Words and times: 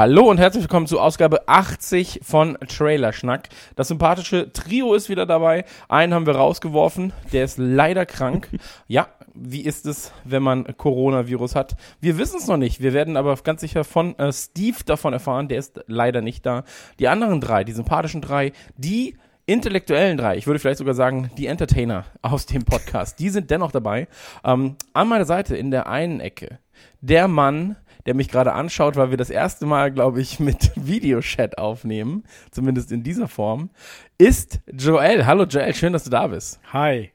Hallo 0.00 0.30
und 0.30 0.38
herzlich 0.38 0.62
willkommen 0.64 0.86
zu 0.86 0.98
Ausgabe 0.98 1.46
80 1.46 2.20
von 2.22 2.56
Trailer 2.66 3.12
Schnack. 3.12 3.50
Das 3.76 3.88
sympathische 3.88 4.50
Trio 4.50 4.94
ist 4.94 5.10
wieder 5.10 5.26
dabei. 5.26 5.66
Einen 5.90 6.14
haben 6.14 6.24
wir 6.24 6.36
rausgeworfen, 6.36 7.12
der 7.34 7.44
ist 7.44 7.58
leider 7.58 8.06
krank. 8.06 8.48
Ja, 8.88 9.08
wie 9.34 9.60
ist 9.60 9.84
es, 9.84 10.12
wenn 10.24 10.42
man 10.42 10.74
Coronavirus 10.78 11.54
hat? 11.54 11.76
Wir 12.00 12.16
wissen 12.16 12.38
es 12.38 12.46
noch 12.46 12.56
nicht. 12.56 12.80
Wir 12.80 12.94
werden 12.94 13.18
aber 13.18 13.36
ganz 13.36 13.60
sicher 13.60 13.84
von 13.84 14.18
äh, 14.18 14.32
Steve 14.32 14.78
davon 14.86 15.12
erfahren. 15.12 15.48
Der 15.48 15.58
ist 15.58 15.84
leider 15.86 16.22
nicht 16.22 16.46
da. 16.46 16.64
Die 16.98 17.06
anderen 17.06 17.42
drei, 17.42 17.62
die 17.62 17.72
sympathischen 17.72 18.22
drei, 18.22 18.52
die 18.78 19.18
intellektuellen 19.44 20.16
drei, 20.16 20.38
ich 20.38 20.46
würde 20.46 20.60
vielleicht 20.60 20.78
sogar 20.78 20.94
sagen, 20.94 21.30
die 21.36 21.46
Entertainer 21.46 22.06
aus 22.22 22.46
dem 22.46 22.64
Podcast, 22.64 23.18
die 23.18 23.28
sind 23.28 23.50
dennoch 23.50 23.70
dabei. 23.70 24.08
Ähm, 24.44 24.76
an 24.94 25.08
meiner 25.08 25.26
Seite 25.26 25.58
in 25.58 25.70
der 25.70 25.88
einen 25.88 26.20
Ecke 26.20 26.58
der 27.02 27.28
Mann, 27.28 27.76
der 28.10 28.16
mich 28.16 28.28
gerade 28.28 28.54
anschaut, 28.54 28.96
weil 28.96 29.10
wir 29.10 29.16
das 29.16 29.30
erste 29.30 29.66
Mal, 29.66 29.92
glaube 29.92 30.20
ich, 30.20 30.40
mit 30.40 30.72
Videochat 30.74 31.58
aufnehmen, 31.58 32.24
zumindest 32.50 32.90
in 32.90 33.04
dieser 33.04 33.28
Form, 33.28 33.70
ist 34.18 34.58
Joel. 34.66 35.26
Hallo 35.26 35.44
Joel, 35.44 35.72
schön, 35.76 35.92
dass 35.92 36.02
du 36.02 36.10
da 36.10 36.26
bist. 36.26 36.58
Hi. 36.72 37.12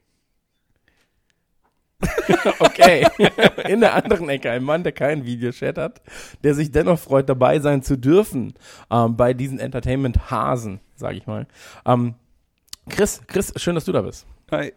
Okay. 2.58 3.06
In 3.68 3.80
der 3.80 3.94
anderen 3.94 4.28
Ecke 4.28 4.50
ein 4.50 4.62
Mann, 4.62 4.82
der 4.84 4.92
keinen 4.92 5.24
Videochat 5.24 5.78
hat, 5.78 6.02
der 6.44 6.54
sich 6.54 6.70
dennoch 6.70 6.98
freut, 6.98 7.28
dabei 7.28 7.58
sein 7.58 7.82
zu 7.82 7.96
dürfen 7.96 8.54
ähm, 8.90 9.16
bei 9.16 9.34
diesen 9.34 9.58
Entertainment-Hasen, 9.58 10.80
sage 10.94 11.16
ich 11.16 11.26
mal. 11.26 11.46
Ähm, 11.84 12.14
Chris, 12.88 13.22
Chris, 13.26 13.52
schön, 13.56 13.74
dass 13.74 13.84
du 13.84 13.92
da 13.92 14.02
bist. 14.02 14.26
Hi. 14.50 14.72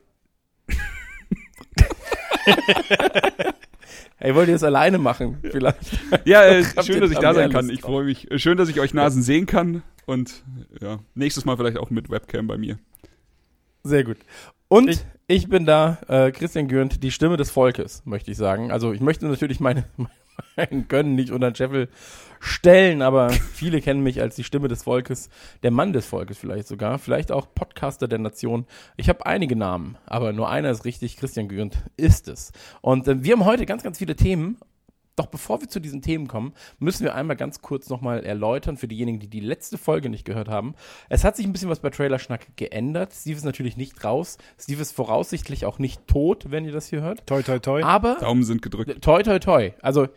Hey, 4.19 4.35
wollt 4.35 4.47
ihr 4.49 4.53
das 4.55 4.63
alleine 4.63 4.97
machen? 4.97 5.37
Vielleicht. 5.41 5.79
Ja, 6.25 6.43
äh, 6.43 6.63
schön, 6.83 6.99
dass 7.01 7.11
ich 7.11 7.19
da 7.19 7.33
sein 7.33 7.49
kann. 7.51 7.69
Ich 7.69 7.81
freue 7.81 8.03
mich. 8.03 8.27
Schön, 8.35 8.57
dass 8.57 8.67
ich 8.69 8.79
euch 8.79 8.93
Nasen 8.93 9.21
sehen 9.23 9.45
kann. 9.45 9.81
Und 10.05 10.43
ja, 10.81 10.99
nächstes 11.15 11.45
Mal 11.45 11.55
vielleicht 11.55 11.77
auch 11.77 11.89
mit 11.89 12.09
Webcam 12.09 12.47
bei 12.47 12.57
mir. 12.57 12.77
Sehr 13.83 14.03
gut. 14.03 14.17
Und 14.67 14.89
Ich- 14.89 15.05
ich, 15.27 15.47
bin 15.47 15.65
da, 15.65 15.99
äh, 16.07 16.31
Christian 16.31 16.67
Gürnt, 16.67 17.01
die 17.03 17.11
Stimme 17.11 17.37
des 17.37 17.49
Volkes, 17.51 18.01
möchte 18.05 18.31
ich 18.31 18.37
sagen. 18.37 18.71
Also 18.71 18.91
ich 18.93 18.99
möchte 19.01 19.25
natürlich 19.27 19.59
meine, 19.59 19.85
mein 19.97 20.09
Können 20.87 21.15
nicht 21.15 21.31
unter 21.31 21.51
den 21.51 21.55
Scheffel 21.55 21.89
stellen, 22.39 23.01
aber 23.01 23.29
viele 23.29 23.81
kennen 23.81 24.01
mich 24.01 24.21
als 24.21 24.35
die 24.35 24.43
Stimme 24.43 24.67
des 24.67 24.83
Volkes, 24.83 25.29
der 25.63 25.71
Mann 25.71 25.93
des 25.93 26.05
Volkes 26.05 26.37
vielleicht 26.37 26.67
sogar, 26.67 26.99
vielleicht 26.99 27.31
auch 27.31 27.47
Podcaster 27.53 28.07
der 28.07 28.19
Nation. 28.19 28.65
Ich 28.97 29.09
habe 29.09 29.25
einige 29.25 29.55
Namen, 29.55 29.97
aber 30.05 30.33
nur 30.33 30.49
einer 30.49 30.71
ist 30.71 30.85
richtig, 30.85 31.17
Christian 31.17 31.47
Gürnt 31.47 31.77
ist 31.97 32.27
es. 32.27 32.51
Und 32.81 33.07
äh, 33.07 33.23
wir 33.23 33.33
haben 33.33 33.45
heute 33.45 33.65
ganz, 33.65 33.83
ganz 33.83 33.97
viele 33.97 34.15
Themen. 34.15 34.57
Doch 35.15 35.25
bevor 35.25 35.59
wir 35.59 35.67
zu 35.67 35.81
diesen 35.81 36.01
Themen 36.01 36.29
kommen, 36.29 36.53
müssen 36.79 37.03
wir 37.03 37.13
einmal 37.13 37.35
ganz 37.35 37.61
kurz 37.61 37.89
nochmal 37.89 38.23
erläutern 38.23 38.77
für 38.77 38.87
diejenigen, 38.87 39.19
die 39.19 39.27
die 39.27 39.41
letzte 39.41 39.77
Folge 39.77 40.09
nicht 40.09 40.23
gehört 40.23 40.47
haben. 40.47 40.75
Es 41.09 41.25
hat 41.25 41.35
sich 41.35 41.45
ein 41.45 41.51
bisschen 41.51 41.67
was 41.67 41.81
bei 41.81 41.89
Trailer 41.89 42.19
Schnack 42.19 42.55
geändert. 42.55 43.11
Steve 43.13 43.35
ist 43.35 43.43
natürlich 43.43 43.75
nicht 43.75 44.01
raus. 44.05 44.37
Steve 44.57 44.81
ist 44.81 44.93
voraussichtlich 44.93 45.65
auch 45.65 45.77
nicht 45.77 46.07
tot, 46.07 46.51
wenn 46.51 46.63
ihr 46.63 46.71
das 46.71 46.87
hier 46.87 47.01
hört. 47.01 47.27
Toi, 47.27 47.41
toi, 47.41 47.59
toi. 47.59 47.83
Aber 47.83 48.15
Daumen 48.21 48.43
sind 48.43 48.61
gedrückt. 48.61 49.01
toi, 49.01 49.21
toi, 49.21 49.39
toi. 49.39 49.73
Also, 49.81 50.07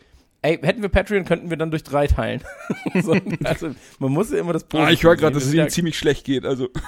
ey, 0.42 0.58
hätten 0.58 0.82
wir 0.82 0.88
Patreon, 0.88 1.25
könnten 1.25 1.50
wir 1.50 1.56
dann 1.56 1.70
durch 1.70 1.84
drei 1.84 2.06
teilen. 2.06 2.42
so, 3.03 3.16
also, 3.44 3.70
man 3.98 4.12
muss 4.12 4.30
ja 4.30 4.38
immer 4.38 4.53
das 4.53 4.66
Ah, 4.75 4.91
ich 4.91 5.03
höre 5.03 5.16
gerade, 5.16 5.34
dass 5.34 5.44
es 5.44 5.54
ihm 5.54 5.69
ziemlich 5.69 5.97
schlecht 5.97 6.25
geht. 6.25 6.44
Also, 6.44 6.69
ja, 6.75 6.82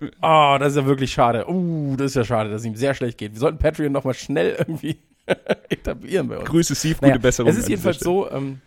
Oh, 0.22 0.56
das 0.58 0.72
ist 0.72 0.76
ja 0.76 0.86
wirklich 0.86 1.12
schade. 1.12 1.48
Uh, 1.48 1.96
das 1.96 2.12
ist 2.12 2.14
ja 2.14 2.24
schade, 2.24 2.50
dass 2.50 2.60
es 2.62 2.66
ihm 2.66 2.76
sehr 2.76 2.94
schlecht 2.94 3.18
geht. 3.18 3.32
Wir 3.32 3.40
sollten 3.40 3.58
Patreon 3.58 3.92
nochmal 3.92 4.14
schnell 4.14 4.54
irgendwie 4.58 4.98
etablieren 5.68 6.28
bei 6.28 6.38
uns. 6.38 6.48
Grüße 6.48 6.74
Steve, 6.74 6.94
gute 6.94 7.06
Naja, 7.08 7.18
Besserung. 7.18 7.50
Es 7.50 7.58
ist 7.58 7.68
jedenfalls 7.68 7.98
so, 7.98 8.30
ähm, 8.30 8.60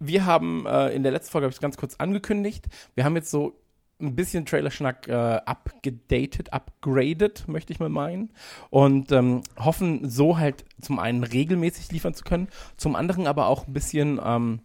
wir 0.00 0.24
haben 0.24 0.66
äh, 0.66 0.88
in 0.90 1.02
der 1.02 1.12
letzten 1.12 1.32
Folge, 1.32 1.44
habe 1.44 1.50
ich 1.50 1.56
es 1.56 1.60
ganz 1.60 1.76
kurz 1.76 1.96
angekündigt, 1.96 2.66
wir 2.94 3.04
haben 3.04 3.16
jetzt 3.16 3.30
so 3.30 3.54
ein 4.00 4.14
bisschen 4.14 4.46
Trailer-Schnack 4.46 5.08
äh, 5.08 5.12
abgedatet, 5.12 6.52
upgraded, 6.52 7.46
möchte 7.48 7.72
ich 7.72 7.80
mal 7.80 7.88
meinen. 7.88 8.30
Und 8.70 9.12
ähm, 9.12 9.42
hoffen 9.58 10.08
so 10.08 10.38
halt 10.38 10.64
zum 10.80 10.98
einen 10.98 11.24
regelmäßig 11.24 11.90
liefern 11.90 12.14
zu 12.14 12.24
können, 12.24 12.48
zum 12.76 12.96
anderen 12.96 13.26
aber 13.26 13.46
auch 13.46 13.66
ein 13.66 13.72
bisschen, 13.72 14.20
ähm, 14.24 14.60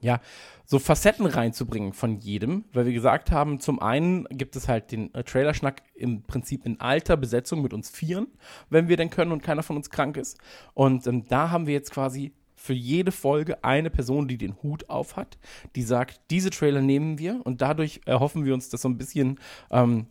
ja, 0.00 0.20
so 0.64 0.78
Facetten 0.78 1.26
reinzubringen 1.26 1.92
von 1.92 2.18
jedem, 2.18 2.64
weil 2.72 2.86
wir 2.86 2.92
gesagt 2.92 3.30
haben, 3.30 3.60
zum 3.60 3.80
einen 3.80 4.24
gibt 4.30 4.56
es 4.56 4.68
halt 4.68 4.92
den 4.92 5.12
äh, 5.14 5.24
Trailerschnack 5.24 5.82
im 5.94 6.22
Prinzip 6.22 6.64
in 6.64 6.80
alter 6.80 7.16
Besetzung 7.16 7.62
mit 7.62 7.74
uns 7.74 7.90
Vieren, 7.90 8.28
wenn 8.70 8.88
wir 8.88 8.96
denn 8.96 9.10
können 9.10 9.32
und 9.32 9.42
keiner 9.42 9.62
von 9.62 9.76
uns 9.76 9.90
krank 9.90 10.16
ist. 10.16 10.38
Und 10.74 11.06
ähm, 11.06 11.26
da 11.28 11.50
haben 11.50 11.66
wir 11.66 11.74
jetzt 11.74 11.90
quasi 11.90 12.32
für 12.62 12.74
jede 12.74 13.10
Folge 13.10 13.64
eine 13.64 13.90
Person, 13.90 14.28
die 14.28 14.38
den 14.38 14.54
Hut 14.62 14.88
auf 14.88 15.16
hat, 15.16 15.36
die 15.74 15.82
sagt, 15.82 16.20
diese 16.30 16.50
Trailer 16.50 16.80
nehmen 16.80 17.18
wir 17.18 17.40
und 17.42 17.60
dadurch 17.60 18.02
erhoffen 18.04 18.44
wir 18.44 18.54
uns, 18.54 18.68
dass 18.68 18.82
so 18.82 18.88
ein 18.88 18.98
bisschen 18.98 19.40
ähm, 19.72 20.06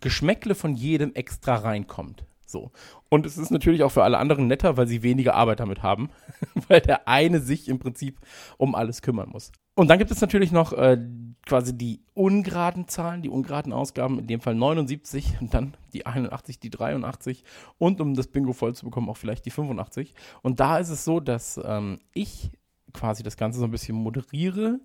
Geschmäckle 0.00 0.54
von 0.54 0.76
jedem 0.76 1.12
extra 1.14 1.56
reinkommt. 1.56 2.24
So. 2.46 2.70
Und 3.08 3.26
es 3.26 3.38
ist 3.38 3.50
natürlich 3.50 3.82
auch 3.82 3.90
für 3.90 4.04
alle 4.04 4.18
anderen 4.18 4.46
netter, 4.46 4.76
weil 4.76 4.86
sie 4.86 5.02
weniger 5.02 5.34
Arbeit 5.34 5.58
damit 5.58 5.82
haben, 5.82 6.10
weil 6.68 6.80
der 6.80 7.08
eine 7.08 7.40
sich 7.40 7.68
im 7.68 7.80
Prinzip 7.80 8.20
um 8.56 8.76
alles 8.76 9.02
kümmern 9.02 9.30
muss. 9.30 9.50
Und 9.74 9.88
dann 9.88 9.98
gibt 9.98 10.10
es 10.10 10.20
natürlich 10.20 10.52
noch 10.52 10.72
äh, 10.72 10.98
quasi 11.46 11.76
die 11.76 12.00
ungeraden 12.14 12.88
Zahlen, 12.88 13.22
die 13.22 13.28
ungeraden 13.28 13.72
Ausgaben, 13.72 14.18
in 14.20 14.26
dem 14.26 14.40
Fall 14.40 14.54
79 14.54 15.40
und 15.40 15.52
dann 15.52 15.76
die 15.92 16.06
81, 16.06 16.60
die 16.60 16.70
83 16.70 17.44
und 17.78 18.00
um 18.00 18.14
das 18.14 18.28
Bingo 18.28 18.52
voll 18.52 18.74
zu 18.74 18.84
bekommen, 18.84 19.08
auch 19.08 19.16
vielleicht 19.16 19.46
die 19.46 19.50
85. 19.50 20.14
Und 20.42 20.60
da 20.60 20.78
ist 20.78 20.90
es 20.90 21.04
so, 21.04 21.20
dass 21.20 21.60
ähm, 21.64 22.00
ich 22.12 22.50
quasi 22.92 23.22
das 23.24 23.36
Ganze 23.36 23.58
so 23.58 23.64
ein 23.64 23.72
bisschen 23.72 23.96
moderiere 23.96 24.78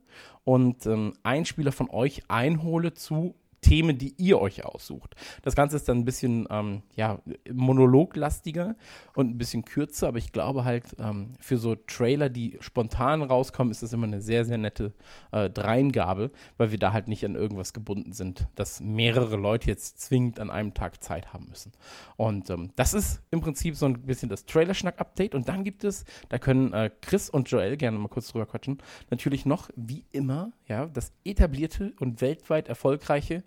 und 0.43 0.85
ähm, 0.87 1.13
Einspieler 1.23 1.71
von 1.71 1.89
euch 1.91 2.23
einhole 2.27 2.93
zu 2.93 3.35
Themen, 3.61 3.97
die 3.97 4.13
ihr 4.17 4.39
euch 4.39 4.65
aussucht. 4.65 5.15
Das 5.41 5.55
Ganze 5.55 5.75
ist 5.75 5.89
dann 5.89 5.99
ein 5.99 6.05
bisschen 6.05 6.47
ähm, 6.49 6.83
ja, 6.95 7.19
monologlastiger 7.51 8.75
und 9.15 9.29
ein 9.29 9.37
bisschen 9.37 9.65
kürzer, 9.65 10.07
aber 10.07 10.17
ich 10.17 10.31
glaube 10.31 10.65
halt, 10.65 10.95
ähm, 10.99 11.33
für 11.39 11.57
so 11.57 11.75
Trailer, 11.75 12.29
die 12.29 12.57
spontan 12.61 13.21
rauskommen, 13.21 13.71
ist 13.71 13.83
das 13.83 13.93
immer 13.93 14.07
eine 14.07 14.21
sehr, 14.21 14.45
sehr 14.45 14.57
nette 14.57 14.93
äh, 15.31 15.49
Dreingabe, 15.49 16.31
weil 16.57 16.71
wir 16.71 16.79
da 16.79 16.93
halt 16.93 17.07
nicht 17.07 17.25
an 17.25 17.35
irgendwas 17.35 17.73
gebunden 17.73 18.13
sind, 18.13 18.47
dass 18.55 18.79
mehrere 18.79 19.35
Leute 19.35 19.67
jetzt 19.67 19.99
zwingend 19.99 20.39
an 20.39 20.49
einem 20.49 20.73
Tag 20.73 21.03
Zeit 21.03 21.33
haben 21.33 21.47
müssen. 21.49 21.71
Und 22.15 22.49
ähm, 22.49 22.71
das 22.75 22.93
ist 22.93 23.21
im 23.31 23.41
Prinzip 23.41 23.75
so 23.75 23.85
ein 23.85 24.01
bisschen 24.01 24.29
das 24.29 24.45
Trailerschnack-Update. 24.45 25.35
Und 25.35 25.49
dann 25.49 25.63
gibt 25.63 25.83
es, 25.83 26.05
da 26.29 26.37
können 26.37 26.73
äh, 26.73 26.89
Chris 27.01 27.29
und 27.29 27.49
Joel 27.49 27.77
gerne 27.77 27.97
mal 27.97 28.07
kurz 28.07 28.29
drüber 28.29 28.45
quatschen, 28.45 28.77
natürlich 29.09 29.45
noch, 29.45 29.69
wie 29.75 30.05
immer, 30.11 30.51
ja, 30.67 30.85
das 30.85 31.11
etablierte 31.23 31.93
und 31.99 32.21
weltweit 32.21 32.67
erfolgreiche 32.67 33.43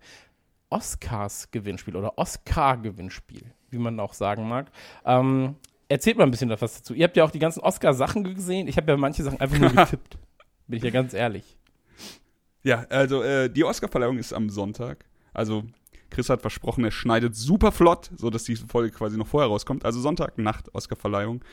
Oscars-Gewinnspiel 0.72 1.96
oder 1.96 2.18
Oscar-Gewinnspiel, 2.18 3.52
wie 3.70 3.78
man 3.78 4.00
auch 4.00 4.14
sagen 4.14 4.48
mag. 4.48 4.70
Ähm, 5.04 5.56
erzählt 5.88 6.16
mal 6.16 6.24
ein 6.24 6.30
bisschen 6.30 6.48
was 6.48 6.60
dazu. 6.60 6.94
Ihr 6.94 7.04
habt 7.04 7.16
ja 7.16 7.24
auch 7.24 7.30
die 7.30 7.38
ganzen 7.38 7.60
Oscar-Sachen 7.60 8.24
gesehen. 8.24 8.66
Ich 8.68 8.76
habe 8.78 8.90
ja 8.90 8.96
manche 8.96 9.22
Sachen 9.22 9.40
einfach 9.40 9.58
nur 9.58 9.70
getippt. 9.72 10.18
Bin 10.66 10.78
ich 10.78 10.82
ja 10.82 10.90
ganz 10.90 11.12
ehrlich. 11.12 11.56
Ja, 12.62 12.86
also 12.88 13.22
äh, 13.22 13.50
die 13.50 13.64
Oscarverleihung 13.64 14.18
ist 14.18 14.32
am 14.32 14.48
Sonntag. 14.48 15.04
Also 15.34 15.64
Chris 16.10 16.30
hat 16.30 16.40
versprochen, 16.40 16.84
er 16.84 16.90
schneidet 16.90 17.34
super 17.34 17.72
flott, 17.72 18.10
sodass 18.16 18.44
die 18.44 18.56
Folge 18.56 18.90
quasi 18.90 19.16
noch 19.16 19.26
vorher 19.26 19.48
rauskommt. 19.48 19.84
Also 19.84 20.00
Sonntagnacht 20.00 20.74
Oscarverleihung. 20.74 21.44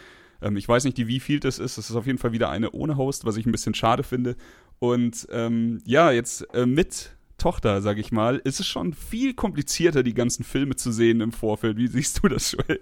Ähm, 0.42 0.56
ich 0.58 0.68
weiß 0.68 0.86
nicht, 0.86 0.98
die 0.98 1.08
wie 1.08 1.20
viel 1.20 1.40
das 1.40 1.60
ist. 1.60 1.78
Das 1.78 1.90
ist 1.90 1.96
auf 1.96 2.06
jeden 2.06 2.20
Fall 2.20 2.32
wieder 2.32 2.50
eine 2.50 2.72
ohne 2.72 2.96
Host, 2.96 3.26
was 3.26 3.38
ich 3.38 3.46
ein 3.46 3.52
bisschen 3.52 3.74
schade 3.74 4.04
finde. 4.04 4.36
Und 4.80 5.28
ähm, 5.32 5.82
ja, 5.86 6.12
jetzt 6.12 6.54
äh, 6.54 6.66
mit 6.66 7.18
Tochter, 7.40 7.82
sag 7.82 7.98
ich 7.98 8.12
mal, 8.12 8.38
ist 8.44 8.60
es 8.60 8.68
schon 8.68 8.94
viel 8.94 9.34
komplizierter, 9.34 10.04
die 10.04 10.14
ganzen 10.14 10.44
Filme 10.44 10.76
zu 10.76 10.92
sehen 10.92 11.22
im 11.22 11.32
Vorfeld. 11.32 11.78
Wie 11.78 11.88
siehst 11.88 12.22
du 12.22 12.28
das, 12.28 12.52
Joel? 12.52 12.80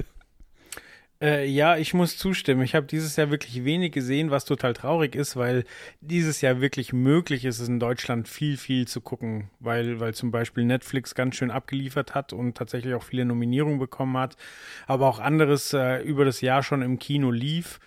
Äh, 1.19 1.47
ja, 1.47 1.77
ich 1.77 1.95
muss 1.95 2.15
zustimmen. 2.17 2.61
Ich 2.61 2.75
habe 2.75 2.85
dieses 2.85 3.15
Jahr 3.15 3.31
wirklich 3.31 3.65
wenig 3.65 3.91
gesehen, 3.91 4.29
was 4.29 4.45
total 4.45 4.73
traurig 4.73 5.15
ist, 5.15 5.35
weil 5.35 5.63
dieses 5.99 6.41
Jahr 6.41 6.61
wirklich 6.61 6.93
möglich 6.93 7.43
ist, 7.45 7.59
es 7.59 7.67
in 7.67 7.79
Deutschland 7.79 8.27
viel, 8.27 8.55
viel 8.55 8.87
zu 8.87 9.01
gucken, 9.01 9.49
weil, 9.59 9.99
weil 9.99 10.13
zum 10.13 10.29
Beispiel 10.29 10.63
Netflix 10.65 11.15
ganz 11.15 11.35
schön 11.35 11.49
abgeliefert 11.49 12.13
hat 12.13 12.33
und 12.33 12.55
tatsächlich 12.55 12.93
auch 12.93 13.01
viele 13.01 13.25
Nominierungen 13.25 13.79
bekommen 13.79 14.15
hat, 14.15 14.37
aber 14.85 15.07
auch 15.07 15.19
anderes 15.19 15.73
äh, 15.73 16.03
über 16.03 16.23
das 16.23 16.41
Jahr 16.41 16.61
schon 16.61 16.83
im 16.83 16.99
Kino 16.99 17.31
lief. 17.31 17.79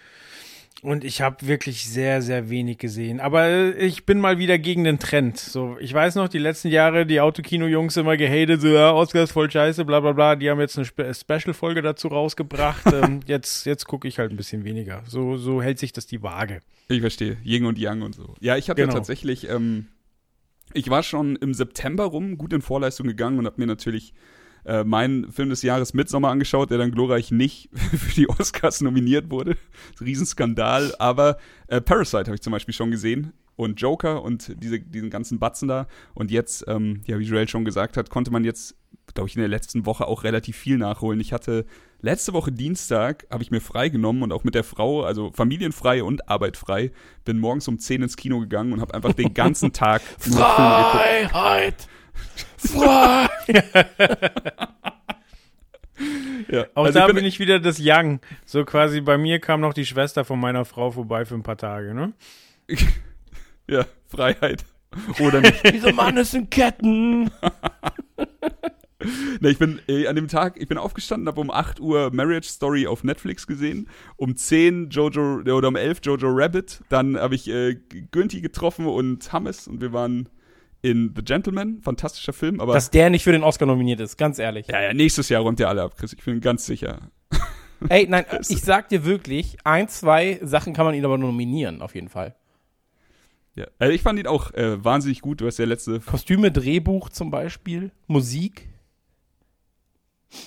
Und 0.82 1.04
ich 1.04 1.20
habe 1.20 1.46
wirklich 1.46 1.84
sehr, 1.86 2.22
sehr 2.22 2.48
wenig 2.48 2.78
gesehen. 2.78 3.20
Aber 3.20 3.44
äh, 3.46 3.72
ich 3.72 4.06
bin 4.06 4.18
mal 4.18 4.38
wieder 4.38 4.58
gegen 4.58 4.84
den 4.84 4.98
Trend. 4.98 5.36
So, 5.36 5.76
ich 5.78 5.92
weiß 5.92 6.14
noch, 6.14 6.28
die 6.28 6.38
letzten 6.38 6.68
Jahre, 6.68 7.04
die 7.04 7.20
Autokino-Jungs 7.20 7.98
immer 7.98 8.16
gehatet, 8.16 8.62
so, 8.62 8.68
ja, 8.68 8.90
Oscar 8.92 9.24
ist 9.24 9.32
voll 9.32 9.50
scheiße, 9.50 9.84
bla 9.84 10.00
bla 10.00 10.12
bla. 10.12 10.36
Die 10.36 10.48
haben 10.48 10.58
jetzt 10.58 10.78
eine 10.78 10.86
Spe 10.86 11.12
Special-Folge 11.12 11.82
dazu 11.82 12.08
rausgebracht. 12.08 12.86
ähm, 12.94 13.20
jetzt 13.26 13.66
jetzt 13.66 13.86
gucke 13.86 14.08
ich 14.08 14.18
halt 14.18 14.30
ein 14.30 14.38
bisschen 14.38 14.64
weniger. 14.64 15.02
So, 15.06 15.36
so 15.36 15.60
hält 15.60 15.78
sich 15.78 15.92
das 15.92 16.06
die 16.06 16.22
Waage. 16.22 16.60
Ich 16.88 17.02
verstehe. 17.02 17.36
Ying 17.44 17.66
und 17.66 17.76
Yang 17.78 18.02
und 18.02 18.14
so. 18.14 18.34
Ja, 18.40 18.56
ich 18.56 18.70
hatte 18.70 18.80
Genau. 18.80 18.94
tatsächlich, 18.94 19.50
ähm, 19.50 19.88
ich 20.72 20.88
war 20.88 21.02
schon 21.02 21.36
im 21.36 21.52
September 21.52 22.04
rum 22.04 22.38
gut 22.38 22.54
in 22.54 22.62
Vorleistung 22.62 23.06
gegangen 23.06 23.38
und 23.38 23.44
habe 23.44 23.60
mir 23.60 23.66
natürlich 23.66 24.14
äh, 24.64 24.84
meinen 24.84 25.30
Film 25.30 25.50
des 25.50 25.62
Jahres 25.62 25.94
Midsommar 25.94 26.30
angeschaut, 26.30 26.70
der 26.70 26.78
dann 26.78 26.92
glorreich 26.92 27.30
nicht 27.30 27.70
für 27.74 28.14
die 28.14 28.28
Oscars 28.28 28.80
nominiert 28.80 29.30
wurde. 29.30 29.56
Riesenskandal. 30.00 30.94
Aber 30.98 31.38
äh, 31.68 31.80
Parasite 31.80 32.26
habe 32.26 32.34
ich 32.34 32.42
zum 32.42 32.52
Beispiel 32.52 32.74
schon 32.74 32.90
gesehen. 32.90 33.32
Und 33.56 33.78
Joker 33.78 34.22
und 34.22 34.54
diese, 34.62 34.80
diesen 34.80 35.10
ganzen 35.10 35.38
Batzen 35.38 35.68
da. 35.68 35.86
Und 36.14 36.30
jetzt, 36.30 36.64
ähm, 36.66 37.02
ja, 37.06 37.18
wie 37.18 37.24
Joel 37.24 37.46
schon 37.46 37.66
gesagt 37.66 37.98
hat, 37.98 38.08
konnte 38.08 38.30
man 38.30 38.42
jetzt, 38.42 38.74
glaube 39.12 39.28
ich, 39.28 39.36
in 39.36 39.40
der 39.40 39.50
letzten 39.50 39.84
Woche 39.84 40.06
auch 40.06 40.24
relativ 40.24 40.56
viel 40.56 40.78
nachholen. 40.78 41.20
Ich 41.20 41.34
hatte 41.34 41.66
letzte 42.00 42.32
Woche 42.32 42.52
Dienstag, 42.52 43.26
habe 43.30 43.42
ich 43.42 43.50
mir 43.50 43.60
freigenommen 43.60 44.22
und 44.22 44.32
auch 44.32 44.44
mit 44.44 44.54
der 44.54 44.64
Frau, 44.64 45.02
also 45.02 45.30
familienfrei 45.32 46.02
und 46.02 46.28
arbeitfrei, 46.28 46.90
bin 47.26 47.38
morgens 47.38 47.68
um 47.68 47.78
10 47.78 48.02
ins 48.02 48.16
Kino 48.16 48.40
gegangen 48.40 48.72
und 48.72 48.80
habe 48.80 48.94
einfach 48.94 49.12
den 49.12 49.34
ganzen 49.34 49.74
Tag. 49.74 50.00
Freiheit! 50.18 51.86
Freiheit! 52.56 53.29
Ja. 56.50 56.66
Auch 56.74 56.86
also 56.86 56.98
da 56.98 57.08
ich 57.08 57.14
bin, 57.14 57.24
ich 57.24 57.38
wieder 57.38 57.60
das 57.60 57.78
Young. 57.80 58.20
So 58.44 58.64
quasi 58.64 59.00
bei 59.00 59.18
mir 59.18 59.38
kam 59.38 59.60
noch 59.60 59.74
die 59.74 59.86
Schwester 59.86 60.24
von 60.24 60.40
meiner 60.40 60.64
Frau 60.64 60.90
vorbei 60.90 61.24
für 61.24 61.34
ein 61.34 61.42
paar 61.42 61.58
Tage, 61.58 61.94
ne? 61.94 62.12
Ja, 63.68 63.86
Freiheit. 64.08 64.64
Oder 65.20 65.40
nicht. 65.40 65.62
Dieser 65.72 65.92
Mann 65.92 66.16
ist 66.16 66.34
in 66.34 66.50
Ketten! 66.50 67.30
Ne, 69.40 69.48
ich 69.48 69.56
bin 69.56 69.80
äh, 69.88 70.06
an 70.08 70.14
dem 70.14 70.28
Tag, 70.28 70.60
ich 70.60 70.68
bin 70.68 70.76
aufgestanden, 70.76 71.26
habe 71.26 71.40
um 71.40 71.50
8 71.50 71.80
Uhr 71.80 72.10
Marriage 72.12 72.50
Story 72.50 72.86
auf 72.86 73.02
Netflix 73.02 73.46
gesehen, 73.46 73.88
um 74.16 74.36
10 74.36 74.90
Jojo 74.90 75.36
oder 75.36 75.68
um 75.68 75.76
11 75.76 76.00
Jojo 76.02 76.28
Rabbit, 76.28 76.82
dann 76.90 77.16
habe 77.16 77.34
ich 77.34 77.48
äh, 77.48 77.76
Günti 78.10 78.42
getroffen 78.42 78.84
und 78.84 79.32
Hammes 79.32 79.66
und 79.66 79.80
wir 79.80 79.94
waren 79.94 80.28
in 80.82 81.12
The 81.14 81.22
Gentleman, 81.22 81.80
fantastischer 81.82 82.32
Film, 82.32 82.60
aber 82.60 82.74
Dass 82.74 82.90
der 82.90 83.10
nicht 83.10 83.24
für 83.24 83.32
den 83.32 83.42
Oscar 83.42 83.66
nominiert 83.66 84.00
ist, 84.00 84.16
ganz 84.16 84.38
ehrlich. 84.38 84.66
ja, 84.68 84.80
ja, 84.80 84.94
nächstes 84.94 85.28
Jahr 85.28 85.42
räumt 85.42 85.58
der 85.58 85.68
alle 85.68 85.82
ab, 85.82 85.96
Chris, 85.96 86.12
ich 86.12 86.24
bin 86.24 86.40
ganz 86.40 86.66
sicher. 86.66 87.10
Ey, 87.88 88.06
nein, 88.08 88.24
ich 88.48 88.62
sag 88.62 88.88
dir 88.88 89.04
wirklich, 89.04 89.58
ein, 89.64 89.88
zwei 89.88 90.38
Sachen 90.42 90.74
kann 90.74 90.86
man 90.86 90.94
ihn 90.94 91.04
aber 91.04 91.18
nominieren, 91.18 91.82
auf 91.82 91.94
jeden 91.94 92.08
Fall. 92.08 92.34
Ja. 93.54 93.66
Also 93.78 93.92
ich 93.92 94.02
fand 94.02 94.18
ihn 94.18 94.26
auch 94.26 94.52
äh, 94.54 94.82
wahnsinnig 94.82 95.20
gut, 95.20 95.40
du 95.40 95.46
hast 95.46 95.58
ja 95.58 95.64
letzte, 95.64 96.00
Kostüme, 96.00 96.52
Drehbuch 96.52 97.08
zum 97.10 97.30
Beispiel, 97.30 97.90
Musik, 98.06 98.68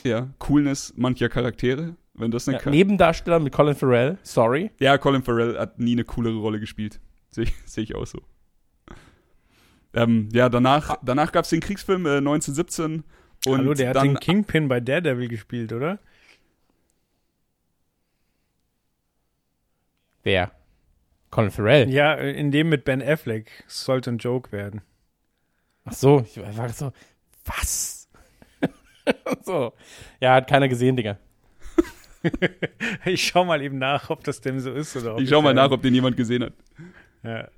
ja, 0.03 0.29
Coolness 0.39 0.93
mancher 0.95 1.29
Charaktere, 1.29 1.95
wenn 2.13 2.31
das 2.31 2.47
nicht 2.47 2.55
ja, 2.55 2.61
kann. 2.61 2.71
Nebendarsteller 2.71 3.39
mit 3.39 3.53
Colin 3.53 3.75
Farrell, 3.75 4.17
sorry. 4.23 4.71
Ja, 4.79 4.97
Colin 4.97 5.23
Farrell 5.23 5.57
hat 5.59 5.79
nie 5.79 5.93
eine 5.93 6.05
coolere 6.05 6.37
Rolle 6.37 6.59
gespielt. 6.59 6.99
Sehe 7.29 7.45
ich, 7.45 7.53
seh 7.65 7.81
ich 7.81 7.95
auch 7.95 8.05
so. 8.05 8.21
Ähm, 9.93 10.29
ja, 10.33 10.49
danach, 10.49 10.97
danach 11.03 11.31
gab 11.31 11.43
es 11.45 11.49
den 11.49 11.59
Kriegsfilm 11.59 12.05
äh, 12.05 12.17
1917 12.17 13.03
und 13.45 13.57
Hallo, 13.57 13.73
der 13.73 13.89
hat 13.89 13.95
dann 13.97 14.07
den 14.09 14.19
Kingpin 14.19 14.67
bei 14.67 14.79
Daredevil 14.79 15.27
gespielt, 15.27 15.73
oder? 15.73 15.99
Wer? 20.23 20.51
Colin 21.29 21.51
Farrell. 21.51 21.89
Ja, 21.89 22.13
in 22.13 22.51
dem 22.51 22.69
mit 22.69 22.85
Ben 22.85 23.01
Affleck. 23.01 23.63
Sollte 23.67 24.11
ein 24.11 24.17
Joke 24.17 24.51
werden. 24.51 24.81
Ach 25.85 25.93
so, 25.93 26.21
ich 26.21 26.37
war 26.39 26.69
so, 26.69 26.93
was? 27.45 28.07
so. 29.43 29.73
Ja, 30.21 30.35
hat 30.35 30.47
keiner 30.47 30.67
gesehen, 30.67 30.95
Digga. 30.95 31.17
Ich 33.03 33.27
schau 33.27 33.43
mal 33.43 33.61
eben 33.61 33.77
nach, 33.77 34.09
ob 34.09 34.23
das 34.23 34.39
dem 34.39 34.57
so 34.61 34.71
ist 34.71 34.95
oder 34.95 35.15
ob 35.15 35.19
ich 35.19 35.27
schau 35.27 35.41
mal 35.41 35.51
äh, 35.51 35.55
nach, 35.55 35.71
ob 35.71 35.81
den 35.81 35.93
jemand 35.93 36.15
gesehen 36.15 36.43
hat. 36.43 36.53
Ja. 37.21 37.49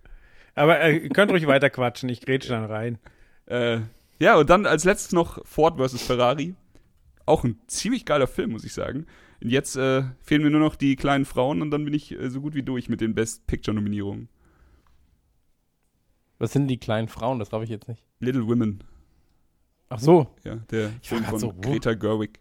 Aber 0.55 0.79
äh, 0.79 0.97
ihr 0.97 1.09
könnt 1.09 1.31
ruhig 1.31 1.47
weiter 1.47 1.69
quatschen, 1.69 2.09
ich 2.09 2.21
grätsch 2.21 2.49
dann 2.49 2.65
rein. 2.65 2.97
Äh, 3.45 3.81
ja, 4.19 4.37
und 4.37 4.49
dann 4.49 4.65
als 4.65 4.85
letztes 4.85 5.11
noch 5.11 5.45
Ford 5.45 5.77
vs. 5.77 6.01
Ferrari. 6.01 6.55
Auch 7.25 7.43
ein 7.43 7.59
ziemlich 7.67 8.05
geiler 8.05 8.27
Film, 8.27 8.51
muss 8.51 8.63
ich 8.63 8.73
sagen. 8.73 9.05
Und 9.41 9.49
jetzt 9.49 9.75
äh, 9.75 10.03
fehlen 10.21 10.43
mir 10.43 10.49
nur 10.49 10.61
noch 10.61 10.75
die 10.75 10.95
kleinen 10.95 11.25
Frauen 11.25 11.61
und 11.61 11.71
dann 11.71 11.83
bin 11.83 11.93
ich 11.93 12.11
äh, 12.17 12.29
so 12.29 12.39
gut 12.41 12.55
wie 12.55 12.63
durch 12.63 12.87
mit 12.87 13.01
den 13.01 13.13
Best 13.15 13.45
Picture-Nominierungen. 13.47 14.29
Was 16.37 16.53
sind 16.53 16.67
die 16.67 16.77
kleinen 16.77 17.07
Frauen? 17.07 17.39
Das 17.39 17.49
glaube 17.49 17.63
ich 17.65 17.69
jetzt 17.69 17.87
nicht. 17.87 18.03
Little 18.19 18.47
Women, 18.47 18.83
Ach 19.89 19.99
so. 19.99 20.27
ja, 20.43 20.55
der 20.71 20.91
Film 21.01 21.23
von 21.25 21.39
so? 21.39 21.53
Greta 21.53 21.93
Gerwig, 21.93 22.39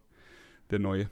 der 0.71 0.79
neue. 0.79 1.09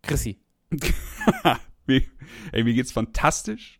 Chrissy. 0.01 0.39
Ey, 1.87 2.63
mir 2.63 2.73
geht's 2.73 2.91
fantastisch. 2.91 3.79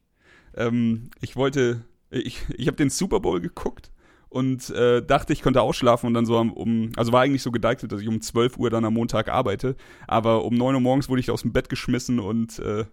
Ähm, 0.55 1.09
ich 1.21 1.35
wollte, 1.35 1.85
ich, 2.09 2.41
ich 2.57 2.67
habe 2.67 2.77
den 2.77 2.89
Super 2.89 3.19
Bowl 3.19 3.39
geguckt 3.39 3.91
und 4.29 4.69
äh, 4.71 5.03
dachte, 5.05 5.33
ich 5.33 5.41
könnte 5.41 5.61
ausschlafen 5.61 6.07
und 6.07 6.13
dann 6.15 6.25
so 6.25 6.37
am- 6.37 6.51
um, 6.53 6.91
also 6.97 7.11
war 7.11 7.21
eigentlich 7.21 7.43
so 7.43 7.51
gedeichselt, 7.51 7.91
dass 7.91 8.01
ich 8.01 8.07
um 8.07 8.21
12 8.21 8.57
Uhr 8.57 8.69
dann 8.69 8.85
am 8.85 8.93
Montag 8.95 9.29
arbeite, 9.29 9.75
aber 10.07 10.43
um 10.45 10.55
9 10.55 10.75
Uhr 10.75 10.81
morgens 10.81 11.09
wurde 11.09 11.19
ich 11.21 11.29
aus 11.31 11.43
dem 11.43 11.53
Bett 11.53 11.69
geschmissen 11.69 12.19
und 12.19 12.59
äh, 12.59 12.85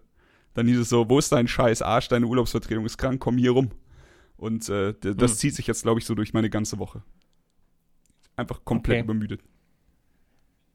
dann 0.53 0.67
hieß 0.67 0.79
es 0.79 0.89
so, 0.89 1.09
wo 1.09 1.19
ist 1.19 1.31
dein 1.31 1.47
scheiß 1.47 1.81
Arsch, 1.81 2.07
deine 2.07 2.27
Urlaubsvertretung 2.27 2.85
ist 2.85 2.97
krank, 2.97 3.19
komm 3.19 3.37
hier 3.37 3.51
rum. 3.51 3.69
Und 4.37 4.69
äh, 4.69 4.93
das 4.99 5.31
Hm. 5.31 5.37
zieht 5.37 5.55
sich 5.55 5.65
jetzt, 5.67 5.81
glaube 5.83 5.99
ich, 5.99 6.05
so 6.05 6.13
durch 6.15 6.33
meine 6.33 6.49
ganze 6.49 6.77
Woche. 6.79 7.03
Einfach 8.35 8.63
komplett 8.65 8.97
Okay. 8.97 9.03
übermüdet. 9.03 9.41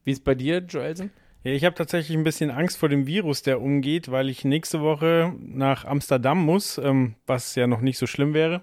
Wie 0.03 0.11
ist 0.11 0.23
bei 0.25 0.35
dir, 0.35 0.59
Joelsen? 0.59 1.11
Ja, 1.43 1.51
ich 1.51 1.65
habe 1.65 1.75
tatsächlich 1.75 2.15
ein 2.17 2.23
bisschen 2.23 2.51
Angst 2.51 2.77
vor 2.77 2.89
dem 2.89 3.05
Virus, 3.05 3.41
der 3.41 3.61
umgeht, 3.61 4.09
weil 4.11 4.29
ich 4.29 4.45
nächste 4.45 4.81
Woche 4.81 5.33
nach 5.39 5.83
Amsterdam 5.85 6.43
muss, 6.43 6.77
ähm, 6.77 7.15
was 7.27 7.55
ja 7.55 7.67
noch 7.67 7.81
nicht 7.81 7.97
so 7.97 8.07
schlimm 8.07 8.33
wäre. 8.33 8.61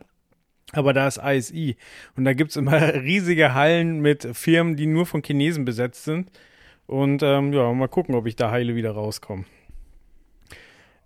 Aber 0.73 0.93
da 0.93 1.07
ist 1.09 1.19
ISI 1.23 1.77
und 2.17 2.25
da 2.25 2.33
gibt's 2.33 2.57
immer 2.57 2.81
riesige 2.95 3.55
Hallen 3.55 4.01
mit 4.01 4.27
Firmen, 4.33 4.77
die 4.77 4.87
nur 4.87 5.05
von 5.05 5.23
Chinesen 5.23 5.65
besetzt 5.65 6.05
sind. 6.05 6.31
Und 6.87 7.23
ähm, 7.23 7.53
ja, 7.53 7.73
mal 7.73 7.89
gucken, 7.89 8.15
ob 8.15 8.27
ich 8.27 8.35
da 8.37 8.51
heile 8.51 8.75
wieder 8.75 8.93
rauskomme. 8.93 9.45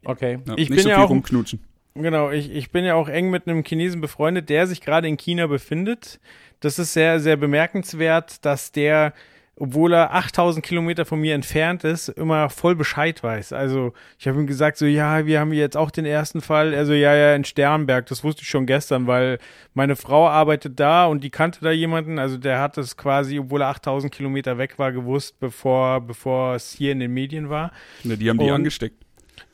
Okay. 0.04 0.38
Ja, 0.46 0.52
Ich 0.56 0.68
nicht 0.70 0.76
bin 0.76 0.78
so 0.80 0.88
ja 0.90 0.96
viel 0.96 1.04
auch- 1.04 1.10
rumknutschen. 1.10 1.60
Genau, 1.96 2.30
ich, 2.32 2.50
ich 2.50 2.72
bin 2.72 2.84
ja 2.84 2.94
auch 2.96 3.08
eng 3.08 3.30
mit 3.30 3.46
einem 3.46 3.62
Chinesen 3.62 4.00
befreundet, 4.00 4.48
der 4.48 4.66
sich 4.66 4.80
gerade 4.80 5.06
in 5.06 5.16
China 5.16 5.46
befindet. 5.46 6.18
Das 6.58 6.80
ist 6.80 6.92
sehr, 6.92 7.20
sehr 7.20 7.36
bemerkenswert, 7.36 8.44
dass 8.44 8.72
der, 8.72 9.12
obwohl 9.56 9.92
er 9.92 10.12
8000 10.14 10.64
Kilometer 10.64 11.04
von 11.04 11.20
mir 11.20 11.34
entfernt 11.34 11.84
ist, 11.84 12.08
immer 12.08 12.50
voll 12.50 12.74
Bescheid 12.74 13.22
weiß. 13.22 13.52
Also 13.52 13.92
ich 14.18 14.26
habe 14.26 14.40
ihm 14.40 14.46
gesagt, 14.46 14.76
so 14.78 14.86
ja, 14.86 15.26
wir 15.26 15.38
haben 15.40 15.52
jetzt 15.52 15.76
auch 15.76 15.90
den 15.90 16.04
ersten 16.06 16.40
Fall. 16.40 16.74
Also 16.74 16.92
ja, 16.92 17.14
ja, 17.14 17.34
in 17.34 17.44
Sternberg, 17.44 18.06
das 18.06 18.24
wusste 18.24 18.42
ich 18.42 18.48
schon 18.48 18.66
gestern, 18.66 19.06
weil 19.06 19.38
meine 19.72 19.94
Frau 19.96 20.26
arbeitet 20.28 20.80
da 20.80 21.06
und 21.06 21.22
die 21.22 21.30
kannte 21.30 21.60
da 21.62 21.70
jemanden. 21.70 22.18
Also 22.18 22.36
der 22.36 22.60
hat 22.60 22.78
es 22.78 22.96
quasi, 22.96 23.38
obwohl 23.38 23.62
er 23.62 23.68
8000 23.68 24.12
Kilometer 24.12 24.58
weg 24.58 24.78
war, 24.78 24.90
gewusst, 24.92 25.38
bevor, 25.38 26.00
bevor 26.00 26.54
es 26.56 26.72
hier 26.72 26.92
in 26.92 26.98
den 27.00 27.12
Medien 27.12 27.48
war. 27.48 27.70
Ja, 28.02 28.16
die 28.16 28.28
haben 28.28 28.38
die 28.38 28.46
Und- 28.46 28.52
angesteckt. 28.52 29.03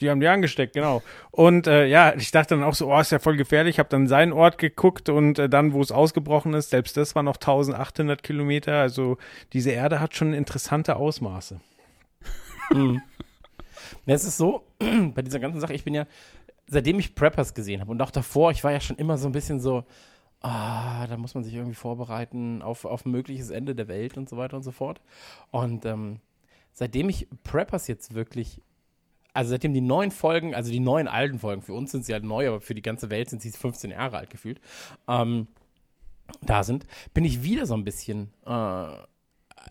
Die 0.00 0.10
haben 0.10 0.20
die 0.20 0.28
angesteckt, 0.28 0.74
genau. 0.74 1.02
Und 1.30 1.66
äh, 1.66 1.86
ja, 1.86 2.14
ich 2.14 2.30
dachte 2.30 2.54
dann 2.56 2.64
auch 2.64 2.74
so, 2.74 2.92
oh, 2.92 2.98
ist 2.98 3.12
ja 3.12 3.18
voll 3.18 3.36
gefährlich. 3.36 3.76
Ich 3.76 3.78
habe 3.78 3.88
dann 3.88 4.06
seinen 4.06 4.32
Ort 4.32 4.58
geguckt 4.58 5.08
und 5.08 5.38
äh, 5.38 5.48
dann, 5.48 5.72
wo 5.72 5.80
es 5.80 5.92
ausgebrochen 5.92 6.54
ist, 6.54 6.70
selbst 6.70 6.96
das 6.96 7.14
war 7.14 7.22
noch 7.22 7.36
1800 7.36 8.22
Kilometer. 8.22 8.80
Also 8.80 9.18
diese 9.52 9.70
Erde 9.70 10.00
hat 10.00 10.14
schon 10.14 10.32
interessante 10.32 10.96
Ausmaße. 10.96 11.60
Mhm. 12.72 13.02
Es 14.06 14.24
ist 14.24 14.36
so, 14.36 14.64
bei 15.14 15.22
dieser 15.22 15.40
ganzen 15.40 15.60
Sache, 15.60 15.74
ich 15.74 15.84
bin 15.84 15.94
ja, 15.94 16.06
seitdem 16.66 16.98
ich 16.98 17.14
Preppers 17.14 17.54
gesehen 17.54 17.80
habe 17.80 17.90
und 17.90 18.00
auch 18.00 18.10
davor, 18.10 18.50
ich 18.50 18.64
war 18.64 18.72
ja 18.72 18.80
schon 18.80 18.96
immer 18.96 19.18
so 19.18 19.28
ein 19.28 19.32
bisschen 19.32 19.60
so, 19.60 19.84
ah, 20.40 21.06
da 21.06 21.16
muss 21.16 21.34
man 21.34 21.44
sich 21.44 21.54
irgendwie 21.54 21.74
vorbereiten 21.74 22.62
auf, 22.62 22.84
auf 22.84 23.04
mögliches 23.04 23.50
Ende 23.50 23.74
der 23.74 23.88
Welt 23.88 24.16
und 24.16 24.28
so 24.28 24.36
weiter 24.36 24.56
und 24.56 24.62
so 24.62 24.70
fort. 24.70 25.00
Und 25.50 25.84
ähm, 25.84 26.20
seitdem 26.72 27.08
ich 27.08 27.28
Preppers 27.44 27.88
jetzt 27.88 28.14
wirklich, 28.14 28.62
also 29.40 29.52
seitdem 29.52 29.72
die 29.72 29.80
neuen 29.80 30.10
Folgen, 30.10 30.54
also 30.54 30.70
die 30.70 30.80
neuen 30.80 31.08
alten 31.08 31.38
Folgen, 31.38 31.62
für 31.62 31.72
uns 31.72 31.90
sind 31.92 32.04
sie 32.04 32.12
halt 32.12 32.24
neu, 32.24 32.46
aber 32.46 32.60
für 32.60 32.74
die 32.74 32.82
ganze 32.82 33.08
Welt 33.08 33.30
sind 33.30 33.40
sie 33.40 33.50
15 33.50 33.90
Jahre 33.90 34.18
alt 34.18 34.28
gefühlt, 34.28 34.60
ähm, 35.08 35.46
da 36.42 36.62
sind, 36.62 36.86
bin 37.14 37.24
ich 37.24 37.42
wieder 37.42 37.64
so 37.64 37.72
ein 37.72 37.82
bisschen 37.82 38.34
äh, 38.44 38.86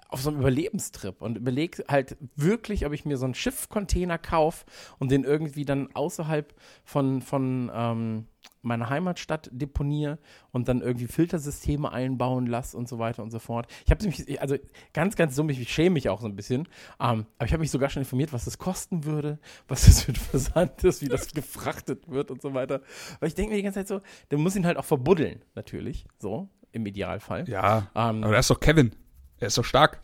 auf 0.10 0.22
so 0.22 0.30
einem 0.30 0.40
Überlebenstrip 0.40 1.22
und 1.22 1.38
überlege 1.38 1.84
halt 1.88 2.18
wirklich, 2.36 2.86
ob 2.86 2.94
ich 2.94 3.06
mir 3.06 3.18
so 3.18 3.26
einen 3.26 3.36
Schiffcontainer 3.36 4.18
kaufe 4.18 4.66
und 4.98 5.12
den 5.12 5.24
irgendwie 5.24 5.66
dann 5.66 5.90
außerhalb 5.94 6.54
von, 6.84 7.22
von 7.22 7.72
ähm, 7.74 8.26
meiner 8.62 8.90
Heimatstadt 8.90 9.50
deponiere 9.52 10.20
und 10.52 10.68
dann 10.68 10.82
irgendwie 10.82 11.08
Filtersysteme 11.08 11.92
einbauen 11.92 12.46
lasse 12.46 12.78
und 12.78 12.90
so 12.90 13.00
weiter 13.00 13.24
und 13.24 13.32
so 13.32 13.40
fort. 13.40 13.68
Ich 13.86 13.92
habe 13.92 14.06
mich, 14.06 14.42
also 14.42 14.56
ganz, 14.94 15.16
ganz 15.16 15.36
dumm, 15.36 15.50
ich 15.50 15.72
schäme 15.72 15.92
mich 15.92 16.10
auch 16.10 16.22
so 16.22 16.28
ein 16.28 16.36
bisschen, 16.36 16.68
ähm, 17.00 17.26
aber 17.38 17.46
ich 17.46 17.54
habe 17.54 17.62
mich 17.62 17.72
sogar 17.72 17.90
schon 17.90 18.02
informiert, 18.02 18.34
was 18.34 18.46
das 18.46 18.58
kosten 18.58 19.06
würde, 19.06 19.40
was 19.68 19.86
das 19.86 20.04
für 20.04 20.12
ein 20.12 20.16
Versand 20.32 20.84
ist, 20.84 21.02
wie 21.02 21.08
das 21.08 21.32
gefrachtet 21.34 22.10
wird 22.10 22.32
und 22.32 22.42
so 22.42 22.54
weiter. 22.54 22.82
Weil 23.20 23.30
ich 23.30 23.36
denke 23.36 23.52
mir 23.52 23.58
die 23.58 23.64
ganze 23.64 23.80
Zeit 23.80 23.88
so, 23.88 24.02
der 24.32 24.38
muss 24.38 24.56
ihn 24.56 24.66
halt 24.66 24.78
auch 24.78 24.86
verbuddeln, 24.86 25.44
natürlich, 25.56 26.06
so, 26.20 26.50
im 26.72 26.86
Idealfall. 26.86 27.48
Ja, 27.48 27.90
Ähm, 27.96 28.24
aber 28.24 28.34
da 28.34 28.40
ist 28.40 28.50
doch 28.50 28.60
Kevin. 28.60 28.92
Er 29.40 29.48
ist 29.48 29.58
doch 29.58 29.66
stark. 29.66 30.00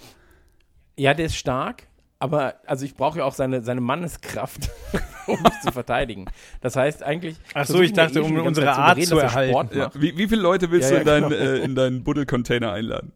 Ja, 0.97 1.13
der 1.13 1.25
ist 1.25 1.35
stark, 1.35 1.87
aber 2.19 2.55
also 2.65 2.85
ich 2.85 2.95
brauche 2.95 3.19
ja 3.19 3.25
auch 3.25 3.33
seine, 3.33 3.61
seine 3.61 3.81
Manneskraft, 3.81 4.69
um 5.27 5.41
mich 5.41 5.59
zu 5.61 5.71
verteidigen. 5.71 6.25
Das 6.61 6.75
heißt 6.75 7.03
eigentlich. 7.03 7.37
Ach 7.53 7.65
so, 7.65 7.81
ich 7.81 7.93
dachte, 7.93 8.19
eh 8.19 8.21
um 8.21 8.37
unsere 8.37 8.71
Art 8.71 9.01
zu 9.03 9.15
dass 9.15 9.19
er 9.19 9.29
erhalten. 9.29 9.51
Sport 9.51 9.75
Ja. 9.75 9.91
Wie, 9.93 10.17
wie 10.17 10.27
viele 10.27 10.41
Leute 10.41 10.71
willst 10.71 10.91
Ja, 10.91 10.99
du 10.99 11.09
ja, 11.09 11.17
in, 11.17 11.21
deinen, 11.23 11.29
genau. 11.29 11.51
äh, 11.51 11.63
in 11.63 11.75
deinen 11.75 12.03
Buddelcontainer 12.03 12.71
einladen? 12.71 13.11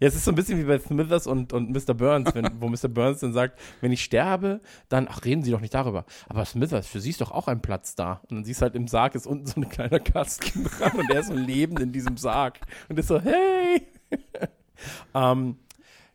Ja, 0.00 0.08
es 0.08 0.14
ist 0.14 0.24
so 0.24 0.30
ein 0.30 0.34
bisschen 0.34 0.58
wie 0.58 0.64
bei 0.64 0.78
Smithers 0.78 1.26
und, 1.26 1.52
und 1.52 1.70
Mr. 1.70 1.94
Burns, 1.94 2.34
wenn, 2.34 2.48
wo 2.60 2.68
Mr. 2.68 2.88
Burns 2.88 3.20
dann 3.20 3.32
sagt, 3.32 3.58
wenn 3.80 3.92
ich 3.92 4.04
sterbe, 4.04 4.60
dann, 4.88 5.08
ach, 5.10 5.24
reden 5.24 5.42
Sie 5.42 5.50
doch 5.50 5.60
nicht 5.60 5.74
darüber. 5.74 6.04
Aber 6.28 6.44
Smithers, 6.44 6.86
für 6.86 7.00
Sie 7.00 7.10
ist 7.10 7.20
doch 7.20 7.32
auch 7.32 7.48
ein 7.48 7.60
Platz 7.60 7.94
da. 7.94 8.20
Und 8.28 8.36
dann 8.36 8.44
siehst 8.44 8.60
du 8.60 8.62
halt 8.62 8.76
im 8.76 8.88
Sarg 8.88 9.14
ist 9.14 9.26
unten 9.26 9.46
so 9.46 9.60
ein 9.60 9.68
kleiner 9.68 10.00
Kasten 10.00 10.64
dran 10.78 10.92
und 10.92 11.10
der 11.10 11.20
ist 11.20 11.28
so 11.28 11.34
lebend 11.34 11.80
in 11.80 11.92
diesem 11.92 12.16
Sarg. 12.16 12.60
Und 12.88 12.98
ist 12.98 13.08
so, 13.08 13.20
hey! 13.20 13.86
Ähm, 15.14 15.58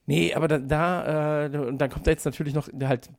nee, 0.06 0.34
aber 0.34 0.48
da, 0.48 0.58
da 0.60 1.46
äh, 1.46 1.58
und 1.58 1.78
dann 1.78 1.90
kommt 1.90 2.08
da 2.08 2.12
jetzt 2.12 2.26
natürlich 2.26 2.54
noch 2.54 2.70
halt 2.82 3.10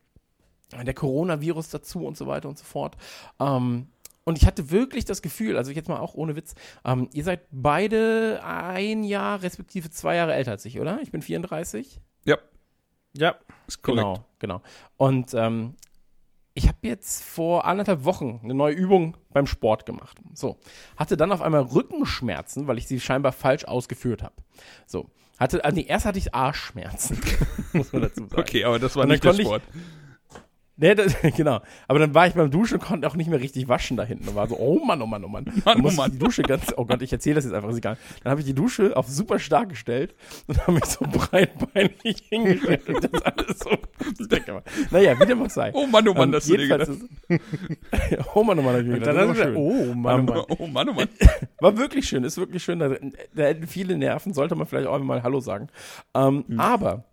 der 0.73 0.95
Coronavirus 0.95 1.71
dazu 1.71 2.07
und 2.07 2.17
so 2.17 2.27
weiter 2.27 2.49
und 2.49 2.59
so 2.59 2.65
fort. 2.65 2.97
Ähm, 3.41 3.89
und 4.25 4.39
ich 4.39 4.47
hatte 4.47 4.71
wirklich 4.71 5.05
das 5.05 5.23
Gefühl, 5.23 5.57
also 5.57 5.73
jetzt 5.73 5.89
mal 5.89 5.99
auch 5.99 6.15
ohne 6.15 6.37
Witz, 6.37 6.55
ähm, 6.85 7.09
ihr 7.13 7.25
seid 7.25 7.41
beide 7.51 8.41
ein 8.45 9.03
Jahr 9.03 9.43
respektive 9.43 9.91
zwei 9.91 10.17
Jahre 10.17 10.35
älter 10.35 10.53
als 10.53 10.65
ich, 10.65 10.79
oder? 10.79 11.01
Ich 11.03 11.11
bin 11.11 11.23
34. 11.23 12.01
Ja, 12.25 12.39
Ja, 13.17 13.37
ist 13.67 13.83
korrekt. 13.83 14.03
Genau, 14.03 14.25
genau. 14.39 14.63
Und 14.97 15.35
ähm, 15.35 15.75
ich 16.55 16.69
habe 16.69 16.79
jetzt 16.83 17.25
vor 17.25 17.65
anderthalb 17.65 18.05
Wochen 18.05 18.41
eine 18.43 18.55
neue 18.55 18.75
Übung 18.75 19.17
beim 19.31 19.47
Sport 19.47 19.87
gemacht. 19.87 20.19
So. 20.35 20.59
Hatte 20.97 21.17
dann 21.17 21.33
auf 21.33 21.41
einmal 21.43 21.63
Rückenschmerzen, 21.63 22.67
weil 22.67 22.79
ich 22.79 22.87
sie 22.87 23.01
scheinbar 23.01 23.33
falsch 23.33 23.65
ausgeführt 23.65 24.23
habe. 24.23 24.35
So. 24.87 25.11
Hatte, 25.41 25.65
also 25.65 25.75
nee, 25.75 25.87
erst 25.89 26.05
hatte 26.05 26.19
ich 26.19 26.35
Arschschmerzen, 26.35 27.19
muss 27.73 27.93
man 27.93 28.03
dazu 28.03 28.21
sagen. 28.29 28.41
Okay, 28.41 28.65
aber 28.65 28.79
das 28.79 28.95
war 28.95 29.07
nicht 29.07 29.25
der 29.25 29.31
konnte 29.31 29.43
ich- 29.43 29.49
Sport. 29.49 29.63
Nee, 30.81 30.95
das, 30.95 31.15
genau. 31.37 31.61
Aber 31.89 31.99
dann 31.99 32.15
war 32.15 32.27
ich 32.27 32.35
beim 32.35 32.51
Duschen 32.51 32.79
und 32.79 32.83
konnte 32.85 33.07
auch 33.07 33.15
nicht 33.15 33.29
mehr 33.29 33.39
richtig 33.41 33.69
waschen 33.69 33.97
da 33.97 34.03
hinten. 34.03 34.27
Und 34.29 34.35
war 34.35 34.49
so, 34.49 34.57
oh 34.59 34.83
Mann, 34.85 35.01
oh 35.03 35.07
Mann, 35.07 35.23
oh 35.25 35.29
Mann. 35.29 35.45
dann 35.65 35.81
oh 35.85 35.91
Mann. 35.91 36.07
ich 36.11 36.13
die 36.13 36.19
Dusche 36.19 36.43
ganz, 36.43 36.73
oh 36.77 36.85
Gott, 36.87 37.03
ich 37.03 37.13
erzähle 37.13 37.37
das 37.37 37.45
jetzt 37.45 37.53
einfach, 37.55 37.69
ist 37.69 37.77
egal. 37.79 37.99
Dann 38.25 38.31
habe 38.31 38.41
ich 38.41 38.47
die 38.47 38.55
Dusche 38.55 38.97
auf 38.97 39.07
super 39.07 39.39
stark 39.39 39.69
gestellt 39.69 40.15
und 40.47 40.59
habe 40.61 40.73
mich 40.73 40.87
so 40.87 41.05
breitbeinig 41.13 42.25
hingestellt 42.31 42.89
und 42.89 43.05
das 43.05 43.23
alles 43.23 43.59
so 43.59 43.71
weggemacht. 44.31 44.65
Naja, 44.91 45.21
wie 45.21 45.27
dem 45.27 45.43
auch 45.43 45.51
sei. 45.51 45.71
Oh 45.75 45.87
Mann, 45.87 46.09
oh 46.09 46.15
Mann, 46.15 46.25
Ähm, 46.25 46.33
das 46.33 46.47
gedacht. 46.47 46.89
ist, 46.89 47.03
Oh 48.35 48.43
Mann, 48.43 48.59
oh 48.59 48.63
Mann, 48.63 48.75
ich 48.81 48.87
und 48.87 48.95
gedacht, 48.95 49.07
dann 49.07 49.17
das 49.17 49.37
du 49.37 49.43
schön. 49.43 49.55
gesagt, 49.55 49.57
oh 49.57 49.95
Mann, 49.95 50.21
oh 50.21 50.33
Mann. 50.33 50.45
Oh 50.59 50.67
Mann, 50.67 50.89
oh 50.89 50.93
Mann. 50.95 51.09
War 51.61 51.77
wirklich 51.77 52.09
schön, 52.09 52.25
ist 52.25 52.39
wirklich 52.39 52.63
schön. 52.65 52.79
Da, 52.79 52.89
da 52.89 53.43
hätten 53.43 53.67
viele 53.67 53.97
Nerven, 53.97 54.33
sollte 54.33 54.55
man 54.55 54.67
vielleicht 54.67 54.89
auch 54.89 54.99
mal 54.99 55.23
Hallo 55.23 55.41
sagen. 55.41 55.69
Ähm, 56.15 56.45
Mhm. 56.49 56.59
Aber 56.59 57.05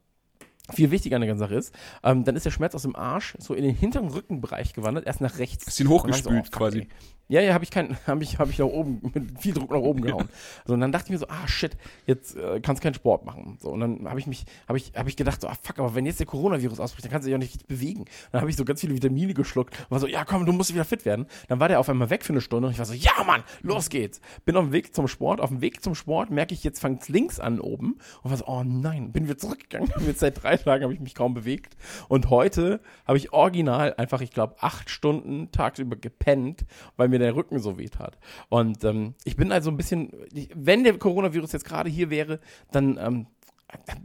viel 0.74 0.92
wichtiger 0.92 1.16
an 1.16 1.22
der 1.22 1.30
ganzen 1.30 1.42
Sache 1.42 1.56
ist, 1.56 1.74
ähm, 2.04 2.24
dann 2.24 2.36
ist 2.36 2.46
der 2.46 2.52
Schmerz 2.52 2.76
aus 2.76 2.84
dem 2.84 2.96
Arsch 2.96 3.36
so 3.40 3.54
in 3.54 3.64
den 3.64 3.76
hinteren 3.76 4.10
Rückenbereich 4.10 4.74
gewandert, 4.74 5.06
erst 5.06 5.22
nach 5.22 5.40
rechts. 5.40 5.66
Hast 5.68 5.80
ihn 5.80 5.90
hochgespült 5.90 6.46
so, 6.46 6.52
oh, 6.54 6.58
quasi. 6.58 6.80
ey. 6.80 6.88
Ja, 7.30 7.42
ja, 7.42 7.54
habe 7.54 7.64
ich 7.64 7.72
kein, 7.72 7.98
habe 8.08 8.24
ich, 8.24 8.40
habe 8.40 8.52
ich 8.52 8.60
nach 8.60 8.68
oben 8.68 9.02
mit 9.14 9.42
viel 9.42 9.54
Druck 9.54 9.72
nach 9.72 9.80
oben 9.80 10.02
gehauen. 10.02 10.30
So 10.66 10.74
und 10.74 10.80
dann 10.80 10.92
dachte 10.92 11.08
ich 11.08 11.12
mir 11.12 11.18
so, 11.18 11.28
ah 11.28 11.48
shit, 11.48 11.78
jetzt 12.06 12.36
äh, 12.36 12.60
kannst 12.62 12.82
keinen 12.82 12.94
Sport 12.94 13.26
machen. 13.26 13.58
So 13.60 13.70
und 13.70 13.80
dann 13.82 14.08
habe 14.10 14.20
ich 14.20 14.28
mich, 14.28 14.46
habe 14.68 14.78
ich, 14.78 14.94
habe 14.96 15.10
ich 15.10 15.18
gedacht 15.18 15.42
so, 15.42 15.48
ah 15.48 15.58
fuck, 15.62 15.80
aber 15.80 15.96
wenn 15.96 16.06
jetzt 16.06 16.20
der 16.20 16.28
Coronavirus 16.28 16.80
ausbricht, 16.80 17.06
dann 17.06 17.12
kannst 17.12 17.26
du 17.26 17.30
dich 17.30 17.36
auch 17.36 17.40
nicht 17.40 17.54
richtig 17.54 17.68
bewegen. 17.68 18.06
Dann 18.32 18.42
habe 18.42 18.50
ich 18.50 18.56
so 18.56 18.64
ganz 18.64 18.82
viele 18.82 18.96
Vitamine 18.96 19.34
geschluckt 19.34 19.78
und 19.78 19.92
war 19.92 20.00
so, 20.00 20.08
ja 20.08 20.24
komm, 20.24 20.46
du 20.46 20.54
musst 20.54 20.74
wieder 20.74 20.86
fit 20.86 21.06
werden. 21.06 21.26
Dann 21.48 21.60
war 21.60 21.68
der 21.68 21.80
auf 21.80 21.90
einmal 21.90 22.10
weg 22.10 22.24
für 22.24 22.34
eine 22.34 22.42
Stunde 22.42 22.68
und 22.68 22.74
ich 22.74 22.80
war 22.80 22.86
so, 22.86 22.94
ja 22.94 23.24
Mann, 23.26 23.44
los 23.62 23.90
geht's. 23.90 24.22
Bin 24.46 24.56
auf 24.56 24.66
dem 24.66 24.72
Weg 24.72 24.96
zum 24.96 25.08
Sport, 25.08 25.42
auf 25.42 25.50
dem 25.50 25.62
Weg 25.62 25.84
zum 25.84 25.96
Sport 25.96 26.30
merke 26.30 26.54
ich 26.54 26.64
jetzt 26.64 26.80
fängt's 26.80 27.10
links 27.10 27.40
an 27.40 27.60
oben 27.60 27.98
und 28.24 28.32
war 28.32 28.38
so, 28.38 28.46
oh 28.48 28.64
nein, 28.64 29.12
bin 29.12 29.26
wieder 29.26 29.38
zurückgegangen. 29.38 29.92
Bin 29.98 30.08
jetzt 30.08 30.20
seit 30.20 30.42
drei 30.42 30.57
Tagen 30.66 30.84
habe 30.84 30.94
ich 30.94 31.00
mich 31.00 31.16
kaum 31.16 31.34
bewegt 31.34 31.76
und 32.10 32.30
heute 32.30 32.80
habe 33.06 33.18
ich 33.18 33.34
original 33.34 33.94
einfach, 33.96 34.22
ich 34.22 34.32
glaube, 34.32 34.56
acht 34.60 34.90
Stunden 34.90 35.52
tagsüber 35.52 35.96
gepennt, 35.96 36.66
weil 36.96 37.08
mir 37.10 37.20
der 37.20 37.36
Rücken 37.36 37.60
so 37.60 37.78
weh 37.78 37.88
tat. 37.90 38.18
Und 38.50 38.84
ähm, 38.84 39.16
ich 39.24 39.36
bin 39.36 39.52
also 39.52 39.70
ein 39.70 39.78
bisschen, 39.78 40.12
wenn 40.56 40.84
der 40.84 40.98
Coronavirus 40.98 41.52
jetzt 41.54 41.66
gerade 41.66 41.90
hier 41.90 42.10
wäre, 42.10 42.40
dann 42.72 42.98
ähm, 43.02 43.28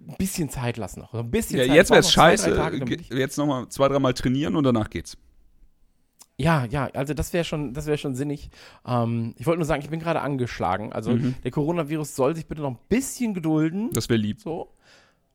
ein 0.08 0.16
bisschen 0.18 0.48
Zeit 0.50 0.76
lassen 0.76 1.00
noch. 1.00 1.12
So 1.12 1.18
Ein 1.18 1.30
bisschen 1.30 1.58
Ja, 1.58 1.66
Zeit. 1.66 1.74
jetzt 1.76 1.90
wäre 1.90 2.00
es 2.00 2.12
drei 2.12 2.36
scheiße. 2.36 2.54
Tage, 2.56 2.96
Jetzt 3.16 3.38
nochmal 3.38 3.68
zwei, 3.68 3.88
dreimal 3.88 4.12
trainieren 4.14 4.56
und 4.56 4.64
danach 4.64 4.90
geht's. 4.90 5.16
Ja, 6.38 6.64
ja, 6.64 6.86
also 6.94 7.14
das 7.14 7.32
wäre 7.32 7.44
schon, 7.44 7.72
das 7.74 7.86
wäre 7.86 7.98
schon 7.98 8.14
sinnig. 8.16 8.50
Ähm, 8.86 9.34
ich 9.38 9.46
wollte 9.46 9.58
nur 9.58 9.66
sagen, 9.66 9.82
ich 9.82 9.90
bin 9.90 10.00
gerade 10.00 10.20
angeschlagen. 10.22 10.92
Also 10.92 11.12
Mhm. 11.12 11.34
der 11.44 11.50
Coronavirus 11.50 12.16
soll 12.16 12.34
sich 12.34 12.46
bitte 12.46 12.62
noch 12.62 12.70
ein 12.70 12.78
bisschen 12.88 13.34
gedulden. 13.34 13.90
Das 13.92 14.08
wäre 14.08 14.18
lieb. 14.18 14.40
So. 14.40 14.72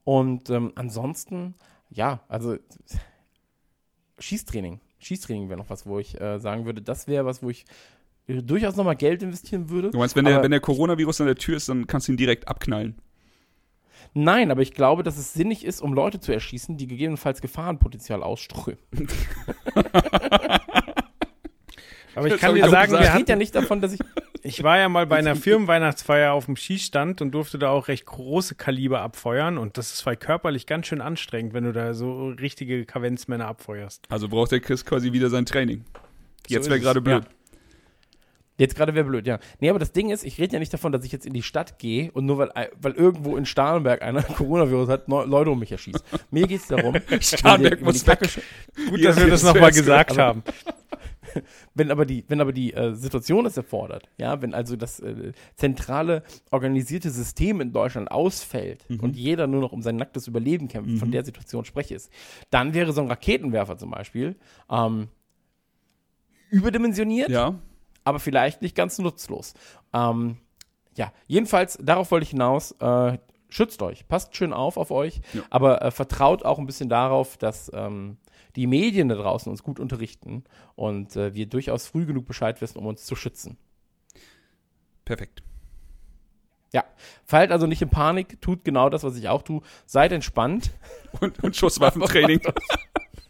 Und 0.07 0.49
ähm, 0.51 0.71
ansonsten, 0.75 1.53
ja, 1.89 2.21
also 2.29 2.55
Schießtraining. 4.19 4.79
Schießtraining 4.99 5.49
wäre 5.49 5.59
noch 5.59 5.69
was, 5.69 5.85
wo 5.85 5.99
ich 5.99 6.17
äh, 6.21 6.39
sagen 6.39 6.63
würde, 6.63 6.81
das 6.81 7.09
wäre 7.09 7.25
was, 7.25 7.43
wo 7.43 7.49
ich 7.49 7.65
durchaus 8.25 8.77
nochmal 8.77 8.95
Geld 8.95 9.21
investieren 9.21 9.69
würde. 9.69 9.91
Du 9.91 9.97
meinst, 9.97 10.15
wenn 10.15 10.23
der, 10.23 10.41
wenn 10.41 10.51
der 10.51 10.61
Coronavirus 10.61 11.19
an 11.19 11.27
der 11.27 11.35
Tür 11.35 11.57
ist, 11.57 11.67
dann 11.67 11.87
kannst 11.87 12.07
du 12.07 12.13
ihn 12.13 12.17
direkt 12.17 12.47
abknallen. 12.47 12.95
Nein, 14.13 14.49
aber 14.49 14.61
ich 14.61 14.73
glaube, 14.73 15.03
dass 15.03 15.17
es 15.17 15.33
sinnig 15.33 15.65
ist, 15.65 15.81
um 15.81 15.91
Leute 15.91 16.21
zu 16.21 16.31
erschießen, 16.31 16.77
die 16.77 16.87
gegebenenfalls 16.87 17.41
Gefahrenpotenzial 17.41 18.23
ausströmen. 18.23 18.79
Aber 22.15 22.27
ich 22.27 22.33
Das 22.33 22.41
kann 22.41 22.55
dir 22.55 22.67
sagen, 22.69 22.93
wir 22.93 22.99
rede 22.99 23.07
ja 23.07 23.13
hatten, 23.13 23.37
nicht 23.37 23.53
davon, 23.53 23.79
dass 23.79 23.93
ich. 23.93 23.99
Ich 24.47 24.63
war 24.63 24.77
ja 24.77 24.87
mal 24.87 25.05
bei 25.05 25.17
einer 25.17 25.35
Firmenweihnachtsfeier 25.37 26.31
auf 26.31 26.45
dem 26.45 26.55
Schießstand 26.55 27.21
und 27.21 27.31
durfte 27.31 27.59
da 27.59 27.69
auch 27.69 27.89
recht 27.89 28.05
große 28.05 28.55
Kaliber 28.55 29.01
abfeuern. 29.01 29.57
Und 29.57 29.77
das 29.77 29.91
ist 29.91 29.97
zwar 29.97 30.15
körperlich 30.15 30.65
ganz 30.65 30.87
schön 30.87 31.01
anstrengend, 31.01 31.53
wenn 31.53 31.65
du 31.65 31.73
da 31.73 31.93
so 31.93 32.29
richtige 32.29 32.85
Kavenzmänner 32.85 33.45
abfeuerst. 33.45 34.05
Also 34.09 34.29
braucht 34.29 34.51
der 34.51 34.61
Chris 34.61 34.85
quasi 34.85 35.11
wieder 35.11 35.29
sein 35.29 35.45
Training. 35.45 35.83
Jetzt 36.47 36.63
ist 36.63 36.69
wäre 36.69 36.79
gerade 36.79 37.01
blöd. 37.01 37.25
Jetzt 38.59 38.75
gerade 38.75 38.95
wäre 38.95 39.05
blöd, 39.05 39.27
ja. 39.27 39.37
Nee, 39.59 39.69
aber 39.69 39.77
das 39.77 39.91
Ding 39.91 40.09
ist, 40.09 40.23
ich 40.23 40.39
rede 40.39 40.53
ja 40.53 40.59
nicht 40.59 40.73
davon, 40.73 40.91
dass 40.91 41.05
ich 41.05 41.11
jetzt 41.11 41.27
in 41.27 41.33
die 41.33 41.43
Stadt 41.43 41.77
gehe 41.77 42.11
und 42.11 42.25
nur 42.25 42.39
weil, 42.39 42.71
weil 42.81 42.93
irgendwo 42.93 43.37
in 43.37 43.45
Starnberg 43.45 44.01
einer 44.01 44.23
Coronavirus 44.23 44.89
hat, 44.89 45.07
Leute 45.07 45.51
um 45.51 45.59
mich 45.59 45.71
erschießt. 45.71 46.03
Mir 46.31 46.47
geht 46.47 46.61
es 46.61 46.67
darum, 46.67 46.95
wenn 47.07 47.83
muss 47.83 48.03
Kacke, 48.03 48.27
Gut, 48.89 48.99
Ja, 48.99 49.09
dass 49.09 49.19
wir 49.19 49.27
das 49.27 49.41
das 49.41 49.53
nochmal 49.53 49.71
gesagt 49.71 50.17
haben. 50.17 50.41
wenn 51.73 51.91
aber 51.91 52.05
die, 52.05 52.23
wenn 52.27 52.41
aber 52.41 52.53
die 52.53 52.73
äh, 52.73 52.93
Situation 52.95 53.45
es 53.45 53.57
erfordert, 53.57 54.09
ja, 54.17 54.41
wenn 54.41 54.53
also 54.53 54.75
das 54.75 54.99
äh, 54.99 55.31
zentrale 55.55 56.23
organisierte 56.51 57.09
System 57.09 57.61
in 57.61 57.71
Deutschland 57.73 58.09
ausfällt 58.11 58.85
und 59.01 59.15
jeder 59.15 59.47
nur 59.47 59.61
noch 59.61 59.71
um 59.71 59.81
sein 59.81 59.95
nacktes 59.95 60.27
Überleben 60.27 60.67
kämpft, 60.67 60.97
von 60.99 61.11
der 61.11 61.23
Situation 61.25 61.65
spreche 61.65 61.95
ist, 61.95 62.11
dann 62.49 62.73
wäre 62.73 62.93
so 62.93 63.01
ein 63.01 63.07
Raketenwerfer 63.07 63.77
zum 63.77 63.91
Beispiel 63.91 64.35
ähm, 64.71 65.07
überdimensioniert, 66.49 67.29
Ja, 67.29 67.55
aber 68.03 68.19
vielleicht 68.19 68.61
nicht 68.61 68.75
ganz 68.75 68.97
nutzlos. 68.99 69.53
Ähm, 69.93 70.37
ja, 70.95 71.11
jedenfalls, 71.27 71.77
darauf 71.81 72.09
wollte 72.11 72.23
ich 72.23 72.31
hinaus. 72.31 72.71
Äh, 72.79 73.17
schützt 73.49 73.81
euch, 73.81 74.07
passt 74.07 74.35
schön 74.35 74.51
auf 74.53 74.77
auf 74.77 74.91
euch, 74.91 75.21
Ja. 75.33 75.41
aber 75.49 75.81
äh, 75.81 75.91
vertraut 75.91 76.43
auch 76.43 76.59
ein 76.59 76.65
bisschen 76.65 76.89
darauf, 76.89 77.37
dass 77.37 77.71
ähm, 77.73 78.17
die 78.57 78.67
Medien 78.67 79.07
da 79.07 79.15
draußen 79.15 79.49
uns 79.49 79.63
gut 79.63 79.79
unterrichten 79.79 80.43
und 80.75 81.15
äh, 81.15 81.33
wir 81.33 81.45
durchaus 81.45 81.87
früh 81.87 82.05
genug 82.05 82.25
Bescheid 82.25 82.59
wissen, 82.59 82.79
um 82.79 82.87
uns 82.87 83.05
zu 83.05 83.15
schützen. 83.15 83.57
perfekt. 85.05 85.43
Ja, 86.73 86.83
fallt 87.23 87.51
also 87.51 87.65
nicht 87.65 87.81
in 87.81 87.89
Panik, 87.89 88.41
tut 88.41 88.65
genau 88.65 88.89
das, 88.89 89.03
was 89.03 89.15
ich 89.15 89.29
auch 89.29 89.41
tue. 89.41 89.61
Seid 89.85 90.11
entspannt, 90.11 90.71
Und, 91.21 91.41
und 91.43 91.55
Schusswaffentraining. 91.55 92.41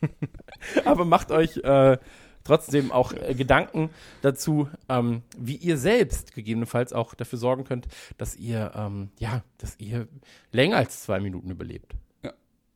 aber 0.85 1.05
macht 1.05 1.31
euch 1.31 1.57
äh, 1.57 1.97
trotzdem 2.43 2.91
auch 2.91 3.13
äh, 3.13 3.35
Gedanken 3.35 3.91
dazu, 4.21 4.69
ähm, 4.89 5.21
wie 5.37 5.55
ihr 5.55 5.77
selbst 5.77 6.33
gegebenenfalls 6.33 6.93
auch 6.93 7.13
dafür 7.13 7.37
sorgen 7.37 7.63
könnt, 7.63 7.87
dass 8.17 8.35
ihr, 8.35 8.71
ähm, 8.75 9.11
ja, 9.19 9.43
dass 9.59 9.79
ihr 9.79 10.07
länger 10.51 10.77
als 10.77 11.03
zwei 11.03 11.19
Minuten 11.19 11.51
überlebt. 11.51 11.95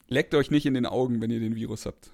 Leckt 0.07 0.35
euch 0.35 0.51
nicht 0.51 0.65
in 0.65 0.73
den 0.73 0.85
Augen, 0.85 1.21
wenn 1.21 1.31
ihr 1.31 1.39
den 1.39 1.55
Virus 1.55 1.85
habt. 1.85 2.11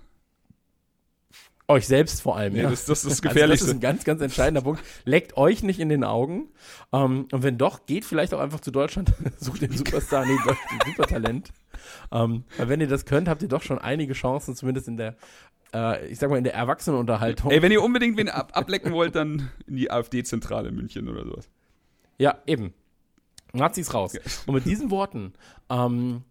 Euch 1.69 1.85
selbst 1.85 2.21
vor 2.21 2.37
allem, 2.37 2.53
Nee, 2.53 2.61
ja. 2.61 2.69
das, 2.69 2.85
das 2.85 3.03
ist 3.03 3.25
das 3.25 3.35
Also 3.35 3.47
das 3.47 3.61
ist 3.61 3.69
ein 3.69 3.81
ganz, 3.81 4.05
ganz 4.05 4.21
entscheidender 4.21 4.61
Punkt. 4.61 4.81
Leckt 5.03 5.35
euch 5.35 5.63
nicht 5.63 5.81
in 5.81 5.89
den 5.89 6.05
Augen. 6.05 6.47
Ähm, 6.93 7.27
und 7.29 7.43
wenn 7.43 7.57
doch, 7.57 7.85
geht 7.85 8.05
vielleicht 8.05 8.33
auch 8.33 8.39
einfach 8.39 8.61
zu 8.61 8.71
Deutschland, 8.71 9.13
sucht 9.37 9.61
den 9.61 9.73
Superstar, 9.73 10.25
nee, 10.25 10.37
den 10.45 10.93
Supertalent. 10.93 11.51
Ähm, 12.11 12.45
weil 12.57 12.69
wenn 12.69 12.79
ihr 12.79 12.87
das 12.87 13.05
könnt, 13.05 13.27
habt 13.27 13.41
ihr 13.41 13.49
doch 13.49 13.63
schon 13.63 13.79
einige 13.79 14.13
Chancen, 14.13 14.55
zumindest 14.55 14.87
in 14.87 14.95
der, 14.95 15.17
äh, 15.73 16.07
ich 16.07 16.19
sag 16.19 16.29
mal, 16.29 16.37
in 16.37 16.45
der 16.45 16.53
Erwachsenenunterhaltung. 16.53 17.51
Ey, 17.51 17.61
wenn 17.61 17.73
ihr 17.73 17.83
unbedingt 17.83 18.15
wen 18.15 18.29
ab 18.29 18.51
ablecken 18.53 18.93
wollt, 18.93 19.15
dann 19.15 19.49
in 19.67 19.75
die 19.75 19.91
AfD-Zentrale 19.91 20.69
in 20.69 20.75
München 20.75 21.09
oder 21.09 21.25
sowas. 21.25 21.49
Ja, 22.17 22.37
eben. 22.45 22.73
Nazis 23.51 23.93
raus. 23.93 24.13
Und 24.45 24.55
mit 24.55 24.65
diesen 24.65 24.89
Worten, 24.89 25.33
ähm, 25.69 26.23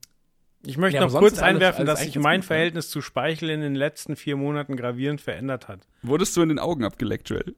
Ich 0.64 0.76
möchte 0.78 0.96
Ja, 0.98 1.06
noch 1.06 1.12
kurz 1.18 1.38
alles- 1.38 1.54
einwerfen, 1.54 1.88
alles 1.88 2.00
dass 2.00 2.06
sich 2.06 2.16
mein 2.16 2.40
gut, 2.40 2.44
ne? 2.44 2.46
Verhältnis 2.48 2.90
zu 2.90 3.00
Speichel 3.00 3.50
in 3.50 3.60
den 3.60 3.74
letzten 3.74 4.16
vier 4.16 4.36
Monaten 4.36 4.76
gravierend 4.76 5.20
verändert 5.20 5.68
hat. 5.68 5.86
Wurdest 6.02 6.36
du 6.36 6.42
in 6.42 6.48
den 6.48 6.58
Augen 6.58 6.84
abgeleckt, 6.84 7.28
Joel? 7.30 7.54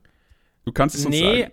Du 0.64 0.72
kannst 0.72 0.94
es 0.96 1.06
uns 1.06 1.14
Nee, 1.14 1.40
sagen. 1.42 1.52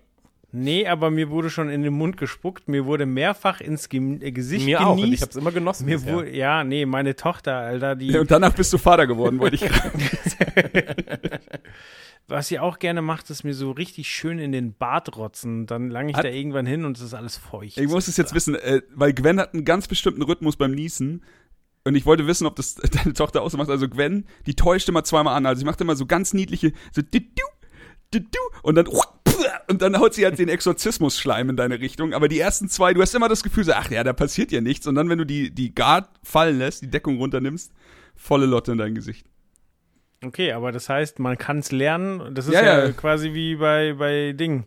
nee, 0.51 0.87
aber 0.87 1.11
mir 1.11 1.29
wurde 1.29 1.49
schon 1.49 1.69
in 1.69 1.81
den 1.83 1.93
Mund 1.93 2.17
gespuckt, 2.17 2.67
mir 2.67 2.85
wurde 2.85 3.05
mehrfach 3.05 3.61
ins 3.61 3.87
Ge 3.87 4.17
äh, 4.21 4.31
Gesicht 4.31 4.65
mir 4.65 4.81
auch. 4.85 4.91
Und 4.93 4.97
ich 4.97 5.03
genießt. 5.05 5.21
hab's 5.23 5.35
immer 5.37 5.51
genossen. 5.53 5.85
mir 5.85 6.03
wurde, 6.03 6.29
ja, 6.35 6.65
nee, 6.65 6.85
meine 6.85 7.15
Tochter, 7.15 7.55
Alter, 7.55 7.95
die, 7.95 8.07
Ja, 8.07 8.19
und 8.19 8.29
danach 8.31 8.53
bist 8.53 8.73
du 8.73 8.77
Vater 8.77 9.07
geworden, 9.07 9.39
wollte 9.39 9.55
ich 9.55 9.61
gerade. 9.65 9.91
was 12.27 12.47
sie 12.47 12.59
auch 12.59 12.79
gerne 12.79 13.01
macht, 13.01 13.29
ist 13.29 13.43
mir 13.43 13.53
so 13.53 13.71
richtig 13.71 14.09
schön 14.09 14.39
in 14.39 14.51
den 14.51 14.73
Bart 14.73 15.15
rotzen. 15.15 15.67
Dann 15.67 15.89
lange 15.89 16.11
ich 16.11 16.17
Hat- 16.17 16.25
da 16.25 16.29
irgendwann 16.29 16.65
hin 16.65 16.83
und 16.85 16.97
es 16.97 17.03
ist 17.03 17.13
alles 17.13 17.37
feucht. 17.37 17.77
Ich 17.77 17.87
muss 17.87 18.07
es 18.07 18.17
jetzt 18.17 18.33
wissen, 18.33 18.55
äh, 18.55 18.81
weil 18.93 19.13
Gwen 19.13 19.39
hat 19.39 19.53
einen 19.53 19.63
ganz 19.63 19.87
bestimmten 19.87 20.23
Rhythmus 20.23 20.57
beim 20.57 20.71
Niesen. 20.71 21.23
Und 21.85 21.95
ich 21.95 22.05
wollte 22.05 22.27
wissen, 22.27 22.47
ob 22.47 22.55
das 22.55 22.75
deine 23.03 23.13
Tochter 23.13 23.41
auch 23.41 23.49
so 23.49 23.57
macht. 23.57 23.69
Also 23.69 23.87
Gwen, 23.87 24.25
die 24.45 24.55
täuscht 24.55 24.89
immer 24.89 25.03
zweimal 25.03 25.35
an. 25.35 25.45
Also 25.45 25.59
sie 25.59 25.65
macht 25.65 25.79
immer 25.79 25.95
so 25.95 26.05
ganz 26.05 26.33
niedliche, 26.33 26.73
so 26.91 27.01
du, 27.01 27.19
du, 27.19 27.43
du, 28.11 28.19
du, 28.19 28.39
und 28.63 28.75
dann 28.75 28.87
und 29.67 29.81
dann 29.81 29.99
haut 29.99 30.13
sie 30.13 30.25
halt 30.25 30.39
den 30.39 30.49
Exorzismus-Schleim 30.49 31.49
in 31.49 31.55
deine 31.55 31.79
Richtung. 31.79 32.13
Aber 32.13 32.27
die 32.27 32.39
ersten 32.39 32.69
zwei, 32.69 32.93
du 32.93 33.01
hast 33.01 33.13
immer 33.13 33.29
das 33.29 33.43
Gefühl, 33.43 33.63
so, 33.63 33.73
ach 33.73 33.91
ja, 33.91 34.03
da 34.03 34.13
passiert 34.13 34.51
ja 34.51 34.61
nichts. 34.61 34.87
Und 34.87 34.95
dann, 34.95 35.09
wenn 35.09 35.19
du 35.19 35.25
die, 35.25 35.53
die 35.53 35.73
Guard 35.73 36.09
fallen 36.23 36.57
lässt, 36.57 36.81
die 36.81 36.89
Deckung 36.89 37.17
runternimmst, 37.17 37.71
volle 38.15 38.47
Lotte 38.47 38.71
in 38.71 38.77
dein 38.79 38.95
Gesicht. 38.95 39.27
Okay, 40.23 40.53
aber 40.53 40.71
das 40.71 40.89
heißt, 40.89 41.19
man 41.19 41.37
kann 41.37 41.59
es 41.59 41.71
lernen. 41.71 42.33
Das 42.33 42.47
ist 42.47 42.53
Ja, 42.53 42.63
ja, 42.63 42.85
ja. 42.85 42.91
quasi 42.93 43.33
wie 43.33 43.57
bei, 43.57 43.93
bei 43.93 44.33
Ding. 44.33 44.65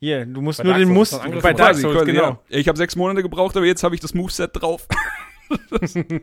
Hier, 0.00 0.26
du 0.26 0.40
musst 0.40 0.58
Bei 0.58 0.64
nur 0.64 0.72
Dark 0.72 1.12
den 1.12 1.20
Angriff 1.20 1.42
bei 1.44 1.52
Dark 1.52 1.76
Souls, 1.76 1.96
quasi, 1.98 2.10
genau. 2.10 2.40
ja. 2.48 2.58
Ich 2.58 2.66
habe 2.66 2.76
sechs 2.76 2.96
Monate 2.96 3.22
gebraucht, 3.22 3.56
aber 3.56 3.66
jetzt 3.66 3.84
habe 3.84 3.94
ich 3.94 4.00
das 4.00 4.14
Moveset 4.14 4.50
drauf. 4.52 4.88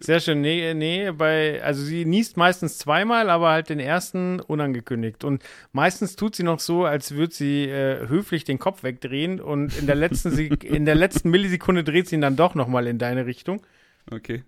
Sehr 0.00 0.20
schön. 0.20 0.40
Nee, 0.40 0.74
nee, 0.74 1.10
bei, 1.12 1.62
also 1.62 1.82
sie 1.82 2.04
niest 2.04 2.36
meistens 2.36 2.78
zweimal, 2.78 3.30
aber 3.30 3.50
halt 3.50 3.68
den 3.68 3.80
ersten 3.80 4.40
unangekündigt. 4.40 5.24
Und 5.24 5.42
meistens 5.72 6.16
tut 6.16 6.34
sie 6.36 6.42
noch 6.42 6.60
so, 6.60 6.84
als 6.84 7.12
würde 7.12 7.34
sie 7.34 7.64
äh, 7.64 8.08
höflich 8.08 8.44
den 8.44 8.58
Kopf 8.58 8.82
wegdrehen 8.82 9.40
und 9.40 9.76
in 9.78 9.86
der 9.86 9.96
letzten, 9.96 10.30
Sek- 10.30 10.64
in 10.64 10.84
der 10.84 10.94
letzten 10.94 11.30
Millisekunde 11.30 11.84
dreht 11.84 12.08
sie 12.08 12.16
ihn 12.16 12.20
dann 12.20 12.36
doch 12.36 12.54
nochmal 12.54 12.86
in 12.86 12.98
deine 12.98 13.26
Richtung. 13.26 13.62
Okay. 14.10 14.42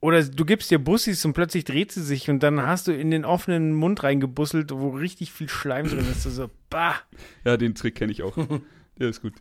Oder 0.00 0.22
du 0.22 0.44
gibst 0.44 0.70
ihr 0.70 0.78
Bussis 0.78 1.24
und 1.24 1.32
plötzlich 1.32 1.64
dreht 1.64 1.90
sie 1.90 2.02
sich 2.02 2.28
und 2.28 2.42
dann 2.42 2.60
hast 2.62 2.86
du 2.86 2.92
in 2.92 3.10
den 3.10 3.24
offenen 3.24 3.72
Mund 3.74 4.02
reingebusselt, 4.02 4.70
wo 4.72 4.90
richtig 4.90 5.32
viel 5.32 5.48
Schleim 5.48 5.88
drin 5.88 6.06
ist. 6.10 6.24
Du 6.26 6.30
so, 6.30 6.50
bah. 6.70 6.96
Ja, 7.44 7.56
den 7.56 7.74
Trick 7.74 7.94
kenne 7.96 8.12
ich 8.12 8.22
auch. 8.22 8.36
Der 8.98 9.08
ist 9.08 9.22
gut. 9.22 9.34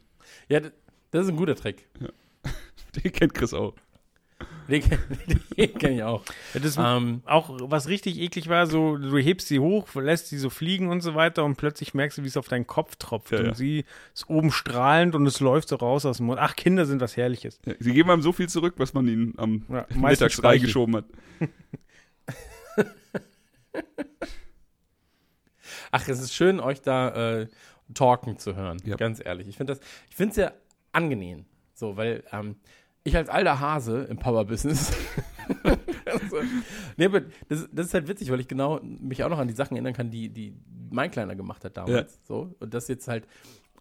Ja, 0.49 0.61
das 1.11 1.25
ist 1.25 1.29
ein 1.29 1.35
guter 1.37 1.55
Trick. 1.55 1.87
Den 3.03 3.11
kennt 3.11 3.33
Chris 3.33 3.53
auch. 3.53 3.73
Den, 4.67 4.81
kenn- 4.81 4.99
den 5.57 5.73
kenne 5.77 5.95
ich 5.95 6.03
auch. 6.03 6.23
Das 6.53 6.75
Ähm, 6.77 7.21
auch 7.25 7.49
was 7.69 7.87
richtig 7.87 8.19
eklig 8.19 8.49
war, 8.49 8.67
so 8.67 8.97
du 8.97 9.17
hebst 9.17 9.47
sie 9.47 9.59
hoch, 9.59 9.87
lässt 9.95 10.27
sie 10.27 10.37
so 10.37 10.49
fliegen 10.49 10.89
und 10.89 11.01
so 11.01 11.15
weiter 11.15 11.45
und 11.45 11.55
plötzlich 11.55 11.93
merkst 11.93 12.17
du, 12.17 12.23
wie 12.23 12.27
es 12.27 12.35
auf 12.35 12.47
deinen 12.47 12.67
Kopf 12.67 12.95
tropft 12.97 13.31
Ja, 13.31 13.39
und 13.39 13.45
ja. 13.45 13.53
sie 13.53 13.85
ist 14.13 14.29
oben 14.29 14.51
strahlend 14.51 15.15
und 15.15 15.25
es 15.27 15.39
läuft 15.39 15.69
so 15.69 15.75
raus 15.77 16.05
aus 16.05 16.17
dem 16.17 16.25
Mund. 16.25 16.39
Ach, 16.41 16.55
Kinder 16.55 16.85
sind 16.85 16.99
was 16.99 17.15
Herrliches. 17.15 17.59
Ja, 17.65 17.73
sie 17.79 17.93
geben 17.93 18.09
einem 18.09 18.21
so 18.23 18.33
viel 18.33 18.49
zurück, 18.49 18.73
was 18.77 18.93
man 18.93 19.07
ihnen 19.07 19.33
am 19.37 19.65
Ja, 19.69 19.85
Mittags 19.95 20.43
reingeschoben 20.43 20.95
hat. 20.97 21.05
Ach, 25.91 26.07
es 26.07 26.19
ist 26.19 26.33
schön, 26.33 26.59
euch 26.59 26.81
da 26.81 27.39
äh, 27.41 27.47
talken 27.93 28.37
zu 28.37 28.55
hören. 28.55 28.81
Ja. 28.85 28.95
Ganz 28.95 29.21
ehrlich. 29.23 29.47
Ich 29.47 29.57
finde 29.57 29.73
das, 29.75 29.81
ich 30.09 30.15
finde 30.15 30.31
es 30.31 30.37
ja 30.37 30.51
angenehm. 30.91 31.45
So, 31.73 31.97
weil 31.97 32.23
ähm, 32.31 32.55
ich 33.05 33.15
als 33.15 33.29
alter 33.29 33.59
Hase 33.59 34.07
im 34.09 34.17
Power-Business. 34.17 34.91
also, 36.05 36.37
nee, 36.97 37.05
aber 37.05 37.21
das, 37.47 37.69
das 37.71 37.87
ist 37.87 37.93
halt 37.93 38.07
witzig, 38.07 38.31
weil 38.31 38.39
ich 38.39 38.47
genau 38.47 38.81
mich 38.81 39.23
auch 39.23 39.29
noch 39.29 39.37
an 39.37 39.47
die 39.47 39.53
Sachen 39.53 39.75
erinnern 39.75 39.93
kann, 39.93 40.09
die, 40.09 40.29
die 40.29 40.55
mein 40.89 41.11
Kleiner 41.11 41.35
gemacht 41.35 41.63
hat 41.63 41.77
damals. 41.77 42.19
So, 42.27 42.55
und 42.59 42.73
das 42.73 42.87
jetzt 42.87 43.07
halt 43.07 43.27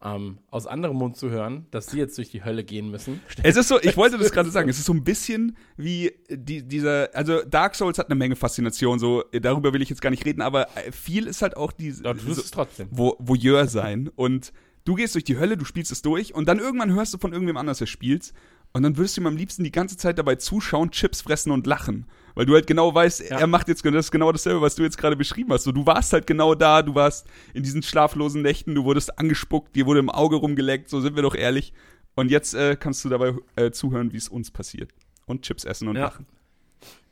ähm, 0.02 0.38
aus 0.50 0.66
anderem 0.66 0.96
Mund 0.96 1.16
zu 1.16 1.30
hören, 1.30 1.66
dass 1.70 1.86
sie 1.86 1.98
jetzt 1.98 2.18
durch 2.18 2.30
die 2.30 2.44
Hölle 2.44 2.64
gehen 2.64 2.90
müssen. 2.90 3.20
Es 3.42 3.56
ist 3.56 3.68
so, 3.68 3.80
ich 3.80 3.96
wollte 3.96 4.18
das 4.18 4.30
gerade 4.30 4.50
sagen, 4.50 4.68
es 4.68 4.78
ist 4.78 4.84
so 4.84 4.92
ein 4.92 5.04
bisschen 5.04 5.56
wie 5.78 6.12
die, 6.28 6.62
dieser, 6.62 7.08
also 7.14 7.42
Dark 7.42 7.74
Souls 7.74 7.98
hat 7.98 8.10
eine 8.10 8.16
Menge 8.16 8.36
Faszination, 8.36 8.98
so, 8.98 9.24
darüber 9.32 9.72
will 9.72 9.80
ich 9.80 9.88
jetzt 9.88 10.02
gar 10.02 10.10
nicht 10.10 10.26
reden, 10.26 10.42
aber 10.42 10.68
viel 10.92 11.26
ist 11.26 11.40
halt 11.40 11.56
auch 11.56 11.72
diese, 11.72 12.04
Ja, 12.04 12.12
du 12.12 12.20
so, 12.20 12.42
es 12.42 12.50
trotzdem. 12.50 12.88
Vo 12.90 13.16
Voyeur 13.18 13.66
sein 13.68 14.10
und 14.14 14.52
du 14.84 14.94
gehst 14.94 15.14
durch 15.14 15.24
die 15.24 15.38
Hölle, 15.38 15.56
du 15.56 15.64
spielst 15.64 15.90
es 15.92 16.02
durch 16.02 16.34
und 16.34 16.46
dann 16.46 16.58
irgendwann 16.58 16.92
hörst 16.92 17.14
du 17.14 17.18
von 17.18 17.32
irgendwem 17.32 17.56
anders, 17.56 17.78
der 17.78 17.86
spielst 17.86 18.34
und 18.74 18.82
dann 18.82 18.96
würdest 18.98 19.16
du 19.16 19.20
ihm 19.22 19.26
am 19.28 19.36
liebsten 19.36 19.64
die 19.64 19.70
ganze 19.72 19.96
Zeit 19.96 20.18
dabei 20.18 20.34
zuschauen, 20.34 20.90
Chips 20.90 21.22
fressen 21.22 21.50
und 21.52 21.66
lachen. 21.66 22.06
Weil 22.34 22.44
du 22.46 22.54
halt 22.54 22.66
genau 22.66 22.92
weißt, 22.92 23.30
Ja. 23.30 23.38
er 23.38 23.46
macht 23.46 23.68
jetzt 23.68 23.82
genau 23.84 23.96
das, 23.96 24.06
ist 24.06 24.10
genau 24.10 24.32
dasselbe, 24.32 24.60
was 24.60 24.74
du 24.74 24.82
jetzt 24.82 24.98
gerade 24.98 25.14
beschrieben 25.16 25.52
hast. 25.52 25.62
So, 25.64 25.70
du 25.72 25.86
warst 25.86 26.12
halt 26.12 26.26
genau 26.26 26.54
da, 26.56 26.82
du 26.82 26.94
warst 26.94 27.26
in 27.54 27.62
diesen 27.62 27.82
schlaflosen 27.84 28.42
Nächten, 28.42 28.74
du 28.74 28.84
wurdest 28.84 29.16
angespuckt, 29.18 29.76
dir 29.76 29.86
wurde 29.86 30.00
im 30.00 30.10
Auge 30.10 30.36
rumgeleckt, 30.36 30.88
so 30.90 31.00
sind 31.00 31.14
wir 31.14 31.22
doch 31.22 31.36
ehrlich. 31.36 31.72
Und 32.16 32.30
jetzt 32.32 32.54
äh, 32.54 32.76
kannst 32.78 33.04
du 33.04 33.08
dabei 33.08 33.34
äh, 33.56 33.70
zuhören, 33.70 34.12
wie 34.12 34.16
es 34.16 34.28
uns 34.28 34.50
passiert. 34.50 34.90
Und 35.26 35.42
Chips 35.42 35.64
essen 35.64 35.86
und 35.88 35.94
Ja. 35.96 36.02
lachen. 36.06 36.26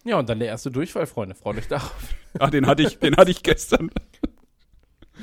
Ja, 0.04 0.18
und 0.18 0.28
dann 0.28 0.40
der 0.40 0.48
erste 0.48 0.72
Durchfall, 0.72 1.06
Freunde. 1.06 1.36
Freut 1.36 1.56
euch 1.58 1.68
darauf. 1.68 1.94
Ach, 2.40 2.50
den 2.50 2.66
hatte 2.66 2.82
ich, 2.82 2.98
den 2.98 3.16
hatte 3.16 3.30
ich 3.30 3.44
gestern. 3.44 3.90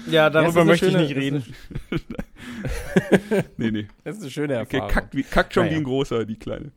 Ja, 0.07 0.29
darüber 0.29 0.61
eine 0.61 0.69
möchte 0.71 0.91
schöne- 0.91 1.03
ich 1.03 1.09
nicht 1.15 1.17
reden. 1.17 1.55
Nee, 3.57 3.71
nee. 3.71 3.87
Das 4.03 4.17
ist 4.17 4.21
eine 4.23 4.31
schöne 4.31 4.59
Okay, 4.61 4.77
Erfahrung. 4.77 4.93
kackt, 4.93 5.15
wie, 5.15 5.23
kackt 5.23 5.53
schon 5.53 5.63
Naja. 5.65 5.75
wie 5.75 5.79
ein 5.81 5.83
großer, 5.83 6.25
die 6.25 6.37
Kleine. 6.37 6.71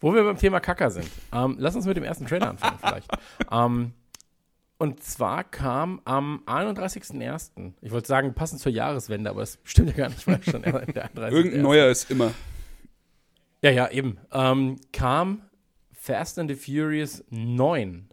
Wo 0.00 0.14
wir 0.14 0.22
beim 0.24 0.38
Thema 0.38 0.60
Kacker 0.60 0.90
sind. 0.90 1.08
Ähm, 1.32 1.56
lass 1.58 1.74
uns 1.74 1.86
mit 1.86 1.96
dem 1.96 2.04
ersten 2.04 2.26
Trailer 2.26 2.50
anfangen 2.50 2.78
vielleicht. 2.80 3.10
ähm, 3.50 3.92
Und 4.78 5.02
zwar 5.02 5.42
kam 5.44 6.00
am 6.04 6.42
31.01. 6.46 7.72
Ich 7.80 7.90
wollte 7.90 8.06
sagen, 8.06 8.32
passend 8.34 8.60
zur 8.60 8.70
Jahreswende, 8.72 9.30
aber 9.30 9.40
das 9.40 9.58
stimmt 9.64 9.90
ja 9.90 9.96
gar 9.96 10.08
nicht, 10.08 10.26
weil 10.26 10.42
schon 10.44 10.62
der 10.62 10.86
31.01. 10.86 11.30
Irgendein 11.32 11.62
neuer 11.62 11.88
ist 11.88 12.10
immer. 12.10 12.32
Ja, 13.60 13.70
ja, 13.70 13.90
eben. 13.90 14.18
Ähm, 14.32 14.76
kam 14.92 15.42
Fast 15.92 16.38
and 16.38 16.48
the 16.50 16.56
Furious 16.56 17.24
9. 17.30 18.07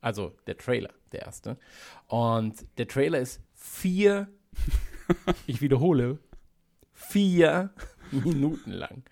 Also 0.00 0.34
der 0.46 0.56
Trailer, 0.56 0.90
der 1.12 1.22
erste. 1.22 1.58
Und 2.06 2.66
der 2.78 2.88
Trailer 2.88 3.18
ist 3.18 3.40
vier, 3.54 4.28
ich 5.46 5.60
wiederhole, 5.60 6.18
vier 6.92 7.70
Minuten 8.10 8.72
lang. 8.72 9.02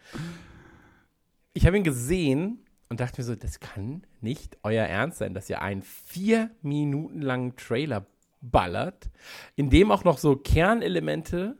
Ich 1.52 1.66
habe 1.66 1.76
ihn 1.76 1.84
gesehen 1.84 2.64
und 2.88 3.00
dachte 3.00 3.20
mir 3.20 3.24
so, 3.24 3.34
das 3.34 3.60
kann 3.60 4.06
nicht 4.20 4.58
euer 4.62 4.84
Ernst 4.84 5.18
sein, 5.18 5.34
dass 5.34 5.50
ihr 5.50 5.60
einen 5.60 5.82
vier 5.82 6.50
Minuten 6.62 7.20
langen 7.20 7.56
Trailer 7.56 8.06
ballert, 8.40 9.10
in 9.56 9.68
dem 9.70 9.90
auch 9.90 10.04
noch 10.04 10.18
so 10.18 10.36
Kernelemente 10.36 11.56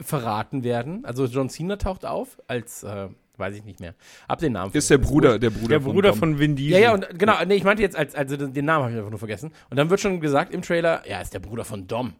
verraten 0.00 0.64
werden. 0.64 1.04
Also 1.04 1.26
John 1.26 1.50
Cena 1.50 1.76
taucht 1.76 2.04
auf 2.04 2.40
als, 2.46 2.82
äh, 2.84 3.08
weiß 3.36 3.54
ich 3.56 3.64
nicht 3.64 3.80
mehr, 3.80 3.94
ab 4.28 4.38
den 4.38 4.52
Namen. 4.52 4.72
Ist 4.72 4.90
der 4.90 4.98
Bruder, 4.98 5.38
der 5.38 5.50
Bruder 5.50 5.68
Der 5.68 5.80
Bruder 5.80 6.10
Dom. 6.10 6.18
von 6.18 6.38
Vin 6.38 6.56
Diesel. 6.56 6.72
Ja, 6.72 6.78
ja, 6.78 6.94
und 6.94 7.06
genau, 7.18 7.44
nee, 7.44 7.54
ich 7.54 7.64
meinte 7.64 7.82
jetzt, 7.82 7.96
als, 7.96 8.14
also 8.14 8.36
den 8.36 8.52
den 8.52 8.64
Namen 8.64 8.84
habe 8.84 8.92
ich 8.92 8.98
einfach 8.98 9.10
nur 9.10 9.18
vergessen. 9.18 9.52
Und 9.70 9.76
dann 9.76 9.90
wird 9.90 10.00
schon 10.00 10.20
gesagt 10.20 10.52
im 10.52 10.62
Trailer, 10.62 11.02
ja, 11.08 11.20
ist 11.20 11.34
der 11.34 11.40
Bruder 11.40 11.64
von 11.64 11.86
Dom. 11.86 12.08
Und 12.08 12.14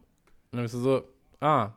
dann 0.51 0.61
bist 0.63 0.73
du 0.73 0.79
so, 0.79 1.03
ah, 1.39 1.71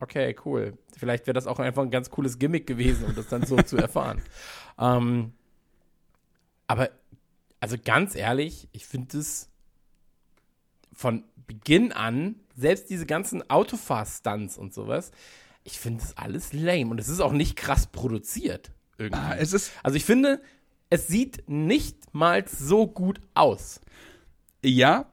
okay, 0.00 0.34
cool. 0.44 0.76
Vielleicht 0.96 1.26
wäre 1.26 1.34
das 1.34 1.46
auch 1.46 1.58
einfach 1.58 1.82
ein 1.82 1.90
ganz 1.90 2.10
cooles 2.10 2.38
Gimmick 2.38 2.66
gewesen, 2.66 3.04
um 3.04 3.14
das 3.14 3.28
dann 3.28 3.44
so 3.44 3.56
zu 3.62 3.76
erfahren. 3.76 4.22
Ähm, 4.80 5.32
aber, 6.68 6.90
also 7.58 7.74
ganz 7.84 8.14
ehrlich, 8.14 8.68
ich 8.70 8.86
finde 8.86 9.18
es 9.18 9.50
von 10.92 11.24
Beginn 11.48 11.90
an, 11.90 12.36
selbst 12.54 12.90
diese 12.90 13.06
ganzen 13.06 13.48
Autofahr-Stunts 13.50 14.56
und 14.56 14.72
sowas, 14.72 15.10
ich 15.70 15.78
finde 15.78 16.02
es 16.02 16.16
alles 16.16 16.52
lame. 16.54 16.86
Und 16.90 16.98
es 16.98 17.08
ist 17.08 17.20
auch 17.20 17.32
nicht 17.32 17.56
krass 17.56 17.86
produziert. 17.86 18.72
Irgendwie. 18.96 19.20
Ah, 19.20 19.36
es 19.38 19.52
ist, 19.52 19.72
Also 19.82 19.96
ich 19.96 20.04
finde, 20.04 20.40
es 20.90 21.06
sieht 21.08 21.44
nicht 21.46 22.14
mal 22.14 22.44
so 22.48 22.86
gut 22.86 23.20
aus. 23.34 23.80
ja, 24.64 25.04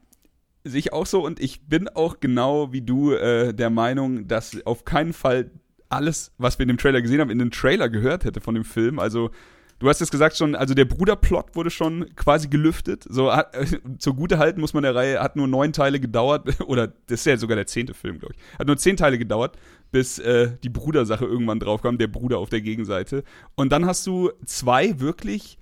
sehe 0.64 0.80
ich 0.80 0.94
auch 0.94 1.06
so 1.06 1.24
und 1.24 1.40
ich 1.40 1.68
bin 1.68 1.88
auch 1.90 2.20
genau 2.20 2.74
wie 2.74 2.82
du 2.82 3.12
äh, 3.12 3.54
der 3.54 3.70
Meinung, 3.70 4.28
dass 4.28 4.66
auf 4.66 4.84
keinen 4.84 5.14
Fall 5.14 5.52
alles, 5.90 6.32
was 6.40 6.58
wir 6.58 6.64
in 6.64 6.70
dem 6.70 6.80
Trailer 6.80 7.04
gesehen 7.04 7.20
haben, 7.22 7.30
in 7.30 7.38
den 7.38 7.52
Trailer 7.52 7.88
gehört 7.90 8.24
hätte 8.26 8.42
von 8.42 8.56
dem 8.56 8.64
Film. 8.66 8.98
Also 8.98 9.30
du 9.86 9.90
hast 9.90 10.02
es 10.02 10.10
gesagt 10.10 10.36
schon, 10.36 10.56
also 10.56 10.74
der 10.74 10.86
Bruderplot 10.86 11.56
wurde 11.56 11.70
schon 11.70 12.08
quasi 12.16 12.48
gelüftet. 12.48 13.06
So 13.08 13.32
hat, 13.32 13.56
äh, 13.56 13.66
zugute 14.00 14.40
halten 14.40 14.60
muss 14.60 14.74
man 14.74 14.82
der 14.82 14.96
Reihe, 14.96 15.20
hat 15.20 15.36
nur 15.36 15.48
neun 15.48 15.74
Teile 15.74 16.00
gedauert 16.00 16.60
oder 16.68 16.88
das 16.88 17.20
ist 17.20 17.26
ja 17.26 17.38
sogar 17.38 17.56
der 17.56 17.68
zehnte 17.68 17.94
Film, 17.94 18.18
glaube 18.18 18.34
ich. 18.36 18.60
Hat 18.60 18.66
nur 18.66 18.78
zehn 18.78 18.98
Teile 18.98 19.20
gedauert, 19.20 19.58
bis 19.92 20.18
äh, 20.18 20.58
die 20.64 20.70
Brudersache 20.70 21.26
irgendwann 21.26 21.60
draufkam, 21.60 22.00
der 22.00 22.08
Bruder 22.08 22.40
auf 22.40 22.50
der 22.50 22.62
Gegenseite. 22.62 23.24
Und 23.54 23.72
dann 23.72 23.86
hast 23.86 24.08
du 24.08 24.32
zwei 24.46 25.00
wirklich, 25.00 25.60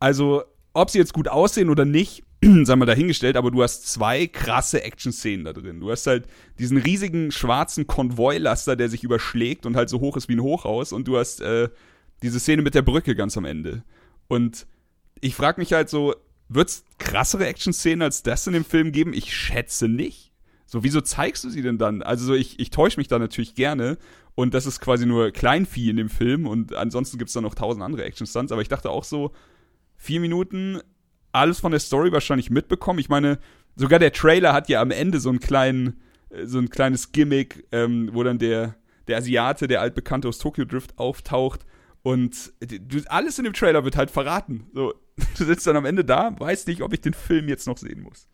also 0.00 0.42
ob 0.74 0.90
sie 0.90 0.98
jetzt 0.98 1.14
gut 1.14 1.28
aussehen 1.28 1.70
oder 1.70 1.86
nicht, 1.86 2.24
sagen 2.64 2.80
wir 2.80 2.86
dahingestellt, 2.86 3.38
aber 3.38 3.50
du 3.50 3.62
hast 3.62 3.90
zwei 3.90 4.26
krasse 4.26 4.82
Action-Szenen 4.82 5.46
da 5.46 5.54
drin. 5.54 5.80
Du 5.80 5.90
hast 5.90 6.06
halt 6.06 6.26
diesen 6.58 6.76
riesigen 6.76 7.30
schwarzen 7.30 7.86
Konvoilaster, 7.86 8.76
der 8.76 8.90
sich 8.90 9.02
überschlägt 9.02 9.64
und 9.64 9.76
halt 9.76 9.88
so 9.88 10.00
hoch 10.00 10.18
ist 10.18 10.28
wie 10.28 10.36
ein 10.36 10.42
Hochhaus 10.42 10.92
und 10.92 11.08
du 11.08 11.16
hast 11.16 11.40
äh, 11.40 11.70
diese 12.22 12.40
Szene 12.40 12.62
mit 12.62 12.74
der 12.74 12.82
Brücke 12.82 13.14
ganz 13.14 13.36
am 13.36 13.44
Ende. 13.44 13.84
Und 14.28 14.66
ich 15.20 15.34
frage 15.34 15.60
mich 15.60 15.72
halt 15.72 15.88
so, 15.88 16.14
wird's 16.48 16.84
krassere 16.98 17.46
Action-Szenen 17.46 18.02
als 18.02 18.22
das 18.22 18.46
in 18.46 18.52
dem 18.52 18.64
Film 18.64 18.92
geben? 18.92 19.12
Ich 19.12 19.34
schätze 19.34 19.88
nicht. 19.88 20.32
So, 20.66 20.82
wieso 20.84 21.00
zeigst 21.00 21.44
du 21.44 21.50
sie 21.50 21.62
denn 21.62 21.78
dann? 21.78 22.02
Also 22.02 22.26
so, 22.26 22.34
ich, 22.34 22.58
ich 22.58 22.70
täusche 22.70 22.98
mich 22.98 23.08
da 23.08 23.18
natürlich 23.18 23.54
gerne 23.54 23.98
und 24.34 24.54
das 24.54 24.64
ist 24.64 24.80
quasi 24.80 25.04
nur 25.04 25.30
Kleinvieh 25.30 25.90
in 25.90 25.96
dem 25.96 26.08
Film 26.08 26.46
und 26.46 26.74
ansonsten 26.74 27.18
gibt's 27.18 27.34
da 27.34 27.40
noch 27.40 27.54
tausend 27.54 27.84
andere 27.84 28.04
Action-Stunts, 28.04 28.52
aber 28.52 28.62
ich 28.62 28.68
dachte 28.68 28.88
auch 28.88 29.04
so, 29.04 29.32
vier 29.96 30.20
Minuten, 30.20 30.80
alles 31.32 31.60
von 31.60 31.72
der 31.72 31.80
Story 31.80 32.12
wahrscheinlich 32.12 32.50
mitbekommen. 32.50 32.98
Ich 32.98 33.08
meine, 33.08 33.38
sogar 33.76 33.98
der 33.98 34.12
Trailer 34.12 34.52
hat 34.52 34.68
ja 34.68 34.80
am 34.80 34.90
Ende 34.90 35.20
so 35.20 35.28
einen 35.28 35.40
kleinen, 35.40 36.00
äh, 36.30 36.46
so 36.46 36.58
ein 36.58 36.70
kleines 36.70 37.12
Gimmick, 37.12 37.66
ähm, 37.72 38.10
wo 38.12 38.22
dann 38.22 38.38
der, 38.38 38.74
der 39.08 39.18
Asiate, 39.18 39.68
der 39.68 39.80
altbekannte 39.80 40.28
aus 40.28 40.38
Tokyo 40.38 40.64
Drift, 40.64 40.98
auftaucht. 40.98 41.66
Und 42.02 42.52
alles 43.06 43.38
in 43.38 43.44
dem 43.44 43.52
Trailer 43.52 43.84
wird 43.84 43.96
halt 43.96 44.10
verraten. 44.10 44.66
So, 44.72 44.94
du 45.38 45.44
sitzt 45.44 45.66
dann 45.66 45.76
am 45.76 45.84
Ende 45.84 46.04
da, 46.04 46.34
weißt 46.38 46.66
nicht, 46.68 46.82
ob 46.82 46.92
ich 46.92 47.00
den 47.00 47.14
Film 47.14 47.48
jetzt 47.48 47.66
noch 47.66 47.78
sehen 47.78 48.02
muss. 48.02 48.28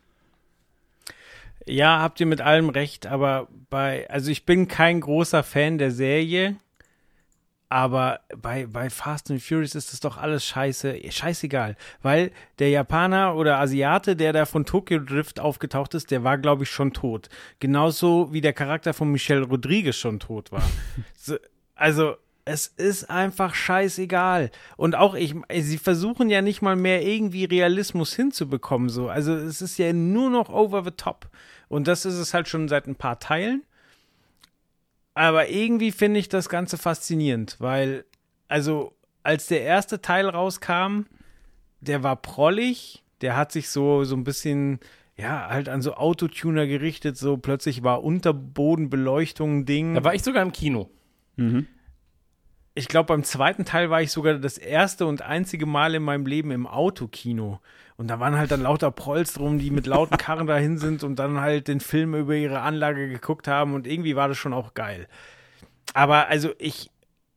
Ja, 1.65 1.99
habt 1.99 2.19
ihr 2.19 2.25
mit 2.25 2.41
allem 2.41 2.69
recht, 2.69 3.05
aber 3.05 3.47
bei, 3.69 4.09
also 4.09 4.31
ich 4.31 4.45
bin 4.45 4.67
kein 4.67 5.01
großer 5.01 5.43
Fan 5.43 5.77
der 5.77 5.91
Serie, 5.91 6.55
aber 7.67 8.21
bei, 8.35 8.65
bei 8.65 8.89
Fast 8.89 9.29
and 9.29 9.43
Furious 9.43 9.75
ist 9.75 9.93
das 9.93 9.99
doch 9.99 10.17
alles 10.17 10.43
scheiße, 10.45 10.99
scheißegal, 11.11 11.75
weil 12.01 12.31
der 12.57 12.69
Japaner 12.71 13.35
oder 13.35 13.59
Asiate, 13.59 14.15
der 14.15 14.33
da 14.33 14.45
von 14.45 14.65
Tokyo 14.65 14.97
Drift 14.97 15.39
aufgetaucht 15.39 15.93
ist, 15.93 16.09
der 16.09 16.23
war, 16.23 16.39
glaube 16.39 16.63
ich, 16.63 16.71
schon 16.71 16.93
tot. 16.93 17.29
Genauso 17.59 18.33
wie 18.33 18.41
der 18.41 18.53
Charakter 18.53 18.95
von 18.95 19.11
Michelle 19.11 19.43
Rodriguez 19.43 19.95
schon 19.95 20.19
tot 20.19 20.51
war. 20.51 20.63
so, 21.15 21.37
also, 21.75 22.15
es 22.49 22.65
ist 22.65 23.09
einfach 23.09 23.53
scheißegal. 23.53 24.49
Und 24.75 24.95
auch 24.95 25.13
ich, 25.13 25.35
sie 25.59 25.77
versuchen 25.77 26.29
ja 26.29 26.41
nicht 26.41 26.61
mal 26.61 26.75
mehr 26.75 27.05
irgendwie 27.05 27.45
Realismus 27.45 28.15
hinzubekommen, 28.15 28.89
so. 28.89 29.07
Also, 29.07 29.35
es 29.35 29.61
ist 29.61 29.77
ja 29.77 29.93
nur 29.93 30.31
noch 30.31 30.49
over 30.49 30.83
the 30.83 30.91
top. 30.91 31.29
Und 31.67 31.87
das 31.87 32.05
ist 32.05 32.15
es 32.15 32.33
halt 32.33 32.47
schon 32.47 32.67
seit 32.67 32.87
ein 32.87 32.95
paar 32.95 33.19
Teilen. 33.19 33.63
Aber 35.13 35.49
irgendwie 35.49 35.91
finde 35.91 36.19
ich 36.19 36.29
das 36.29 36.49
Ganze 36.49 36.77
faszinierend, 36.77 37.57
weil, 37.59 38.05
also, 38.47 38.93
als 39.21 39.45
der 39.45 39.61
erste 39.61 40.01
Teil 40.01 40.27
rauskam, 40.27 41.03
der 41.81 42.01
war 42.01 42.15
prollig, 42.15 43.03
der 43.21 43.35
hat 43.35 43.51
sich 43.51 43.69
so, 43.69 44.05
so 44.05 44.15
ein 44.15 44.23
bisschen, 44.23 44.79
ja, 45.17 45.49
halt 45.49 45.69
an 45.69 45.83
so 45.83 45.93
Autotuner 45.93 46.65
gerichtet, 46.65 47.15
so 47.17 47.37
plötzlich 47.37 47.83
war 47.83 48.03
Unterbodenbeleuchtung 48.03 49.59
ein 49.59 49.65
Ding. 49.65 49.93
Da 49.93 50.03
war 50.03 50.15
ich 50.15 50.23
sogar 50.23 50.41
im 50.41 50.51
Kino. 50.51 50.89
Ich 52.79 52.87
glaube, 52.87 53.07
beim 53.07 53.25
zweiten 53.25 53.65
Teil 53.65 53.89
war 53.89 54.01
ich 54.01 54.09
sogar 54.09 54.35
das 54.35 54.57
erste 54.57 55.05
und 55.05 55.21
einzige 55.21 55.65
Mal 55.65 55.95
in 55.95 56.03
meinem 56.03 56.25
Leben 56.25 56.49
im 56.49 56.65
Autokino. 56.65 57.59
Und 57.97 58.07
da 58.07 58.21
waren 58.21 58.37
halt 58.37 58.51
dann 58.51 58.61
lauter 58.61 58.89
Prolls 58.89 59.33
drum, 59.33 59.59
die 59.59 59.69
mit 59.69 59.85
lauten 59.85 60.17
Karren 60.17 60.47
dahin 60.47 60.77
sind 60.77 61.03
und 61.03 61.17
dann 61.17 61.41
halt 61.41 61.67
den 61.67 61.81
Film 61.81 62.15
über 62.15 62.35
ihre 62.35 62.61
Anlage 62.61 63.09
geguckt 63.09 63.49
haben 63.49 63.73
und 63.73 63.85
irgendwie 63.85 64.15
war 64.15 64.29
das 64.29 64.37
schon 64.37 64.53
auch 64.53 64.75
geil. 64.75 65.09
Aber 65.93 66.29
also 66.29 66.51
ich, 66.57 66.89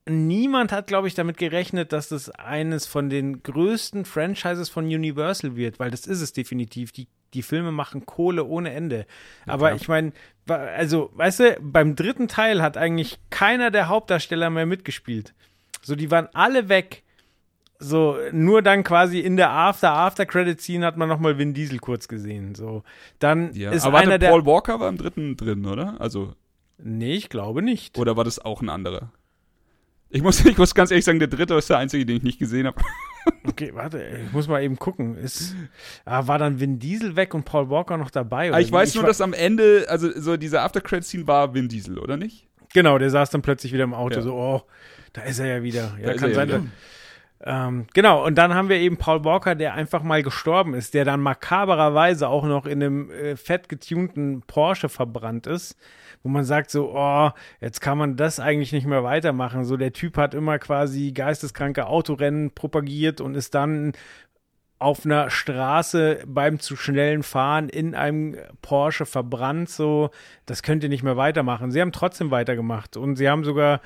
niemand 0.07 0.71
hat, 0.71 0.87
glaube 0.87 1.09
ich, 1.09 1.15
damit 1.15 1.39
gerechnet, 1.39 1.93
dass 1.93 2.09
das 2.09 2.31
eines 2.31 2.87
von 2.87 3.11
den 3.11 3.43
größten 3.43 4.05
Franchises 4.05 4.69
von 4.69 4.85
Universal 4.85 5.57
wird, 5.57 5.81
weil 5.81 5.91
das 5.91 6.07
ist 6.07 6.21
es 6.21 6.33
definitiv. 6.33 6.93
Die, 6.93 7.09
die 7.35 7.43
Filme 7.43 7.73
machen 7.73 8.07
Kohle 8.07 8.45
ohne 8.45 8.73
Ende. 8.73 9.07
Aber 9.47 9.75
ich 9.75 9.89
meine, 9.89 10.13
also, 10.47 11.11
weißt 11.15 11.41
du, 11.41 11.57
beim 11.61 11.97
dritten 11.97 12.29
Teil 12.29 12.63
hat 12.63 12.77
eigentlich 12.77 13.19
keiner 13.31 13.71
der 13.71 13.89
Hauptdarsteller 13.89 14.51
mehr 14.51 14.67
mitgespielt. 14.67 15.35
So, 15.83 15.95
die 15.97 16.11
waren 16.11 16.29
alle 16.33 16.69
weg. 16.69 17.03
So, 17.79 18.17
nur 18.31 18.63
dann 18.63 18.85
quasi 18.85 19.19
in 19.19 19.37
der 19.37 19.51
After-After-Credit-Scene 19.51 20.87
hat 20.87 20.97
man 20.97 21.09
nochmal 21.09 21.39
Vin 21.39 21.53
Diesel 21.53 21.81
kurz 21.81 22.07
gesehen. 22.07 22.55
So, 22.55 22.85
dann 23.19 23.53
Ja, 23.55 23.73
ist 23.73 23.85
aber 23.85 23.99
einer 23.99 24.11
warte, 24.11 24.19
der. 24.21 24.31
Paul 24.31 24.47
Walker 24.47 24.79
war 24.79 24.89
im 24.89 24.99
dritten 24.99 25.37
drin, 25.37 25.67
oder? 25.67 26.01
Also, 26.01 26.35
nee, 26.79 27.15
ich 27.15 27.29
glaube 27.29 27.61
nicht. 27.61 27.99
oder 27.99 28.17
war 28.17 28.23
das 28.23 28.39
auch 28.39 28.63
ein 28.63 28.69
anderer? 28.69 29.11
Ich 30.13 30.23
muss, 30.23 30.45
ich 30.45 30.57
muss 30.59 30.75
ganz 30.75 30.91
ehrlich 30.91 31.05
sagen, 31.05 31.19
der 31.19 31.29
dritte 31.29 31.55
ist 31.55 31.69
der 31.71 31.79
einzige, 31.79 32.07
den 32.07 32.19
ich 32.19 32.23
nicht 32.23 32.39
gesehen 32.39 32.67
habe. 32.67 32.81
Okay, 33.47 33.71
warte, 33.73 34.03
ich 34.27 34.33
muss 34.33 34.49
mal 34.49 34.65
eben 34.65 34.77
gucken. 34.81 35.17
Ist, 35.17 35.55
ah, 36.05 36.27
war 36.27 36.39
dann 36.41 36.59
Vin 36.59 36.81
Diesel 36.81 37.15
weg 37.15 37.35
und 37.35 37.45
Paul 37.45 37.71
Walker 37.71 37.97
noch 37.97 38.11
dabei? 38.11 38.49
oder 38.49 38.57
Ah, 38.57 38.61
ich 38.61 38.69
wie? 38.69 38.73
weiß 38.73 38.97
nur, 38.97 39.05
wa- 39.05 39.07
dass 39.09 39.21
am 39.21 39.33
Ende, 39.33 39.87
also 39.89 40.11
so 40.21 40.37
diese 40.37 40.61
After-Credit-Scene 40.61 41.25
war 41.29 41.55
Vin 41.55 41.69
Diesel, 41.69 42.01
oder 42.01 42.17
nicht? 42.17 42.49
Genau, 42.75 42.99
der 42.99 43.11
saß 43.11 43.31
dann 43.31 43.41
plötzlich 43.43 43.73
wieder 43.73 43.85
im 43.85 43.95
Auto, 43.95 44.17
Ja. 44.17 44.23
so, 44.23 44.35
oh, 44.35 44.63
da 45.13 45.23
ist 45.23 45.39
er 45.39 45.47
ja 45.47 45.63
wieder. 45.63 45.97
Ja, 46.01 46.07
Da 46.09 46.15
kann 46.15 46.35
sein. 46.35 46.49
wieder. 46.49 46.63
Ähm, 47.45 47.87
genau, 47.95 48.27
und 48.27 48.37
dann 48.39 48.55
haben 48.55 48.69
wir 48.69 48.77
eben 48.79 48.97
Paul 48.97 49.25
Walker, 49.25 49.55
der 49.55 49.75
einfach 49.75 50.03
mal 50.03 50.25
gestorben 50.25 50.75
ist, 50.75 50.93
der 50.95 51.05
dann 51.05 51.21
makabererweise 51.21 52.27
auch 52.29 52.45
noch 52.45 52.67
in 52.67 52.83
einem 52.83 53.11
äh, 53.13 53.37
fett 53.37 53.69
getunten 53.69 54.43
Porsche 54.49 54.89
verbrannt 54.89 55.47
ist, 55.47 55.77
wo 56.23 56.29
man 56.29 56.45
sagt 56.45 56.71
so, 56.71 56.93
oh, 56.95 57.31
jetzt 57.61 57.81
kann 57.81 57.99
man 57.99 58.17
das 58.17 58.41
eigentlich 58.41 58.73
nicht 58.73 58.87
mehr 58.87 59.05
weitermachen. 59.05 59.65
So, 59.65 59.77
der 59.77 59.93
Typ 59.93 60.17
hat 60.17 60.35
immer 60.35 60.59
quasi 60.59 61.13
geisteskranke 61.13 61.87
Autorennen 61.87 62.53
propagiert 62.53 63.21
und 63.21 63.35
ist 63.35 63.55
dann 63.55 63.93
auf 64.79 65.05
einer 65.05 65.31
Straße 65.31 66.25
beim 66.27 66.59
zu 66.59 66.77
schnellen 66.77 67.23
Fahren 67.23 67.69
in 67.69 67.95
einem 67.95 68.37
Porsche 68.63 69.07
verbrannt, 69.07 69.71
so, 69.71 70.11
das 70.45 70.63
könnt 70.63 70.83
ihr 70.83 70.89
nicht 70.89 71.05
mehr 71.05 71.17
weitermachen. 71.17 71.71
Sie 71.71 71.81
haben 71.81 71.93
trotzdem 71.93 72.33
weitergemacht 72.33 72.97
und 72.97 73.15
sie 73.17 73.29
haben 73.29 73.45
sogar 73.45 73.81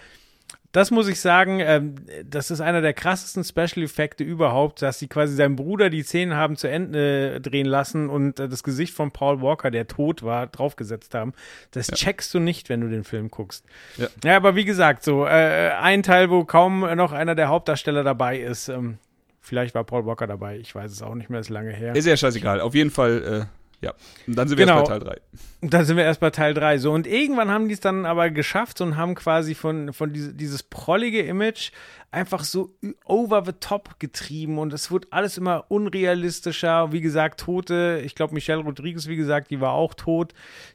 das 0.72 0.90
muss 0.90 1.08
ich 1.08 1.20
sagen, 1.20 1.60
ähm, 1.60 1.94
das 2.24 2.50
ist 2.50 2.60
einer 2.60 2.80
der 2.80 2.92
krassesten 2.92 3.44
Special-Effekte 3.44 4.24
überhaupt, 4.24 4.82
dass 4.82 4.98
sie 4.98 5.08
quasi 5.08 5.34
seinem 5.34 5.56
Bruder 5.56 5.90
die 5.90 6.04
Zähne 6.04 6.36
haben 6.36 6.56
zu 6.56 6.68
Ende 6.68 7.40
drehen 7.40 7.66
lassen 7.66 8.08
und 8.08 8.40
äh, 8.40 8.48
das 8.48 8.62
Gesicht 8.62 8.94
von 8.94 9.10
Paul 9.10 9.40
Walker, 9.40 9.70
der 9.70 9.86
tot 9.86 10.22
war, 10.22 10.46
draufgesetzt 10.46 11.14
haben. 11.14 11.32
Das 11.70 11.88
checkst 11.88 12.32
du 12.34 12.40
nicht, 12.40 12.68
wenn 12.68 12.80
du 12.80 12.88
den 12.88 13.04
Film 13.04 13.30
guckst. 13.30 13.64
Ja. 13.96 14.08
Ja, 14.24 14.36
aber 14.36 14.54
wie 14.56 14.64
gesagt, 14.64 15.02
so 15.02 15.24
äh, 15.24 15.70
ein 15.80 16.02
Teil, 16.02 16.30
wo 16.30 16.44
kaum 16.44 16.80
noch 16.96 17.12
einer 17.12 17.34
der 17.34 17.48
Hauptdarsteller 17.48 18.04
dabei 18.04 18.38
ist. 18.38 18.68
Ähm, 18.68 18.98
vielleicht 19.40 19.74
war 19.74 19.84
Paul 19.84 20.06
Walker 20.06 20.26
dabei, 20.26 20.58
ich 20.58 20.74
weiß 20.74 20.90
es 20.90 21.02
auch 21.02 21.14
nicht 21.14 21.30
mehr, 21.30 21.40
ist 21.40 21.50
lange 21.50 21.70
her. 21.70 21.94
Ist 21.94 22.06
ja 22.06 22.16
scheißegal. 22.16 22.60
Auf 22.60 22.74
jeden 22.74 22.90
Fall, 22.90 23.46
äh, 23.48 23.65
ja. 23.86 23.94
Und 24.26 24.36
dann 24.36 24.48
sind 24.48 24.58
wir 24.58 24.66
Genau. 24.66 24.78
erst 24.80 24.90
bei 24.90 24.98
Teil 24.98 25.08
3. 25.08 25.20
Und 25.62 25.74
dann 25.74 25.84
sind 25.84 25.96
wir 25.96 26.04
erst 26.04 26.20
bei 26.20 26.30
Teil 26.30 26.54
3. 26.54 26.78
So, 26.78 26.92
und 26.92 27.06
irgendwann 27.06 27.50
haben 27.50 27.68
die 27.68 27.74
es 27.74 27.80
dann 27.80 28.04
aber 28.04 28.30
geschafft 28.30 28.80
und 28.80 28.96
haben 28.96 29.14
quasi 29.14 29.54
von, 29.54 29.92
von 29.92 30.12
diese, 30.12 30.34
dieses 30.34 30.62
prollige 30.62 31.22
Image 31.22 31.70
einfach 32.10 32.44
so 32.44 32.74
over 33.04 33.42
the 33.44 33.52
top 33.58 33.98
getrieben 33.98 34.58
und 34.58 34.72
es 34.72 34.90
wird 34.90 35.12
alles 35.12 35.38
immer 35.38 35.64
unrealistischer. 35.68 36.92
Wie 36.92 37.00
gesagt, 37.00 37.40
Tote, 37.40 38.02
ich 38.04 38.14
glaube, 38.14 38.34
Michelle 38.34 38.62
Rodriguez, 38.62 39.06
wie 39.08 39.16
gesagt, 39.16 39.50
die 39.50 39.60
war 39.60 39.72
auch 39.72 39.94
tot. 39.94 40.32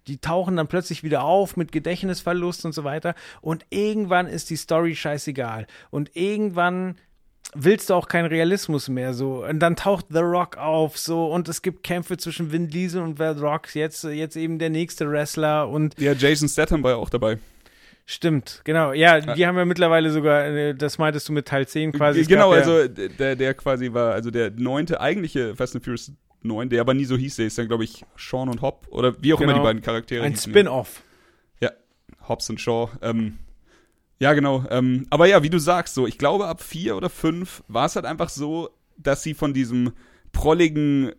Die 0.07 0.19
tauchen 0.19 0.55
dann 0.57 0.67
plötzlich 0.67 1.03
wieder 1.03 1.23
auf 1.23 1.57
mit 1.57 1.71
Gedächtnisverlust 1.71 2.65
und 2.65 2.73
so 2.73 2.83
weiter. 2.83 3.15
Und 3.41 3.65
irgendwann 3.69 4.27
ist 4.27 4.49
die 4.49 4.55
Story 4.55 4.95
scheißegal. 4.95 5.67
Und 5.89 6.15
irgendwann 6.15 6.95
willst 7.53 7.89
du 7.89 7.93
auch 7.95 8.07
keinen 8.07 8.27
Realismus 8.27 8.87
mehr 8.89 9.13
so. 9.13 9.45
Und 9.45 9.59
dann 9.59 9.75
taucht 9.75 10.05
The 10.09 10.19
Rock 10.19 10.57
auf 10.57 10.97
so 10.97 11.27
und 11.31 11.49
es 11.49 11.61
gibt 11.61 11.83
Kämpfe 11.83 12.17
zwischen 12.17 12.51
Vin 12.51 12.69
Diesel 12.69 13.01
und 13.01 13.17
The 13.17 13.39
Rock, 13.41 13.75
jetzt, 13.75 14.03
jetzt 14.03 14.35
eben 14.35 14.57
der 14.59 14.69
nächste 14.69 15.09
Wrestler 15.09 15.67
und 15.69 15.99
Ja, 15.99 16.13
Jason 16.13 16.47
Statham 16.49 16.81
war 16.83 16.91
ja 16.91 16.97
auch 16.97 17.09
dabei. 17.09 17.39
stimmt, 18.05 18.61
genau. 18.63 18.93
Ja, 18.93 19.19
die 19.21 19.45
haben 19.45 19.57
ja 19.57 19.65
mittlerweile 19.65 20.11
sogar, 20.11 20.45
äh, 20.45 20.75
das 20.75 20.97
meintest 20.97 21.27
du 21.29 21.33
mit 21.33 21.47
Teil 21.47 21.67
10 21.67 21.91
quasi. 21.93 22.23
genau, 22.23 22.53
ja- 22.53 22.59
also 22.61 22.87
der, 22.87 23.35
der 23.35 23.53
quasi 23.53 23.93
war, 23.93 24.13
also 24.13 24.31
der 24.31 24.51
neunte 24.51 24.99
eigentliche 25.01 25.55
Fast 25.55 25.75
and 25.75 25.83
Furious 25.83 26.11
9, 26.43 26.69
der 26.69 26.81
aber 26.81 26.93
nie 26.93 27.05
so 27.05 27.15
hieß, 27.17 27.35
der 27.35 27.45
ist 27.47 27.57
dann, 27.57 27.67
glaube 27.67 27.83
ich, 27.83 28.03
Sean 28.17 28.49
und 28.49 28.61
Hop 28.61 28.87
oder 28.89 29.21
wie 29.21 29.33
auch 29.33 29.39
immer 29.41 29.51
Genau. 29.53 29.63
die 29.63 29.67
beiden 29.67 29.81
Charaktere 29.81 30.23
ein. 30.23 30.35
Spin-off. 30.35 31.03
Ja, 31.61 31.69
Hobbs 32.27 32.49
und 32.49 32.59
Shaw. 32.59 32.89
Ähm, 33.01 33.37
ja, 34.21 34.33
genau. 34.33 34.63
Ähm, 34.69 35.07
aber 35.09 35.25
ja, 35.25 35.41
wie 35.41 35.49
du 35.49 35.57
sagst, 35.57 35.95
so, 35.95 36.05
ich 36.05 36.19
glaube, 36.19 36.45
ab 36.45 36.61
vier 36.61 36.95
oder 36.95 37.09
fünf 37.09 37.63
war 37.67 37.87
es 37.87 37.95
halt 37.95 38.05
einfach 38.05 38.29
so, 38.29 38.69
dass 38.95 39.23
sie 39.23 39.33
von 39.33 39.51
diesem 39.51 39.93
prolligen 40.31 41.11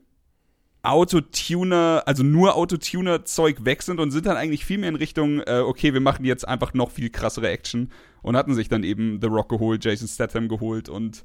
Autotuner, 0.82 2.04
also 2.06 2.22
nur 2.22 2.54
Autotuner-Zeug 2.54 3.64
weg 3.64 3.82
sind 3.82 3.98
und 3.98 4.12
sind 4.12 4.26
dann 4.26 4.36
eigentlich 4.36 4.64
viel 4.64 4.78
mehr 4.78 4.88
in 4.88 4.94
Richtung, 4.94 5.40
äh, 5.40 5.64
okay, 5.66 5.92
wir 5.92 6.00
machen 6.00 6.24
jetzt 6.24 6.46
einfach 6.46 6.74
noch 6.74 6.92
viel 6.92 7.10
krassere 7.10 7.48
Action 7.48 7.90
und 8.22 8.36
hatten 8.36 8.54
sich 8.54 8.68
dann 8.68 8.84
eben 8.84 9.20
The 9.20 9.26
Rock 9.26 9.48
geholt, 9.48 9.84
Jason 9.84 10.06
Statham 10.06 10.46
geholt 10.46 10.88
und 10.88 11.24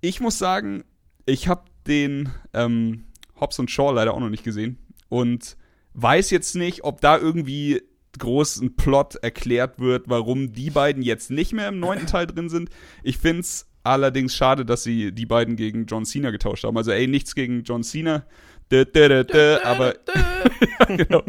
ich 0.00 0.20
muss 0.20 0.38
sagen, 0.38 0.84
ich 1.26 1.48
habe 1.48 1.64
den 1.86 2.30
ähm, 2.54 3.04
Hobbs 3.38 3.58
und 3.58 3.70
Shaw 3.70 3.92
leider 3.92 4.14
auch 4.14 4.20
noch 4.20 4.30
nicht 4.30 4.44
gesehen 4.44 4.78
und 5.10 5.58
weiß 5.92 6.30
jetzt 6.30 6.56
nicht, 6.56 6.82
ob 6.82 7.02
da 7.02 7.18
irgendwie 7.18 7.82
groß 8.18 8.60
ein 8.60 8.76
Plot 8.76 9.16
erklärt 9.16 9.78
wird, 9.78 10.08
warum 10.08 10.52
die 10.52 10.70
beiden 10.70 11.02
jetzt 11.02 11.30
nicht 11.30 11.52
mehr 11.52 11.68
im 11.68 11.80
neunten 11.80 12.06
Teil 12.06 12.26
drin 12.26 12.48
sind. 12.48 12.70
Ich 13.02 13.18
find's 13.18 13.68
allerdings 13.82 14.34
schade, 14.34 14.64
dass 14.64 14.82
sie 14.82 15.12
die 15.12 15.26
beiden 15.26 15.56
gegen 15.56 15.86
John 15.86 16.04
Cena 16.04 16.30
getauscht 16.30 16.64
haben. 16.64 16.76
Also 16.76 16.90
ey, 16.90 17.06
nichts 17.06 17.34
gegen 17.34 17.62
John 17.62 17.82
Cena, 17.82 18.24
Dö, 18.70 18.84
dö, 18.84 19.08
dö, 19.08 19.24
dö, 19.24 19.58
aber 19.64 19.96
ja, 20.14 20.84
genau. 20.96 21.24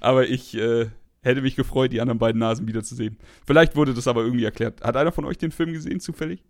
Aber 0.00 0.26
ich 0.26 0.56
äh, 0.56 0.86
hätte 1.20 1.42
mich 1.42 1.54
gefreut, 1.54 1.92
die 1.92 2.00
anderen 2.00 2.18
beiden 2.18 2.38
Nasen 2.38 2.66
wiederzusehen. 2.66 3.18
Vielleicht 3.46 3.76
wurde 3.76 3.92
das 3.92 4.08
aber 4.08 4.22
irgendwie 4.22 4.44
erklärt. 4.44 4.80
Hat 4.82 4.96
einer 4.96 5.12
von 5.12 5.26
euch 5.26 5.36
den 5.36 5.52
Film 5.52 5.74
gesehen 5.74 6.00
zufällig? 6.00 6.42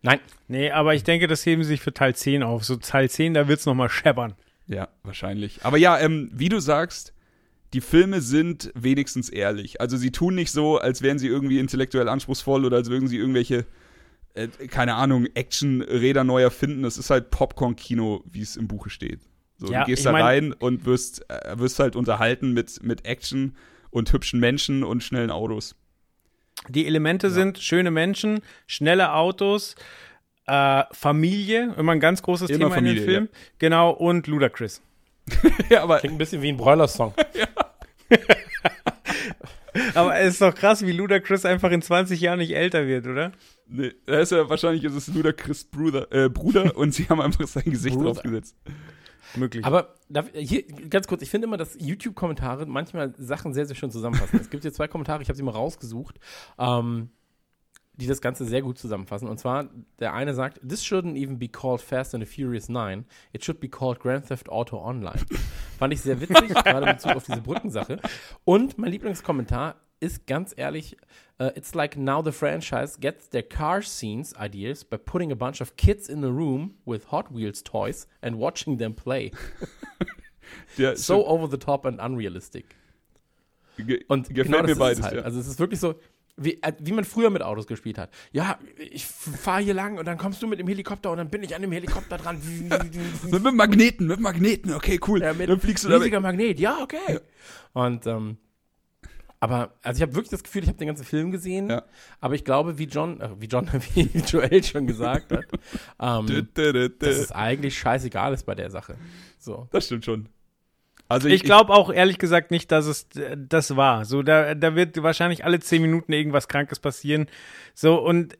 Nein. 0.00 0.18
Nee, 0.48 0.70
aber 0.70 0.94
ich 0.94 1.04
denke, 1.04 1.26
das 1.26 1.44
heben 1.44 1.62
sie 1.62 1.68
sich 1.68 1.82
für 1.82 1.92
Teil 1.92 2.14
10 2.14 2.42
auf. 2.42 2.64
So 2.64 2.76
Teil 2.76 3.10
10, 3.10 3.34
da 3.34 3.48
wird's 3.48 3.66
noch 3.66 3.74
mal 3.74 3.90
scheppern. 3.90 4.34
Ja, 4.66 4.88
wahrscheinlich. 5.02 5.60
Aber 5.62 5.76
ja, 5.76 5.98
ähm, 6.00 6.30
wie 6.32 6.48
du 6.48 6.58
sagst, 6.58 7.12
die 7.72 7.80
Filme 7.80 8.20
sind 8.20 8.70
wenigstens 8.74 9.28
ehrlich. 9.28 9.80
Also 9.80 9.96
sie 9.96 10.10
tun 10.10 10.34
nicht 10.34 10.50
so, 10.50 10.78
als 10.78 11.02
wären 11.02 11.18
sie 11.18 11.28
irgendwie 11.28 11.58
intellektuell 11.58 12.08
anspruchsvoll 12.08 12.64
oder 12.64 12.76
als 12.76 12.90
würden 12.90 13.08
sie 13.08 13.16
irgendwelche, 13.16 13.64
äh, 14.34 14.48
keine 14.68 14.94
Ahnung, 14.94 15.26
Action-Räder 15.34 16.24
neu 16.24 16.42
erfinden. 16.42 16.84
Es 16.84 16.98
ist 16.98 17.10
halt 17.10 17.30
Popcorn-Kino, 17.30 18.22
wie 18.30 18.42
es 18.42 18.56
im 18.56 18.68
Buche 18.68 18.90
steht. 18.90 19.20
So, 19.58 19.72
Ja, 19.72 19.80
du 19.80 19.86
gehst 19.86 20.04
da 20.04 20.12
mein- 20.12 20.22
rein 20.22 20.52
und 20.52 20.84
wirst, 20.84 21.28
äh, 21.30 21.58
wirst 21.58 21.78
halt 21.78 21.96
unterhalten 21.96 22.52
mit, 22.52 22.82
mit 22.82 23.04
Action 23.06 23.56
und 23.90 24.12
hübschen 24.12 24.40
Menschen 24.40 24.84
und 24.84 25.02
schnellen 25.02 25.30
Autos. 25.30 25.74
Die 26.68 26.86
Elemente 26.86 27.30
sind 27.30 27.58
schöne 27.58 27.90
Menschen, 27.90 28.40
schnelle 28.66 29.14
Autos, 29.14 29.74
äh, 30.46 30.82
Familie, 30.92 31.74
immer 31.76 31.92
ein 31.92 32.00
ganz 32.00 32.22
großes 32.22 32.50
Immer 32.50 32.58
Thema 32.58 32.68
in 32.68 32.74
Familie, 32.74 33.00
dem 33.00 33.04
Film. 33.08 33.28
Genau, 33.58 33.90
und 33.90 34.26
Ludacris. 34.26 34.82
ja, 35.70 35.82
aber 35.82 35.98
Klingt 35.98 36.14
ein 36.16 36.18
bisschen 36.18 36.42
wie 36.42 36.48
ein 36.50 36.56
Broiler-Song. 36.56 37.14
Aber 39.94 40.18
es 40.18 40.34
ist 40.34 40.42
doch 40.42 40.54
krass, 40.54 40.84
wie 40.84 40.92
Ludacris 40.92 41.46
einfach 41.46 41.70
in 41.70 41.80
20 41.80 42.20
Jahren 42.20 42.38
nicht 42.38 42.54
älter 42.54 42.86
wird, 42.86 43.06
oder? 43.06 43.32
nee, 43.72 43.92
da 44.06 44.20
ist 44.20 44.32
ja 44.32 44.48
wahrscheinlich 44.48 44.84
ist 44.84 44.94
es 44.94 45.08
Ludacris 45.08 45.64
Bruder, 45.64 46.12
äh, 46.12 46.28
Bruder 46.28 46.76
und 46.76 46.92
sie 46.92 47.08
haben 47.08 47.20
einfach 47.20 47.46
sein 47.46 47.64
Gesicht 47.64 47.96
Bruder. 47.96 48.12
draufgesetzt. 48.12 48.56
Möglich. 49.34 49.64
Aber 49.64 49.94
darf, 50.10 50.26
hier 50.34 50.62
ganz 50.64 51.06
kurz, 51.06 51.22
ich 51.22 51.30
finde 51.30 51.46
immer, 51.46 51.56
dass 51.56 51.76
YouTube-Kommentare 51.78 52.66
manchmal 52.66 53.14
Sachen 53.16 53.54
sehr, 53.54 53.64
sehr 53.64 53.76
schön 53.76 53.90
zusammenfassen. 53.90 54.38
es 54.40 54.50
gibt 54.50 54.62
hier 54.62 54.72
zwei 54.72 54.88
Kommentare, 54.88 55.22
ich 55.22 55.28
habe 55.28 55.36
sie 55.36 55.42
mal 55.42 55.52
rausgesucht, 55.52 56.18
ähm, 56.58 57.10
die 58.02 58.08
das 58.08 58.20
Ganze 58.20 58.44
sehr 58.44 58.62
gut 58.62 58.78
zusammenfassen. 58.78 59.28
Und 59.28 59.38
zwar, 59.38 59.68
der 59.98 60.12
eine 60.12 60.34
sagt, 60.34 60.60
this 60.68 60.84
shouldn't 60.84 61.16
even 61.16 61.38
be 61.38 61.48
called 61.48 61.80
Fast 61.80 62.14
and 62.14 62.26
the 62.26 62.30
Furious 62.30 62.68
9. 62.68 63.04
It 63.32 63.44
should 63.44 63.60
be 63.60 63.68
called 63.68 64.00
Grand 64.00 64.26
Theft 64.26 64.48
Auto 64.48 64.78
Online. 64.78 65.20
Fand 65.78 65.92
ich 65.92 66.00
sehr 66.02 66.20
witzig, 66.20 66.48
gerade 66.48 66.86
in 66.88 66.96
Bezug 66.96 67.16
auf 67.16 67.24
diese 67.24 67.40
Brückensache. 67.40 68.00
Und 68.44 68.78
mein 68.78 68.90
Lieblingskommentar 68.90 69.76
ist 70.00 70.26
ganz 70.26 70.52
ehrlich, 70.56 70.96
uh, 71.40 71.50
it's 71.54 71.74
like 71.74 71.96
now 71.96 72.22
the 72.24 72.32
franchise 72.32 72.98
gets 72.98 73.28
their 73.30 73.42
car 73.44 73.82
scenes 73.82 74.34
ideas 74.36 74.84
by 74.84 74.98
putting 74.98 75.30
a 75.30 75.36
bunch 75.36 75.60
of 75.60 75.76
kids 75.76 76.08
in 76.08 76.24
a 76.24 76.28
room 76.28 76.74
with 76.84 77.10
Hot 77.12 77.32
Wheels 77.32 77.62
toys 77.62 78.08
and 78.20 78.36
watching 78.36 78.78
them 78.78 78.94
play. 78.94 79.30
Der, 80.76 80.96
So 80.96 81.26
over 81.26 81.48
the 81.48 81.56
top 81.56 81.86
and 81.86 82.00
unrealistic. 82.00 82.74
ge 83.78 84.04
Und 84.08 84.28
gefällt 84.28 84.46
genau 84.48 84.62
mir 84.64 84.76
beides, 84.76 84.98
es 84.98 85.04
halt. 85.04 85.14
ja. 85.16 85.22
Also 85.22 85.38
es 85.40 85.46
ist 85.46 85.58
wirklich 85.58 85.80
so, 85.80 85.94
wie, 86.36 86.62
äh, 86.62 86.72
wie 86.80 86.92
man 86.92 87.04
früher 87.04 87.30
mit 87.30 87.42
Autos 87.42 87.66
gespielt 87.66 87.98
hat. 87.98 88.10
Ja, 88.32 88.58
ich 88.78 89.04
fahre 89.06 89.62
hier 89.62 89.74
lang 89.74 89.98
und 89.98 90.06
dann 90.06 90.18
kommst 90.18 90.42
du 90.42 90.46
mit 90.46 90.58
dem 90.58 90.66
Helikopter 90.68 91.10
und 91.10 91.18
dann 91.18 91.28
bin 91.30 91.42
ich 91.42 91.54
an 91.54 91.62
dem 91.62 91.72
Helikopter 91.72 92.16
dran. 92.18 92.40
Mit, 93.30 93.54
Magneten, 93.54 94.06
mit 94.06 94.20
Magneten, 94.20 94.72
okay, 94.74 94.98
cool. 95.06 95.20
Ja, 95.20 95.32
mit 95.34 95.48
Dann 95.48 95.60
fliegst 95.60 95.84
du 95.84 95.88
da 95.88 95.94
weg. 95.94 96.02
riesiger 96.02 96.20
Magnet, 96.20 96.58
ja, 96.58 96.78
okay. 96.82 97.20
Und 97.72 98.06
ähm, 98.06 98.38
aber, 99.40 99.74
also 99.82 99.98
ich 99.98 100.02
habe 100.02 100.14
wirklich 100.14 100.30
das 100.30 100.44
Gefühl, 100.44 100.62
ich 100.62 100.68
habe 100.68 100.78
den 100.78 100.86
ganzen 100.86 101.04
Film 101.04 101.32
gesehen, 101.32 101.68
Ja. 101.68 101.82
aber 102.20 102.34
ich 102.36 102.44
glaube, 102.44 102.78
wie 102.78 102.84
John, 102.84 103.20
äh, 103.20 103.28
wie 103.40 103.46
John, 103.46 103.68
wie 103.94 104.02
Joel 104.26 104.62
schon 104.62 104.86
gesagt 104.86 105.32
hat, 105.32 105.44
ähm, 106.00 106.48
dass 106.54 107.16
es 107.16 107.32
eigentlich 107.32 107.76
scheißegal 107.76 108.32
ist 108.34 108.46
bei 108.46 108.54
der 108.54 108.70
Sache. 108.70 108.96
So. 109.38 109.68
Das 109.72 109.86
stimmt 109.86 110.04
schon. 110.04 110.28
Also 111.12 111.28
ich 111.28 111.42
glaube 111.42 111.72
auch 111.72 111.92
ehrlich 111.92 112.18
gesagt 112.18 112.50
nicht, 112.50 112.72
dass 112.72 112.86
es 112.86 113.06
äh, 113.16 113.36
das 113.38 113.76
war. 113.76 114.04
So, 114.04 114.22
da, 114.22 114.54
da 114.54 114.74
wird 114.74 115.02
wahrscheinlich 115.02 115.44
alle 115.44 115.60
10 115.60 115.82
Minuten 115.82 116.12
irgendwas 116.12 116.48
Krankes 116.48 116.78
passieren. 116.78 117.26
So, 117.74 118.00
und 118.00 118.36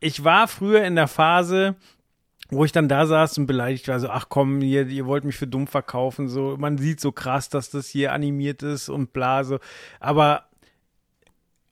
ich 0.00 0.24
war 0.24 0.48
früher 0.48 0.84
in 0.84 0.96
der 0.96 1.08
Phase, 1.08 1.76
wo 2.50 2.64
ich 2.64 2.72
dann 2.72 2.88
da 2.88 3.06
saß 3.06 3.38
und 3.38 3.46
beleidigt 3.46 3.88
war, 3.88 4.00
so, 4.00 4.08
ach 4.08 4.26
komm, 4.28 4.60
ihr, 4.60 4.86
ihr 4.86 5.06
wollt 5.06 5.24
mich 5.24 5.36
für 5.36 5.46
dumm 5.46 5.66
verkaufen, 5.66 6.28
so, 6.28 6.56
man 6.58 6.78
sieht 6.78 7.00
so 7.00 7.12
krass, 7.12 7.48
dass 7.48 7.70
das 7.70 7.88
hier 7.88 8.12
animiert 8.12 8.62
ist 8.62 8.88
und 8.88 9.12
bla, 9.12 9.44
so. 9.44 9.58
Aber 10.00 10.45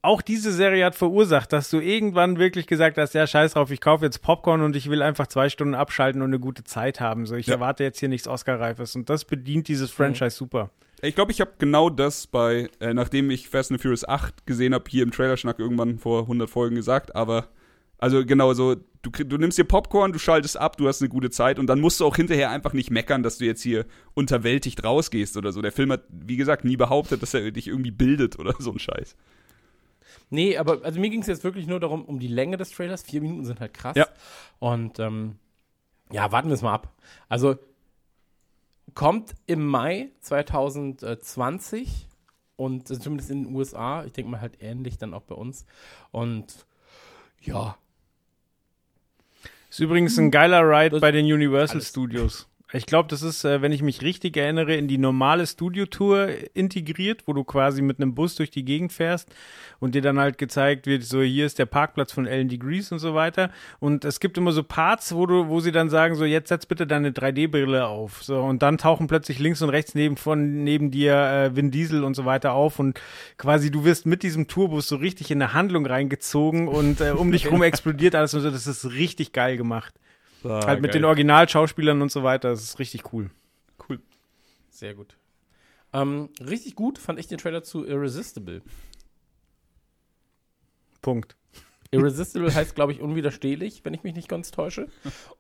auch 0.05 0.23
diese 0.23 0.53
Serie 0.53 0.85
hat 0.85 0.95
verursacht, 0.95 1.53
dass 1.53 1.71
du 1.71 1.81
irgendwann 1.81 2.39
wirklich 2.39 2.67
gesagt 2.67 2.99
hast, 2.99 3.15
ja, 3.15 3.27
scheiß 3.27 3.55
drauf, 3.55 3.71
ich 3.71 3.81
kaufe 3.81 4.05
jetzt 4.05 4.21
Popcorn 4.23 4.61
und 4.61 4.77
ich 4.77 4.91
will 4.91 5.03
einfach 5.03 5.27
zwei 5.27 5.49
Stunden 5.49 5.75
abschalten 5.75 6.21
und 6.23 6.29
eine 6.29 6.39
gute 6.39 6.63
Zeit 6.65 7.01
haben. 7.01 7.27
So, 7.27 7.35
ich 7.37 7.47
Ja. 7.47 7.55
erwarte 7.55 7.85
jetzt 7.85 8.01
hier 8.01 8.09
nichts 8.09 8.29
Oscar-Reifes. 8.29 8.95
Und 8.97 9.09
das 9.11 9.25
bedient 9.25 9.67
dieses 9.69 9.91
Franchise 9.91 10.37
super. 10.37 10.71
Ich 11.01 11.15
glaube, 11.15 11.33
ich 11.33 11.41
habe 11.41 11.53
genau 11.59 11.91
das 11.91 12.27
bei, 12.27 12.69
äh, 12.81 12.95
nachdem 12.95 13.31
ich 13.31 13.49
Fast 13.49 13.71
and 13.73 13.81
Furious 13.81 14.07
8 14.09 14.47
gesehen 14.47 14.75
habe, 14.75 14.85
hier 14.89 15.03
im 15.03 15.11
Trailerschnack 15.11 15.59
irgendwann 15.59 15.99
vor 15.99 16.23
100 16.23 16.49
Folgen 16.49 16.77
gesagt, 16.77 17.15
aber 17.17 17.49
also 17.99 18.25
genau 18.25 18.53
so, 18.53 18.77
du, 19.03 19.11
du 19.11 19.37
nimmst 19.39 19.57
dir 19.59 19.65
Popcorn, 19.65 20.13
du 20.13 20.19
schaltest 20.19 20.59
ab, 20.59 20.77
du 20.77 20.87
hast 20.89 21.01
eine 21.01 21.09
gute 21.09 21.31
Zeit 21.31 21.59
und 21.59 21.67
dann 21.67 21.81
musst 21.81 22.01
du 22.01 22.05
auch 22.07 22.17
hinterher 22.17 22.51
einfach 22.51 22.73
nicht 22.75 22.91
meckern, 22.91 23.23
dass 23.23 23.39
du 23.39 23.45
jetzt 23.47 23.63
hier 23.63 23.87
unterwältigt 24.15 24.85
rausgehst 24.85 25.37
oder 25.37 25.53
so. 25.53 25.63
Der 25.63 25.73
Film 25.73 25.93
hat, 25.93 26.03
wie 26.11 26.37
gesagt, 26.37 26.65
nie 26.65 26.77
behauptet, 26.77 27.23
dass 27.23 27.35
er 27.35 27.51
dich 27.51 27.69
irgendwie 27.69 27.91
bildet 27.91 28.39
oder 28.39 28.55
so 28.59 28.73
ein 28.73 28.79
Scheiß. 28.79 29.17
Nee, 30.31 30.57
aber 30.57 30.85
also 30.85 30.99
mir 31.01 31.11
ging 31.11 31.21
es 31.21 31.27
jetzt 31.27 31.45
wirklich 31.45 31.67
nur 31.67 31.81
darum, 31.81 32.05
um 32.05 32.19
die 32.19 32.29
Länge 32.29 32.57
des 32.57 32.71
Trailers. 32.71 33.03
Vier 33.03 33.21
Minuten 33.21 33.45
sind 33.45 33.61
halt 33.61 33.75
krass. 33.75 33.97
Ja. 33.97 34.07
Und 34.59 34.99
ähm, 34.99 35.37
ja, 36.11 36.31
warten 36.33 36.49
wir 36.49 36.55
es 36.55 36.63
mal 36.63 36.75
ab. 36.75 36.93
Also 37.29 37.57
kommt 38.95 39.35
im 39.47 39.67
Mai 39.67 40.11
2020 40.21 42.09
und 42.57 42.91
äh, 42.91 42.99
zumindest 42.99 43.31
in 43.31 43.45
den 43.45 43.55
USA, 43.55 44.05
ich 44.05 44.13
denke 44.13 44.31
mal 44.31 44.41
halt 44.41 44.63
ähnlich 44.63 44.99
dann 44.99 45.15
auch 45.15 45.23
bei 45.23 45.35
uns. 45.35 45.67
Und 46.11 46.67
Ja. 47.43 47.77
Ist 49.71 49.81
übrigens 49.81 50.17
ein 50.19 50.31
geiler 50.31 50.63
Ride 50.63 50.91
Das- 50.91 51.01
bei 51.01 51.11
den 51.11 51.27
Universal. 51.27 51.81
Studios. 51.83 52.49
Ich 52.75 52.87
glaube, 52.87 53.09
das 53.09 53.23
ist, 53.23 53.45
äh, 53.45 53.63
wenn 53.63 53.71
ich 53.71 53.83
mich 53.83 54.03
richtig 54.03 54.37
erinnere, 54.37 54.75
in 54.75 54.89
die 54.89 54.99
normale 54.99 55.47
Studiotour 55.47 56.29
integriert, 56.55 57.23
wo 57.27 57.33
du 57.33 57.45
quasi 57.45 57.83
mit 57.83 58.01
einem 58.01 58.17
Bus 58.17 58.35
durch 58.35 58.51
die 58.51 58.65
Gegend 58.65 58.93
fährst 58.93 59.33
und 59.79 59.95
dir 59.95 60.03
dann 60.03 60.19
halt 60.19 60.39
gezeigt 60.39 60.89
wird, 60.89 61.05
so 61.05 61.23
hier 61.23 61.47
ist 61.47 61.61
der 61.61 61.67
Parkplatz 61.67 62.11
von 62.11 62.27
Ellen 62.27 62.49
Degrees 62.49 62.91
und 62.91 62.99
so 62.99 63.15
weiter. 63.15 63.51
Und 63.79 64.05
es 64.05 64.19
gibt 64.19 64.39
immer 64.39 64.51
so 64.51 64.65
Parts, 64.65 65.15
wo 65.15 65.25
du, 65.25 65.47
wo 65.47 65.61
sie 65.61 65.71
dann 65.71 65.89
sagen, 65.89 66.17
so 66.17 66.25
jetzt 66.25 66.49
setz 66.49 66.67
bitte 66.67 66.85
deine 66.85 67.13
3D-Brille 67.13 67.87
auf. 67.87 68.25
So 68.25 68.41
und 68.41 68.61
dann 68.63 68.77
tauchen 68.77 69.07
plötzlich 69.07 69.39
links 69.39 69.63
und 69.63 69.69
rechts 69.69 69.95
neben 69.95 70.17
von 70.17 70.65
neben 70.65 70.91
dir 70.91 71.15
äh, 71.15 71.55
Vin 71.57 71.71
Diesel 71.71 72.03
und 72.03 72.15
so 72.15 72.25
weiter 72.25 72.55
auf 72.55 72.81
und 72.81 73.01
quasi 73.39 73.71
du 73.71 73.85
wirst 73.85 74.05
mit 74.05 74.25
diesem 74.25 74.49
Tourbus 74.49 74.89
so 74.89 74.97
richtig 74.97 75.31
in 75.31 75.41
eine 75.41 75.53
Handlung 75.53 75.87
reingezogen 75.87 76.67
und 76.67 77.01
äh, 77.01 77.11
um 77.11 77.31
dich 77.31 77.49
rum 77.53 77.63
explodiert 77.63 78.17
alles 78.17 78.35
und 78.35 78.41
so. 78.41 78.51
Das 78.51 78.67
ist 78.67 78.85
richtig 78.91 79.33
geil 79.33 79.57
gemacht. 79.57 79.95
Ah, 80.45 80.67
halt 80.67 80.83
mit 80.83 80.93
geil. 80.93 81.01
den 81.01 81.05
Originalschauspielern 81.07 82.03
und 82.03 82.11
so 82.13 82.23
weiter. 82.23 82.51
Das 82.51 82.63
ist 82.63 82.79
richtig 82.79 83.13
cool. 83.13 83.31
Cool. 83.89 84.01
Sehr 84.71 84.95
gut. 84.95 85.17
Ähm, 85.93 86.29
richtig 86.41 86.75
gut 86.75 86.99
fand 86.99 87.19
ich 87.19 87.29
den 87.29 87.39
Trailer 87.39 87.63
zu 87.63 87.85
Irresistible. 87.87 88.63
Punkt. 91.03 91.37
Irresistible 91.91 92.53
heißt, 92.53 92.75
glaube 92.75 92.91
ich, 92.93 93.01
unwiderstehlich, 93.01 93.85
wenn 93.85 93.95
ich 93.95 94.03
mich 94.03 94.15
nicht 94.17 94.29
ganz 94.29 94.51
täusche. 94.51 94.89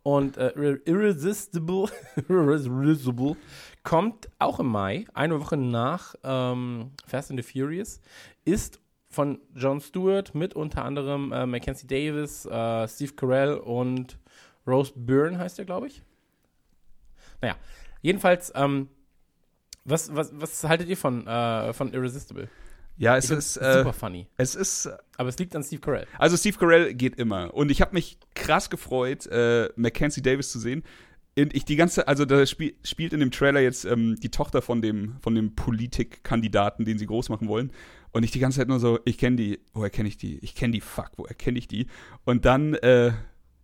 Und 0.04 0.36
äh, 0.36 0.52
Irre- 0.54 0.80
Irresistible, 0.84 1.86
Irresistible 2.28 3.36
kommt 3.82 4.28
auch 4.38 4.60
im 4.60 4.66
Mai, 4.68 5.04
eine 5.14 5.40
Woche 5.40 5.56
nach 5.56 6.14
ähm, 6.22 6.92
Fast 7.06 7.30
and 7.32 7.42
the 7.42 7.50
Furious, 7.50 8.00
ist 8.44 8.80
von 9.08 9.40
Jon 9.54 9.80
Stewart 9.80 10.34
mit 10.34 10.54
unter 10.54 10.84
anderem 10.84 11.32
äh, 11.32 11.44
Mackenzie 11.46 11.86
Davis, 11.88 12.46
äh, 12.46 12.86
Steve 12.86 13.14
Carell 13.14 13.54
und 13.54 14.18
Rose 14.66 14.92
Byrne 14.94 15.38
heißt 15.38 15.58
er, 15.58 15.64
glaube 15.64 15.88
ich. 15.88 16.02
Naja, 17.40 17.56
jedenfalls, 18.02 18.52
ähm, 18.54 18.88
was, 19.84 20.14
was, 20.14 20.30
was 20.34 20.64
haltet 20.64 20.88
ihr 20.88 20.96
von, 20.96 21.26
äh, 21.26 21.72
von 21.72 21.92
Irresistible? 21.92 22.48
Ja, 22.96 23.16
es 23.16 23.30
ist, 23.30 23.56
äh, 23.56 23.78
super 23.78 23.92
funny. 23.92 24.28
es 24.36 24.54
ist 24.54 24.88
Aber 25.16 25.28
es 25.28 25.38
liegt 25.38 25.56
an 25.56 25.64
Steve 25.64 25.80
Carell. 25.80 26.06
Also 26.18 26.36
Steve 26.36 26.56
Carell 26.56 26.94
geht 26.94 27.16
immer. 27.16 27.52
Und 27.52 27.70
ich 27.70 27.80
habe 27.80 27.92
mich 27.92 28.18
krass 28.34 28.70
gefreut, 28.70 29.26
äh, 29.26 29.68
Mackenzie 29.76 30.22
Davis 30.22 30.52
zu 30.52 30.60
sehen. 30.60 30.84
Und 31.36 31.54
ich 31.54 31.64
die 31.64 31.74
ganze, 31.74 32.06
also 32.06 32.24
da 32.24 32.46
spiel, 32.46 32.74
spielt 32.84 33.12
in 33.12 33.18
dem 33.18 33.32
Trailer 33.32 33.60
jetzt 33.60 33.84
ähm, 33.84 34.14
die 34.20 34.30
Tochter 34.30 34.62
von 34.62 34.80
dem, 34.80 35.16
von 35.20 35.34
dem 35.34 35.56
Politikkandidaten, 35.56 36.84
den 36.84 36.96
sie 36.96 37.06
groß 37.06 37.28
machen 37.28 37.48
wollen. 37.48 37.72
Und 38.12 38.22
ich 38.22 38.30
die 38.30 38.38
ganze 38.38 38.60
Zeit 38.60 38.68
nur 38.68 38.78
so, 38.78 39.00
ich 39.04 39.18
kenne 39.18 39.36
die, 39.36 39.60
woher 39.72 39.90
kenne 39.90 40.08
ich 40.08 40.16
die? 40.16 40.38
Ich 40.38 40.54
kenne 40.54 40.72
die, 40.72 40.80
fuck, 40.80 41.10
woher 41.16 41.34
kenne 41.34 41.58
ich 41.58 41.66
die? 41.66 41.88
Und 42.24 42.44
dann, 42.44 42.74
äh, 42.74 43.12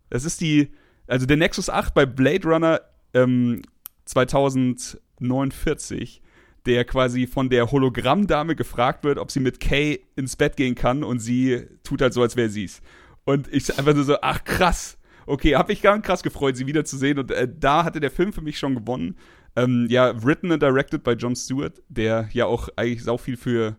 das 0.09 0.25
ist 0.25 0.41
die, 0.41 0.73
also 1.11 1.25
der 1.25 1.35
Nexus 1.35 1.69
8 1.69 1.93
bei 1.93 2.05
Blade 2.05 2.47
Runner 2.47 2.79
ähm, 3.13 3.63
2049, 4.05 6.21
der 6.65 6.85
quasi 6.85 7.27
von 7.27 7.49
der 7.49 7.69
Hologrammdame 7.69 8.55
gefragt 8.55 9.03
wird, 9.03 9.17
ob 9.17 9.29
sie 9.29 9.41
mit 9.41 9.59
Kay 9.59 9.99
ins 10.15 10.37
Bett 10.37 10.55
gehen 10.55 10.73
kann 10.73 11.03
und 11.03 11.19
sie 11.19 11.67
tut 11.83 12.01
halt 12.01 12.13
so, 12.13 12.21
als 12.21 12.37
wäre 12.37 12.47
sie's. 12.47 12.81
Und 13.25 13.53
ich 13.53 13.77
einfach 13.77 13.93
nur 13.93 14.05
so, 14.05 14.15
ach 14.21 14.45
krass. 14.45 14.97
Okay, 15.25 15.55
hab 15.55 15.67
mich 15.67 15.81
ganz 15.81 16.05
krass 16.05 16.23
gefreut, 16.23 16.55
sie 16.55 16.65
wiederzusehen. 16.65 17.19
Und 17.19 17.31
äh, 17.31 17.45
da 17.59 17.83
hatte 17.83 17.99
der 17.99 18.11
Film 18.11 18.31
für 18.31 18.41
mich 18.41 18.57
schon 18.57 18.75
gewonnen. 18.75 19.17
Ähm, 19.57 19.87
ja, 19.89 20.13
written 20.23 20.53
and 20.53 20.63
directed 20.63 21.03
by 21.03 21.11
Jon 21.11 21.35
Stewart, 21.35 21.83
der 21.89 22.29
ja 22.31 22.45
auch 22.45 22.69
eigentlich 22.77 23.03
sau 23.03 23.17
viel 23.17 23.35
für 23.35 23.75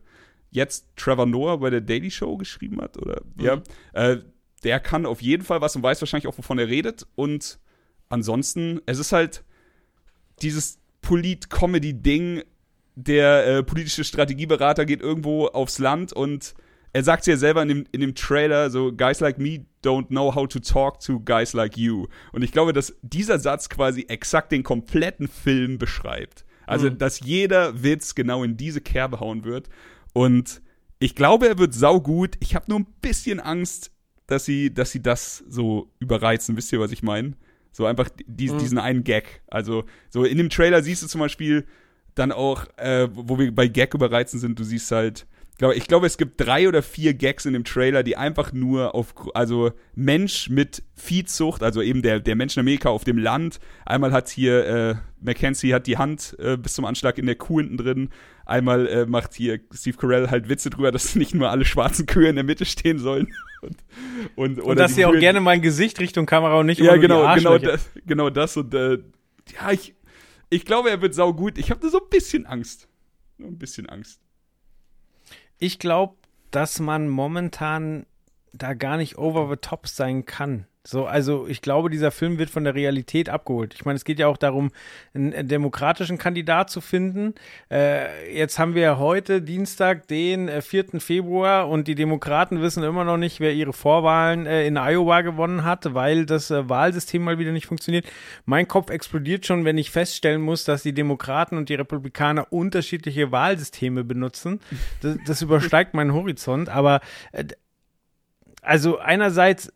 jetzt 0.51 0.87
Trevor 0.97 1.25
Noah 1.25 1.61
bei 1.61 1.71
der 1.71 1.81
Daily 1.81 2.11
Show 2.11 2.37
geschrieben 2.37 2.83
hat, 2.83 2.99
oder? 2.99 3.23
Ja. 3.39 3.63
Äh, 3.95 4.19
der 4.65 4.81
kann 4.81 5.07
auf 5.07 5.23
jeden 5.23 5.45
Fall 5.45 5.61
was 5.61 5.77
und 5.77 5.83
weiß 5.83 6.01
wahrscheinlich 6.01 6.27
auch, 6.27 6.39
wovon 6.39 6.59
er 6.59 6.69
redet. 6.69 7.07
Und 7.15 7.59
ansonsten, 8.09 8.81
es 8.87 8.99
ist 8.99 9.13
halt 9.13 9.45
dieses 10.41 10.79
Polit-Comedy-Ding, 11.03 12.43
der 12.95 13.47
äh, 13.47 13.63
politische 13.63 14.05
Strategieberater 14.05 14.85
geht 14.85 15.01
irgendwo 15.01 15.47
aufs 15.47 15.79
Land 15.79 16.13
und 16.13 16.55
er 16.93 17.03
sagt 17.03 17.27
ja 17.27 17.37
selber 17.37 17.63
in 17.63 17.69
dem, 17.69 17.85
in 17.93 18.01
dem 18.01 18.15
Trailer 18.15 18.71
so, 18.71 18.93
guys 18.93 19.21
like 19.21 19.39
me 19.39 19.65
don't 19.83 20.09
know 20.09 20.35
how 20.35 20.47
to 20.47 20.59
talk 20.59 21.01
to 21.01 21.21
guys 21.21 21.55
like 21.55 21.77
you. 21.77 22.07
Und 22.33 22.43
ich 22.43 22.53
glaube, 22.53 22.73
dass 22.73 22.95
dieser 23.01 23.39
Satz 23.39 23.71
quasi 23.71 24.05
exakt 24.09 24.53
den 24.53 24.63
kompletten 24.63 25.27
Film 25.27 25.79
beschreibt. 25.79 26.45
Also, 26.67 26.91
dass 26.91 27.21
jeder 27.21 27.83
Witz 27.83 28.15
genau 28.15 28.45
in 28.45 28.57
diese 28.57 28.81
Kerbe 28.81 29.21
hauen 29.21 29.45
wird. 29.45 29.69
Und 30.13 30.63
ich 31.01 31.15
glaube, 31.15 31.49
er 31.49 31.59
wird 31.59 31.75
saugut. 31.75 32.37
Ich 32.41 32.55
habe 32.55 32.67
nur 32.69 32.81
ein 32.81 32.87
bisschen 33.01 33.41
Angst, 33.41 33.91
dass 34.27 34.45
sie, 34.45 34.73
dass 34.73 34.91
sie 34.91 35.03
das 35.03 35.45
so 35.49 35.91
überreizen. 35.99 36.57
Wisst 36.57 36.73
ihr, 36.73 36.81
was 36.81 36.93
ich 36.93 37.03
meine? 37.03 37.35
So 37.73 37.87
einfach 37.87 38.09
die, 38.27 38.49
diesen 38.49 38.79
einen 38.79 39.05
Gag. 39.05 39.43
Also, 39.47 39.85
so 40.11 40.25
in 40.25 40.39
dem 40.39 40.51
Trailer 40.51 40.83
siehst 40.83 41.03
du 41.03 41.07
zum 41.07 41.21
Beispiel 41.21 41.67
dann 42.15 42.33
auch, 42.33 42.67
äh, 42.77 43.09
wo 43.13 43.39
wir 43.39 43.55
bei 43.55 43.69
Gag 43.69 43.95
überreizen 43.95 44.39
sind, 44.39 44.59
du 44.59 44.65
siehst 44.65 44.91
halt, 44.91 45.27
ich 45.61 45.87
glaube, 45.87 46.07
es 46.07 46.19
gibt 46.19 46.41
drei 46.41 46.67
oder 46.67 46.83
vier 46.83 47.15
Gags 47.15 47.45
in 47.47 47.53
dem 47.53 47.63
Trailer, 47.63 48.03
die 48.03 48.17
einfach 48.17 48.53
nur 48.53 48.97
auf, 48.97 49.15
also 49.35 49.71
Mensch 49.95 50.49
mit 50.51 50.83
Viehzucht, 50.97 51.63
also 51.63 51.81
eben 51.83 52.03
der, 52.03 52.19
der 52.19 52.35
Mensch 52.35 52.57
in 52.57 52.61
Amerika 52.61 52.89
auf 52.89 53.05
dem 53.05 53.17
Land. 53.19 53.61
Einmal 53.87 54.11
hat 54.13 54.29
hier, 54.29 54.67
äh, 54.67 54.95
Mackenzie 55.21 55.73
hat 55.73 55.87
die 55.87 55.99
Hand 55.99 56.35
äh, 56.41 56.57
bis 56.57 56.75
zum 56.75 56.85
Anschlag 56.85 57.17
in 57.19 57.27
der 57.27 57.37
Kuh 57.37 57.61
hinten 57.61 57.77
drin. 57.77 58.09
Einmal 58.45 58.89
äh, 58.89 59.07
macht 59.07 59.35
hier 59.35 59.61
Steve 59.73 59.97
Carell 59.97 60.31
halt 60.31 60.49
Witze 60.49 60.69
drüber, 60.71 60.91
dass 60.91 61.15
nicht 61.15 61.33
nur 61.35 61.49
alle 61.51 61.65
schwarzen 61.65 62.07
Kühe 62.07 62.29
in 62.29 62.35
der 62.35 62.45
Mitte 62.45 62.65
stehen 62.65 62.99
sollen. 62.99 63.29
Und, 63.63 63.77
und, 64.35 64.59
Und 64.61 64.77
dass 64.81 64.97
sie 64.97 65.05
auch 65.07 65.13
Kühe- 65.13 65.21
gerne 65.21 65.39
mal 65.41 65.53
ein 65.53 65.63
Gesicht 65.63 66.01
Richtung 66.01 66.27
Kamera 66.27 66.59
und 66.59 66.67
nicht 66.67 66.81
ja, 66.81 66.97
genau, 66.97 67.33
genau 67.37 67.59
das, 67.59 67.89
genau 68.05 68.29
das. 68.29 68.57
Und 68.57 68.75
äh, 68.75 68.99
ja, 69.55 69.71
ich, 69.71 69.95
ich 70.51 70.65
glaube, 70.65 70.91
er 70.91 71.01
wird 71.01 71.15
saugut. 71.15 71.59
Ich 71.59 71.71
habe 71.71 71.81
nur 71.81 71.91
so 71.93 71.99
ein 71.99 72.09
bisschen 72.11 72.45
Angst. 72.45 72.89
Nur 73.39 73.49
ein 73.51 73.59
bisschen 73.59 73.89
Angst. 73.89 74.21
Ich 75.63 75.79
glaube, 75.79 76.17
dass 76.51 76.81
man 76.81 77.09
momentan 77.09 78.05
da 78.53 78.75
gar 78.75 78.97
nicht 78.97 79.17
over 79.17 79.49
the 79.49 79.59
top 79.59 79.87
sein 79.87 80.25
kann. 80.25 80.67
So, 80.85 81.07
also 81.07 81.47
ich 81.47 81.63
glaube, 81.63 81.91
dieser 81.91 82.11
Film 82.11 82.39
wird 82.39 82.51
von 82.51 82.65
der 82.65 82.75
Realität 82.75 83.29
abgeholt. 83.29 83.73
Ich 83.75 83.85
meine, 83.85 83.97
es 83.97 84.05
geht 84.05 84.19
ja 84.19 84.27
auch 84.27 84.37
darum, 84.37 84.73
einen, 85.15 85.33
einen 85.33 85.47
demokratischen 85.47 86.19
Kandidat 86.19 86.71
zu 86.71 86.81
finden. 86.81 87.35
Äh, 87.71 88.37
jetzt 88.37 88.59
haben 88.59 88.75
wir 88.75 88.99
heute 88.99 89.43
Dienstag, 89.43 90.09
den 90.09 90.49
äh, 90.49 90.61
4. 90.61 91.01
Februar 91.01 91.69
und 91.69 91.87
die 91.87 91.95
Demokraten 91.95 92.61
wissen 92.61 92.83
immer 92.83 93.05
noch 93.05 93.17
nicht, 93.17 93.39
wer 93.39 93.53
ihre 93.53 93.73
Vorwahlen 93.73 94.45
äh, 94.47 94.67
in 94.67 94.77
Iowa 94.77 95.21
gewonnen 95.21 95.63
hat, 95.63 95.95
weil 95.95 96.27
das 96.27 96.51
äh, 96.51 96.69
Wahlsystem 96.69 97.23
mal 97.23 97.39
wieder 97.39 97.53
nicht 97.53 97.67
funktioniert. 97.67 98.05
Mein 98.45 98.67
Kopf 98.67 98.91
explodiert 98.91 99.47
schon, 99.47 99.65
wenn 99.65 99.79
ich 99.79 99.93
feststellen 99.93 100.43
muss, 100.43 100.65
dass 100.65 100.83
die 100.83 100.95
Demokraten 100.95 101.59
und 101.59 101.69
die 101.69 101.77
Republikaner 101.77 102.53
unterschiedliche 102.53 103.31
Wahlsysteme 103.31 104.03
benutzen. 104.03 104.59
Das, 105.01 105.17
das 105.29 105.43
übersteigt 105.43 105.95
meinen 105.95 106.13
Horizont, 106.13 106.69
aber 106.69 107.01
äh, 107.31 107.45
also 108.63 108.99
einerseits 108.99 109.73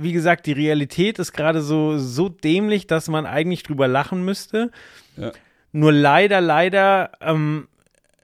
wie 0.00 0.12
gesagt, 0.12 0.46
die 0.46 0.52
Realität 0.52 1.18
ist 1.18 1.32
gerade 1.32 1.60
so, 1.60 1.98
so 1.98 2.28
dämlich, 2.28 2.86
dass 2.86 3.08
man 3.08 3.26
eigentlich 3.26 3.62
drüber 3.62 3.88
lachen 3.88 4.24
müsste. 4.24 4.70
Ja. 5.16 5.32
Nur 5.72 5.92
leider, 5.92 6.40
leider 6.40 7.12
ähm, 7.20 7.68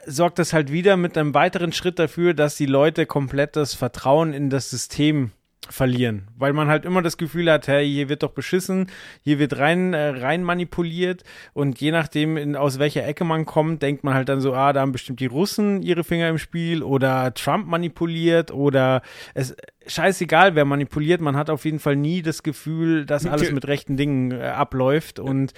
sorgt 0.07 0.39
das 0.39 0.53
halt 0.53 0.73
wieder 0.73 0.97
mit 0.97 1.17
einem 1.17 1.35
weiteren 1.35 1.73
Schritt 1.73 1.99
dafür, 1.99 2.35
dass 2.35 2.57
die 2.57 2.67
Leute 2.67 3.07
komplett 3.07 3.57
das 3.57 3.75
Vertrauen 3.75 4.33
in 4.33 4.51
das 4.51 4.71
System 4.71 5.33
verlieren, 5.71 6.29
weil 6.37 6.53
man 6.53 6.69
halt 6.69 6.85
immer 6.85 7.03
das 7.03 7.17
Gefühl 7.17 7.51
hat, 7.51 7.69
hey, 7.69 7.87
hier 7.89 8.09
wird 8.09 8.23
doch 8.23 8.33
beschissen, 8.33 8.91
hier 9.23 9.39
wird 9.39 9.59
rein 9.59 9.95
äh, 9.95 10.09
rein 10.09 10.43
manipuliert 10.43 11.23
und 11.53 11.81
je 11.81 11.91
nachdem 11.91 12.37
in, 12.37 12.57
aus 12.57 12.79
welcher 12.79 13.07
Ecke 13.07 13.25
man 13.25 13.47
kommt, 13.47 13.83
denkt 13.83 14.05
man 14.05 14.15
halt 14.15 14.29
dann 14.29 14.41
so, 14.41 14.53
ah, 14.55 14.73
da 14.73 14.81
haben 14.81 14.93
bestimmt 14.93 15.21
die 15.21 15.27
Russen 15.27 15.83
ihre 15.83 16.05
Finger 16.05 16.29
im 16.29 16.39
Spiel 16.39 16.83
oder 16.83 17.33
Trump 17.35 17.67
manipuliert 17.67 18.51
oder 18.53 19.03
es 19.35 19.57
scheißegal, 19.87 20.55
wer 20.55 20.65
manipuliert, 20.65 21.21
man 21.21 21.37
hat 21.37 21.51
auf 21.51 21.65
jeden 21.65 21.79
Fall 21.79 21.97
nie 21.97 22.23
das 22.23 22.43
Gefühl, 22.43 23.07
dass 23.07 23.27
alles 23.27 23.53
mit 23.53 23.67
rechten 23.67 23.97
Dingen 23.97 24.33
äh, 24.33 24.45
abläuft. 24.45 25.19
Und 25.19 25.53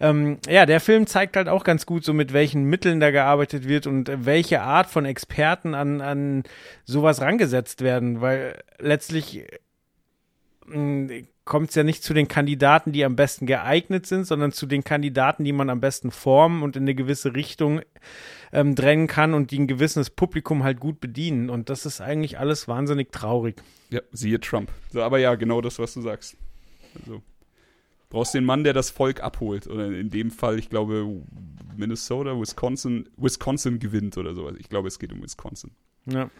ähm, 0.00 0.38
ja, 0.48 0.66
der 0.66 0.80
Film 0.80 1.06
zeigt 1.06 1.36
halt 1.36 1.48
auch 1.48 1.64
ganz 1.64 1.86
gut 1.86 2.04
so 2.04 2.12
mit 2.12 2.32
welchen 2.32 2.64
Mitteln 2.64 3.00
da 3.00 3.10
gearbeitet 3.10 3.68
wird 3.68 3.86
und 3.86 4.08
äh, 4.08 4.24
welche 4.24 4.62
Art 4.62 4.88
von 4.88 5.04
Experten 5.04 5.74
an 5.74 6.00
an 6.00 6.42
sowas 6.84 7.20
rangesetzt 7.20 7.82
werden, 7.82 8.20
weil 8.20 8.58
letztlich 8.78 9.44
kommt 11.48 11.70
es 11.70 11.74
ja 11.74 11.82
nicht 11.82 12.04
zu 12.04 12.14
den 12.14 12.28
Kandidaten, 12.28 12.92
die 12.92 13.04
am 13.04 13.16
besten 13.16 13.46
geeignet 13.46 14.06
sind, 14.06 14.26
sondern 14.26 14.52
zu 14.52 14.66
den 14.66 14.84
Kandidaten, 14.84 15.44
die 15.44 15.52
man 15.52 15.70
am 15.70 15.80
besten 15.80 16.10
formen 16.10 16.62
und 16.62 16.76
in 16.76 16.82
eine 16.82 16.94
gewisse 16.94 17.34
Richtung 17.34 17.80
ähm, 18.52 18.74
drängen 18.74 19.06
kann 19.06 19.34
und 19.34 19.50
die 19.50 19.58
ein 19.58 19.66
gewisses 19.66 20.10
Publikum 20.10 20.62
halt 20.62 20.78
gut 20.78 21.00
bedienen. 21.00 21.50
Und 21.50 21.70
das 21.70 21.86
ist 21.86 22.00
eigentlich 22.00 22.38
alles 22.38 22.68
wahnsinnig 22.68 23.10
traurig. 23.10 23.56
Ja, 23.90 24.00
siehe 24.12 24.38
Trump. 24.38 24.70
So, 24.92 25.02
aber 25.02 25.18
ja, 25.18 25.34
genau 25.34 25.60
das, 25.60 25.78
was 25.78 25.94
du 25.94 26.02
sagst. 26.02 26.36
Also, 27.00 27.22
brauchst 28.10 28.34
den 28.34 28.44
Mann, 28.44 28.62
der 28.62 28.74
das 28.74 28.90
Volk 28.90 29.22
abholt. 29.22 29.66
Oder 29.66 29.86
in 29.86 30.10
dem 30.10 30.30
Fall, 30.30 30.58
ich 30.58 30.68
glaube, 30.68 31.22
Minnesota, 31.76 32.38
Wisconsin, 32.38 33.08
Wisconsin 33.16 33.78
gewinnt 33.78 34.18
oder 34.18 34.34
sowas. 34.34 34.54
Ich 34.58 34.68
glaube, 34.68 34.88
es 34.88 34.98
geht 34.98 35.12
um 35.12 35.22
Wisconsin. 35.22 35.70
Ja. 36.06 36.30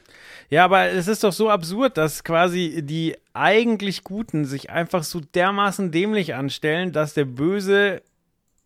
ja, 0.49 0.65
aber 0.65 0.87
es 0.87 1.09
ist 1.09 1.25
doch 1.25 1.33
so 1.33 1.51
absurd, 1.51 1.97
dass 1.99 2.25
quasi 2.25 2.81
die 2.83 3.17
eigentlich 3.35 4.03
Guten 4.03 4.45
sich 4.45 4.71
einfach 4.71 5.05
so 5.05 5.21
dermaßen 5.21 5.91
dämlich 5.91 6.35
anstellen, 6.35 6.93
dass 6.93 7.15
der 7.15 7.27
Böse 7.27 8.03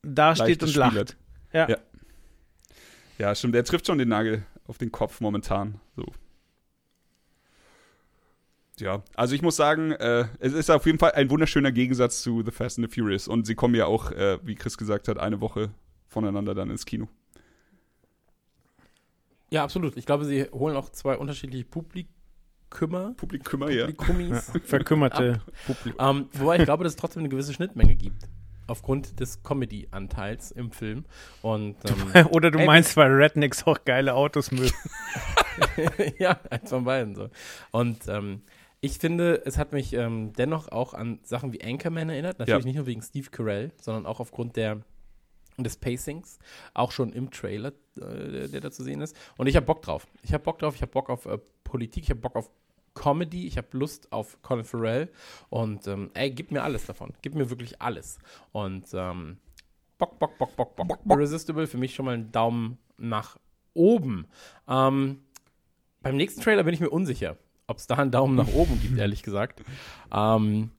dasteht 0.03 0.63
und 0.63 0.75
lacht. 0.77 1.17
Ja. 1.53 1.69
Ja. 1.69 1.77
Ja, 3.19 3.35
stimmt. 3.35 3.55
Der 3.55 3.65
trifft 3.65 3.87
schon 3.87 3.99
den 3.99 4.09
Nagel 4.09 4.45
auf 4.67 4.79
den 4.79 4.91
Kopf 4.91 5.21
momentan. 5.21 5.81
So. 5.97 6.07
Ja, 8.79 9.03
also 9.15 9.35
ich 9.35 9.43
muss 9.43 9.57
sagen, 9.57 9.93
äh, 9.93 10.27
es 10.41 10.53
ist 10.53 10.71
auf 10.71 10.87
jeden 10.87 10.99
Fall 10.99 11.13
ein 11.13 11.31
wunderschöner 11.31 11.73
Gegensatz 11.73 12.23
zu 12.23 12.43
The 12.45 12.51
Fast 12.51 12.79
and 12.79 12.91
the 12.91 13.01
Furious. 13.01 13.29
Und 13.29 13.47
sie 13.47 13.55
kommen 13.55 13.75
ja 13.75 13.87
auch, 13.87 14.11
äh, 14.13 14.39
wie 14.43 14.55
Chris 14.55 14.79
gesagt 14.79 15.09
hat, 15.09 15.19
eine 15.19 15.41
Woche 15.41 15.71
voneinander 16.09 16.55
dann 16.55 16.71
ins 16.71 16.85
Kino. 16.87 17.09
Ja, 19.53 19.63
absolut. 19.65 19.97
Ich 19.99 20.07
glaube, 20.07 20.25
sie 20.25 20.45
holen 20.45 20.77
auch 20.77 20.89
zwei 20.89 21.17
unterschiedliche 21.19 21.67
Publikümer. 21.67 23.13
Publikum, 23.19 23.69
ja. 23.69 23.87
Verkümmerte 24.65 25.43
Publikum. 25.67 26.01
ähm, 26.01 26.29
wobei 26.33 26.57
ich 26.57 26.65
glaube, 26.65 26.85
dass 26.85 26.95
es 26.95 26.97
trotzdem 26.97 27.21
eine 27.21 27.29
gewisse 27.29 27.53
Schnittmenge 27.53 27.95
gibt. 27.95 28.29
Aufgrund 28.67 29.21
des 29.21 29.43
Comedy-Anteils 29.43 30.53
im 30.53 30.71
Film. 30.71 31.05
Und 31.43 31.77
ähm, 32.15 32.27
Oder 32.31 32.51
du 32.51 32.61
Ey, 32.61 32.67
meinst, 32.67 32.97
weil 32.97 33.11
Rednecks 33.13 33.65
auch 33.67 33.85
geile 33.85 34.15
Autos 34.15 34.51
mögen. 34.53 34.73
ja, 36.19 36.39
eins 36.49 36.71
von 36.71 36.85
beiden 36.85 37.15
so. 37.15 37.29
Und 37.73 38.09
ähm, 38.09 38.43
ich 38.81 38.99
finde, 38.99 39.43
es 39.45 39.59
hat 39.59 39.73
mich 39.73 39.93
ähm, 39.93 40.33
dennoch 40.33 40.69
auch 40.69 40.95
an 40.95 41.19
Sachen 41.25 41.53
wie 41.53 41.63
Anchorman 41.63 42.09
erinnert. 42.09 42.39
Natürlich 42.39 42.63
Ja. 42.63 42.67
nicht 42.67 42.77
nur 42.77 42.87
wegen 42.87 43.03
Steve 43.03 43.29
Carell, 43.31 43.73
sondern 43.81 44.07
auch 44.07 44.19
aufgrund 44.21 44.57
der 44.57 44.81
des 45.59 45.77
Pacings, 45.77 46.39
auch 46.75 46.93
schon 46.93 47.13
im 47.13 47.31
Trailer, 47.31 47.73
äh, 47.97 48.49
der 48.49 48.61
da 48.61 48.71
zu 48.71 48.83
sehen 48.83 49.01
ist. 49.01 49.17
Und 49.37 49.47
ich 49.47 49.57
habe 49.57 49.67
Bock 49.67 49.83
drauf. 49.83 50.07
Ich 50.23 50.33
habe 50.33 50.43
Bock 50.43 50.59
drauf, 50.59 50.75
ich 50.75 50.83
habe 50.83 50.93
Bock 50.93 51.11
auf 51.11 51.27
äh, 51.27 51.39
Politik, 51.65 52.05
ich 52.05 52.11
habe 52.11 52.21
Bock 52.21 52.37
auf 52.37 52.51
Comedy, 52.95 53.47
ich 53.47 53.57
habe 53.57 53.69
Lust 53.73 54.13
auf 54.13 54.41
Colin 54.43 54.65
Farrell 54.65 55.09
und 55.49 55.87
ähm, 55.87 56.11
ey, 56.15 56.31
gib 56.31 56.51
mir 56.51 56.63
alles 56.63 56.87
davon. 56.87 57.15
Gib 57.23 57.35
mir 57.35 57.49
wirklich 57.49 57.81
alles. 57.81 58.19
Und 58.53 58.87
ähm, 58.93 59.39
Bock, 59.99 60.19
Bock, 60.19 60.39
Bock, 60.39 60.57
Bock, 60.57 60.77
Bock. 60.77 60.99
Irresistible, 61.09 61.67
für 61.67 61.79
mich 61.79 61.95
schon 61.95 62.07
mal 62.07 62.15
ein 62.15 62.33
Daumen 62.33 62.79
nach 62.99 63.39
oben. 63.75 64.27
Ähm, 64.69 65.23
beim 66.03 66.17
nächsten 66.17 66.41
Trailer 66.41 66.65
bin 66.65 66.75
ich 66.75 66.81
mir 66.81 66.91
unsicher, 66.91 67.37
ob 67.67 67.79
es 67.79 67.87
da 67.87 67.97
einen 67.97 68.11
Daumen 68.11 68.35
nach 68.35 68.49
oben 68.49 68.81
gibt, 68.81 68.99
ehrlich 68.99 69.23
gesagt. 69.23 69.63
Ähm, 70.13 70.71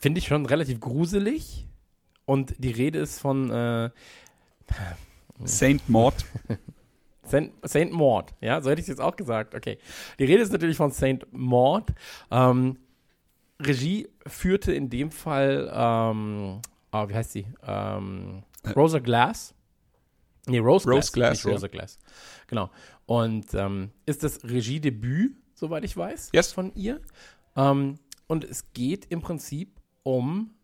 Finde 0.00 0.18
ich 0.18 0.26
schon 0.26 0.46
relativ 0.46 0.80
gruselig. 0.80 1.66
Und 2.30 2.54
die 2.58 2.70
Rede 2.70 3.00
ist 3.00 3.18
von 3.18 3.50
äh, 3.50 3.90
Saint 5.42 5.88
Maud. 5.88 6.14
Saint, 7.24 7.52
Saint 7.62 7.90
Maud. 7.90 8.26
Ja, 8.40 8.60
so 8.60 8.70
hätte 8.70 8.80
ich 8.80 8.84
es 8.84 8.88
jetzt 8.88 9.00
auch 9.00 9.16
gesagt. 9.16 9.56
Okay. 9.56 9.78
Die 10.20 10.26
Rede 10.26 10.40
ist 10.40 10.52
natürlich 10.52 10.76
von 10.76 10.92
Saint 10.92 11.26
Maud. 11.32 11.92
Ähm, 12.30 12.78
Regie 13.60 14.08
führte 14.28 14.72
in 14.72 14.90
dem 14.90 15.10
Fall, 15.10 15.72
ähm, 15.74 16.60
ah, 16.92 17.08
wie 17.08 17.14
heißt 17.14 17.32
sie? 17.32 17.48
Ähm, 17.66 18.44
Rosa 18.76 19.00
Glass. 19.00 19.52
Nee, 20.46 20.58
Rose, 20.58 20.88
Rose 20.88 21.10
Glass. 21.10 21.12
Glass, 21.12 21.32
nicht 21.32 21.44
ja. 21.46 21.50
Rosa 21.50 21.66
Glass. 21.66 21.98
Genau. 22.46 22.70
Und 23.06 23.54
ähm, 23.54 23.90
ist 24.06 24.22
das 24.22 24.44
Regiedebüt, 24.44 25.34
soweit 25.56 25.82
ich 25.82 25.96
weiß, 25.96 26.30
Yes. 26.32 26.52
von 26.52 26.72
ihr. 26.76 27.00
Ähm, 27.56 27.98
und 28.28 28.44
es 28.44 28.72
geht 28.72 29.06
im 29.10 29.20
Prinzip 29.20 29.80
um 30.04 30.54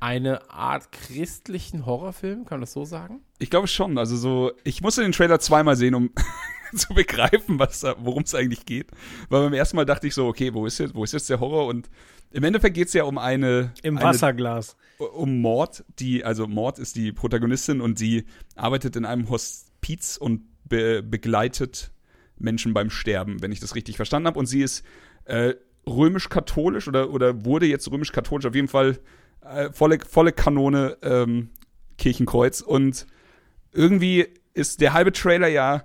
eine 0.00 0.50
Art 0.50 0.92
christlichen 0.92 1.86
Horrorfilm, 1.86 2.44
kann 2.44 2.58
man 2.58 2.62
das 2.62 2.72
so 2.72 2.84
sagen? 2.84 3.20
Ich 3.38 3.50
glaube 3.50 3.68
schon. 3.68 3.98
Also 3.98 4.16
so, 4.16 4.52
ich 4.64 4.80
musste 4.80 5.02
den 5.02 5.12
Trailer 5.12 5.40
zweimal 5.40 5.76
sehen, 5.76 5.94
um 5.94 6.10
zu 6.74 6.94
begreifen, 6.94 7.58
was 7.58 7.80
da- 7.80 7.96
worum 7.98 8.22
es 8.22 8.34
eigentlich 8.34 8.66
geht. 8.66 8.90
Weil 9.28 9.42
beim 9.44 9.52
ersten 9.54 9.76
Mal 9.76 9.84
dachte 9.84 10.06
ich 10.06 10.14
so, 10.14 10.26
okay, 10.26 10.54
wo 10.54 10.66
ist 10.66 10.78
jetzt, 10.78 10.94
wo 10.94 11.04
ist 11.04 11.12
jetzt 11.12 11.28
der 11.30 11.40
Horror? 11.40 11.66
Und 11.66 11.88
im 12.30 12.44
Endeffekt 12.44 12.74
geht 12.74 12.88
es 12.88 12.94
ja 12.94 13.04
um 13.04 13.18
eine 13.18 13.72
Im 13.82 13.96
eine, 13.96 14.06
Wasserglas. 14.06 14.76
um 14.98 15.40
Mord, 15.40 15.84
die, 15.98 16.24
also 16.24 16.46
Mord 16.46 16.78
ist 16.78 16.94
die 16.96 17.12
Protagonistin 17.12 17.80
und 17.80 17.98
sie 17.98 18.24
arbeitet 18.54 18.96
in 18.96 19.04
einem 19.06 19.30
Hospiz 19.30 20.16
und 20.16 20.42
be 20.64 21.02
begleitet 21.02 21.90
Menschen 22.36 22.74
beim 22.74 22.90
Sterben, 22.90 23.40
wenn 23.42 23.50
ich 23.50 23.60
das 23.60 23.74
richtig 23.74 23.96
verstanden 23.96 24.26
habe. 24.28 24.38
Und 24.38 24.46
sie 24.46 24.60
ist 24.62 24.84
äh, 25.24 25.54
römisch-katholisch 25.86 26.86
oder, 26.88 27.10
oder 27.10 27.44
wurde 27.44 27.66
jetzt 27.66 27.90
römisch-katholisch, 27.90 28.46
auf 28.46 28.54
jeden 28.54 28.68
Fall 28.68 28.98
äh, 29.50 29.72
volle, 29.72 29.98
volle 30.08 30.32
Kanone 30.32 30.96
ähm, 31.02 31.50
Kirchenkreuz. 31.96 32.60
Und 32.60 33.06
irgendwie 33.72 34.26
ist 34.54 34.80
der 34.80 34.92
halbe 34.92 35.12
Trailer 35.12 35.48
ja, 35.48 35.84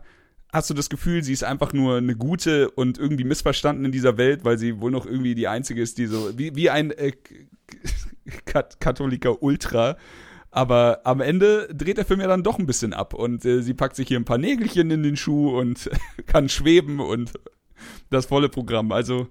hast 0.51 0.70
du 0.70 0.74
das 0.74 0.89
Gefühl, 0.89 1.24
sie 1.24 1.34
ist 1.34 1.43
einfach 1.43 1.74
nur 1.74 1.97
eine 1.97 2.16
gute 2.16 2.70
und 2.72 2.97
irgendwie 2.97 3.24
missverstanden 3.24 3.86
in 3.86 3.91
dieser 3.91 4.18
Welt, 4.18 4.45
weil 4.45 4.57
sie 4.57 4.80
wohl 4.80 4.91
noch 4.91 5.05
irgendwie 5.05 5.36
die 5.36 5.47
einzige 5.47 5.82
ist, 5.82 5.97
die 5.97 6.05
so, 6.05 6.38
wie, 6.38 6.55
wie 6.55 6.70
ein 6.70 6.91
äh, 6.91 7.11
Kat 8.45 8.80
Katholiker 8.80 9.41
Ultra. 9.41 9.97
Aber 10.51 11.01
am 11.03 11.20
Ende 11.20 11.68
dreht 11.74 11.97
der 11.97 12.05
Film 12.05 12.22
ja 12.22 12.28
dann 12.28 12.43
doch 12.43 12.59
ein 12.59 12.68
bisschen 12.68 12.93
ab 12.93 13.16
und 13.16 13.43
äh, 13.43 13.64
sie 13.64 13.74
packt 13.74 13.95
sich 13.95 14.07
hier 14.07 14.20
ein 14.20 14.26
paar 14.26 14.38
Nägelchen 14.38 14.91
in 14.91 15.01
den 15.01 15.18
Schuh 15.18 15.57
und 15.57 15.89
kann 16.28 16.47
schweben 16.47 16.99
und 16.99 17.34
das 18.11 18.28
volle 18.28 18.49
Programm. 18.49 18.91
Also 18.91 19.28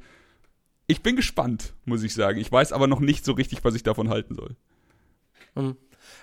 ich 0.92 1.02
bin 1.02 1.16
gespannt, 1.16 1.72
muss 1.84 2.02
ich 2.02 2.14
sagen. 2.14 2.38
Ich 2.38 2.52
weiß 2.52 2.72
aber 2.72 2.86
noch 2.86 3.00
nicht 3.00 3.24
so 3.24 3.32
richtig, 3.32 3.64
was 3.64 3.74
ich 3.74 3.82
davon 3.82 4.08
halten 4.08 4.34
soll. 4.34 4.56
Mhm. 5.54 5.76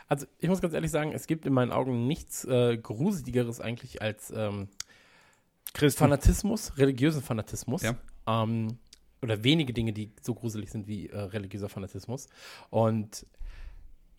Also 0.08 0.26
ich 0.40 0.50
muss 0.50 0.62
ganz 0.62 0.74
ehrlich 0.74 0.92
sagen, 0.92 1.12
es 1.12 1.28
gibt 1.28 1.46
in 1.46 1.54
meinen 1.54 1.72
Augen 1.72 2.08
nichts 2.08 2.46
äh, 2.46 2.78
Gruseligeres 2.78 3.60
eigentlich 3.60 4.02
als 4.02 4.32
ähm. 4.36 4.70
Fanatismus, 5.74 6.78
religiösen 6.78 7.22
Fanatismus. 7.22 7.84
Ja. 7.84 7.96
Ähm, 8.26 8.80
oder 9.22 9.44
wenige 9.44 9.74
Dinge, 9.74 9.94
die 9.94 10.12
so 10.22 10.34
gruselig 10.34 10.72
sind 10.72 10.88
wie 10.88 11.10
äh, 11.10 11.20
religiöser 11.20 11.70
Fanatismus. 11.70 12.28
Und 12.70 13.26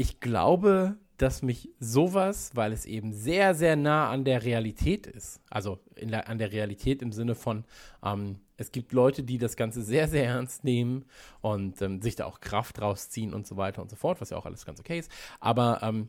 ich 0.01 0.19
glaube, 0.19 0.97
dass 1.19 1.43
mich 1.43 1.69
sowas, 1.79 2.53
weil 2.55 2.73
es 2.73 2.87
eben 2.87 3.13
sehr, 3.13 3.55
sehr 3.55 3.77
nah 3.77 4.09
an 4.09 4.25
der 4.25 4.43
Realität 4.45 5.07
ist, 5.07 5.43
also 5.51 5.79
in 5.95 6.09
der, 6.11 6.27
an 6.31 6.39
der 6.39 6.53
Realität 6.53 7.03
im 7.03 7.13
Sinne 7.13 7.35
von, 7.35 7.65
ähm, 8.03 8.41
es 8.57 8.73
gibt 8.73 8.93
Leute, 8.95 9.23
die 9.23 9.37
das 9.37 9.57
Ganze 9.57 9.83
sehr, 9.83 10.09
sehr 10.09 10.25
ernst 10.25 10.65
nehmen 10.65 11.05
und 11.43 11.83
ähm, 11.83 12.01
sich 12.01 12.17
da 12.17 12.25
auch 12.25 12.41
Kraft 12.41 12.81
rausziehen 12.81 13.35
und 13.35 13.47
so 13.47 13.59
weiter 13.59 13.83
und 13.83 13.91
so 13.91 13.97
fort, 13.97 14.23
was 14.23 14.31
ja 14.31 14.39
auch 14.39 14.47
alles 14.47 14.65
ganz 14.65 14.81
okay 14.81 14.99
ist. 14.99 15.13
Aber 15.39 15.81
ähm, 15.83 16.09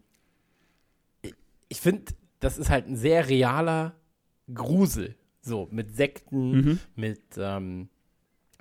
ich, 1.22 1.36
ich 1.68 1.82
finde, 1.82 2.14
das 2.40 2.58
ist 2.58 2.70
halt 2.70 2.88
ein 2.88 2.96
sehr 2.96 3.28
realer 3.28 3.94
Grusel. 4.54 5.16
So, 5.42 5.68
mit 5.70 5.94
Sekten, 5.98 6.52
Mhm. 6.52 6.80
mit 6.96 7.22
ähm, 7.38 7.90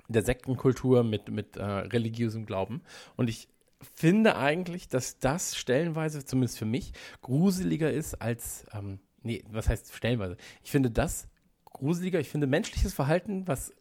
der 0.09 0.23
Sektenkultur, 0.23 1.03
mit, 1.05 1.29
mit 1.29 1.55
äh, 1.55 1.63
religiösem 1.63 2.45
Glauben. 2.45 2.81
Und 3.15 3.29
ich 3.29 3.47
finde 3.95 4.35
eigentlich, 4.35 4.87
dass 4.87 5.19
das 5.19 5.55
stellenweise, 5.55 6.25
zumindest 6.25 6.57
für 6.57 6.65
mich, 6.65 6.93
gruseliger 7.21 7.91
ist 7.91 8.21
als, 8.21 8.65
ähm, 8.73 8.99
nee, 9.23 9.43
was 9.49 9.69
heißt 9.69 9.93
stellenweise? 9.93 10.37
Ich 10.63 10.71
finde 10.71 10.91
das 10.91 11.27
gruseliger, 11.65 12.19
ich 12.19 12.29
finde 12.29 12.47
menschliches 12.47 12.93
Verhalten, 12.93 13.47
was 13.47 13.73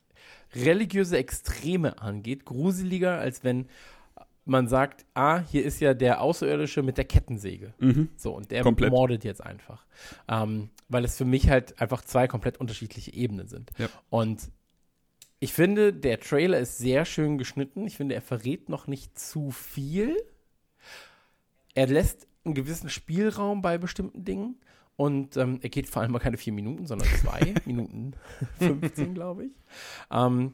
religiöse 0.54 1.16
Extreme 1.16 2.00
angeht, 2.00 2.44
gruseliger, 2.44 3.18
als 3.18 3.44
wenn 3.44 3.68
man 4.44 4.68
sagt, 4.68 5.04
ah, 5.14 5.40
hier 5.40 5.64
ist 5.64 5.80
ja 5.80 5.94
der 5.94 6.20
Außerirdische 6.20 6.82
mit 6.82 6.98
der 6.98 7.04
Kettensäge. 7.04 7.72
Mhm. 7.78 8.08
So, 8.16 8.34
und 8.34 8.50
der 8.50 8.62
Komplett. 8.62 8.90
mordet 8.90 9.24
jetzt 9.24 9.44
einfach. 9.44 9.86
Ähm, 10.28 10.70
weil 10.88 11.04
es 11.04 11.16
für 11.16 11.24
mich 11.24 11.48
halt 11.48 11.80
einfach 11.80 12.02
zwei 12.02 12.26
komplett 12.26 12.58
unterschiedliche 12.58 13.12
Ebenen 13.14 13.46
sind. 13.46 13.70
Ja. 13.78 13.88
Und 14.08 14.50
ich 15.40 15.54
finde, 15.54 15.92
der 15.92 16.20
Trailer 16.20 16.58
ist 16.58 16.78
sehr 16.78 17.06
schön 17.06 17.38
geschnitten. 17.38 17.86
Ich 17.86 17.96
finde, 17.96 18.14
er 18.14 18.20
verrät 18.20 18.68
noch 18.68 18.86
nicht 18.86 19.18
zu 19.18 19.50
viel. 19.50 20.16
Er 21.74 21.86
lässt 21.86 22.28
einen 22.44 22.54
gewissen 22.54 22.90
Spielraum 22.90 23.62
bei 23.62 23.78
bestimmten 23.78 24.24
Dingen. 24.24 24.60
Und 24.96 25.38
ähm, 25.38 25.58
er 25.62 25.70
geht 25.70 25.88
vor 25.88 26.02
allem 26.02 26.12
mal 26.12 26.18
keine 26.18 26.36
vier 26.36 26.52
Minuten, 26.52 26.86
sondern 26.86 27.08
zwei 27.08 27.54
Minuten 27.64 28.12
15, 28.58 29.14
glaube 29.14 29.46
ich. 29.46 29.52
Ähm, 30.10 30.52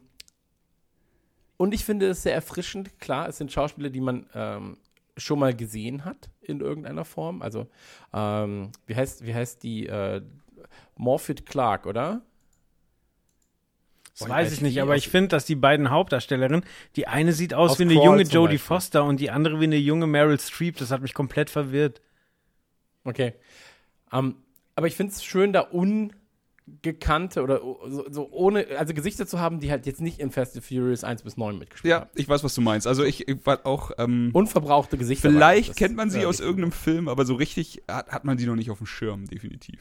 und 1.57 1.73
ich 1.73 1.83
finde 1.83 2.07
es 2.07 2.23
sehr 2.23 2.33
erfrischend. 2.33 2.97
Klar, 2.99 3.27
es 3.27 3.37
sind 3.37 3.51
Schauspieler, 3.51 3.89
die 3.89 3.99
man 3.99 4.25
ähm, 4.33 4.77
schon 5.17 5.39
mal 5.39 5.53
gesehen 5.53 6.05
hat 6.05 6.29
in 6.39 6.61
irgendeiner 6.61 7.03
Form. 7.03 7.41
Also, 7.41 7.67
ähm, 8.13 8.71
wie, 8.85 8.95
heißt, 8.95 9.25
wie 9.25 9.35
heißt 9.35 9.63
die? 9.63 9.87
Äh, 9.87 10.21
Morphet 10.95 11.45
Clark, 11.45 11.85
oder? 11.85 12.21
Das 14.19 14.29
weiß 14.29 14.51
ich 14.51 14.61
nicht, 14.61 14.81
aber 14.81 14.95
ich 14.95 15.09
finde, 15.09 15.27
dass 15.29 15.45
die 15.45 15.55
beiden 15.55 15.89
Hauptdarstellerinnen, 15.91 16.63
die 16.95 17.07
eine 17.07 17.33
sieht 17.33 17.53
aus, 17.53 17.71
Aus 17.71 17.79
wie 17.79 17.83
eine 17.83 17.93
Crawl 17.93 18.05
junge 18.05 18.23
Jodie. 18.23 18.57
Foster 18.57 19.03
und 19.03 19.19
die 19.19 19.29
andere 19.29 19.59
wie 19.59 19.65
eine 19.65 19.77
junge 19.77 20.07
Meryl 20.07 20.39
Streep. 20.39 20.77
Das 20.77 20.89
hat 20.91 21.01
mich 21.01 21.13
komplett 21.13 21.49
verwirrt. 21.49 22.01
Okay. 23.03 23.33
Ähm, 24.11 24.35
aber 24.75 24.87
ich 24.87 24.95
finde 24.95 25.13
es 25.13 25.23
schön, 25.23 25.53
da 25.53 25.61
ungekannte 25.61 27.41
oder 27.43 27.59
so, 27.59 28.05
so 28.09 28.29
ohne, 28.31 28.65
also 28.77 28.93
Gesichter 28.93 29.27
zu 29.27 29.39
haben, 29.39 29.59
die 29.59 29.71
halt 29.71 29.85
jetzt 29.85 30.01
nicht 30.01 30.19
in 30.19 30.31
Fast 30.31 30.55
and 30.55 30.65
Furious 30.65 31.03
1 31.03 31.23
bis 31.23 31.37
9 31.37 31.57
mitgespielt 31.57 31.91
Ja, 31.91 32.01
haben. 32.01 32.09
ich 32.15 32.27
weiß, 32.27 32.43
was 32.43 32.55
du 32.55 32.61
meinst. 32.61 32.87
Also 32.87 33.03
ich, 33.03 33.27
ich 33.27 33.45
war 33.45 33.65
auch. 33.65 33.91
Ähm, 33.97 34.31
Unverbrauchte 34.33 34.97
Gesichter. 34.97 35.29
vielleicht 35.29 35.69
Das, 35.69 35.75
kennt 35.77 35.95
man 35.95 36.09
sie 36.09 36.21
äh, 36.21 36.25
aus 36.25 36.39
irgendeinem 36.39 36.71
Film, 36.71 37.07
aber 37.07 37.25
so 37.25 37.35
richtig 37.35 37.83
hat, 37.87 38.09
hat 38.11 38.25
man 38.25 38.37
sie 38.37 38.45
noch 38.47 38.55
nicht 38.55 38.71
auf 38.71 38.77
dem 38.79 38.87
Schirm, 38.87 39.27
definitiv. 39.27 39.79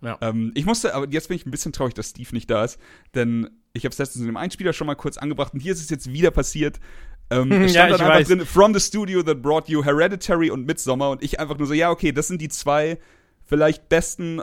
Ja. 0.00 0.16
Ähm, 0.20 0.52
ich 0.54 0.64
musste, 0.66 0.94
aber 0.94 1.08
jetzt 1.08 1.28
bin 1.28 1.36
ich 1.36 1.46
ein 1.46 1.50
bisschen 1.50 1.72
traurig, 1.72 1.94
dass 1.94 2.10
Steve 2.10 2.28
nicht 2.32 2.48
da 2.50 2.64
ist, 2.64 2.78
denn 3.14 3.50
ich 3.72 3.84
habe 3.84 3.92
es 3.92 3.98
letztens 3.98 4.20
in 4.22 4.26
dem 4.26 4.36
Einspieler 4.36 4.72
schon 4.72 4.86
mal 4.86 4.94
kurz 4.94 5.18
angebracht 5.18 5.54
und 5.54 5.60
hier 5.60 5.72
ist 5.72 5.80
es 5.80 5.90
jetzt 5.90 6.12
wieder 6.12 6.30
passiert. 6.30 6.78
Ähm, 7.30 7.50
es 7.62 7.74
Ja, 7.74 7.82
stand 7.86 7.92
ich 7.92 7.96
dann 7.98 8.06
einfach 8.06 8.20
weiß. 8.20 8.28
drin, 8.28 8.46
from 8.46 8.74
the 8.74 8.80
studio 8.80 9.22
that 9.22 9.42
brought 9.42 9.68
you 9.68 9.84
Hereditary 9.84 10.50
und 10.50 10.66
Midsommar 10.66 11.10
und 11.10 11.22
ich 11.22 11.40
einfach 11.40 11.58
nur 11.58 11.66
so, 11.66 11.74
ja, 11.74 11.90
okay, 11.90 12.12
das 12.12 12.28
sind 12.28 12.40
die 12.40 12.48
zwei 12.48 12.98
vielleicht 13.44 13.88
besten 13.88 14.40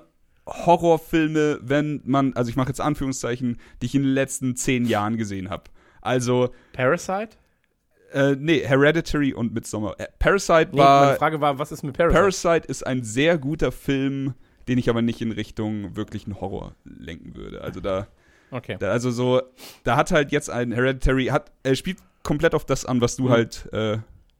Horrorfilme, 0.48 1.60
wenn 1.62 2.02
man, 2.06 2.34
also 2.34 2.50
ich 2.50 2.56
mache 2.56 2.68
jetzt 2.70 2.82
Anführungszeichen, 2.82 3.58
die 3.82 3.86
ich 3.88 3.96
in 3.96 4.04
den 4.04 4.12
letzten 4.14 4.56
zehn 4.56 4.86
Jahren 4.86 5.18
gesehen 5.18 5.50
habe. 5.50 5.64
Also, 6.02 6.50
Parasite? 6.74 7.30
äh, 8.14 8.36
nee, 8.38 8.60
Hereditary 8.66 9.34
und 9.34 9.54
Midsommar. 9.54 9.96
Äh, 10.00 10.08
Parasite 10.20 10.70
Nee, 10.74 10.78
war. 10.80 11.06
meine 11.08 11.18
Frage 11.18 11.42
war, 11.42 11.58
was 11.58 11.72
ist 11.72 11.84
mit 11.84 11.98
Parasite? 11.98 12.20
Parasite 12.20 12.68
ist 12.68 12.86
ein 12.86 13.04
sehr 13.04 13.38
guter 13.38 13.72
Film, 13.72 14.34
den 14.68 14.78
ich 14.78 14.90
aber 14.90 15.02
nicht 15.02 15.22
in 15.22 15.32
Richtung 15.32 15.96
wirklichen 15.96 16.40
Horror 16.42 16.76
lenken 16.86 17.36
würde. 17.36 17.62
Also 17.62 17.80
da, 17.80 18.08
okay. 18.52 18.78
da 18.80 18.92
also 18.92 19.12
so, 19.12 19.42
da 19.84 19.96
hat 19.96 20.12
halt 20.12 20.32
jetzt 20.32 20.50
ein 20.50 20.72
Hereditary, 20.72 21.26
hat, 21.28 21.52
er 21.64 21.76
spielt 21.76 21.98
komplett 22.24 22.56
auf 22.56 22.66
das 22.66 22.86
an, 22.86 23.02
was 23.02 23.16
du 23.16 23.26
Mhm. 23.26 23.30
halt, 23.30 23.70
äh, 23.74 23.98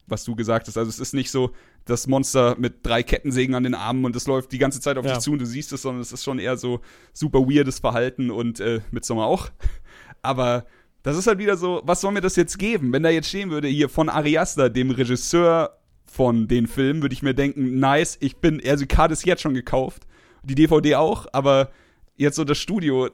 was 0.08 0.24
du 0.24 0.34
gesagt 0.36 0.66
hast. 0.68 0.76
Also 0.76 0.88
es 0.88 0.98
ist 1.00 1.14
nicht 1.14 1.30
so 1.30 1.50
das 1.84 2.06
Monster 2.08 2.56
mit 2.58 2.84
drei 2.84 3.02
Kettensägen 3.02 3.54
an 3.54 3.62
den 3.64 3.74
Armen 3.74 4.04
und 4.04 4.14
es 4.16 4.26
läuft 4.26 4.50
die 4.52 4.58
ganze 4.58 4.80
Zeit 4.80 4.98
auf 4.98 5.04
Ja. 5.04 5.14
dich 5.14 5.20
zu 5.20 5.32
und 5.32 5.38
du 5.40 5.46
siehst 5.46 5.72
es, 5.72 5.82
sondern 5.82 6.02
es 6.02 6.12
ist 6.12 6.24
schon 6.24 6.38
eher 6.38 6.56
so 6.56 6.80
super 7.12 7.40
weirdes 7.40 7.78
Verhalten 7.78 8.30
und 8.30 8.58
äh, 8.60 8.80
Midsommar 8.90 9.26
auch. 9.26 9.48
Aber 10.22 10.66
das 11.02 11.16
ist 11.16 11.26
halt 11.28 11.38
wieder 11.38 11.56
so, 11.56 11.82
was 11.84 12.00
soll 12.00 12.10
mir 12.12 12.20
das 12.20 12.34
jetzt 12.36 12.58
geben? 12.58 12.92
Wenn 12.92 13.04
da 13.04 13.10
jetzt 13.10 13.28
stehen 13.28 13.50
würde, 13.50 13.68
hier 13.68 13.88
von 13.88 14.08
Ari 14.08 14.38
Aster, 14.38 14.70
dem 14.70 14.90
Regisseur 14.90 15.78
von 16.04 16.48
den 16.48 16.66
Filmen, 16.66 17.02
würde 17.02 17.12
ich 17.12 17.22
mir 17.22 17.34
denken, 17.34 17.78
nice, 17.78 18.16
ich 18.20 18.36
bin, 18.38 18.60
also 18.66 18.84
die 18.84 18.88
Karte 18.88 19.12
ist 19.12 19.24
jetzt 19.24 19.42
schon 19.42 19.54
gekauft, 19.54 20.06
die 20.46 20.54
DVD 20.54 20.94
auch, 20.96 21.26
aber 21.32 21.70
jetzt 22.16 22.36
so 22.36 22.44
das 22.44 22.58
Studio, 22.58 23.08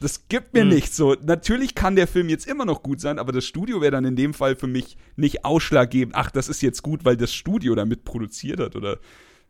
das 0.00 0.28
gibt 0.28 0.54
mir 0.54 0.64
Mhm. 0.64 0.70
nichts. 0.70 0.96
So, 0.96 1.16
natürlich 1.22 1.74
kann 1.74 1.96
der 1.96 2.06
Film 2.06 2.28
jetzt 2.28 2.46
immer 2.46 2.64
noch 2.64 2.82
gut 2.82 3.00
sein, 3.00 3.18
aber 3.18 3.32
das 3.32 3.44
Studio 3.44 3.80
wäre 3.80 3.90
dann 3.92 4.04
in 4.04 4.14
dem 4.14 4.32
Fall 4.34 4.54
für 4.54 4.68
mich 4.68 4.96
nicht 5.16 5.44
ausschlaggebend. 5.44 6.14
Ach, 6.14 6.30
das 6.30 6.48
ist 6.48 6.62
jetzt 6.62 6.82
gut, 6.82 7.04
weil 7.04 7.16
das 7.16 7.32
Studio 7.32 7.74
damit 7.74 8.04
produziert 8.04 8.60
hat 8.60 8.76
oder 8.76 8.98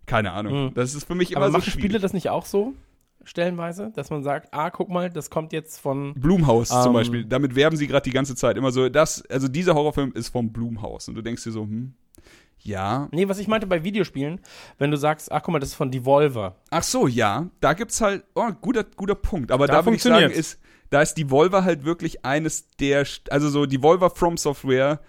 keine 0.07 0.33
Ahnung. 0.33 0.67
Mhm. 0.67 0.75
Das 0.75 0.95
ist 0.95 1.05
für 1.05 1.15
mich 1.15 1.33
immer 1.33 1.43
Aber 1.43 1.53
so 1.53 1.59
machen 1.59 1.71
Spiele 1.71 1.99
das 1.99 2.15
nicht 2.15 2.31
auch 2.31 2.47
so? 2.47 2.73
Stellenweise? 3.25 3.93
Dass 3.95 4.09
man 4.09 4.23
sagt, 4.23 4.49
ah, 4.55 4.71
guck 4.71 4.89
mal, 4.89 5.11
das 5.11 5.29
kommt 5.29 5.53
jetzt 5.53 5.81
von. 5.81 6.15
Blumhaus 6.15 6.69
zum 6.69 6.79
Ähm, 6.87 6.93
Beispiel, 6.95 7.25
damit 7.27 7.55
werben 7.55 7.77
sie 7.77 7.87
gerade 7.87 8.05
die 8.05 8.13
ganze 8.15 8.35
Zeit 8.35 8.57
immer 8.57 8.71
so, 8.71 8.89
das, 8.89 9.23
also 9.27 9.49
dieser 9.49 9.75
Horrorfilm 9.75 10.13
ist 10.13 10.29
vom 10.31 10.51
Blumhaus 10.51 11.09
und 11.09 11.15
du 11.15 11.21
denkst 11.21 11.45
dir 11.45 11.51
so, 11.53 11.63
hm, 11.65 11.93
ja. 12.61 13.09
Nee, 13.13 13.29
was 13.29 13.39
ich 13.39 13.49
meinte 13.49 13.67
bei 13.67 13.85
Videospielen, 13.85 14.41
wenn 14.79 14.91
du 14.91 14.97
sagst, 14.97 15.31
ach 15.33 15.43
guck 15.43 15.53
mal, 15.53 15.59
das 15.59 15.71
ist 15.71 15.75
von 15.75 15.91
Devolver. 15.91 16.57
Ach 16.71 16.83
so, 16.83 17.07
ja, 17.07 17.49
da 17.61 17.73
gibt's 17.73 18.01
halt, 18.01 18.25
oh, 18.35 18.51
guter, 18.61 18.85
guter 18.85 19.15
Punkt. 19.15 19.51
Aber 19.53 19.67
Da 19.67 19.75
da, 19.75 19.85
würde 19.87 19.97
ich 19.97 20.03
sagen, 20.03 20.31
ist, 20.31 20.59
da 20.91 21.03
ist 21.03 21.15
Devolver 21.15 21.65
halt 21.65 21.85
wirklich 21.85 22.25
eines 22.25 22.69
der, 22.79 23.07
also 23.31 23.49
so 23.49 23.67
Devolver 23.67 24.11
From 24.11 24.37
Software, 24.37 25.01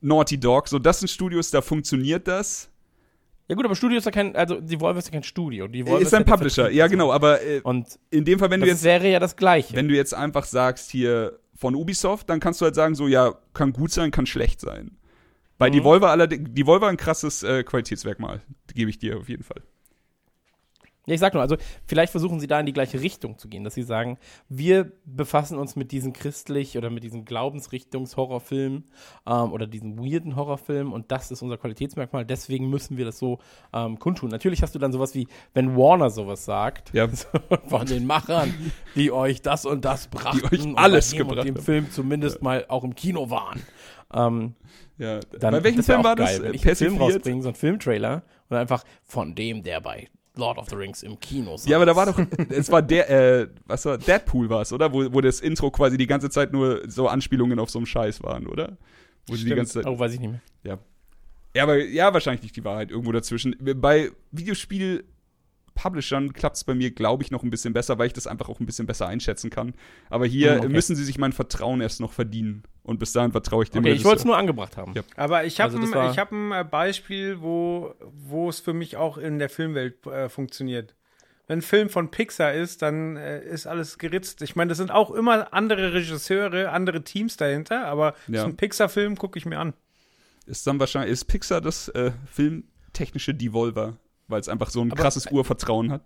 Naughty 0.00 0.38
Dog, 0.38 0.68
so 0.68 0.78
das 0.78 1.00
sind 1.00 1.08
Studios, 1.08 1.50
da 1.50 1.60
funktioniert 1.60 2.26
das. 2.28 2.68
Ja 3.48 3.56
gut, 3.56 3.64
aber 3.64 3.74
Studio 3.74 3.98
ist 3.98 4.04
ja 4.04 4.10
kein, 4.10 4.34
also 4.34 4.60
Devolver 4.60 4.98
ist 4.98 5.06
ja 5.06 5.12
kein 5.12 5.22
Studio. 5.22 5.68
Devolver 5.68 6.00
ist 6.00 6.14
ein 6.14 6.24
ja 6.26 6.36
Publisher, 6.36 6.70
ja 6.70 6.86
genau, 6.86 7.12
aber 7.12 7.42
äh, 7.42 7.60
Und 7.62 7.98
in 8.10 8.24
dem 8.24 8.38
Fall, 8.38 8.50
wenn 8.50 8.60
du 8.60 8.66
das 8.66 8.76
jetzt, 8.76 8.84
wäre 8.84 9.10
ja 9.10 9.18
das 9.18 9.36
Gleiche. 9.36 9.74
wenn 9.76 9.88
du 9.88 9.94
jetzt 9.94 10.14
einfach 10.14 10.44
sagst 10.44 10.90
hier 10.90 11.38
von 11.54 11.74
Ubisoft, 11.74 12.30
dann 12.30 12.40
kannst 12.40 12.60
du 12.60 12.64
halt 12.64 12.74
sagen 12.74 12.94
so, 12.94 13.06
ja, 13.08 13.34
kann 13.52 13.72
gut 13.72 13.92
sein, 13.92 14.10
kann 14.10 14.26
schlecht 14.26 14.60
sein. 14.60 14.96
Bei 15.62 15.70
Mhm. 15.70 15.74
Devolver 15.74 16.10
allerdings, 16.10 16.50
Devolver 16.52 16.88
ein 16.88 16.96
krasses 16.96 17.44
äh, 17.44 17.62
Qualitätsmerkmal, 17.62 18.42
gebe 18.74 18.90
ich 18.90 18.98
dir 18.98 19.18
auf 19.18 19.28
jeden 19.28 19.44
Fall. 19.44 19.62
Ja, 21.06 21.14
ich 21.14 21.20
sag 21.20 21.34
nur, 21.34 21.42
also 21.42 21.56
vielleicht 21.84 22.12
versuchen 22.12 22.38
sie 22.38 22.46
da 22.46 22.60
in 22.60 22.66
die 22.66 22.72
gleiche 22.72 23.00
Richtung 23.00 23.36
zu 23.36 23.48
gehen, 23.48 23.64
dass 23.64 23.74
sie 23.74 23.82
sagen, 23.82 24.18
wir 24.48 24.92
befassen 25.04 25.58
uns 25.58 25.74
mit 25.74 25.90
diesen 25.90 26.12
christlich 26.12 26.78
oder 26.78 26.90
mit 26.90 27.02
diesen 27.02 27.24
Glaubensrichtungs-Horrorfilmen 27.24 28.84
ähm, 29.26 29.52
oder 29.52 29.66
diesen 29.66 29.98
weirden 29.98 30.36
Horrorfilmen 30.36 30.92
und 30.92 31.10
das 31.10 31.32
ist 31.32 31.42
unser 31.42 31.58
Qualitätsmerkmal, 31.58 32.24
deswegen 32.24 32.70
müssen 32.70 32.98
wir 32.98 33.04
das 33.04 33.18
so 33.18 33.40
ähm, 33.72 33.98
kundtun. 33.98 34.30
Natürlich 34.30 34.62
hast 34.62 34.76
du 34.76 34.78
dann 34.78 34.92
sowas 34.92 35.16
wie, 35.16 35.26
wenn 35.54 35.76
Warner 35.76 36.10
sowas 36.10 36.44
sagt, 36.44 36.94
Ja. 36.94 37.08
so 37.12 37.26
von 37.66 37.86
den 37.86 38.06
Machern, 38.06 38.54
die 38.94 39.10
euch 39.10 39.42
das 39.42 39.64
und 39.66 39.84
das 39.84 40.06
brachten 40.06 40.54
euch 40.54 40.64
und 40.64 40.78
alles 40.78 41.10
bei 41.10 41.18
dem 41.18 41.28
gebracht 41.28 41.48
und 41.48 41.56
dem. 41.56 41.64
Film 41.64 41.90
zumindest 41.90 42.42
mal 42.42 42.64
auch 42.68 42.84
im 42.84 42.94
Kino 42.94 43.28
waren. 43.28 43.60
Ähm, 44.14 44.54
Ja, 44.98 45.20
dann 45.20 45.52
bei 45.52 45.64
welchem 45.64 45.82
Film 45.82 46.04
war 46.04 46.16
geil, 46.16 46.38
das? 46.38 46.42
Wenn 46.42 46.54
ich 46.54 46.66
einen 46.66 46.76
Film 46.76 46.96
rausbringe, 46.98 47.42
so 47.42 47.48
einen 47.48 47.56
Filmtrailer 47.56 48.22
und 48.48 48.56
einfach 48.56 48.84
von 49.04 49.34
dem, 49.34 49.62
der 49.62 49.80
bei 49.80 50.08
Lord 50.34 50.58
of 50.58 50.68
the 50.70 50.76
Rings 50.76 51.02
im 51.02 51.18
Kino 51.20 51.56
saß. 51.56 51.66
Ja, 51.68 51.76
aber 51.76 51.86
da 51.86 51.96
war 51.96 52.06
doch, 52.06 52.18
es 52.48 52.70
war 52.70 52.82
der, 52.82 53.10
äh, 53.10 53.48
was 53.66 53.84
war, 53.84 53.98
Deadpool 53.98 54.48
war 54.48 54.62
es, 54.62 54.72
oder? 54.72 54.92
Wo, 54.92 55.12
wo 55.12 55.20
das 55.20 55.40
Intro 55.40 55.70
quasi 55.70 55.98
die 55.98 56.06
ganze 56.06 56.30
Zeit 56.30 56.52
nur 56.52 56.82
so 56.88 57.08
Anspielungen 57.08 57.58
auf 57.58 57.70
so 57.70 57.78
einen 57.78 57.86
Scheiß 57.86 58.22
waren, 58.22 58.46
oder? 58.46 58.76
Wo 59.26 59.34
sie 59.34 59.40
die 59.40 59.46
Stimmt. 59.48 59.56
ganze 59.56 59.72
Zeit, 59.82 59.86
Oh, 59.86 59.98
weiß 59.98 60.14
ich 60.14 60.20
nicht 60.20 60.30
mehr. 60.64 60.78
ja, 61.54 61.62
aber 61.62 61.76
ja, 61.84 62.12
wahrscheinlich 62.14 62.42
nicht 62.42 62.56
die 62.56 62.64
Wahrheit, 62.64 62.90
irgendwo 62.90 63.12
dazwischen. 63.12 63.56
Bei 63.60 64.10
Videospiel-Publishern 64.30 66.32
klappt 66.32 66.56
es 66.56 66.64
bei 66.64 66.74
mir, 66.74 66.90
glaube 66.92 67.22
ich, 67.22 67.30
noch 67.30 67.42
ein 67.42 67.50
bisschen 67.50 67.72
besser, 67.72 67.98
weil 67.98 68.06
ich 68.06 68.12
das 68.12 68.26
einfach 68.26 68.48
auch 68.48 68.60
ein 68.60 68.66
bisschen 68.66 68.86
besser 68.86 69.06
einschätzen 69.06 69.50
kann. 69.50 69.74
Aber 70.10 70.26
hier 70.26 70.52
Hm, 70.52 70.58
okay. 70.60 70.68
müssen 70.68 70.96
sie 70.96 71.04
sich 71.04 71.18
mein 71.18 71.32
Vertrauen 71.32 71.80
erst 71.80 72.00
noch 72.00 72.12
verdienen. 72.12 72.62
Und 72.84 72.98
bis 72.98 73.12
dahin 73.12 73.30
vertraue 73.30 73.62
ich 73.62 73.70
dem 73.70 73.80
Okay, 73.84 73.92
ich 73.92 74.04
wollte 74.04 74.16
es 74.16 74.22
Regisseur. 74.22 74.26
nur 74.32 74.36
angebracht 74.38 74.76
haben. 74.76 74.92
Ja. 74.94 75.02
Aber 75.16 75.44
ich 75.44 75.60
habe 75.60 75.76
Also 75.76 75.98
ein, 75.98 76.16
hab 76.16 76.32
ein 76.32 76.50
äh, 76.52 76.64
Beispiel, 76.68 77.40
wo, 77.40 77.94
wo 78.12 78.48
es 78.48 78.58
für 78.60 78.72
mich 78.72 78.96
auch 78.96 79.18
in 79.18 79.38
der 79.38 79.48
Filmwelt 79.48 80.04
äh, 80.06 80.28
funktioniert. 80.28 80.94
Wenn 81.46 81.58
ein 81.58 81.62
Film 81.62 81.88
von 81.90 82.10
Pixar 82.10 82.52
ist, 82.54 82.82
dann 82.82 83.16
äh, 83.16 83.40
ist 83.44 83.66
alles 83.66 83.98
geritzt. 83.98 84.42
Ich 84.42 84.56
meine, 84.56 84.70
das 84.70 84.78
sind 84.78 84.90
auch 84.90 85.10
immer 85.12 85.52
andere 85.52 85.92
Regisseure, 85.94 86.70
andere 86.70 87.02
Teams 87.04 87.36
dahinter, 87.36 87.86
aber 87.86 88.14
Ja. 88.26 88.40
so 88.42 88.46
ein 88.48 88.56
Pixar-Film 88.56 89.16
gucke 89.16 89.38
ich 89.38 89.46
mir 89.46 89.58
an. 89.58 89.74
Ist 90.46 90.66
dann 90.66 90.80
wahrscheinlich, 90.80 91.12
ist 91.12 91.24
Pixar 91.26 91.60
das 91.60 91.88
äh, 91.90 92.10
filmtechnische 92.30 93.32
Devolver, 93.34 93.96
weil 94.28 94.40
es 94.40 94.48
einfach 94.48 94.70
so 94.70 94.80
ein 94.82 94.90
Aber- 94.92 95.00
krasses 95.02 95.26
Urvertrauen 95.30 95.92
hat. 95.92 96.02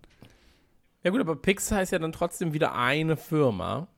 Ja 1.05 1.11
gut, 1.11 1.21
aber 1.21 1.37
Pixar 1.37 1.83
ist 1.83 1.93
ja 1.93 1.99
dann 1.99 2.13
trotzdem 2.13 2.53
wieder 2.53 2.75
eine 2.75 3.17
Firma, 3.17 3.89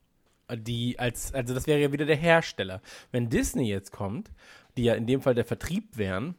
die 0.56 0.98
als, 0.98 1.34
also 1.34 1.54
das 1.54 1.66
wäre 1.66 1.80
ja 1.80 1.92
wieder 1.92 2.06
der 2.06 2.16
Hersteller. 2.16 2.80
Wenn 3.12 3.28
Disney 3.28 3.68
jetzt 3.68 3.92
kommt, 3.92 4.30
die 4.76 4.84
ja 4.84 4.94
in 4.94 5.06
dem 5.06 5.20
Fall 5.20 5.34
der 5.34 5.44
Vertrieb 5.44 5.96
wären, 5.96 6.34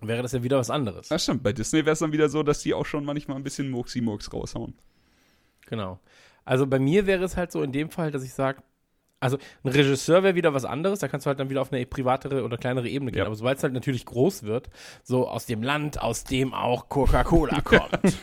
wäre 0.00 0.22
das 0.22 0.32
ja 0.32 0.42
wieder 0.42 0.58
was 0.58 0.70
anderes. 0.70 1.08
Ja, 1.08 1.18
stimmt. 1.18 1.42
Bei 1.42 1.52
Disney 1.52 1.84
wäre 1.84 1.92
es 1.92 1.98
dann 1.98 2.12
wieder 2.12 2.28
so, 2.28 2.42
dass 2.42 2.60
die 2.60 2.74
auch 2.74 2.86
schon 2.86 3.04
manchmal 3.04 3.36
ein 3.36 3.42
bisschen 3.42 3.70
Murksi-Murks 3.70 4.32
raushauen. 4.32 4.74
Genau. 5.66 5.98
Also 6.44 6.66
bei 6.66 6.78
mir 6.78 7.06
wäre 7.06 7.24
es 7.24 7.36
halt 7.36 7.52
so 7.52 7.62
in 7.62 7.72
dem 7.72 7.90
Fall, 7.90 8.10
dass 8.10 8.22
ich 8.22 8.34
sage, 8.34 8.62
also 9.20 9.38
ein 9.62 9.70
Regisseur 9.70 10.22
wäre 10.22 10.34
wieder 10.34 10.52
was 10.52 10.66
anderes, 10.66 10.98
da 10.98 11.08
kannst 11.08 11.24
du 11.24 11.28
halt 11.28 11.40
dann 11.40 11.48
wieder 11.48 11.62
auf 11.62 11.72
eine 11.72 11.86
privatere 11.86 12.44
oder 12.44 12.58
kleinere 12.58 12.88
Ebene 12.88 13.10
gehen. 13.10 13.20
Ja. 13.20 13.26
Aber 13.26 13.34
sobald 13.34 13.56
es 13.56 13.62
halt 13.62 13.72
natürlich 13.72 14.04
groß 14.04 14.42
wird, 14.42 14.68
so 15.02 15.26
aus 15.26 15.46
dem 15.46 15.62
Land, 15.62 16.00
aus 16.02 16.24
dem 16.24 16.52
auch 16.52 16.90
Coca-Cola 16.90 17.62
kommt, 17.62 17.98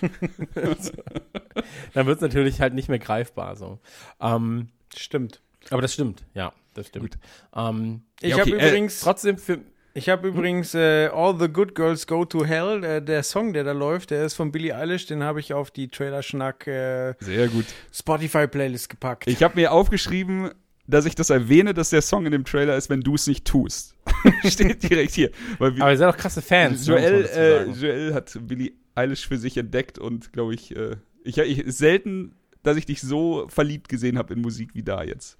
dann 1.93 2.05
wird 2.05 2.17
es 2.17 2.21
natürlich 2.21 2.61
halt 2.61 2.73
nicht 2.73 2.89
mehr 2.89 2.99
greifbar. 2.99 3.55
So. 3.55 3.79
Ähm, 4.19 4.69
Stimmt. 4.95 5.41
aber 5.69 5.81
das 5.81 5.93
stimmt, 5.93 6.23
ja, 6.33 6.51
das 6.73 6.87
stimmt. 6.87 7.17
Ähm, 7.55 8.01
Ich 8.21 8.29
Ja, 8.31 8.39
habe 8.39 8.51
okay, 8.51 8.59
äh, 8.61 8.69
übrigens, 8.69 8.99
trotzdem 8.99 9.37
für, 9.37 9.59
ich 9.93 10.09
habe 10.09 10.27
übrigens 10.29 10.73
äh, 10.73 11.07
All 11.13 11.37
the 11.39 11.47
Good 11.49 11.75
Girls 11.75 12.07
Go 12.07 12.23
to 12.25 12.45
Hell. 12.45 12.83
Äh, 12.83 13.01
der 13.01 13.23
Song, 13.23 13.53
der 13.53 13.63
da 13.63 13.71
läuft, 13.73 14.11
der 14.11 14.25
ist 14.25 14.33
von 14.35 14.51
Billie 14.51 14.75
Eilish. 14.75 15.05
Den 15.05 15.23
habe 15.23 15.39
ich 15.41 15.53
auf 15.53 15.69
die 15.71 15.87
Trailer-Schnack 15.89 16.65
äh, 16.67 17.13
Sehr 17.19 17.47
gut. 17.49 17.65
Spotify-Playlist 17.93 18.89
gepackt. 18.89 19.27
Ich 19.27 19.43
habe 19.43 19.55
mir 19.55 19.71
aufgeschrieben, 19.71 20.51
dass 20.87 21.05
ich 21.05 21.15
das 21.15 21.29
erwähne, 21.29 21.73
dass 21.73 21.89
der 21.89 22.01
Song 22.01 22.25
in 22.25 22.31
dem 22.31 22.43
Trailer 22.45 22.75
ist, 22.75 22.89
wenn 22.89 23.01
du 23.01 23.15
es 23.15 23.27
nicht 23.27 23.45
tust. 23.45 23.95
Steht 24.45 24.83
direkt 24.83 25.11
hier. 25.13 25.31
Weil 25.59 25.75
wir, 25.75 25.83
aber 25.83 25.91
ihr 25.91 25.97
seid 25.97 26.09
doch 26.09 26.17
krasse 26.17 26.41
Fans. 26.41 26.85
Joel, 26.87 27.25
äh. 27.25 27.63
Joel 27.71 28.13
hat 28.13 28.37
Billie 28.41 28.71
Eilish 28.95 29.27
für 29.27 29.37
sich 29.37 29.57
entdeckt 29.57 29.99
und 29.99 30.33
glaube 30.33 30.53
ich, 30.53 30.75
äh, 30.75 30.97
ich, 31.23 31.37
ich 31.37 31.63
selten, 31.67 32.33
dass 32.63 32.77
ich 32.77 32.85
dich 32.85 33.01
so 33.01 33.47
verliebt 33.47 33.89
gesehen 33.89 34.17
habe 34.17 34.33
in 34.33 34.41
Musik 34.41 34.71
wie 34.73 34.83
da 34.83 35.03
jetzt. 35.03 35.37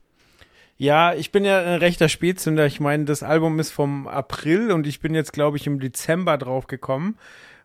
Ja, 0.78 1.14
ich 1.14 1.32
bin 1.32 1.46
ja 1.46 1.60
ein 1.60 1.80
rechter 1.80 2.10
Spätzünder. 2.10 2.66
Ich 2.66 2.80
meine, 2.80 3.06
das 3.06 3.22
Album 3.22 3.60
ist 3.60 3.70
vom 3.70 4.08
April 4.08 4.72
und 4.72 4.88
ich 4.88 5.00
bin 5.00 5.14
jetzt, 5.14 5.32
glaube 5.32 5.58
ich, 5.58 5.68
im 5.68 5.80
Dezember 5.80 6.40
drauf 6.40 6.66
gekommen. 6.66 7.18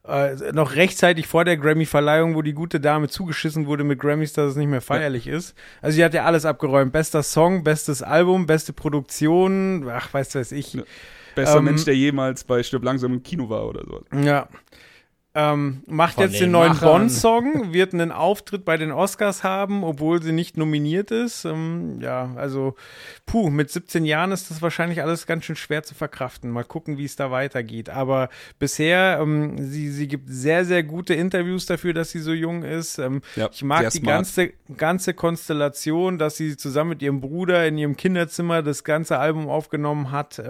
Äh, 0.06 0.52
noch 0.52 0.76
rechtzeitig 0.76 1.26
vor 1.26 1.44
der 1.44 1.56
Grammy-Verleihung, 1.56 2.34
wo 2.34 2.42
die 2.42 2.52
gute 2.52 2.78
Dame 2.78 3.08
zugeschissen 3.08 3.66
wurde 3.66 3.84
mit 3.84 3.98
Grammys, 3.98 4.34
dass 4.34 4.50
es 4.50 4.56
nicht 4.56 4.68
mehr 4.68 4.82
feierlich 4.82 5.26
ist. 5.26 5.54
Also 5.82 5.96
sie 5.96 6.04
hat 6.04 6.14
ja 6.14 6.24
alles 6.24 6.44
abgeräumt. 6.44 6.92
Bester 6.92 7.22
Song, 7.22 7.64
bestes 7.64 8.02
Album, 8.02 8.46
beste 8.46 8.72
Produktion, 8.72 9.88
ach, 9.88 10.12
weiß 10.12 10.34
weiß 10.34 10.52
ich. 10.52 10.74
Ja. 10.74 10.82
Bester 11.34 11.58
Ähm, 11.58 11.64
Mensch, 11.64 11.84
der 11.84 11.96
jemals 11.96 12.44
bei 12.44 12.62
Stirb 12.62 12.84
langsam 12.84 13.14
im 13.14 13.22
Kino 13.22 13.48
war 13.48 13.66
oder 13.66 13.82
so. 13.84 14.02
Ja. 14.16 14.48
Ähm, 15.38 15.82
macht 15.86 16.14
Von 16.14 16.24
jetzt 16.24 16.34
den 16.36 16.44
den 16.44 16.52
neuen. 16.52 16.78
Bond-Song, 16.78 17.74
wird 17.74 17.92
einen 17.92 18.10
Auftritt 18.10 18.64
bei 18.64 18.78
den 18.78 18.90
Oscars 18.90 19.44
haben, 19.44 19.84
obwohl 19.84 20.22
sie 20.22 20.32
nicht 20.32 20.56
nominiert 20.56 21.10
ist. 21.10 21.44
Ähm, 21.44 21.98
ja, 22.00 22.30
also, 22.36 22.74
puh, 23.26 23.50
mit 23.50 23.70
17 23.70 24.06
Jahren 24.06 24.32
ist 24.32 24.50
das 24.50 24.62
wahrscheinlich 24.62 25.02
alles 25.02 25.26
ganz 25.26 25.44
schön 25.44 25.54
schwer 25.56 25.82
zu 25.82 25.94
verkraften. 25.94 26.50
Mal 26.50 26.64
gucken, 26.64 26.96
wie 26.96 27.04
es 27.04 27.16
da 27.16 27.30
weitergeht. 27.30 27.90
Aber 27.90 28.30
bisher, 28.58 29.18
ähm, 29.20 29.58
sie, 29.58 29.90
sie 29.90 30.08
gibt 30.08 30.24
sehr, 30.30 30.64
sehr 30.64 30.82
gute 30.82 31.12
Interviews 31.12 31.66
dafür, 31.66 31.92
dass 31.92 32.10
sie 32.12 32.20
so 32.20 32.32
jung 32.32 32.62
ist. 32.62 32.98
Ähm, 32.98 33.20
Ja, 33.34 33.50
ich 33.52 33.62
mag 33.62 33.90
die 33.90 33.98
smart. 33.98 34.16
ganze, 34.16 34.52
ganze 34.78 35.12
Konstellation, 35.12 36.16
dass 36.16 36.38
sie 36.38 36.56
zusammen 36.56 36.90
mit 36.90 37.02
ihrem 37.02 37.20
Bruder 37.20 37.66
in 37.66 37.76
ihrem 37.76 37.98
Kinderzimmer 37.98 38.62
das 38.62 38.84
ganze 38.84 39.18
Album 39.18 39.48
aufgenommen 39.50 40.12
hat. 40.12 40.40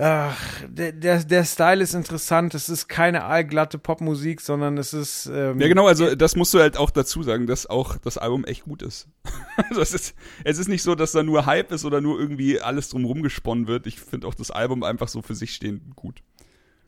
Ach, 0.00 0.62
der, 0.68 0.92
der, 0.92 1.24
der 1.24 1.44
Style 1.44 1.82
ist 1.82 1.94
interessant. 1.94 2.54
Es 2.54 2.68
ist 2.68 2.88
keine 2.88 3.24
allglatte 3.24 3.78
Popmusik, 3.78 4.40
sondern 4.40 4.78
es 4.78 4.92
ist. 4.92 5.26
Ähm, 5.26 5.60
Ja, 5.60 5.68
genau, 5.68 5.86
also 5.86 6.14
das 6.14 6.36
musst 6.36 6.54
du 6.54 6.60
halt 6.60 6.76
auch 6.76 6.90
dazu 6.90 7.22
sagen, 7.22 7.46
dass 7.46 7.66
auch 7.66 7.96
das 7.96 8.18
Album 8.18 8.44
echt 8.44 8.64
gut 8.64 8.82
ist. 8.82 9.08
also 9.68 9.80
es 9.80 9.92
ist, 9.92 10.14
es 10.44 10.58
ist 10.58 10.68
nicht 10.68 10.82
so, 10.82 10.94
dass 10.94 11.12
da 11.12 11.22
nur 11.22 11.46
Hype 11.46 11.72
ist 11.72 11.84
oder 11.84 12.00
nur 12.00 12.18
irgendwie 12.18 12.60
alles 12.60 12.88
drumherum 12.88 13.22
gesponnen 13.22 13.66
wird. 13.66 13.86
Ich 13.86 14.00
finde 14.00 14.26
auch 14.26 14.34
das 14.34 14.50
Album 14.50 14.82
einfach 14.82 15.08
so 15.08 15.22
für 15.22 15.34
sich 15.34 15.54
stehend 15.54 15.96
gut. 15.96 16.22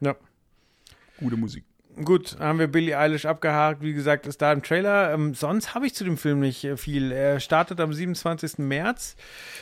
Ja. 0.00 0.16
Gute 1.18 1.36
Musik. 1.36 1.64
Gut, 2.04 2.36
haben 2.38 2.58
wir 2.58 2.68
Billie 2.68 2.96
Eilish 2.98 3.26
abgehakt. 3.26 3.82
Wie 3.82 3.92
gesagt, 3.92 4.26
ist 4.26 4.40
da 4.40 4.52
im 4.52 4.62
Trailer. 4.62 5.12
Ähm, 5.12 5.34
sonst 5.34 5.74
habe 5.74 5.86
ich 5.86 5.94
zu 5.94 6.04
dem 6.04 6.16
Film 6.16 6.40
nicht 6.40 6.64
äh, 6.64 6.76
viel. 6.76 7.12
Er 7.12 7.40
startet 7.40 7.80
am 7.80 7.92
27. 7.92 8.58
März. 8.58 9.16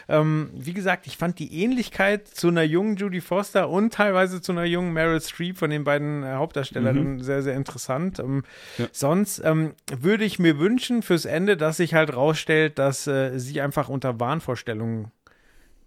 Ähm, 0.08 0.50
wie 0.54 0.72
gesagt, 0.72 1.06
ich 1.06 1.16
fand 1.16 1.38
die 1.38 1.62
Ähnlichkeit 1.62 2.28
zu 2.28 2.48
einer 2.48 2.62
jungen 2.62 2.96
Judy 2.96 3.20
Foster 3.20 3.68
und 3.68 3.92
teilweise 3.92 4.40
zu 4.40 4.52
einer 4.52 4.64
jungen 4.64 4.92
Meryl 4.92 5.20
Streep 5.20 5.58
von 5.58 5.70
den 5.70 5.84
beiden 5.84 6.22
äh, 6.22 6.34
Hauptdarstellerinnen 6.34 7.20
sehr, 7.22 7.42
sehr 7.42 7.54
interessant. 7.54 8.18
Ähm, 8.18 8.44
Ja. 8.76 8.86
Sonst 8.92 9.40
ähm, 9.44 9.74
würde 9.96 10.24
ich 10.24 10.38
mir 10.38 10.58
wünschen 10.58 11.02
fürs 11.02 11.24
Ende, 11.24 11.56
dass 11.56 11.78
sich 11.78 11.94
halt 11.94 12.14
rausstellt, 12.14 12.78
dass 12.78 13.06
äh, 13.06 13.38
sie 13.38 13.60
einfach 13.60 13.88
unter 13.88 14.20
Wahnvorstellungen 14.20 15.10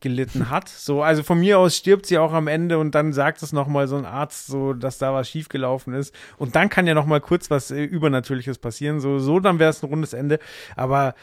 gelitten 0.01 0.49
hat. 0.49 0.67
So, 0.67 1.01
also 1.03 1.23
von 1.23 1.39
mir 1.39 1.59
aus 1.59 1.77
stirbt 1.77 2.05
sie 2.05 2.17
auch 2.17 2.33
am 2.33 2.47
Ende 2.47 2.77
und 2.79 2.93
dann 2.93 3.13
sagt 3.13 3.41
es 3.41 3.53
nochmal 3.53 3.87
so 3.87 3.95
ein 3.95 4.05
Arzt, 4.05 4.47
so, 4.47 4.73
dass 4.73 4.97
da 4.97 5.13
was 5.13 5.29
schiefgelaufen 5.29 5.93
ist. 5.93 6.13
Und 6.37 6.55
dann 6.55 6.69
kann 6.69 6.87
ja 6.87 6.93
nochmal 6.93 7.21
kurz 7.21 7.49
was 7.49 7.71
äh, 7.71 7.83
Übernatürliches 7.83 8.57
passieren. 8.57 8.99
So, 8.99 9.19
so 9.19 9.39
dann 9.39 9.59
wäre 9.59 9.69
es 9.69 9.83
ein 9.83 9.89
rundes 9.89 10.13
Ende. 10.13 10.39
Aber, 10.75 11.15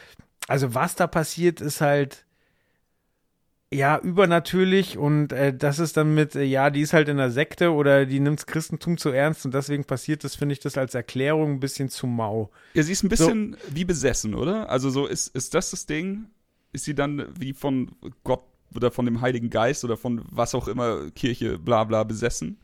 also 0.47 0.73
was 0.73 0.95
da 0.95 1.07
passiert, 1.07 1.61
ist 1.61 1.81
halt, 1.81 2.25
ja, 3.71 3.99
übernatürlich 3.99 4.97
und 4.97 5.31
äh, 5.31 5.55
das 5.55 5.77
ist 5.77 5.95
dann 5.95 6.15
mit, 6.15 6.35
äh, 6.35 6.43
ja, 6.43 6.71
die 6.71 6.81
ist 6.81 6.93
halt 6.93 7.07
in 7.07 7.17
der 7.17 7.29
Sekte 7.29 7.71
oder 7.71 8.07
die 8.07 8.19
nimmt 8.19 8.39
das 8.39 8.47
Christentum 8.47 8.97
zu 8.97 9.09
ernst 9.09 9.45
und 9.45 9.53
deswegen 9.53 9.85
passiert 9.85 10.23
das, 10.23 10.35
finde 10.35 10.53
ich 10.53 10.59
das 10.59 10.75
als 10.75 10.95
Erklärung 10.95 11.53
ein 11.53 11.59
bisschen 11.59 11.89
zu 11.89 12.07
mau. 12.07 12.49
Ja, 12.73 12.81
sie 12.81 12.93
ist 12.93 13.03
ein 13.03 13.09
bisschen 13.09 13.57
wie 13.69 13.85
besessen, 13.85 14.33
oder? 14.33 14.69
Also 14.69 14.89
so 14.89 15.05
ist, 15.05 15.27
ist 15.35 15.53
das 15.53 15.69
das 15.69 15.85
Ding? 15.85 16.29
Ist 16.71 16.85
sie 16.85 16.95
dann 16.95 17.27
wie 17.37 17.53
von 17.53 17.91
Gott 18.23 18.43
oder 18.75 18.91
von 18.91 19.05
dem 19.05 19.21
Heiligen 19.21 19.49
Geist 19.49 19.83
oder 19.83 19.97
von 19.97 20.21
was 20.29 20.55
auch 20.55 20.67
immer 20.67 21.09
Kirche 21.11 21.57
bla 21.57 21.83
bla 21.83 22.03
besessen? 22.03 22.57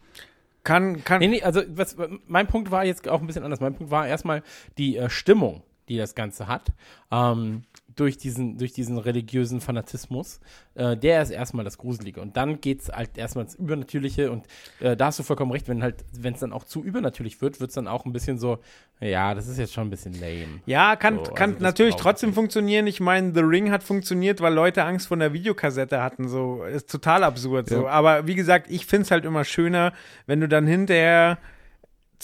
Kann, 0.64 1.04
kann, 1.04 1.20
Nee, 1.20 1.28
nee, 1.28 1.44
also 1.44 1.62
was, 1.70 1.96
mein 2.28 2.48
Punkt 2.48 2.72
war 2.72 2.86
jetzt 2.86 3.08
auch 3.08 3.22
ein 3.22 3.28
bisschen 3.28 3.44
anders. 3.44 3.60
Mein 3.60 3.76
Punkt 3.76 3.92
war 3.92 4.08
erstmal 4.08 4.42
die 4.78 4.98
äh, 4.98 5.10
Stimmung, 5.10 5.62
die 5.88 5.98
das 5.98 6.16
Ganze 6.16 6.48
hat, 6.48 6.72
ähm, 7.12 7.64
durch, 7.96 8.18
diesen, 8.18 8.58
durch 8.58 8.74
diesen 8.74 8.98
religiösen 8.98 9.62
Fanatismus. 9.62 10.40
Äh, 10.76 10.98
der 10.98 11.22
ist 11.22 11.30
erstmal 11.30 11.64
das 11.66 11.78
Gruselige. 11.78 12.22
Und 12.22 12.36
dann 12.38 12.60
geht 12.62 12.82
es 12.82 12.90
halt 12.90 13.18
erstmal 13.18 13.46
ins 13.46 13.56
Übernatürliche. 13.56 14.32
Und 14.32 14.46
äh, 14.80 14.96
da 14.98 15.08
hast 15.08 15.20
du 15.20 15.24
vollkommen 15.24 15.52
recht, 15.52 15.68
wenn 15.68 15.82
halt, 15.82 16.04
wenn 16.18 16.34
es 16.34 16.40
dann 16.42 16.54
auch 16.54 16.64
zu 16.66 16.84
übernatürlich 16.84 17.42
wird, 17.42 17.60
wird 17.60 17.70
es 17.70 17.76
dann 17.76 17.88
auch 17.88 18.06
ein 18.06 18.14
bisschen 18.14 18.38
so, 18.38 18.60
ja, 19.00 19.34
das 19.34 19.48
ist 19.48 19.58
jetzt 19.58 19.74
schon 19.74 19.88
ein 19.88 19.90
bisschen 19.90 20.14
lame. 20.14 20.62
Ja, 20.66 20.96
kann, 20.96 21.20
So, 21.24 21.32
kann 21.34 21.52
also 21.52 21.64
natürlich 21.64 21.96
trotzdem 21.96 22.30
nicht. 22.30 22.36
funktionieren. 22.36 22.88
Ich 22.88 23.00
meine, 23.00 23.34
The 23.34 23.42
Ring 23.42 23.72
hat 23.72 23.84
funktioniert, 23.84 24.42
weil 24.42 24.54
Leute 24.54 24.84
Angst 24.84 25.08
vor 25.08 25.18
der 25.18 25.34
Videokassette 25.34 26.02
hatten. 26.02 26.28
So 26.28 26.64
ist 26.64 26.90
total 26.90 27.24
absurd. 27.24 27.70
So, 27.70 27.84
Ja. 27.84 27.88
aber 27.90 28.28
wie 28.28 28.36
gesagt, 28.36 28.68
ich 28.70 28.86
find's 28.86 29.12
halt 29.12 29.26
immer 29.26 29.44
schöner, 29.44 29.94
wenn 30.28 30.40
du 30.42 30.48
dann 30.48 30.68
hinterher 30.68 31.38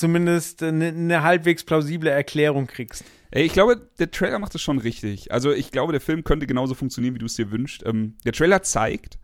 zumindest 0.01 0.61
eine, 0.61 0.87
eine 0.87 1.23
halbwegs 1.23 1.63
plausible 1.63 2.09
Erklärung 2.09 2.67
kriegst. 2.67 3.05
Ey, 3.31 3.45
ich 3.45 3.53
glaube, 3.53 3.89
der 3.97 4.11
Trailer 4.11 4.39
macht 4.39 4.53
es 4.55 4.61
schon 4.61 4.77
richtig. 4.77 5.31
Also 5.31 5.51
ich 5.51 5.71
glaube, 5.71 5.93
der 5.93 6.01
Film 6.01 6.25
könnte 6.25 6.47
genauso 6.47 6.73
funktionieren, 6.73 7.15
wie 7.15 7.19
du 7.19 7.27
es 7.27 7.35
dir 7.35 7.51
wünschst. 7.51 7.85
Ähm, 7.85 8.15
der 8.25 8.33
Trailer 8.33 8.61
zeigt 8.61 9.17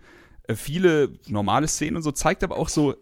äh, 0.44 0.56
viele 0.56 1.20
normale 1.28 1.68
Szenen 1.68 1.98
und 1.98 2.04
so, 2.04 2.12
zeigt 2.12 2.44
aber 2.44 2.56
auch 2.58 2.70
so 2.70 2.96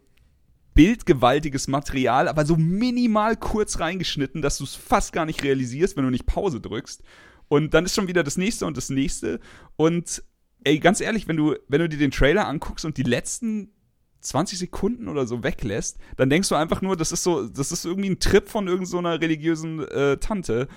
bildgewaltiges 0.74 1.68
Material, 1.68 2.28
aber 2.28 2.46
so 2.46 2.56
minimal 2.56 3.38
kurz 3.38 3.80
reingeschnitten, 3.80 4.42
dass 4.42 4.58
du 4.58 4.64
es 4.64 4.76
fast 4.76 5.14
gar 5.14 5.26
nicht 5.26 5.44
realisierst, 5.44 5.96
wenn 5.96 6.04
du 6.06 6.10
nicht 6.10 6.26
Pause 6.26 6.60
drückst. 6.60 7.04
Und 7.48 7.74
dann 7.74 7.86
ist 7.86 7.94
schon 7.96 8.08
wieder 8.08 8.24
das 8.24 8.38
nächste 8.38 8.66
und 8.66 8.76
das 8.76 8.90
nächste. 8.90 9.40
Und 9.76 10.24
ey, 10.64 10.80
ganz 10.80 11.02
ehrlich, 11.02 11.28
wenn 11.28 11.38
du, 11.38 11.56
wenn 11.68 11.82
du 11.82 11.88
dir 11.88 12.00
den 12.00 12.12
Trailer 12.12 12.48
anguckst 12.48 12.84
und 12.84 12.98
die 12.98 13.04
letzten 13.04 13.75
20 14.22 14.58
Sekunden 14.58 15.08
oder 15.08 15.28
so 15.28 15.44
weglässt, 15.44 15.98
dann 16.18 16.30
denkst 16.30 16.50
du 16.50 16.56
einfach 16.56 16.82
nur, 16.82 16.96
das 16.98 17.12
ist 17.12 17.24
so, 17.24 17.48
das 17.48 17.72
ist 17.72 17.86
irgendwie 17.86 18.10
ein 18.10 18.20
Trip 18.20 18.50
von 18.50 18.68
irgendeiner 18.68 18.90
so 18.90 18.98
einer 18.98 19.22
religiösen 19.22 19.88
äh, 19.88 20.18
Tante. 20.18 20.68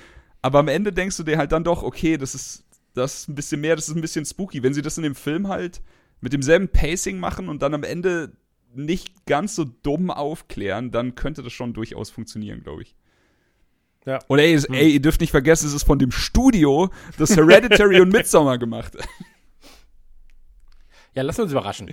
Aber 0.43 0.59
am 0.61 0.68
Ende 0.68 0.93
denkst 0.93 1.16
du 1.16 1.22
dir 1.22 1.39
halt 1.39 1.53
dann 1.53 1.64
doch, 1.64 1.82
okay, 1.82 2.16
das 2.18 2.34
ist, 2.34 2.64
das 2.95 3.20
ist 3.20 3.28
ein 3.28 3.34
bisschen 3.34 3.61
mehr, 3.61 3.74
das 3.76 3.89
ist 3.89 3.95
ein 3.97 4.01
bisschen 4.03 4.24
spooky. 4.24 4.62
Wenn 4.62 4.74
sie 4.74 4.82
das 4.82 4.97
in 4.99 5.03
dem 5.03 5.14
Film 5.14 5.49
halt 5.49 5.80
mit 6.20 6.32
demselben 6.32 6.68
Pacing 6.68 7.18
machen 7.18 7.49
und 7.49 7.62
dann 7.62 7.74
am 7.74 7.84
Ende 7.84 8.32
nicht 8.74 9.24
ganz 9.26 9.55
so 9.57 9.64
dumm 9.64 10.11
aufklären, 10.11 10.91
dann 10.91 11.14
könnte 11.14 11.43
das 11.43 11.53
schon 11.53 11.72
durchaus 11.72 12.11
funktionieren, 12.11 12.62
glaube 12.62 12.82
ich. 12.82 12.95
Ja. 14.05 14.18
Und 14.28 14.39
ey, 14.39 14.53
es- 14.55 14.64
ey, 14.66 14.91
ihr 14.93 15.01
dürft 15.03 15.20
nicht 15.20 15.30
vergessen, 15.30 15.66
es 15.68 15.74
ist 15.74 15.84
von 15.84 15.99
dem 15.99 16.11
Studio, 16.11 16.91
das 17.18 17.36
Hereditary 17.36 18.01
und 18.01 18.09
Midsommar 18.12 18.59
gemacht. 18.59 18.97
Ja, 21.14 21.22
lass 21.22 21.39
uns 21.39 21.51
überraschen. 21.53 21.93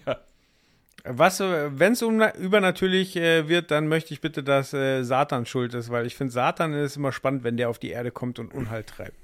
Was, 1.08 1.40
wenn 1.40 1.94
es 1.94 2.02
um, 2.02 2.22
übernatürlich 2.22 3.16
äh, 3.16 3.48
wird, 3.48 3.70
dann 3.70 3.88
möchte 3.88 4.14
ich 4.14 4.22
bitte, 4.22 4.44
dass 4.44 4.74
äh, 4.74 5.04
Satan 5.04 5.46
schuld 5.46 5.74
ist, 5.76 5.90
weil 5.92 6.06
ich 6.06 6.16
finde, 6.16 6.34
Satan 6.34 6.74
ist 6.74 6.98
immer 6.98 7.12
spannend, 7.12 7.44
wenn 7.44 7.58
der 7.58 7.70
auf 7.70 7.78
die 7.78 7.90
Erde 7.90 8.12
kommt 8.12 8.40
und 8.40 8.54
Unheil 8.54 8.84
treibt. 8.84 9.18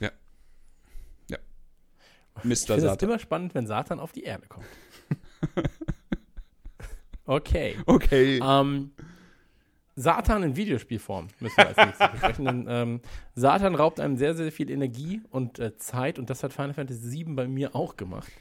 Ja. 0.00 0.10
Ja. 1.30 1.38
Ich 2.38 2.44
Mr. 2.44 2.44
finde 2.44 2.54
es 2.54 2.82
Satan. 2.82 3.08
immer 3.08 3.18
spannend, 3.18 3.54
wenn 3.54 3.66
Satan 3.66 4.00
auf 4.00 4.10
die 4.12 4.24
Erde 4.24 4.46
kommt. 4.48 4.66
okay. 7.26 7.76
Okay. 7.86 8.40
Ähm, 8.42 8.90
Satan 9.96 10.42
in 10.42 10.56
Videospielform 10.56 11.28
müssen 11.38 11.56
wir 11.56 11.68
als 11.68 11.76
nächstes 11.76 12.10
besprechen. 12.12 12.44
Denn, 12.44 12.66
ähm, 12.68 13.00
Satan 13.34 13.74
raubt 13.74 14.00
einem 14.00 14.16
sehr, 14.16 14.34
sehr 14.34 14.50
viel 14.50 14.70
Energie 14.70 15.22
und 15.30 15.58
äh, 15.58 15.76
Zeit 15.76 16.18
und 16.18 16.30
das 16.30 16.42
hat 16.42 16.52
Final 16.52 16.74
Fantasy 16.74 17.24
VII 17.24 17.34
bei 17.34 17.46
mir 17.46 17.74
auch 17.76 17.96
gemacht. 17.96 18.32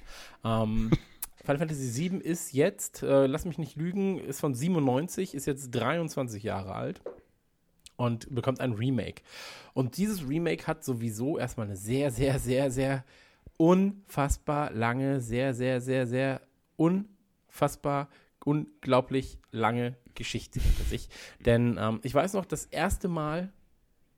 Ähm, 0.43 0.91
Final 1.43 1.59
Fantasy 1.59 2.09
VII 2.09 2.19
ist 2.19 2.53
jetzt, 2.53 3.03
äh, 3.03 3.27
lass 3.27 3.43
mich 3.43 3.57
nicht 3.57 3.75
lügen, 3.75 4.17
ist 4.17 4.39
von 4.39 4.55
97, 4.55 5.35
ist 5.35 5.45
jetzt 5.45 5.71
23 5.71 6.41
Jahre 6.41 6.73
alt 6.73 7.01
und 7.97 8.33
bekommt 8.33 8.61
ein 8.61 8.71
Remake. 8.71 9.21
Und 9.73 9.97
dieses 9.97 10.27
Remake 10.27 10.67
hat 10.67 10.85
sowieso 10.85 11.37
erstmal 11.37 11.67
eine 11.67 11.75
sehr, 11.75 12.11
sehr, 12.11 12.39
sehr, 12.39 12.71
sehr 12.71 13.03
unfassbar 13.57 14.71
lange, 14.71 15.19
sehr, 15.19 15.53
sehr, 15.53 15.81
sehr, 15.81 16.07
sehr 16.07 16.41
unfassbar, 16.77 18.09
unglaublich 18.45 19.37
lange 19.51 19.97
Geschichte 20.15 20.61
hinter 20.61 20.83
sich. 20.83 21.09
Denn 21.45 21.77
ähm, 21.79 21.99
ich 22.03 22.15
weiß 22.15 22.33
noch, 22.33 22.45
das 22.45 22.65
erste 22.67 23.09
Mal, 23.09 23.51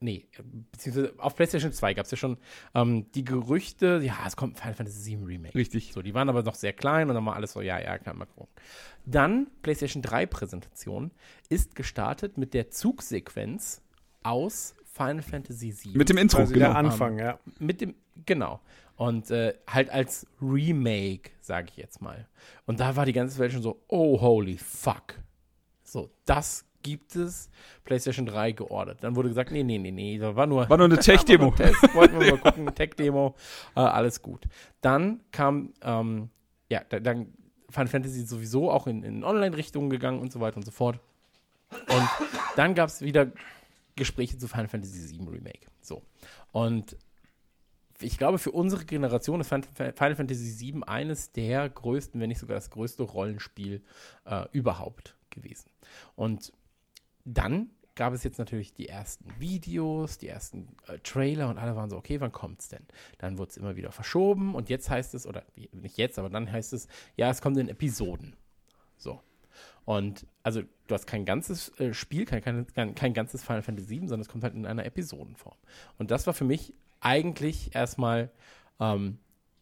nee, 0.00 0.26
beziehungsweise 0.72 1.14
auf 1.18 1.34
PlayStation 1.34 1.72
2 1.72 1.94
gab 1.94 2.04
es 2.04 2.10
ja 2.10 2.16
schon 2.16 2.36
ähm, 2.74 3.10
die 3.12 3.24
Gerüchte, 3.24 4.00
ja, 4.02 4.16
es 4.26 4.36
kommt 4.36 4.54
ein 4.54 4.56
Final 4.56 4.74
Fantasy 4.74 5.16
VII 5.16 5.24
Remake. 5.24 5.54
Richtig. 5.54 5.92
So, 5.92 6.02
die 6.02 6.14
waren 6.14 6.28
aber 6.28 6.42
noch 6.42 6.54
sehr 6.54 6.72
klein 6.72 7.08
und 7.08 7.14
dann 7.14 7.24
war 7.24 7.36
alles 7.36 7.52
so, 7.52 7.60
ja, 7.60 7.78
ja, 7.78 7.98
kann 7.98 8.18
mal 8.18 8.26
gucken. 8.26 8.52
Dann 9.04 9.48
PlayStation 9.62 10.02
3 10.02 10.26
Präsentation 10.26 11.10
ist 11.48 11.74
gestartet 11.74 12.38
mit 12.38 12.54
der 12.54 12.70
Zugsequenz 12.70 13.82
aus 14.22 14.74
Final 14.84 15.22
Fantasy 15.22 15.72
VII. 15.72 15.96
Mit 15.96 16.08
dem 16.08 16.18
Intro, 16.18 16.38
Quasi 16.38 16.54
genau. 16.54 16.66
der 16.66 16.76
Anfang, 16.76 17.18
ja. 17.18 17.38
Mit 17.58 17.80
dem, 17.80 17.94
genau. 18.24 18.60
Und 18.96 19.30
äh, 19.30 19.54
halt 19.68 19.90
als 19.90 20.26
Remake, 20.40 21.30
sage 21.40 21.68
ich 21.70 21.76
jetzt 21.76 22.00
mal. 22.00 22.26
Und 22.64 22.80
da 22.80 22.96
war 22.96 23.04
die 23.04 23.12
ganze 23.12 23.38
Welt 23.38 23.52
schon 23.52 23.62
so, 23.62 23.82
oh, 23.88 24.20
holy 24.20 24.56
fuck. 24.56 25.14
So, 25.84 26.10
das 26.24 26.64
gibt 26.86 27.16
es. 27.16 27.50
PlayStation 27.84 28.26
3 28.26 28.52
geordert. 28.52 29.02
Dann 29.02 29.16
wurde 29.16 29.28
gesagt, 29.28 29.50
nee, 29.50 29.62
nee, 29.62 29.78
nee, 29.78 29.90
nee, 29.90 30.18
da 30.18 30.34
war 30.36 30.46
nur, 30.46 30.68
War 30.70 30.76
nur 30.76 30.86
eine 30.86 30.98
Tech-Demo. 31.00 31.52
Wollten 31.94 32.20
wir 32.20 32.32
mal 32.32 32.38
gucken, 32.38 32.72
Tech-Demo, 32.74 33.34
äh, 33.74 33.80
alles 33.80 34.22
gut. 34.22 34.44
Dann 34.80 35.20
kam, 35.32 35.72
ähm, 35.82 36.30
ja, 36.68 36.82
da, 36.88 37.00
dann 37.00 37.32
Final 37.70 37.88
Fantasy 37.88 38.22
sowieso 38.22 38.70
auch 38.70 38.86
in, 38.86 39.02
in 39.02 39.24
Online-Richtungen 39.24 39.90
gegangen 39.90 40.20
und 40.20 40.32
so 40.32 40.40
weiter 40.40 40.56
und 40.56 40.64
so 40.64 40.70
fort. 40.70 41.00
Und 41.70 42.08
dann 42.54 42.74
gab 42.74 42.88
es 42.88 43.00
wieder 43.02 43.32
Gespräche 43.96 44.38
zu 44.38 44.46
Final 44.48 44.68
Fantasy 44.68 45.10
VII 45.18 45.28
Remake. 45.28 45.66
So. 45.82 46.02
Und 46.52 46.96
ich 48.00 48.18
glaube, 48.18 48.38
für 48.38 48.50
unsere 48.52 48.84
Generation 48.84 49.40
ist 49.40 49.48
Fin- 49.48 49.62
Final 49.62 50.14
Fantasy 50.16 50.72
VII 50.72 50.82
eines 50.86 51.32
der 51.32 51.68
größten, 51.68 52.20
wenn 52.20 52.28
nicht 52.28 52.38
sogar 52.38 52.54
das 52.56 52.70
größte 52.70 53.02
Rollenspiel 53.02 53.82
äh, 54.26 54.44
überhaupt 54.52 55.16
gewesen. 55.30 55.70
Und 56.14 56.52
dann 57.26 57.70
gab 57.94 58.12
es 58.12 58.22
jetzt 58.22 58.38
natürlich 58.38 58.72
die 58.72 58.88
ersten 58.88 59.28
Videos, 59.38 60.18
die 60.18 60.28
ersten 60.28 60.76
äh, 60.86 60.98
Trailer 60.98 61.48
und 61.48 61.58
alle 61.58 61.74
waren 61.74 61.90
so, 61.90 61.96
okay, 61.96 62.20
wann 62.20 62.30
kommt's 62.30 62.68
denn? 62.68 62.84
Dann 63.18 63.38
wurde 63.38 63.50
es 63.50 63.56
immer 63.56 63.74
wieder 63.76 63.90
verschoben 63.90 64.54
und 64.54 64.68
jetzt 64.68 64.90
heißt 64.90 65.14
es, 65.14 65.26
oder 65.26 65.44
nicht 65.72 65.96
jetzt, 65.96 66.18
aber 66.18 66.28
dann 66.28 66.50
heißt 66.50 66.72
es, 66.72 66.88
ja, 67.16 67.30
es 67.30 67.40
kommt 67.40 67.56
in 67.56 67.68
Episoden. 67.68 68.36
So. 68.96 69.20
Und 69.84 70.26
also 70.42 70.62
du 70.62 70.94
hast 70.94 71.06
kein 71.06 71.24
ganzes 71.24 71.68
äh, 71.80 71.94
Spiel, 71.94 72.26
kein, 72.26 72.42
kein, 72.74 72.94
kein, 72.94 73.14
ganzes 73.14 73.42
Final 73.42 73.62
Fantasy 73.62 73.88
VII, 73.88 74.00
sondern 74.00 74.20
es 74.20 74.28
kommt 74.28 74.44
halt 74.44 74.54
in 74.54 74.66
einer 74.66 74.84
Episodenform. 74.84 75.56
Und 75.98 76.10
das 76.10 76.26
war 76.26 76.34
für 76.34 76.44
mich 76.44 76.74
eigentlich 77.00 77.74
erstmal 77.74 78.30
ähm, 78.78 79.18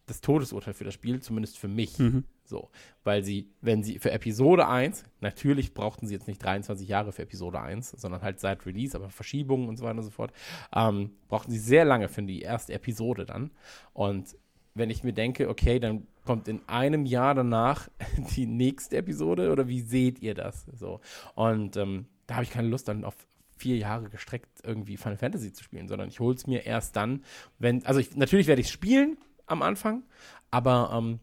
das 0.07 0.21
Todesurteil 0.21 0.73
für 0.73 0.83
das 0.83 0.93
Spiel, 0.93 1.21
zumindest 1.21 1.57
für 1.57 1.67
mich. 1.67 1.97
Mhm. 1.99 2.25
So, 2.47 2.69
weil 3.03 3.23
sie, 3.23 3.49
wenn 3.61 3.83
sie 3.83 3.99
für 3.99 4.11
Episode 4.11 4.67
1, 4.67 5.03
natürlich 5.19 5.73
brauchten 5.73 6.07
sie 6.07 6.13
jetzt 6.13 6.27
nicht 6.27 6.43
23 6.43 6.87
Jahre 6.87 7.11
für 7.11 7.23
Episode 7.23 7.59
1, 7.59 7.91
sondern 7.91 8.21
halt 8.21 8.39
seit 8.39 8.65
Release, 8.65 8.95
aber 8.95 9.09
Verschiebungen 9.09 9.67
und 9.67 9.77
so 9.77 9.85
weiter 9.85 9.97
und 9.97 10.03
so 10.03 10.11
fort, 10.11 10.31
ähm, 10.73 11.11
brauchten 11.27 11.51
sie 11.51 11.59
sehr 11.59 11.85
lange 11.85 12.07
für 12.07 12.23
die 12.23 12.41
erste 12.41 12.73
Episode 12.73 13.25
dann. 13.25 13.51
Und 13.93 14.35
wenn 14.75 14.89
ich 14.89 15.03
mir 15.03 15.13
denke, 15.13 15.49
okay, 15.49 15.79
dann 15.79 16.05
kommt 16.25 16.47
in 16.47 16.61
einem 16.67 17.05
Jahr 17.05 17.33
danach 17.33 17.89
die 18.35 18.45
nächste 18.45 18.97
Episode 18.97 19.51
oder 19.51 19.67
wie 19.67 19.81
seht 19.81 20.19
ihr 20.19 20.35
das? 20.35 20.65
So. 20.73 20.99
Und 21.33 21.77
ähm, 21.77 22.05
da 22.27 22.35
habe 22.35 22.43
ich 22.43 22.51
keine 22.51 22.67
Lust 22.67 22.87
dann 22.87 23.03
auf 23.03 23.15
vier 23.57 23.77
Jahre 23.77 24.09
gestreckt 24.09 24.49
irgendwie 24.63 24.97
Final 24.97 25.17
Fantasy 25.17 25.53
zu 25.53 25.63
spielen, 25.63 25.87
sondern 25.87 26.09
ich 26.09 26.19
hole 26.19 26.35
es 26.35 26.45
mir 26.45 26.65
erst 26.65 26.95
dann, 26.95 27.23
wenn, 27.57 27.85
also 27.85 27.99
ich, 27.99 28.15
natürlich 28.15 28.47
werde 28.47 28.61
ich 28.61 28.69
spielen 28.69 29.17
am 29.45 29.61
Anfang, 29.61 30.03
aber 30.51 30.91
ähm, 30.93 31.19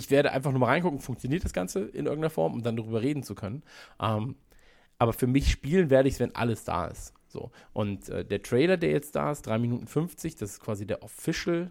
ich 0.00 0.10
werde 0.10 0.32
einfach 0.32 0.50
nur 0.50 0.60
mal 0.60 0.66
reingucken, 0.66 0.98
funktioniert 0.98 1.44
das 1.44 1.52
Ganze 1.52 1.80
in 1.80 2.06
irgendeiner 2.06 2.30
Form, 2.30 2.54
um 2.54 2.62
dann 2.62 2.76
darüber 2.76 3.02
reden 3.02 3.22
zu 3.22 3.34
können. 3.34 3.62
Ähm, 4.00 4.34
aber 4.98 5.12
für 5.12 5.26
mich 5.26 5.50
spielen 5.50 5.90
werde 5.90 6.08
ich 6.08 6.14
es, 6.14 6.20
wenn 6.20 6.34
alles 6.34 6.64
da 6.64 6.86
ist. 6.86 7.12
So. 7.28 7.50
Und 7.74 8.08
äh, 8.08 8.24
der 8.24 8.42
Trailer, 8.42 8.78
der 8.78 8.90
jetzt 8.90 9.14
da 9.14 9.30
ist, 9.30 9.42
3 9.42 9.58
Minuten 9.58 9.86
50, 9.86 10.36
das 10.36 10.52
ist 10.52 10.60
quasi 10.60 10.86
der 10.86 11.02
Official 11.02 11.70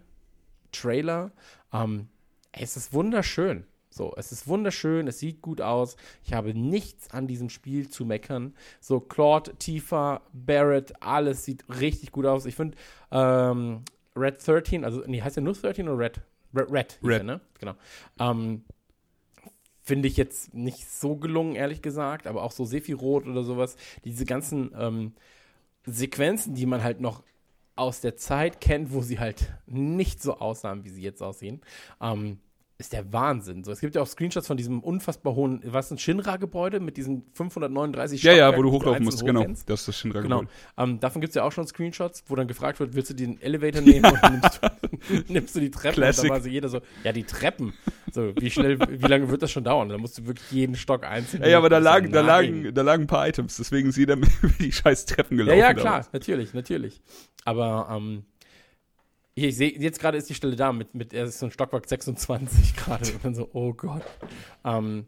Trailer. 0.70 1.32
Ähm, 1.72 2.08
es 2.52 2.76
ist 2.76 2.92
wunderschön. 2.92 3.66
So, 3.92 4.14
es 4.16 4.30
ist 4.30 4.46
wunderschön, 4.46 5.08
es 5.08 5.18
sieht 5.18 5.42
gut 5.42 5.60
aus. 5.60 5.96
Ich 6.22 6.32
habe 6.32 6.54
nichts 6.54 7.10
an 7.10 7.26
diesem 7.26 7.50
Spiel 7.50 7.90
zu 7.90 8.04
meckern. 8.04 8.54
So, 8.80 9.00
Claude, 9.00 9.56
Tifa, 9.56 10.22
Barrett, 10.32 10.92
alles 11.02 11.44
sieht 11.44 11.64
richtig 11.80 12.12
gut 12.12 12.26
aus. 12.26 12.46
Ich 12.46 12.54
finde, 12.54 12.76
ähm, 13.10 13.82
Red 14.14 14.46
13, 14.46 14.84
also, 14.84 15.02
nee, 15.06 15.20
heißt 15.20 15.36
der 15.36 15.42
nur 15.42 15.54
13 15.54 15.88
oder 15.88 15.98
Red? 15.98 16.20
Red, 16.54 16.70
Red, 16.70 16.98
Red. 17.02 17.20
Er, 17.20 17.24
ne? 17.24 17.40
Genau. 17.58 17.74
Ähm, 18.18 18.64
Finde 19.82 20.08
ich 20.08 20.16
jetzt 20.16 20.54
nicht 20.54 20.88
so 20.88 21.16
gelungen, 21.16 21.56
ehrlich 21.56 21.82
gesagt, 21.82 22.26
aber 22.26 22.42
auch 22.42 22.52
so 22.52 22.64
Sephiroth 22.64 23.26
oder 23.26 23.42
sowas. 23.42 23.76
Diese 24.04 24.24
ganzen 24.24 24.72
ähm, 24.78 25.14
Sequenzen, 25.84 26.54
die 26.54 26.66
man 26.66 26.82
halt 26.84 27.00
noch 27.00 27.24
aus 27.76 28.00
der 28.00 28.16
Zeit 28.16 28.60
kennt, 28.60 28.92
wo 28.92 29.00
sie 29.00 29.18
halt 29.18 29.52
nicht 29.66 30.22
so 30.22 30.36
aussahen, 30.38 30.84
wie 30.84 30.90
sie 30.90 31.02
jetzt 31.02 31.22
aussehen, 31.22 31.62
ähm, 32.00 32.38
ist 32.80 32.92
der 32.92 33.12
Wahnsinn. 33.12 33.62
So, 33.62 33.70
es 33.70 33.80
gibt 33.80 33.94
ja 33.94 34.02
auch 34.02 34.06
Screenshots 34.06 34.46
von 34.46 34.56
diesem 34.56 34.80
unfassbar 34.80 35.34
hohen, 35.34 35.60
was 35.64 35.90
ein 35.90 35.98
Shinra-Gebäude 35.98 36.80
mit 36.80 36.96
diesen 36.96 37.24
539 37.34 38.22
Ja, 38.22 38.32
ja, 38.32 38.56
wo 38.56 38.62
du 38.62 38.70
hochlaufen 38.72 39.04
musst, 39.04 39.24
genau. 39.24 39.44
Das 39.66 39.86
ist 39.86 39.96
Shinra 39.98 40.20
Genau. 40.22 40.40
Gebäude. 40.40 40.52
Ähm, 40.78 40.98
davon 41.00 41.20
gibt 41.20 41.30
es 41.30 41.34
ja 41.36 41.44
auch 41.44 41.52
schon 41.52 41.66
Screenshots, 41.66 42.24
wo 42.28 42.34
dann 42.36 42.48
gefragt 42.48 42.80
wird, 42.80 42.94
willst 42.94 43.10
du 43.10 43.14
den 43.14 43.40
Elevator 43.40 43.82
nehmen 43.82 44.06
oder 44.10 44.30
nimmst 44.30 44.60
du, 44.62 45.22
nimmst 45.32 45.54
du 45.56 45.60
die 45.60 45.70
Treppen? 45.70 45.94
Classic. 45.94 46.24
Und 46.24 46.28
dann 46.30 46.36
war 46.36 46.42
so 46.42 46.48
jeder 46.48 46.68
so, 46.68 46.80
ja, 47.04 47.12
die 47.12 47.24
Treppen. 47.24 47.74
So, 48.12 48.32
wie 48.36 48.50
schnell, 48.50 48.78
wie 48.80 49.06
lange 49.06 49.28
wird 49.30 49.42
das 49.42 49.50
schon 49.52 49.64
dauern? 49.64 49.88
Da 49.90 49.98
musst 49.98 50.18
du 50.18 50.26
wirklich 50.26 50.50
jeden 50.50 50.74
Stock 50.74 51.04
einzeln. 51.04 51.42
Ja, 51.42 51.50
ja, 51.50 51.58
aber 51.58 51.68
da 51.68 51.78
lagen, 51.78 52.10
da 52.10 52.22
lagen, 52.22 52.72
da 52.74 52.82
lagen 52.82 53.04
ein 53.04 53.06
paar 53.06 53.28
Items, 53.28 53.56
deswegen 53.58 53.90
ist 53.90 53.96
jeder 53.96 54.14
über 54.16 54.28
die 54.58 54.72
scheiß 54.72 55.06
Treppen 55.06 55.38
Ja, 55.38 55.44
gelaufen. 55.44 55.58
ja, 55.60 55.74
klar, 55.74 55.84
damals. 55.84 56.12
natürlich, 56.12 56.54
natürlich. 56.54 57.00
Aber 57.44 57.88
ähm, 57.90 58.24
hier, 59.40 59.48
ich 59.48 59.56
sehe, 59.56 59.70
jetzt 59.78 59.98
gerade 59.98 60.18
ist 60.18 60.28
die 60.28 60.34
Stelle 60.34 60.54
da 60.54 60.72
mit, 60.72 60.94
mit 60.94 61.12
er 61.12 61.24
ist 61.24 61.38
so 61.38 61.46
ein 61.46 61.52
Stockwerk 61.52 61.88
26 61.88 62.76
gerade. 62.76 63.10
Und 63.12 63.24
dann 63.24 63.34
so, 63.34 63.48
oh 63.52 63.72
Gott. 63.72 64.02
Ähm, 64.64 65.06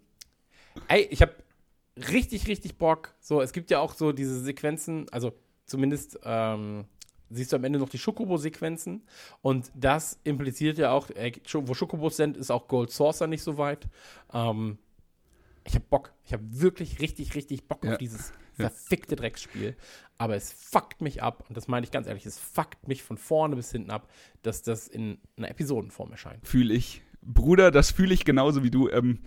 ey, 0.88 1.06
ich 1.10 1.22
habe 1.22 1.34
richtig, 2.08 2.48
richtig 2.48 2.76
Bock. 2.78 3.14
So, 3.20 3.40
es 3.40 3.52
gibt 3.52 3.70
ja 3.70 3.78
auch 3.78 3.94
so 3.94 4.12
diese 4.12 4.40
Sequenzen, 4.40 5.06
also 5.10 5.32
zumindest 5.66 6.18
ähm, 6.24 6.86
siehst 7.30 7.52
du 7.52 7.56
am 7.56 7.64
Ende 7.64 7.78
noch 7.78 7.88
die 7.88 7.98
Schokobo-Sequenzen. 7.98 9.02
Und 9.42 9.70
das 9.74 10.18
impliziert 10.24 10.78
ja 10.78 10.92
auch, 10.92 11.10
äh, 11.10 11.32
wo 11.52 11.74
Schokobos 11.74 12.16
sind, 12.16 12.36
ist 12.36 12.50
auch 12.50 12.68
Gold 12.68 12.90
Saucer 12.90 13.26
nicht 13.26 13.42
so 13.42 13.58
weit. 13.58 13.86
Ähm, 14.32 14.78
ich 15.64 15.74
habe 15.74 15.84
Bock. 15.88 16.12
Ich 16.24 16.32
habe 16.32 16.42
wirklich 16.48 17.00
richtig, 17.00 17.34
richtig 17.34 17.68
Bock 17.68 17.84
Ja. 17.84 17.92
auf 17.92 17.98
dieses. 17.98 18.32
verfickte 18.57 19.16
Drecksspiel. 19.16 19.76
Aber 20.18 20.36
es 20.36 20.53
fuckt 20.53 21.00
mich 21.00 21.22
ab, 21.22 21.44
und 21.48 21.57
das 21.57 21.68
meine 21.68 21.84
ich 21.84 21.90
ganz 21.90 22.07
ehrlich, 22.07 22.26
es 22.26 22.38
fuckt 22.38 22.86
mich 22.86 23.03
von 23.03 23.18
vorne 23.18 23.57
bis 23.57 23.72
hinten 23.72 23.90
ab, 23.90 24.09
dass 24.42 24.62
das 24.62 24.86
in 24.88 25.18
einer 25.36 25.50
Episodenform 25.50 26.12
erscheint. 26.12 26.46
Fühle 26.46 26.74
ich. 26.74 27.03
Bruder, 27.22 27.70
das 27.70 27.90
fühle 27.90 28.14
ich 28.14 28.24
genauso 28.24 28.62
wie 28.62 28.70
du. 28.70 28.88
Ähm, 28.88 29.20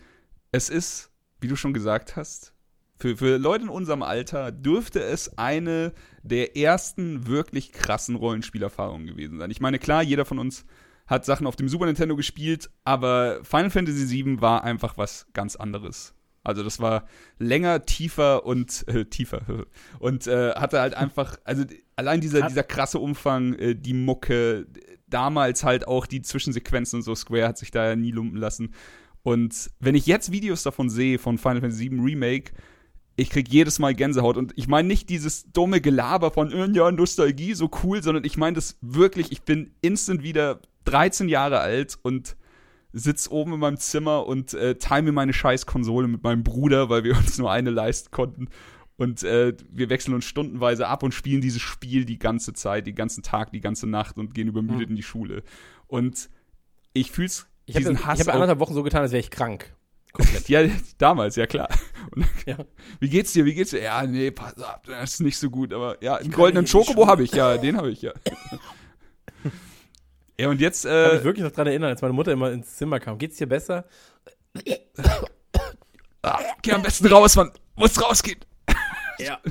es 0.51 0.69
ist, 0.69 1.11
wie 1.41 1.47
du 1.47 1.55
schon 1.55 1.73
gesagt 1.73 2.15
hast, 2.15 2.55
für, 2.97 3.17
für 3.17 3.37
Leute 3.37 3.65
in 3.65 3.69
unserem 3.69 4.03
Alter 4.03 4.51
dürfte 4.51 5.01
es 5.01 5.37
eine 5.37 5.93
der 6.23 6.55
ersten 6.55 7.27
wirklich 7.27 7.73
krassen 7.73 8.15
Rollenspielerfahrungen 8.15 9.07
gewesen 9.07 9.37
sein. 9.37 9.51
Ich 9.51 9.59
meine, 9.59 9.79
klar, 9.79 10.01
jeder 10.01 10.25
von 10.25 10.39
uns 10.39 10.65
hat 11.07 11.25
Sachen 11.25 11.45
auf 11.45 11.55
dem 11.55 11.69
Super 11.69 11.85
Nintendo 11.85 12.15
gespielt, 12.15 12.71
aber 12.83 13.43
Final 13.43 13.69
Fantasy 13.69 14.09
VII 14.09 14.41
war 14.41 14.63
einfach 14.63 14.97
was 14.97 15.27
ganz 15.33 15.55
anderes. 15.55 16.14
Also 16.45 16.63
das 16.63 16.79
war 16.79 17.05
länger, 17.39 17.85
tiefer 17.85 18.45
und 18.45 18.85
äh, 18.87 19.05
tiefer 19.05 19.41
und 19.99 20.27
äh, 20.27 20.51
hatte 20.53 20.79
halt 20.79 20.93
einfach, 20.93 21.37
also 21.43 21.63
allein 21.95 22.21
dieser, 22.21 22.43
Hat- 22.43 22.51
dieser 22.51 22.63
krasse 22.63 22.99
Umfang, 22.99 23.53
äh, 23.55 23.75
die 23.75 23.93
Mucke, 23.93 24.67
damals 25.07 25.63
halt 25.63 25.87
auch 25.87 26.05
die 26.05 26.21
Zwischensequenzen 26.21 26.97
und 26.99 27.03
so, 27.03 27.15
Square 27.15 27.47
hat 27.47 27.57
sich 27.57 27.71
da 27.71 27.87
ja 27.89 27.95
nie 27.95 28.11
lumpen 28.11 28.37
lassen. 28.39 28.73
Und 29.23 29.71
wenn 29.79 29.95
ich 29.95 30.05
jetzt 30.05 30.31
Videos 30.31 30.63
davon 30.63 30.89
sehe, 30.89 31.17
von 31.19 31.37
Final 31.37 31.61
Fantasy 31.61 31.89
VII 31.91 31.99
Remake, 31.99 32.51
ich 33.15 33.29
krieg 33.29 33.47
jedes 33.49 33.79
Mal 33.79 33.95
Gänsehaut. 33.95 34.37
Und 34.37 34.53
ich 34.55 34.67
meine 34.67 34.87
nicht 34.87 35.09
dieses 35.09 35.51
dumme 35.51 35.79
Gelaber 35.81 36.31
von, 36.31 36.51
äh, 36.51 36.67
ja, 36.73 36.91
Nostalgie, 36.91 37.53
so 37.53 37.71
cool, 37.83 38.03
sondern 38.03 38.23
ich 38.25 38.37
meine 38.37 38.55
das 38.55 38.77
wirklich, 38.81 39.31
ich 39.31 39.41
bin 39.43 39.71
instant 39.81 40.21
wieder 40.21 40.59
13 40.83 41.29
Jahre 41.29 41.59
alt 41.59 41.97
und 42.03 42.35
sitz 42.97 43.27
oben 43.29 43.53
in 43.53 43.59
meinem 43.59 43.77
Zimmer 43.77 44.25
und 44.25 44.53
äh, 44.53 44.75
teile 44.75 45.03
mir 45.03 45.11
meine 45.11 45.33
scheiß 45.33 45.65
Konsole 45.65 46.07
mit 46.07 46.23
meinem 46.23 46.43
Bruder, 46.43 46.89
weil 46.89 47.03
wir 47.03 47.15
uns 47.17 47.37
nur 47.37 47.51
eine 47.51 47.69
leisten 47.69 48.09
konnten. 48.11 48.47
Und 48.97 49.23
äh, 49.23 49.53
wir 49.69 49.89
wechseln 49.89 50.13
uns 50.13 50.23
stundenweise 50.23 50.87
ab 50.87 51.03
und 51.03 51.13
spielen 51.13 51.41
dieses 51.41 51.61
Spiel 51.61 52.05
die 52.05 52.17
ganze 52.17 52.53
Zeit, 52.53 52.87
den 52.87 52.95
ganzen 52.95 53.23
Tag, 53.23 53.51
die 53.51 53.59
ganze 53.59 53.87
Nacht 53.87 54.17
und 54.17 54.33
gehen 54.33 54.47
übermüdet 54.47 54.87
Mhm. 54.87 54.91
in 54.91 54.95
die 54.95 55.03
Schule. 55.03 55.43
Und 55.87 56.29
ich 56.93 57.11
fühl's, 57.11 57.47
Ich 57.65 57.75
habe 57.75 57.81
diesen 57.83 57.95
ich 57.97 58.05
Hass 58.05 58.19
hab 58.21 58.29
auf- 58.29 58.33
anderthalb 58.35 58.59
Wochen 58.59 58.73
so 58.73 58.83
getan, 58.83 59.01
als 59.01 59.11
wäre 59.11 59.19
ich 59.19 59.29
krank. 59.31 59.75
Komplett. 60.13 60.47
ja, 60.49 60.61
damals, 60.97 61.35
ja 61.35 61.45
klar. 61.45 61.67
Und, 62.15 62.25
Ja. 62.45 62.55
Wie 63.01 63.09
geht's 63.09 63.33
dir? 63.33 63.43
Wie 63.43 63.53
geht's 63.53 63.71
dir? 63.71 63.81
Ja, 63.81 64.07
nee, 64.07 64.31
pass 64.31 64.57
auf, 64.59 64.79
das 64.85 65.15
ist 65.15 65.19
nicht 65.19 65.37
so 65.37 65.49
gut, 65.49 65.73
aber 65.73 66.01
ja, 66.01 66.15
einen 66.15 66.31
goldenen 66.31 66.65
Schule. 66.65 67.05
habe 67.05 67.23
ich, 67.23 67.33
ja, 67.33 67.57
den 67.57 67.75
habe 67.75 67.91
ich, 67.91 68.01
ja. 68.01 68.13
Ja, 70.39 70.49
und 70.49 70.59
jetzt, 70.61 70.85
Ich 70.85 70.91
kann 70.91 71.11
mich 71.11 71.21
äh, 71.21 71.23
wirklich 71.23 71.43
noch 71.43 71.51
dran 71.51 71.67
erinnern, 71.67 71.89
als 71.89 72.01
meine 72.01 72.13
Mutter 72.13 72.31
immer 72.31 72.51
ins 72.51 72.75
Zimmer 72.75 72.99
kam. 72.99 73.17
Geht's 73.17 73.37
dir 73.37 73.47
besser? 73.47 73.85
ah, 76.21 76.39
geh 76.61 76.71
am 76.71 76.81
besten 76.81 77.07
raus, 77.07 77.35
man 77.35 77.51
muss 77.75 78.01
rausgehen. 78.01 78.39
Ja. 79.19 79.39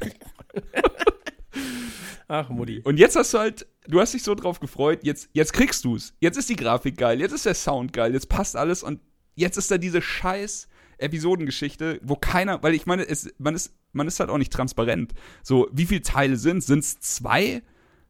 Ach, 2.28 2.49
Mutti. 2.49 2.80
Und 2.85 2.99
jetzt 2.99 3.16
hast 3.16 3.35
du 3.35 3.39
halt, 3.39 3.66
du 3.87 4.01
hast 4.01 4.14
dich 4.14 4.22
so 4.22 4.35
drauf 4.35 4.61
gefreut, 4.61 5.01
jetzt, 5.03 5.28
jetzt 5.32 5.53
kriegst 5.53 5.85
du's. 5.85 6.14
Jetzt 6.20 6.39
ist 6.39 6.49
die 6.49 6.57
Grafik 6.57 6.97
geil, 6.97 7.20
jetzt 7.20 7.32
ist 7.32 7.47
der 7.47 7.55
Sound 7.55 7.93
geil, 7.93 8.12
jetzt 8.14 8.28
passt 8.28 8.57
alles 8.57 8.82
und 8.82 9.01
jetzt 9.35 9.57
ist 9.57 9.70
da 9.70 9.78
diese 9.78 10.01
scheiß 10.01 10.68
Episodengeschichte, 10.99 12.01
wo 12.03 12.16
keiner, 12.16 12.62
weil 12.62 12.74
ich 12.74 12.87
meine, 12.87 13.07
es, 13.07 13.32
man, 13.39 13.55
ist, 13.55 13.74
man 13.93 14.07
ist 14.07 14.20
halt 14.20 14.30
auch 14.30 14.39
nicht 14.39 14.53
transparent. 14.53 15.12
So, 15.43 15.68
wie 15.72 15.87
viele 15.87 16.03
Teile 16.03 16.37
sind 16.37 16.62
Sind's 16.62 16.99
zwei? 17.01 17.62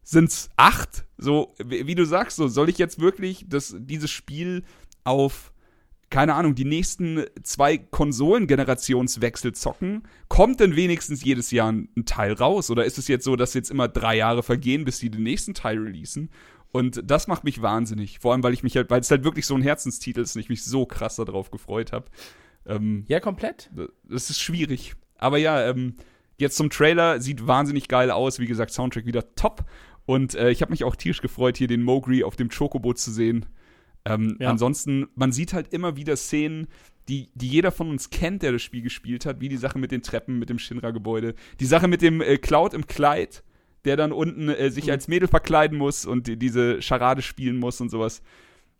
Sind's 0.05 0.49
acht? 0.55 1.03
So, 1.17 1.53
wie, 1.63 1.87
wie 1.87 1.95
du 1.95 2.05
sagst, 2.05 2.37
so, 2.37 2.47
soll 2.47 2.69
ich 2.69 2.77
jetzt 2.77 2.99
wirklich 2.99 3.45
das, 3.49 3.75
dieses 3.77 4.11
Spiel 4.11 4.63
auf, 5.03 5.51
keine 6.11 6.35
Ahnung, 6.35 6.53
die 6.53 6.63
nächsten 6.63 7.25
zwei 7.41 7.77
Konsolengenerationswechsel 7.79 9.53
zocken? 9.53 10.03
Kommt 10.27 10.59
denn 10.59 10.75
wenigstens 10.75 11.23
jedes 11.23 11.51
Jahr 11.51 11.71
ein, 11.71 11.89
ein 11.97 12.05
Teil 12.05 12.33
raus? 12.33 12.69
Oder 12.69 12.85
ist 12.85 12.97
es 12.97 13.07
jetzt 13.07 13.25
so, 13.25 13.35
dass 13.35 13.53
jetzt 13.55 13.71
immer 13.71 13.87
drei 13.87 14.15
Jahre 14.17 14.43
vergehen, 14.43 14.85
bis 14.85 14.99
sie 14.99 15.09
den 15.09 15.23
nächsten 15.23 15.53
Teil 15.53 15.79
releasen? 15.79 16.29
Und 16.71 17.01
das 17.03 17.27
macht 17.27 17.43
mich 17.43 17.61
wahnsinnig. 17.61 18.19
Vor 18.19 18.33
allem, 18.33 18.43
weil 18.43 18.53
ich 18.53 18.61
mich 18.61 18.75
halt, 18.75 18.89
weil 18.89 18.99
es 19.01 19.09
halt 19.09 19.23
wirklich 19.23 19.45
so 19.45 19.55
ein 19.55 19.61
Herzenstitel 19.61 20.19
ist 20.21 20.35
und 20.35 20.41
ich 20.41 20.49
mich 20.49 20.63
so 20.63 20.85
krass 20.85 21.15
darauf 21.15 21.49
gefreut 21.49 21.91
habe. 21.91 22.05
Ähm, 22.67 23.05
Ja, 23.07 23.19
komplett. 23.19 23.71
das 24.03 24.29
ist 24.29 24.39
schwierig. 24.39 24.93
Aber 25.17 25.37
ja, 25.37 25.69
ähm, 25.69 25.95
jetzt 26.37 26.57
zum 26.57 26.69
Trailer 26.69 27.21
sieht 27.21 27.47
wahnsinnig 27.47 27.87
geil 27.87 28.11
aus. 28.11 28.39
Wie 28.39 28.45
gesagt, 28.45 28.71
Soundtrack 28.71 29.05
wieder 29.05 29.33
top. 29.35 29.63
Und 30.05 30.35
äh, 30.35 30.51
ich 30.51 30.61
habe 30.61 30.71
mich 30.71 30.83
auch 30.83 30.95
tierisch 30.95 31.21
gefreut, 31.21 31.57
hier 31.57 31.67
den 31.67 31.83
Mowgli 31.83 32.23
auf 32.23 32.35
dem 32.35 32.49
Chocobo 32.49 32.93
zu 32.93 33.11
sehen. 33.11 33.45
Ähm, 34.05 34.37
Ja. 34.39 34.49
Ansonsten, 34.51 35.07
man 35.15 35.31
sieht 35.31 35.53
halt 35.53 35.73
immer 35.73 35.95
wieder 35.97 36.15
Szenen, 36.15 36.67
die, 37.07 37.29
die 37.33 37.47
jeder 37.47 37.71
von 37.71 37.89
uns 37.89 38.09
kennt, 38.09 38.43
der 38.43 38.51
das 38.51 38.61
Spiel 38.61 38.81
gespielt 38.81 39.25
hat, 39.25 39.39
wie 39.41 39.49
die 39.49 39.57
Sache 39.57 39.79
mit 39.79 39.91
den 39.91 40.01
Treppen, 40.01 40.39
mit 40.39 40.49
dem 40.49 40.59
Shinra-Gebäude, 40.59 41.35
die 41.59 41.65
Sache 41.65 41.87
mit 41.87 42.01
dem 42.01 42.21
äh, 42.21 42.37
Cloud 42.37 42.73
im 42.73 42.87
Kleid, 42.87 43.43
der 43.85 43.95
dann 43.97 44.11
unten 44.11 44.49
äh, 44.49 44.69
sich 44.71 44.85
Mhm. 44.85 44.91
als 44.91 45.07
Mädel 45.07 45.27
verkleiden 45.27 45.77
muss 45.77 46.05
und 46.05 46.27
die, 46.27 46.37
diese 46.37 46.81
Charade 46.81 47.21
spielen 47.21 47.57
muss 47.57 47.81
und 47.81 47.89
sowas. 47.89 48.21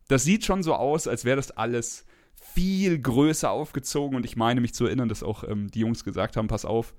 Das 0.07 0.23
sieht 0.23 0.45
schon 0.45 0.61
so 0.63 0.73
aus, 0.75 1.07
als 1.07 1.25
wäre 1.25 1.37
das 1.37 1.51
alles 1.51 2.05
viel 2.35 2.99
größer 2.99 3.49
aufgezogen 3.49 4.15
und 4.15 4.25
ich 4.25 4.35
meine 4.35 4.61
mich 4.61 4.73
zu 4.75 4.85
erinnern, 4.85 5.09
dass 5.09 5.23
auch 5.23 5.43
ähm, 5.47 5.69
die 5.71 5.79
Jungs 5.79 6.03
gesagt 6.03 6.37
haben, 6.37 6.47
pass 6.47 6.65
auf, 6.65 6.93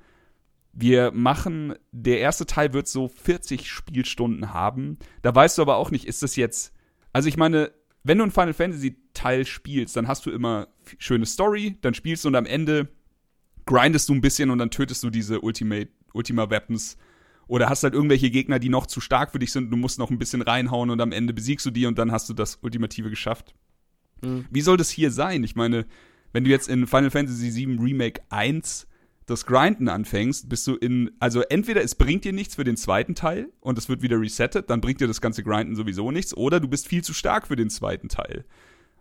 wir 0.79 1.11
machen, 1.13 1.75
der 1.91 2.21
erste 2.21 2.45
Teil 2.45 2.75
wird 2.75 2.87
so 2.87 3.09
40 3.09 3.69
Spielstunden 3.71 4.53
haben. 4.53 4.99
Da 5.23 5.35
weißt 5.35 5.57
du 5.57 5.63
aber 5.63 5.77
auch 5.77 5.91
nicht, 5.91 6.07
ist 6.07 6.23
das 6.23 6.37
jetzt, 6.37 6.75
also 7.15 7.29
ich 7.29 7.39
meine, 7.39 7.73
wenn 8.05 8.19
du 8.19 8.25
einen 8.25 8.33
Final 8.33 8.53
Fantasy 8.53 8.99
Teil 9.15 9.47
spielst, 9.47 9.97
dann 9.97 10.07
hast 10.07 10.27
du 10.27 10.31
immer 10.31 10.69
schöne 10.99 11.25
Story, 11.25 11.79
dann 11.81 11.95
spielst 11.95 12.25
du 12.25 12.29
und 12.29 12.37
am 12.37 12.45
Ende 12.45 12.89
grindest 13.65 14.11
du 14.11 14.15
ein 14.15 14.21
bisschen 14.21 14.51
und 14.51 14.59
dann 14.59 14.71
tötest 14.71 15.03
du 15.03 15.09
diese 15.09 15.41
Ultimate, 15.41 15.89
Ultima 16.13 16.51
Weapons 16.51 16.99
oder 17.49 17.71
hast 17.71 17.83
halt 17.83 17.95
irgendwelche 17.95 18.31
Gegner, 18.31 18.59
die 18.59 18.69
noch 18.69 18.87
zu 18.87 19.01
stark 19.01 19.33
für 19.33 19.39
dich 19.39 19.53
sind, 19.53 19.71
du 19.71 19.79
musst 19.79 19.99
noch 19.99 20.11
ein 20.11 20.19
bisschen 20.19 20.43
reinhauen 20.43 20.91
und 20.91 21.01
am 21.01 21.11
Ende 21.11 21.33
besiegst 21.33 21.65
du 21.65 21.71
die 21.71 21.87
und 21.87 21.99
dann 21.99 22.13
hast 22.13 22.29
du 22.29 22.35
das 22.35 22.59
Ultimative 22.61 23.09
geschafft. 23.09 23.55
Mhm. 24.21 24.45
Wie 24.51 24.61
soll 24.61 24.77
das 24.77 24.91
hier 24.91 25.11
sein? 25.11 25.43
Ich 25.43 25.57
meine, 25.57 25.87
wenn 26.33 26.45
du 26.45 26.51
jetzt 26.51 26.69
in 26.69 26.87
Final 26.87 27.11
Fantasy 27.11 27.55
VII 27.55 27.79
Remake 27.81 28.21
1 28.29 28.87
das 29.27 29.45
Grinden 29.45 29.89
anfängst, 29.89 30.49
bist 30.49 30.67
du 30.67 30.77
in, 30.77 31.11
also 31.19 31.41
entweder 31.43 31.83
es 31.83 31.95
bringt 31.97 32.25
dir 32.25 32.33
nichts 32.33 32.55
für 32.55 32.65
den 32.65 32.77
zweiten 32.77 33.15
Teil 33.15 33.49
und 33.61 33.77
es 33.77 33.89
wird 33.89 34.01
wieder 34.03 34.21
resettet, 34.21 34.71
dann 34.71 34.81
bringt 34.81 35.01
dir 35.01 35.09
das 35.09 35.21
ganze 35.21 35.43
Grinden 35.43 35.75
sowieso 35.75 36.11
nichts, 36.13 36.37
oder 36.37 36.61
du 36.61 36.69
bist 36.69 36.87
viel 36.89 37.03
zu 37.03 37.13
stark 37.13 37.49
für 37.49 37.57
den 37.57 37.69
zweiten 37.69 38.09
Teil. 38.09 38.45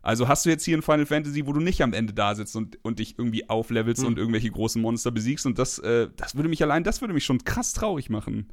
Also 0.01 0.27
hast 0.27 0.45
du 0.45 0.49
jetzt 0.49 0.63
hier 0.65 0.77
ein 0.77 0.81
Final 0.83 1.05
Fantasy, 1.05 1.45
wo 1.47 1.53
du 1.53 1.59
nicht 1.59 1.81
am 1.81 1.93
Ende 1.93 2.13
da 2.13 2.35
sitzt 2.35 2.55
und, 2.55 2.77
und 2.83 2.99
dich 2.99 3.17
irgendwie 3.17 3.49
auflevelst 3.49 4.01
Hm. 4.01 4.09
und 4.09 4.17
irgendwelche 4.17 4.51
großen 4.51 4.81
Monster 4.81 5.11
besiegst 5.11 5.45
und 5.45 5.57
das, 5.59 5.79
äh, 5.79 6.09
das 6.15 6.35
würde 6.35 6.49
mich 6.49 6.61
allein, 6.63 6.83
das 6.83 7.01
würde 7.01 7.13
mich 7.13 7.25
schon 7.25 7.43
krass 7.43 7.73
traurig 7.73 8.09
machen. 8.09 8.49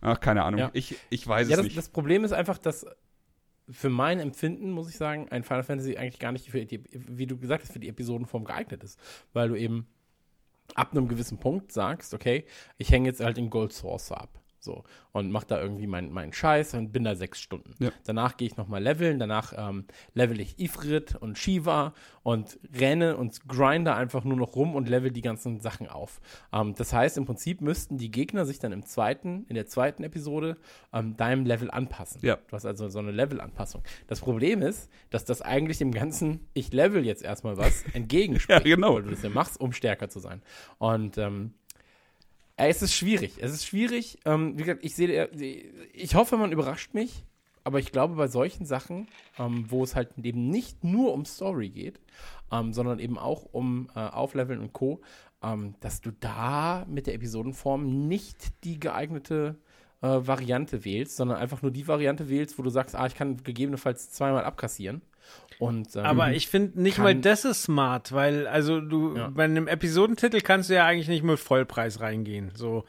Ach, 0.00 0.20
keine 0.20 0.42
Ahnung. 0.42 0.60
Ja. 0.60 0.70
Ich, 0.74 0.96
ich 1.10 1.26
weiß 1.26 1.48
Ja, 1.48 1.54
es 1.54 1.56
das, 1.58 1.64
nicht. 1.64 1.78
das 1.78 1.88
Problem 1.88 2.24
ist 2.24 2.32
einfach, 2.32 2.58
dass 2.58 2.86
für 3.70 3.88
mein 3.88 4.20
Empfinden, 4.20 4.70
muss 4.70 4.90
ich 4.90 4.96
sagen, 4.96 5.28
ein 5.30 5.42
Final 5.42 5.62
Fantasy 5.64 5.96
eigentlich 5.96 6.18
gar 6.18 6.32
nicht 6.32 6.50
für 6.50 6.64
die, 6.66 6.82
wie 6.92 7.26
du 7.26 7.38
gesagt 7.38 7.62
hast, 7.62 7.72
für 7.72 7.78
die 7.78 7.88
Episodenform 7.88 8.44
geeignet 8.44 8.84
ist. 8.84 8.98
Weil 9.32 9.48
du 9.48 9.54
eben 9.54 9.86
ab 10.74 10.92
einem 10.92 11.08
gewissen 11.08 11.38
Punkt 11.38 11.72
sagst, 11.72 12.14
okay, 12.14 12.46
ich 12.78 12.90
hänge 12.90 13.08
jetzt 13.08 13.20
halt 13.20 13.38
in 13.38 13.50
Gold 13.50 13.72
Source 13.72 14.12
ab. 14.12 14.40
So, 14.64 14.84
und 15.12 15.30
mach 15.30 15.44
da 15.44 15.60
irgendwie 15.60 15.86
meinen 15.86 16.12
meinen 16.12 16.32
Scheiß 16.32 16.74
und 16.74 16.92
bin 16.92 17.04
da 17.04 17.14
sechs 17.14 17.40
Stunden. 17.40 17.74
Ja. 17.78 17.90
Danach 18.04 18.36
gehe 18.36 18.48
ich 18.48 18.56
nochmal 18.56 18.82
leveln, 18.82 19.18
danach 19.18 19.52
ähm, 19.56 19.84
level 20.14 20.40
ich 20.40 20.58
Ifrit 20.58 21.16
und 21.16 21.38
Shiva 21.38 21.92
und 22.22 22.58
renne 22.78 23.16
und 23.16 23.46
grinde 23.46 23.94
einfach 23.94 24.24
nur 24.24 24.36
noch 24.36 24.56
rum 24.56 24.74
und 24.74 24.88
level 24.88 25.10
die 25.10 25.20
ganzen 25.20 25.60
Sachen 25.60 25.88
auf. 25.88 26.20
Ähm, 26.52 26.74
das 26.74 26.92
heißt, 26.92 27.18
im 27.18 27.26
Prinzip 27.26 27.60
müssten 27.60 27.98
die 27.98 28.10
Gegner 28.10 28.46
sich 28.46 28.58
dann 28.58 28.72
im 28.72 28.84
zweiten, 28.86 29.44
in 29.48 29.54
der 29.54 29.66
zweiten 29.66 30.02
Episode 30.02 30.56
ähm, 30.92 31.16
deinem 31.16 31.44
Level 31.44 31.70
anpassen. 31.70 32.20
Ja. 32.22 32.36
Du 32.48 32.52
hast 32.56 32.64
also 32.64 32.88
so 32.88 32.98
eine 32.98 33.10
Level-Anpassung. 33.10 33.82
Das 34.06 34.20
Problem 34.20 34.62
ist, 34.62 34.90
dass 35.10 35.24
das 35.24 35.42
eigentlich 35.42 35.78
dem 35.78 35.92
ganzen, 35.92 36.48
ich 36.54 36.72
level 36.72 37.04
jetzt 37.04 37.22
erstmal 37.22 37.58
was, 37.58 37.84
entgegenspricht. 37.92 38.66
Ja, 38.66 38.76
genau. 38.76 38.94
Weil 38.94 39.02
du 39.02 39.10
das 39.10 39.22
ja 39.22 39.28
machst, 39.28 39.60
um 39.60 39.72
stärker 39.72 40.08
zu 40.08 40.20
sein. 40.20 40.40
Und 40.78 41.18
ähm, 41.18 41.52
äh, 41.54 41.63
es 42.56 42.82
ist 42.82 42.94
schwierig. 42.94 43.38
Es 43.40 43.52
ist 43.52 43.66
schwierig. 43.66 44.18
Ähm, 44.24 44.58
wie 44.58 44.62
gesagt, 44.62 44.84
ich 44.84 44.94
sehe, 44.94 45.28
ich 45.92 46.14
hoffe, 46.14 46.36
man 46.36 46.52
überrascht 46.52 46.94
mich. 46.94 47.24
Aber 47.64 47.78
ich 47.78 47.92
glaube, 47.92 48.14
bei 48.14 48.28
solchen 48.28 48.66
Sachen, 48.66 49.08
ähm, 49.38 49.64
wo 49.70 49.82
es 49.82 49.96
halt 49.96 50.10
eben 50.22 50.50
nicht 50.50 50.84
nur 50.84 51.14
um 51.14 51.24
Story 51.24 51.70
geht, 51.70 51.98
ähm, 52.52 52.74
sondern 52.74 52.98
eben 52.98 53.18
auch 53.18 53.46
um 53.52 53.88
äh, 53.96 54.00
Aufleveln 54.00 54.60
und 54.60 54.74
Co., 54.74 55.00
ähm, 55.42 55.74
dass 55.80 56.02
du 56.02 56.10
da 56.12 56.84
mit 56.88 57.06
der 57.06 57.14
Episodenform 57.14 58.06
nicht 58.06 58.64
die 58.64 58.78
geeignete 58.78 59.56
äh, 60.02 60.06
Variante 60.06 60.84
wählst, 60.84 61.16
sondern 61.16 61.38
einfach 61.38 61.62
nur 61.62 61.70
die 61.70 61.88
Variante 61.88 62.28
wählst, 62.28 62.58
wo 62.58 62.62
du 62.62 62.70
sagst, 62.70 62.94
ah, 62.94 63.06
ich 63.06 63.14
kann 63.14 63.42
gegebenenfalls 63.42 64.10
zweimal 64.10 64.44
abkassieren. 64.44 65.00
Und, 65.58 65.94
ähm, 65.96 66.04
Aber 66.04 66.32
ich 66.32 66.48
finde 66.48 66.80
nicht 66.82 66.98
mal 66.98 67.14
das 67.14 67.44
ist 67.44 67.62
smart, 67.62 68.12
weil 68.12 68.46
also 68.46 68.80
du 68.80 69.16
Ja. 69.16 69.28
bei 69.28 69.44
einem 69.44 69.68
Episodentitel 69.68 70.40
kannst 70.40 70.68
du 70.68 70.74
ja 70.74 70.84
eigentlich 70.86 71.08
nicht 71.08 71.22
mit 71.22 71.38
Vollpreis 71.38 72.00
reingehen. 72.00 72.50
So 72.54 72.84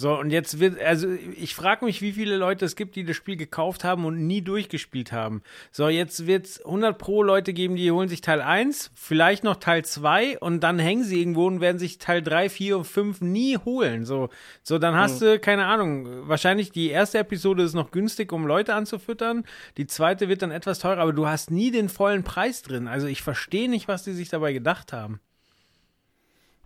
so 0.00 0.18
und 0.18 0.30
jetzt 0.30 0.60
wird 0.60 0.80
also 0.80 1.08
ich 1.36 1.54
frage 1.54 1.84
mich, 1.84 2.00
wie 2.00 2.12
viele 2.12 2.38
Leute 2.38 2.64
es 2.64 2.74
gibt, 2.74 2.96
die 2.96 3.04
das 3.04 3.16
Spiel 3.16 3.36
gekauft 3.36 3.84
haben 3.84 4.06
und 4.06 4.26
nie 4.26 4.40
durchgespielt 4.40 5.12
haben. 5.12 5.42
So 5.72 5.90
jetzt 5.90 6.26
wird 6.26 6.46
es 6.46 6.64
100 6.64 6.96
pro 6.96 7.22
Leute 7.22 7.52
geben, 7.52 7.76
die 7.76 7.90
holen 7.90 8.08
sich 8.08 8.22
Teil 8.22 8.40
1, 8.40 8.92
vielleicht 8.94 9.44
noch 9.44 9.56
Teil 9.56 9.84
2 9.84 10.38
und 10.38 10.60
dann 10.60 10.78
hängen 10.78 11.04
sie 11.04 11.20
irgendwo 11.20 11.46
und 11.46 11.60
werden 11.60 11.78
sich 11.78 11.98
Teil 11.98 12.22
3, 12.22 12.48
4 12.48 12.78
und 12.78 12.84
5 12.84 13.20
nie 13.20 13.58
holen. 13.58 14.06
So 14.06 14.30
so 14.62 14.78
dann 14.78 14.94
hast 14.94 15.20
du 15.20 15.38
keine 15.38 15.66
Ahnung, 15.66 16.26
wahrscheinlich 16.26 16.72
die 16.72 16.88
erste 16.88 17.18
Episode 17.18 17.62
ist 17.62 17.74
noch 17.74 17.90
günstig, 17.90 18.32
um 18.32 18.46
Leute 18.46 18.72
anzufüttern, 18.74 19.44
die 19.76 19.86
zweite 19.86 20.30
wird 20.30 20.40
dann 20.40 20.50
etwas 20.50 20.78
teurer, 20.78 21.02
aber 21.02 21.12
du 21.12 21.26
hast 21.26 21.50
nie 21.50 21.70
den 21.70 21.90
vollen 21.90 22.24
Preis 22.24 22.62
drin. 22.62 22.88
Also 22.88 23.06
ich 23.06 23.20
verstehe 23.20 23.68
nicht, 23.68 23.86
was 23.86 24.04
die 24.04 24.14
sich 24.14 24.30
dabei 24.30 24.54
gedacht 24.54 24.94
haben. 24.94 25.20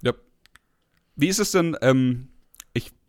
Ja. 0.02 0.12
Wie 1.16 1.26
ist 1.26 1.40
es 1.40 1.50
denn, 1.50 1.76
ähm, 1.82 2.28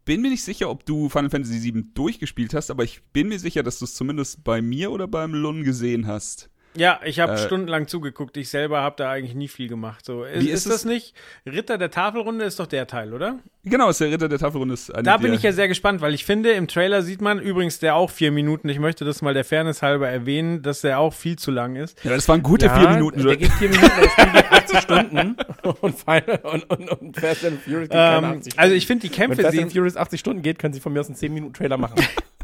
bin 0.06 0.22
mir 0.22 0.30
nicht 0.30 0.44
sicher, 0.44 0.70
ob 0.70 0.86
du 0.86 1.10
Final 1.10 1.30
Fantasy 1.30 1.64
VII 1.64 1.86
durchgespielt 1.94 2.54
hast, 2.54 2.70
aber 2.70 2.84
ich 2.84 3.02
bin 3.12 3.28
mir 3.28 3.40
sicher, 3.40 3.64
dass 3.64 3.80
du 3.80 3.86
es 3.86 3.96
zumindest 3.96 4.44
bei 4.44 4.62
mir 4.62 4.92
oder 4.92 5.08
beim 5.08 5.34
Lun 5.34 5.64
gesehen 5.64 6.08
hast. 6.08 6.50
Ja, 6.78 7.00
ich 7.06 7.20
habe 7.20 7.34
Äh, 7.34 7.38
stundenlang 7.38 7.88
zugeguckt. 7.88 8.36
Ich 8.38 8.50
selber 8.50 8.82
habe 8.82 8.96
da 8.98 9.10
eigentlich 9.12 9.34
nie 9.36 9.48
viel 9.48 9.68
gemacht. 9.70 10.06
So, 10.06 10.24
ist, 10.26 10.42
Wie 10.42 10.50
ist, 10.50 10.60
ist 10.60 10.66
das 10.68 10.76
es- 10.78 10.86
nicht 10.86 11.14
Ritter 11.46 11.78
der 11.78 11.90
Tafelrunde? 11.92 12.46
Ist 12.46 12.60
doch 12.60 12.68
der 12.68 12.86
Teil, 12.88 13.14
oder? 13.14 13.40
Genau, 13.64 13.90
ist 13.90 14.00
der 14.02 14.12
Ritter 14.12 14.28
der 14.30 14.38
Tafelrunde. 14.40 14.74
Ist 14.74 14.94
eine 14.94 15.04
Da 15.04 15.18
bin 15.18 15.28
der, 15.28 15.36
ich 15.36 15.44
ja 15.44 15.52
sehr 15.54 15.68
gespannt, 15.68 16.02
weil 16.02 16.14
ich 16.14 16.26
finde, 16.26 16.52
im 16.52 16.68
Trailer 16.68 17.02
sieht 17.02 17.22
man 17.22 17.40
übrigens 17.40 17.80
der 17.80 17.96
auch 17.96 18.10
vier 18.10 18.32
Minuten. 18.32 18.68
Ich 18.70 18.80
möchte 18.80 19.06
das 19.06 19.22
mal 19.22 19.34
der 19.34 19.46
Fairness 19.46 19.82
halber 19.82 20.08
erwähnen, 20.10 20.62
dass 20.62 20.82
der 20.82 21.00
auch 21.00 21.14
viel 21.14 21.38
zu 21.38 21.50
lang 21.52 21.76
ist. 21.76 22.04
Ja, 22.04 22.12
das 22.12 22.28
waren 22.28 22.44
gute 22.44 22.66
ja, 22.68 22.78
vier 22.78 22.90
Minuten. 22.90 23.26
Der 23.26 23.38
geht 23.38 23.52
vier 23.54 23.70
Minuten, 23.70 23.92
das 24.02 24.12
Spiel 24.12 24.32
geht 24.34 24.52
80 24.52 24.80
Stunden. 24.82 25.38
Und, 25.82 25.96
Final, 25.98 26.40
und, 26.44 26.70
und, 26.70 26.90
und 26.90 27.18
Fast 27.20 27.46
and 27.46 27.62
Furious 27.62 27.90
geht 27.90 27.92
keine 27.92 28.18
Ähm, 28.18 28.24
80 28.40 28.42
Stunden. 28.54 28.60
also 28.60 28.76
ich 28.76 28.86
finde 28.88 29.08
die 29.08 29.12
Wenn 29.12 29.16
Kämpfe 29.28 29.42
Fast 29.42 29.54
sehen, 29.56 29.64
and 29.64 29.74
Furious 29.74 29.98
80 29.98 30.20
Stunden 30.20 30.42
geht, 30.44 30.60
können 30.60 30.74
sie 30.74 30.80
von 30.82 30.94
mir 30.94 31.00
aus 31.00 31.08
einen 31.08 31.16
10-Minuten-Trailer 31.16 31.78
machen. 31.78 31.96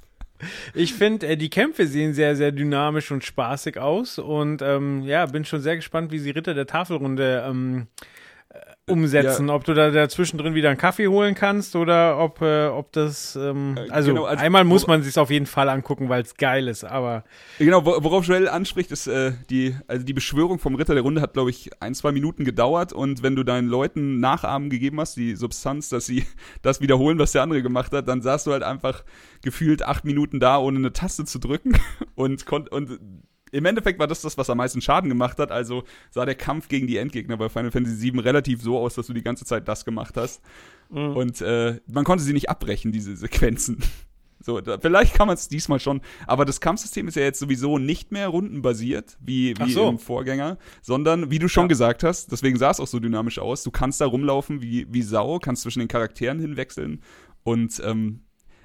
ich 0.74 0.94
finde 0.94 1.28
äh, 1.28 1.38
die 1.38 1.50
Kämpfe 1.50 1.88
sehen 1.88 2.14
sehr, 2.14 2.36
sehr 2.36 2.52
dynamisch 2.52 3.12
und 3.12 3.24
spaßig 3.24 3.78
aus 3.78 4.20
und 4.20 4.62
ähm, 4.62 5.04
ja, 5.04 5.26
bin 5.26 5.46
schon 5.46 5.62
sehr 5.62 5.76
gespannt, 5.76 6.12
wie 6.12 6.20
sie 6.20 6.32
Ritter 6.32 6.54
der 6.54 6.68
Tafelrunde 6.68 7.44
ähm, 7.48 7.88
äh, 8.54 8.91
umsetzen. 8.91 9.49
Ob 9.49 9.64
du 9.64 9.74
da 9.74 9.89
dazwischen 9.91 10.38
drin 10.38 10.54
wieder 10.56 10.70
einen 10.70 10.78
Kaffee 10.78 11.08
holen 11.08 11.34
kannst 11.36 11.76
oder 11.78 12.18
ob, 12.20 12.41
äh, 12.41 12.66
ob 12.68 12.91
das, 12.91 13.36
ähm, 13.38 13.78
Äh, 13.78 13.89
also, 13.89 14.10
genau, 14.14 14.26
also- 14.26 14.43
einmal 14.43 14.66
muss 14.66 14.88
man 14.88 15.02
sich 15.04 15.18
auf 15.18 15.30
jeden 15.30 15.45
Fall 15.45 15.70
angucken, 15.70 16.10
weil 16.10 16.24
es 16.24 16.36
geil 16.36 16.68
ist, 16.68 16.84
aber 16.84 17.24
Genau, 17.60 17.86
wo- 17.86 18.04
worauf 18.04 18.26
Joel 18.26 18.49
anspricht, 18.49 18.91
ist 18.91 19.08
äh, 19.08 19.32
die, 19.49 19.76
also 19.88 20.06
die 20.06 20.14
Beschwörung 20.14 20.60
vom 20.60 20.76
Ritter 20.76 20.93
der 20.93 21.04
Runde 21.04 21.22
hat, 21.22 21.34
glaube 21.34 21.49
ich, 21.52 21.70
ein, 21.80 21.93
zwei 21.95 22.12
Minuten 22.12 22.43
gedauert. 22.43 22.91
Und 22.91 23.24
wenn 23.24 23.36
du 23.38 23.43
deinen 23.43 23.70
Leuten 23.70 24.20
Nachahmen 24.20 24.70
gegeben 24.70 24.99
hast, 24.99 25.16
die 25.16 25.36
Substanz, 25.36 25.88
dass 25.89 26.06
sie 26.06 26.26
das 26.62 26.82
wiederholen, 26.82 27.18
was 27.20 27.32
der 27.32 27.43
andere 27.43 27.62
gemacht 27.62 27.93
hat, 27.93 28.08
dann 28.10 28.22
saßt 28.22 28.47
du 28.47 28.52
halt 28.52 28.64
einfach 28.64 29.04
gefühlt 29.43 29.84
acht 29.84 30.04
Minuten 30.04 30.39
da, 30.41 30.58
ohne 30.58 30.80
eine 30.80 30.91
Taste 30.91 31.24
zu 31.26 31.39
drücken. 31.39 31.78
Und 32.16 32.45
konnt, 32.45 32.72
und 32.72 32.99
im 33.52 33.66
Endeffekt 33.66 33.99
war 33.99 34.08
das 34.08 34.22
das, 34.22 34.38
was 34.38 34.49
am 34.49 34.58
meisten 34.58 34.82
Schaden 34.82 35.10
gemacht 35.10 35.38
hat. 35.39 35.52
Also 35.52 35.84
sah 36.10 36.26
der 36.26 36.36
Kampf 36.36 36.68
gegen 36.68 36.88
die 36.88 36.97
Endgegner 36.97 37.38
bei 37.38 37.49
Final 37.49 37.72
Fantasy 37.72 38.12
VII 38.14 38.20
relativ 38.22 38.62
so 38.62 38.78
aus, 38.78 38.95
dass 38.95 39.08
du 39.08 39.14
die 39.14 39.24
ganze 39.24 39.45
Zeit 39.45 39.68
das 39.68 39.86
gemacht 39.86 40.16
hast. 40.18 40.41
Und 40.89 41.41
äh, 41.41 41.80
man 41.91 42.04
konnte 42.04 42.24
sie 42.24 42.34
nicht 42.34 42.49
abbrechen, 42.49 42.91
diese 42.91 43.16
Sequenzen. 43.16 43.78
So, 44.43 44.60
da, 44.60 44.80
vielleicht 44.80 45.14
kann 45.14 45.28
man 45.28 45.36
es 45.36 45.49
diesmal 45.49 45.80
schon, 45.80 46.02
aber 46.26 46.45
das 46.45 46.60
Kampfsystem 46.60 47.08
ist 47.08 47.14
ja 47.14 47.22
jetzt 47.22 47.38
sowieso 47.38 47.78
nicht 47.78 48.12
mehr 48.12 48.28
rundenbasiert, 48.28 49.16
wie, 49.22 49.54
wie 49.60 49.72
so. 49.72 49.88
im 49.88 49.99
Vorgänger, 49.99 50.58
sondern 50.82 51.30
wie 51.30 51.38
du 51.38 51.47
schon 51.47 51.66
Ja. 51.66 51.68
gesagt 51.68 52.04
hast, 52.04 52.32
deswegen 52.32 52.58
sah 52.58 52.72
es 52.72 52.80
auch 52.80 52.88
so 52.88 52.99
dynamisch 52.99 53.38
aus, 53.38 53.62
du 53.62 53.70
kannst 53.70 54.02
da 54.02 54.08
rumlaufen 54.08 54.64
wie, 54.64 54.88
wie 54.89 55.04
Sau, 55.04 55.38
kannst 55.38 55.62
zwischen 55.62 55.78
den 55.78 55.88
Charakteren 55.88 56.39
hinwechseln 56.39 57.04
und 57.43 57.80
ähm, 57.86 58.22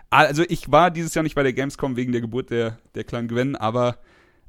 also 0.09 0.45
ich 0.49 0.73
war 0.73 0.91
dieses 0.91 1.15
Jahr 1.15 1.23
nicht 1.25 1.35
bei 1.35 1.43
der 1.43 1.53
Gamescom 1.53 1.95
wegen 1.97 2.13
der 2.13 2.23
Geburt 2.23 2.49
der, 2.49 2.79
der 2.95 3.05
kleinen 3.05 3.29
Gwen, 3.29 3.55
aber 3.55 3.99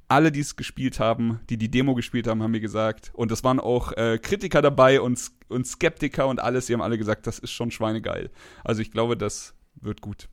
alle, 0.08 0.32
die 0.32 0.40
es 0.40 0.56
gespielt 0.56 1.00
haben, 1.00 1.42
die 1.50 1.58
die 1.58 1.70
Demo 1.70 1.96
gespielt 1.96 2.28
haben, 2.28 2.42
haben 2.42 2.52
mir 2.52 2.60
gesagt, 2.60 3.12
und 3.14 3.32
es 3.32 3.44
waren 3.44 3.60
auch 3.60 3.92
äh, 3.94 4.18
Kritiker 4.22 4.62
dabei 4.62 5.02
und, 5.02 5.20
und 5.50 5.68
Skeptiker 5.68 6.28
und 6.28 6.40
alles, 6.40 6.68
die 6.68 6.74
haben 6.74 6.82
alle 6.82 6.98
gesagt, 6.98 7.28
das 7.28 7.40
ist 7.40 7.52
schon 7.52 7.72
schweinegeil. 7.72 8.30
Also 8.64 8.82
ich 8.82 8.92
glaube, 8.92 9.18
das 9.18 9.54
wird 9.76 10.02
gut. 10.02 10.30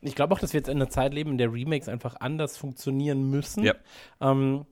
Ich 0.00 0.14
glaube 0.14 0.34
auch, 0.34 0.38
dass 0.38 0.52
wir 0.52 0.58
jetzt 0.58 0.68
in 0.68 0.76
einer 0.76 0.90
Zeit 0.90 1.14
leben, 1.14 1.32
in 1.32 1.38
der 1.38 1.52
Remakes 1.52 1.88
einfach 1.88 2.16
anders 2.20 2.56
funktionieren 2.56 3.30
müssen. 3.30 3.64
Ja. 3.64 3.74
Ähm, 4.20 4.66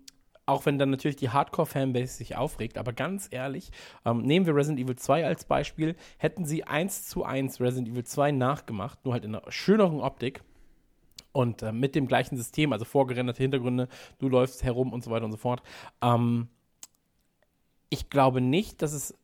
auch 0.44 0.66
wenn 0.66 0.78
dann 0.78 0.90
natürlich 0.90 1.16
die 1.16 1.30
Hardcore-Fanbase 1.30 2.14
sich 2.14 2.36
aufregt. 2.36 2.76
Aber 2.76 2.92
ganz 2.92 3.28
ehrlich, 3.30 3.70
ähm, 4.04 4.22
nehmen 4.22 4.46
wir 4.46 4.54
Resident 4.54 4.80
Evil 4.80 4.96
2 4.96 5.24
als 5.24 5.44
Beispiel. 5.44 5.96
Hätten 6.18 6.44
sie 6.44 6.64
eins 6.64 7.06
zu 7.06 7.24
eins 7.24 7.60
Resident 7.60 7.88
Evil 7.88 8.04
2 8.04 8.32
nachgemacht, 8.32 9.04
nur 9.04 9.14
halt 9.14 9.24
in 9.24 9.34
einer 9.34 9.50
schöneren 9.50 10.00
Optik 10.00 10.42
Und 11.32 11.62
äh, 11.62 11.72
mit 11.72 11.94
dem 11.94 12.06
gleichen 12.06 12.36
System, 12.36 12.72
also 12.72 12.84
vorgerenderte 12.84 13.42
Hintergründe, 13.42 13.88
du 14.18 14.28
läufst 14.28 14.62
herum 14.62 14.92
und 14.92 15.02
so 15.02 15.10
weiter 15.10 15.24
und 15.24 15.32
so 15.32 15.38
fort. 15.38 15.62
Ähm, 16.02 16.48
ich 17.88 18.10
glaube 18.10 18.40
nicht, 18.40 18.82
dass 18.82 18.92
es 18.92 19.14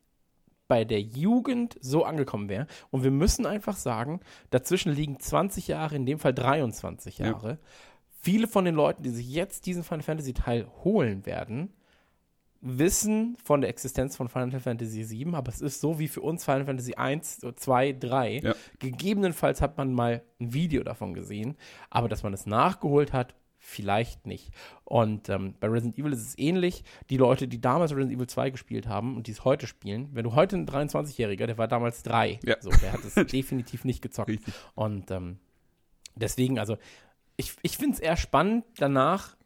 bei 0.69 0.85
der 0.85 1.01
Jugend 1.01 1.79
so 1.81 2.05
angekommen 2.05 2.49
wäre. 2.49 2.67
Und 2.91 3.03
wir 3.03 3.11
müssen 3.11 3.47
einfach 3.47 3.77
sagen, 3.77 4.21
dazwischen 4.51 4.93
liegen 4.93 5.19
20 5.19 5.69
Jahre, 5.69 5.97
in 5.97 6.07
dem 6.07 6.19
Fall 6.19 6.35
23 6.35 7.19
Ja. 7.19 7.27
Jahre. 7.27 7.59
Viele 8.21 8.47
von 8.47 8.65
den 8.65 8.75
Leuten, 8.75 9.03
die 9.03 9.11
sich 9.11 9.29
jetzt 9.31 9.65
diesen 9.67 9.85
Final 9.85 10.03
Fantasy 10.03 10.35
Teil 10.35 10.67
holen 10.85 11.25
werden, 11.25 11.73
wissen 12.61 13.37
von 13.43 13.61
der 13.61 13.71
Existenz 13.71 14.17
von 14.17 14.29
Final 14.29 14.59
Fantasy 14.61 15.09
VII, 15.09 15.35
aber 15.35 15.51
es 15.51 15.61
ist 15.61 15.81
so 15.81 15.99
wie 15.99 16.09
für 16.09 16.21
uns 16.23 16.45
Final 16.45 16.65
Fantasy 16.65 16.95
1, 16.95 17.41
2, 17.57 17.93
3. 17.93 18.39
Ja. 18.43 18.55
Gegebenenfalls 18.81 19.61
hat 19.61 19.77
man 19.77 19.93
mal 19.93 20.23
ein 20.41 20.53
Video 20.53 20.83
davon 20.83 21.15
gesehen, 21.15 21.57
aber 21.91 22.09
dass 22.09 22.23
man 22.23 22.35
es 22.35 22.47
nachgeholt 22.47 23.13
hat, 23.13 23.35
vielleicht 23.61 24.27
nicht. 24.27 24.51
Und 24.85 25.29
ähm, 25.29 25.55
bei 25.61 25.69
Resident 25.69 25.99
Evil 25.99 26.13
ist 26.13 26.21
es 26.27 26.39
ähnlich. 26.39 26.85
Die 27.11 27.17
Leute, 27.17 27.49
die 27.49 27.61
damals 27.61 27.93
Resident 27.93 28.13
Evil 28.17 28.27
2 28.29 28.51
gespielt 28.51 28.87
haben 28.87 29.17
und 29.17 29.27
die 29.27 29.33
es 29.33 29.45
heute 29.45 29.67
spielen, 29.67 30.09
wenn 30.13 30.25
du 30.25 30.35
heute 30.35 30.57
ein 30.57 30.67
23-Jähriger, 30.67 31.47
der 31.47 31.59
war 31.59 31.69
damals 31.69 32.03
drei, 32.03 32.39
Ja. 32.45 32.57
so, 32.61 32.71
der 32.71 32.93
hat 32.93 33.05
es 33.05 33.15
definitiv 33.33 33.85
nicht 33.85 34.01
gezockt. 34.03 34.31
Richtig. 34.31 34.55
Und 34.75 35.11
ähm, 35.11 35.39
deswegen, 36.17 36.59
also, 36.59 36.77
ich, 37.37 37.55
ich 37.63 37.77
finde 37.77 37.95
es 37.95 38.01
eher 38.01 38.17
spannend 38.17 38.65
danach. 38.79 39.37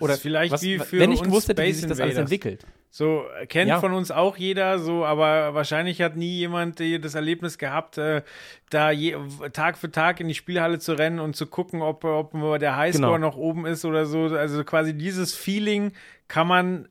Oder 0.00 0.16
vielleicht 0.16 0.52
was, 0.52 0.62
wie 0.62 0.78
für 0.78 0.98
wenn 0.98 1.12
ich 1.12 1.20
uns 1.20 1.28
gewusst 1.28 1.48
hätte, 1.48 1.62
wie 1.62 1.72
sich 1.72 1.86
das 1.86 2.00
alles 2.00 2.16
entwickelt. 2.16 2.66
So 2.90 3.24
äh, 3.40 3.46
kennt 3.46 3.68
Ja. 3.68 3.80
von 3.80 3.92
uns 3.92 4.10
auch 4.10 4.36
jeder, 4.36 4.78
so, 4.78 5.04
aber 5.04 5.54
wahrscheinlich 5.54 6.00
hat 6.00 6.16
nie 6.16 6.36
jemand 6.38 6.80
äh, 6.80 6.98
das 6.98 7.14
Erlebnis 7.14 7.58
gehabt, 7.58 7.98
äh, 7.98 8.22
da 8.70 8.90
je, 8.90 9.16
Tag 9.52 9.78
für 9.78 9.90
Tag 9.90 10.20
in 10.20 10.28
die 10.28 10.34
Spielhalle 10.34 10.78
zu 10.78 10.92
rennen 10.98 11.18
und 11.20 11.34
zu 11.36 11.46
gucken, 11.46 11.82
ob, 11.82 12.04
ob 12.04 12.32
der 12.60 12.76
Highscore 12.76 13.14
Genau. 13.14 13.18
noch 13.30 13.36
oben 13.36 13.66
ist 13.66 13.84
oder 13.84 14.06
so. 14.06 14.26
Also 14.26 14.62
quasi 14.64 14.94
dieses 14.96 15.34
Feeling 15.34 15.92
kann 16.28 16.46
man, 16.46 16.88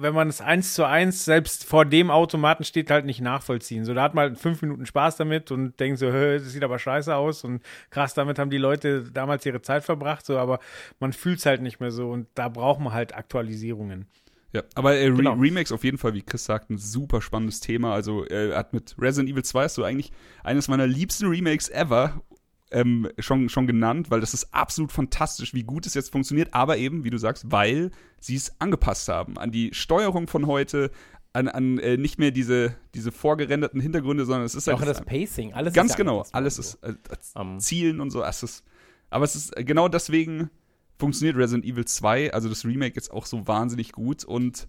wenn 0.00 0.14
man 0.14 0.28
es 0.28 0.40
eins 0.40 0.74
zu 0.74 0.84
eins 0.84 1.24
selbst 1.24 1.64
vor 1.64 1.84
dem 1.84 2.10
Automaten 2.10 2.64
steht, 2.64 2.90
halt 2.90 3.04
nicht 3.04 3.20
nachvollziehen. 3.20 3.84
So, 3.84 3.94
da 3.94 4.02
hat 4.02 4.14
man 4.14 4.30
halt 4.30 4.38
fünf 4.38 4.62
Minuten 4.62 4.86
Spaß 4.86 5.16
damit 5.16 5.50
und 5.50 5.78
denkt 5.80 5.98
so, 5.98 6.12
"Hä, 6.12 6.38
das 6.38 6.52
sieht 6.52 6.64
aber 6.64 6.78
scheiße 6.78 7.14
aus 7.14 7.44
und 7.44 7.62
krass, 7.90 8.14
damit 8.14 8.38
haben 8.38 8.50
die 8.50 8.58
Leute 8.58 9.04
damals 9.12 9.44
ihre 9.46 9.62
Zeit 9.62 9.84
verbracht, 9.84 10.24
so, 10.26 10.38
aber 10.38 10.58
man 11.00 11.12
fühlt 11.12 11.38
es 11.38 11.46
halt 11.46 11.62
nicht 11.62 11.80
mehr 11.80 11.90
so 11.90 12.10
und 12.10 12.26
da 12.34 12.48
braucht 12.48 12.80
man 12.80 12.92
halt 12.92 13.14
Aktualisierungen. 13.14 14.06
Ja, 14.52 14.62
aber 14.74 14.94
äh, 14.94 15.08
Re 15.08 15.12
Genau. 15.14 15.34
Remakes 15.34 15.72
auf 15.72 15.84
jeden 15.84 15.98
Fall, 15.98 16.14
wie 16.14 16.22
Chris 16.22 16.44
sagt, 16.44 16.70
ein 16.70 16.78
super 16.78 17.20
spannendes 17.20 17.60
Thema. 17.60 17.92
Also 17.92 18.24
äh, 18.26 18.54
hat 18.54 18.72
mit 18.72 18.96
Resident 18.98 19.30
Evil 19.30 19.44
2 19.44 19.66
ist 19.66 19.74
so 19.74 19.84
eigentlich 19.84 20.10
eines 20.42 20.68
meiner 20.68 20.86
liebsten 20.86 21.26
Remakes 21.26 21.68
ever 21.68 22.22
ähm, 22.70 23.08
schon, 23.18 23.48
schon 23.48 23.66
genannt, 23.66 24.10
weil 24.10 24.20
das 24.20 24.34
ist 24.34 24.52
absolut 24.52 24.92
fantastisch, 24.92 25.54
wie 25.54 25.62
gut 25.62 25.86
es 25.86 25.94
jetzt 25.94 26.12
funktioniert, 26.12 26.54
aber 26.54 26.76
eben, 26.76 27.04
wie 27.04 27.10
du 27.10 27.18
sagst, 27.18 27.50
weil 27.50 27.90
sie 28.20 28.36
es 28.36 28.60
angepasst 28.60 29.08
haben 29.08 29.38
an 29.38 29.50
die 29.50 29.70
Steuerung 29.72 30.26
von 30.26 30.46
heute, 30.46 30.90
an, 31.32 31.48
an 31.48 31.78
äh, 31.78 31.96
nicht 31.96 32.18
mehr 32.18 32.30
diese, 32.30 32.74
diese 32.94 33.12
vorgerenderten 33.12 33.80
Hintergründe, 33.80 34.24
sondern 34.24 34.44
es 34.44 34.54
ist 34.54 34.68
Auch 34.68 34.80
halt 34.80 34.88
das 34.88 35.04
Pacing, 35.04 35.52
alles 35.52 35.74
ganz 35.74 35.92
ist 35.92 35.98
ja 35.98 36.04
genau, 36.04 36.24
alles 36.32 36.58
ist 36.58 36.82
äh, 36.82 36.94
Ähm. 37.36 37.60
Zielen 37.60 38.00
und 38.00 38.10
so. 38.10 38.22
Es 38.22 38.42
ist, 38.42 38.64
aber 39.10 39.24
es 39.24 39.36
ist 39.36 39.56
äh, 39.56 39.64
genau 39.64 39.88
deswegen 39.88 40.50
funktioniert 40.98 41.36
Resident 41.36 41.64
Evil 41.64 41.84
2, 41.84 42.32
also 42.32 42.48
das 42.48 42.64
Remake 42.64 42.96
jetzt 42.96 43.10
auch 43.12 43.26
so 43.26 43.46
wahnsinnig 43.46 43.92
gut 43.92 44.24
und 44.24 44.68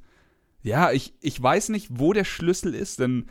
ja, 0.61 0.91
ich, 0.91 1.13
ich 1.21 1.41
weiß 1.41 1.69
nicht, 1.69 1.87
wo 1.89 2.13
der 2.13 2.25
Schlüssel 2.25 2.75
ist, 2.75 2.99
denn 2.99 3.27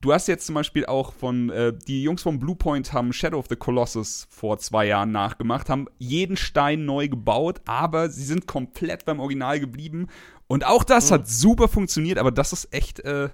du 0.00 0.12
hast 0.12 0.28
jetzt 0.28 0.46
zum 0.46 0.54
Beispiel 0.54 0.86
auch 0.86 1.12
von, 1.12 1.50
äh, 1.50 1.72
die 1.86 2.02
Jungs 2.02 2.22
von 2.22 2.38
Bluepoint 2.38 2.92
haben 2.92 3.12
Shadow 3.12 3.38
of 3.38 3.46
the 3.48 3.56
Colossus 3.56 4.26
vor 4.30 4.58
zwei 4.58 4.86
Jahren 4.86 5.12
nachgemacht, 5.12 5.68
haben 5.68 5.86
jeden 5.98 6.36
Stein 6.36 6.84
neu 6.84 7.08
gebaut, 7.08 7.60
aber 7.66 8.10
sie 8.10 8.24
sind 8.24 8.46
komplett 8.46 9.04
beim 9.04 9.20
Original 9.20 9.60
geblieben 9.60 10.08
und 10.46 10.66
auch 10.66 10.84
das 10.84 11.10
hat 11.10 11.28
super 11.28 11.68
funktioniert, 11.68 12.18
aber 12.18 12.30
das 12.30 12.52
ist 12.52 12.72
echt 12.72 13.00
äh, 13.00 13.28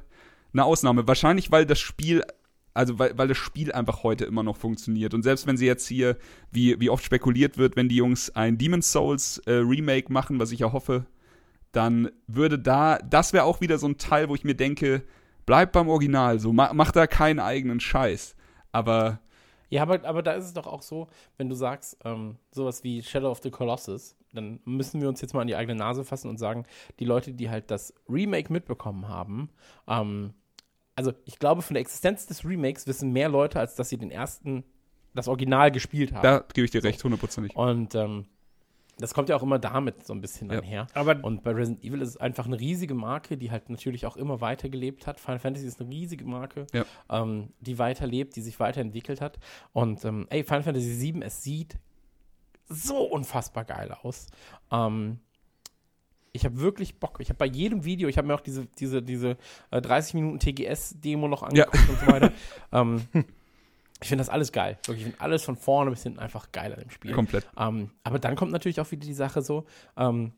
eine 0.53 0.65
Ausnahme. 0.65 1.07
Wahrscheinlich, 1.07 1.51
weil 1.51 1.67
das 1.67 1.79
Spiel 1.79 2.23
also 2.75 2.99
weil, 2.99 3.17
weil 3.17 3.29
das 3.29 3.39
Spiel 3.39 3.73
einfach 3.73 4.03
heute 4.03 4.27
immer 4.27 4.43
noch 4.43 4.59
funktioniert. 4.59 5.15
Und 5.15 5.23
selbst 5.23 5.47
wenn 5.47 5.57
sie 5.57 5.65
jetzt 5.65 5.87
hier, 5.87 6.19
wie, 6.53 6.79
wie 6.79 6.91
oft 6.91 7.03
spekuliert 7.03 7.57
wird, 7.57 7.75
wenn 7.75 7.89
die 7.89 7.97
Jungs 7.97 8.29
ein 8.37 8.59
Demon's 8.59 8.93
Souls 8.93 9.39
äh, 9.47 9.53
Remake 9.53 10.13
machen, 10.13 10.39
was 10.39 10.53
ich 10.53 10.59
ja 10.59 10.73
hoffe, 10.73 11.07
dann 11.73 12.11
würde 12.27 12.59
da, 12.59 12.99
das 12.99 13.33
wäre 13.33 13.45
auch 13.45 13.63
wieder 13.63 13.79
so 13.79 13.89
ein 13.89 13.97
Teil, 13.97 14.29
wo 14.29 14.35
ich 14.35 14.45
mir 14.45 14.55
denke, 14.55 15.03
bleib 15.47 15.73
beim 15.73 15.89
Original, 15.89 16.39
so 16.39 16.53
mach, 16.53 16.73
mach 16.73 16.93
da 16.93 17.07
keinen 17.07 17.41
eigenen 17.41 17.81
Scheiß. 17.81 18.37
Aber 18.73 19.21
Ja, 19.71 19.83
aber, 19.83 20.05
aber 20.05 20.23
da 20.23 20.33
ist 20.33 20.45
es 20.45 20.53
doch 20.53 20.67
auch 20.67 20.83
so, 20.83 21.09
wenn 21.39 21.49
du 21.49 21.55
sagst, 21.55 21.97
ähm, 22.05 22.37
sowas 22.51 22.85
wie 22.85 23.03
Shadow 23.03 23.31
of 23.31 23.41
the 23.43 23.51
Colossus, 23.51 24.17
dann 24.33 24.61
müssen 24.65 25.01
wir 25.01 25.09
uns 25.09 25.21
jetzt 25.21 25.33
mal 25.33 25.41
an 25.41 25.47
die 25.47 25.57
eigene 25.57 25.77
Nase 25.77 26.05
fassen 26.05 26.29
und 26.29 26.39
sagen, 26.39 26.67
die 26.99 27.05
Leute, 27.05 27.33
die 27.33 27.49
halt 27.49 27.71
das 27.71 27.95
Remake 28.09 28.53
mitbekommen 28.53 29.09
haben, 29.09 29.49
ähm, 29.89 30.35
also 30.97 31.13
ich 31.27 31.39
glaube, 31.39 31.63
von 31.63 31.75
der 31.75 31.83
Existenz 31.83 32.27
des 32.27 32.45
Remakes 32.45 32.87
wissen 32.87 33.13
mehr 33.13 33.29
Leute, 33.29 33.61
als 33.61 33.75
dass 33.75 33.91
sie 33.91 33.99
den 33.99 34.11
ersten, 34.11 34.65
das 35.15 35.29
Original 35.29 35.71
gespielt 35.71 36.13
haben. 36.13 36.23
da 36.23 36.45
gebe 36.53 36.65
ich 36.65 36.71
dir 36.71 36.83
recht, 36.83 37.05
hundertprozentig. 37.05 37.55
Und 37.55 37.95
ähm, 37.95 38.27
das 38.99 39.13
kommt 39.13 39.29
ja 39.29 39.37
auch 39.37 39.43
immer 39.43 39.59
damit 39.59 40.07
so 40.07 40.15
ein 40.15 40.21
bisschen 40.21 40.51
Ja. 40.51 40.59
einher. 40.61 40.87
Aber 40.95 41.23
Und 41.23 41.43
bei 41.43 41.51
Resident 41.53 41.85
Evil 41.85 42.01
ist 42.01 42.09
es 42.11 42.17
einfach 42.17 42.47
eine 42.47 42.59
riesige 42.59 42.95
Marke, 42.95 43.37
die 43.37 43.51
halt 43.51 43.69
natürlich 43.69 44.07
auch 44.07 44.17
immer 44.17 44.41
weitergelebt 44.41 45.07
hat. 45.07 45.21
Final 45.21 45.39
Fantasy 45.39 45.67
ist 45.67 45.81
eine 45.81 45.91
riesige 45.91 46.25
Marke, 46.25 46.67
Ja. 46.73 46.85
ähm, 47.11 47.53
die 47.61 47.79
weiterlebt, 47.79 48.37
die 48.37 48.41
sich 48.43 48.59
weiterentwickelt 48.59 49.21
hat. 49.21 49.39
Und 49.73 50.05
ähm, 50.05 50.27
ey, 50.31 50.45
Final 50.45 50.63
Fantasy 50.63 50.99
VII, 51.15 51.23
es 51.23 51.43
sieht 51.43 51.79
so 52.69 53.03
unfassbar 53.05 53.65
geil 53.65 53.93
aus. 54.03 54.27
Ähm, 54.73 55.19
ich 56.33 56.45
habe 56.45 56.59
wirklich 56.61 56.99
Bock. 56.99 57.19
Ich 57.21 57.29
habe 57.31 57.39
bei 57.39 57.47
jedem 57.47 57.85
Video, 57.85 58.09
ich 58.09 58.19
habe 58.19 58.27
mir 58.29 58.35
auch 58.35 58.41
diese, 58.41 58.67
diese, 58.67 59.03
diese 59.03 59.37
äh, 59.71 59.81
30 59.81 60.15
Minuten 60.15 60.39
TGS-Demo 60.39 61.29
noch 61.29 61.43
angeguckt 61.43 61.89
und 61.89 61.99
so 62.01 62.07
weiter. 62.09 62.33
ähm, 62.73 63.03
ich 64.03 64.09
finde 64.09 64.21
das 64.23 64.29
alles 64.29 64.53
geil. 64.53 64.79
Wirklich, 64.85 64.99
ich 64.99 65.13
finde 65.13 65.21
alles 65.21 65.43
von 65.45 65.57
vorne 65.57 65.91
bis 65.91 66.03
hinten 66.03 66.19
einfach 66.19 66.53
geil 66.53 66.73
an 66.73 66.81
dem 66.81 66.91
Spiel. 66.91 67.13
Komplett. 67.13 67.47
Ähm, 67.59 67.91
aber 68.05 68.19
dann 68.19 68.37
kommt 68.37 68.53
natürlich 68.53 68.81
auch 68.81 68.91
wieder 68.91 69.07
die 69.07 69.15
Sache 69.15 69.43
so, 69.43 69.67
ähm, 69.97 70.33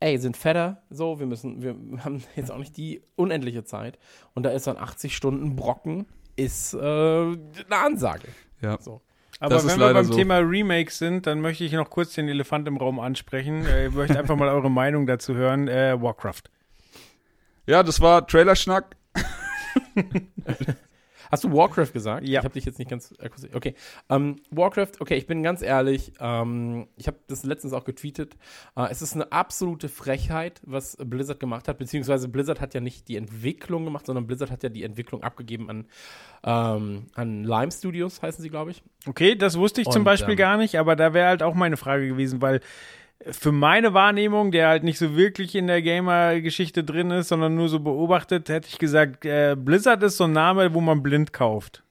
ey, 0.00 0.18
sind 0.18 0.36
fetter, 0.36 0.82
so, 0.90 1.18
wir 1.18 1.26
müssen, 1.26 1.62
wir 1.62 1.76
haben 2.04 2.22
jetzt 2.36 2.50
auch 2.50 2.58
nicht 2.58 2.76
die 2.76 3.02
unendliche 3.16 3.64
Zeit. 3.64 3.98
Und 4.34 4.44
da 4.44 4.50
ist 4.50 4.64
so 4.64 4.70
ein 4.70 4.76
80 4.78 5.16
Stunden 5.16 5.56
Brocken, 5.56 6.06
ist 6.36 6.74
äh, 6.74 6.78
eine 6.78 7.36
Ansage. 7.70 8.28
Ja. 8.60 8.78
So. 8.80 9.02
Aber 9.40 9.54
Das 9.56 9.66
wenn 9.66 9.80
wir 9.80 9.92
beim 9.92 10.04
so. 10.04 10.14
Thema 10.14 10.38
Remakes 10.38 10.98
sind, 10.98 11.26
dann 11.26 11.40
möchte 11.40 11.64
ich 11.64 11.72
noch 11.72 11.90
kurz 11.90 12.12
den 12.14 12.28
Elefant 12.28 12.68
im 12.68 12.76
Raum 12.76 13.00
ansprechen. 13.00 13.66
Äh, 13.66 13.88
Ich 13.88 13.94
möchte 13.94 14.18
einfach 14.18 14.36
mal 14.36 14.48
eure 14.48 14.70
Meinung 14.70 15.06
dazu 15.06 15.34
hören. 15.34 15.66
Äh, 15.68 16.00
Warcraft. 16.00 16.42
Ja, 17.66 17.82
das 17.82 18.00
war 18.00 18.26
Trailerschnack. 18.26 18.96
Hast 21.34 21.42
du 21.42 21.52
Warcraft 21.52 21.92
gesagt? 21.92 22.28
Ja. 22.28 22.38
Ich 22.38 22.44
habe 22.44 22.54
dich 22.54 22.64
jetzt 22.64 22.78
nicht 22.78 22.88
ganz 22.88 23.12
akustisch. 23.18 23.50
Okay. 23.54 23.74
Ähm, 24.08 24.36
Warcraft, 24.52 25.00
okay, 25.00 25.16
ich 25.16 25.26
bin 25.26 25.42
ganz 25.42 25.62
ehrlich. 25.62 26.12
Ähm, 26.20 26.86
ich 26.96 27.08
habe 27.08 27.16
das 27.26 27.42
letztens 27.42 27.72
auch 27.72 27.84
getweetet. 27.84 28.36
Äh, 28.76 28.86
es 28.92 29.02
ist 29.02 29.14
eine 29.14 29.32
absolute 29.32 29.88
Frechheit, 29.88 30.60
was 30.64 30.96
Blizzard 30.96 31.40
gemacht 31.40 31.66
hat. 31.66 31.78
Beziehungsweise 31.78 32.28
Blizzard 32.28 32.60
hat 32.60 32.72
ja 32.72 32.80
nicht 32.80 33.08
die 33.08 33.16
Entwicklung 33.16 33.84
gemacht, 33.84 34.06
sondern 34.06 34.28
Blizzard 34.28 34.52
hat 34.52 34.62
ja 34.62 34.68
die 34.68 34.84
Entwicklung 34.84 35.24
abgegeben 35.24 35.68
an, 35.70 35.86
ähm, 36.44 37.06
an 37.14 37.42
Lime 37.42 37.72
Studios, 37.72 38.22
heißen 38.22 38.40
sie, 38.40 38.48
glaube 38.48 38.70
ich. 38.70 38.84
Okay, 39.04 39.34
das 39.34 39.58
wusste 39.58 39.80
ich 39.80 39.88
zum 39.88 40.02
Und, 40.02 40.04
Beispiel 40.04 40.34
ähm, 40.34 40.38
gar 40.38 40.56
nicht, 40.56 40.78
aber 40.78 40.94
da 40.94 41.14
wäre 41.14 41.26
halt 41.26 41.42
auch 41.42 41.54
meine 41.54 41.76
Frage 41.76 42.06
gewesen, 42.06 42.42
weil 42.42 42.60
für 43.30 43.52
meine 43.52 43.94
Wahrnehmung, 43.94 44.50
der 44.50 44.68
halt 44.68 44.84
nicht 44.84 44.98
so 44.98 45.16
wirklich 45.16 45.54
in 45.54 45.66
der 45.66 45.82
Gamer-Geschichte 45.82 46.84
drin 46.84 47.10
ist, 47.10 47.28
sondern 47.28 47.54
nur 47.54 47.68
so 47.68 47.80
beobachtet, 47.80 48.48
hätte 48.48 48.68
ich 48.68 48.78
gesagt, 48.78 49.24
äh, 49.24 49.56
Blizzard 49.58 50.02
ist 50.02 50.16
so 50.16 50.24
ein 50.24 50.32
Name, 50.32 50.74
wo 50.74 50.80
man 50.80 51.02
blind 51.02 51.32
kauft. 51.32 51.82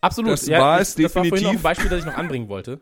Absolut. 0.00 0.32
Das 0.32 0.48
war 0.48 0.80
es 0.80 0.94
Das 0.94 1.14
war 1.14 1.24
vorhin 1.24 1.30
noch 1.30 1.36
ein 1.36 1.56
definitiv. 1.56 1.62
Beispiel, 1.62 1.90
das 1.90 2.00
ich 2.00 2.06
noch 2.06 2.16
anbringen 2.16 2.48
wollte. 2.48 2.80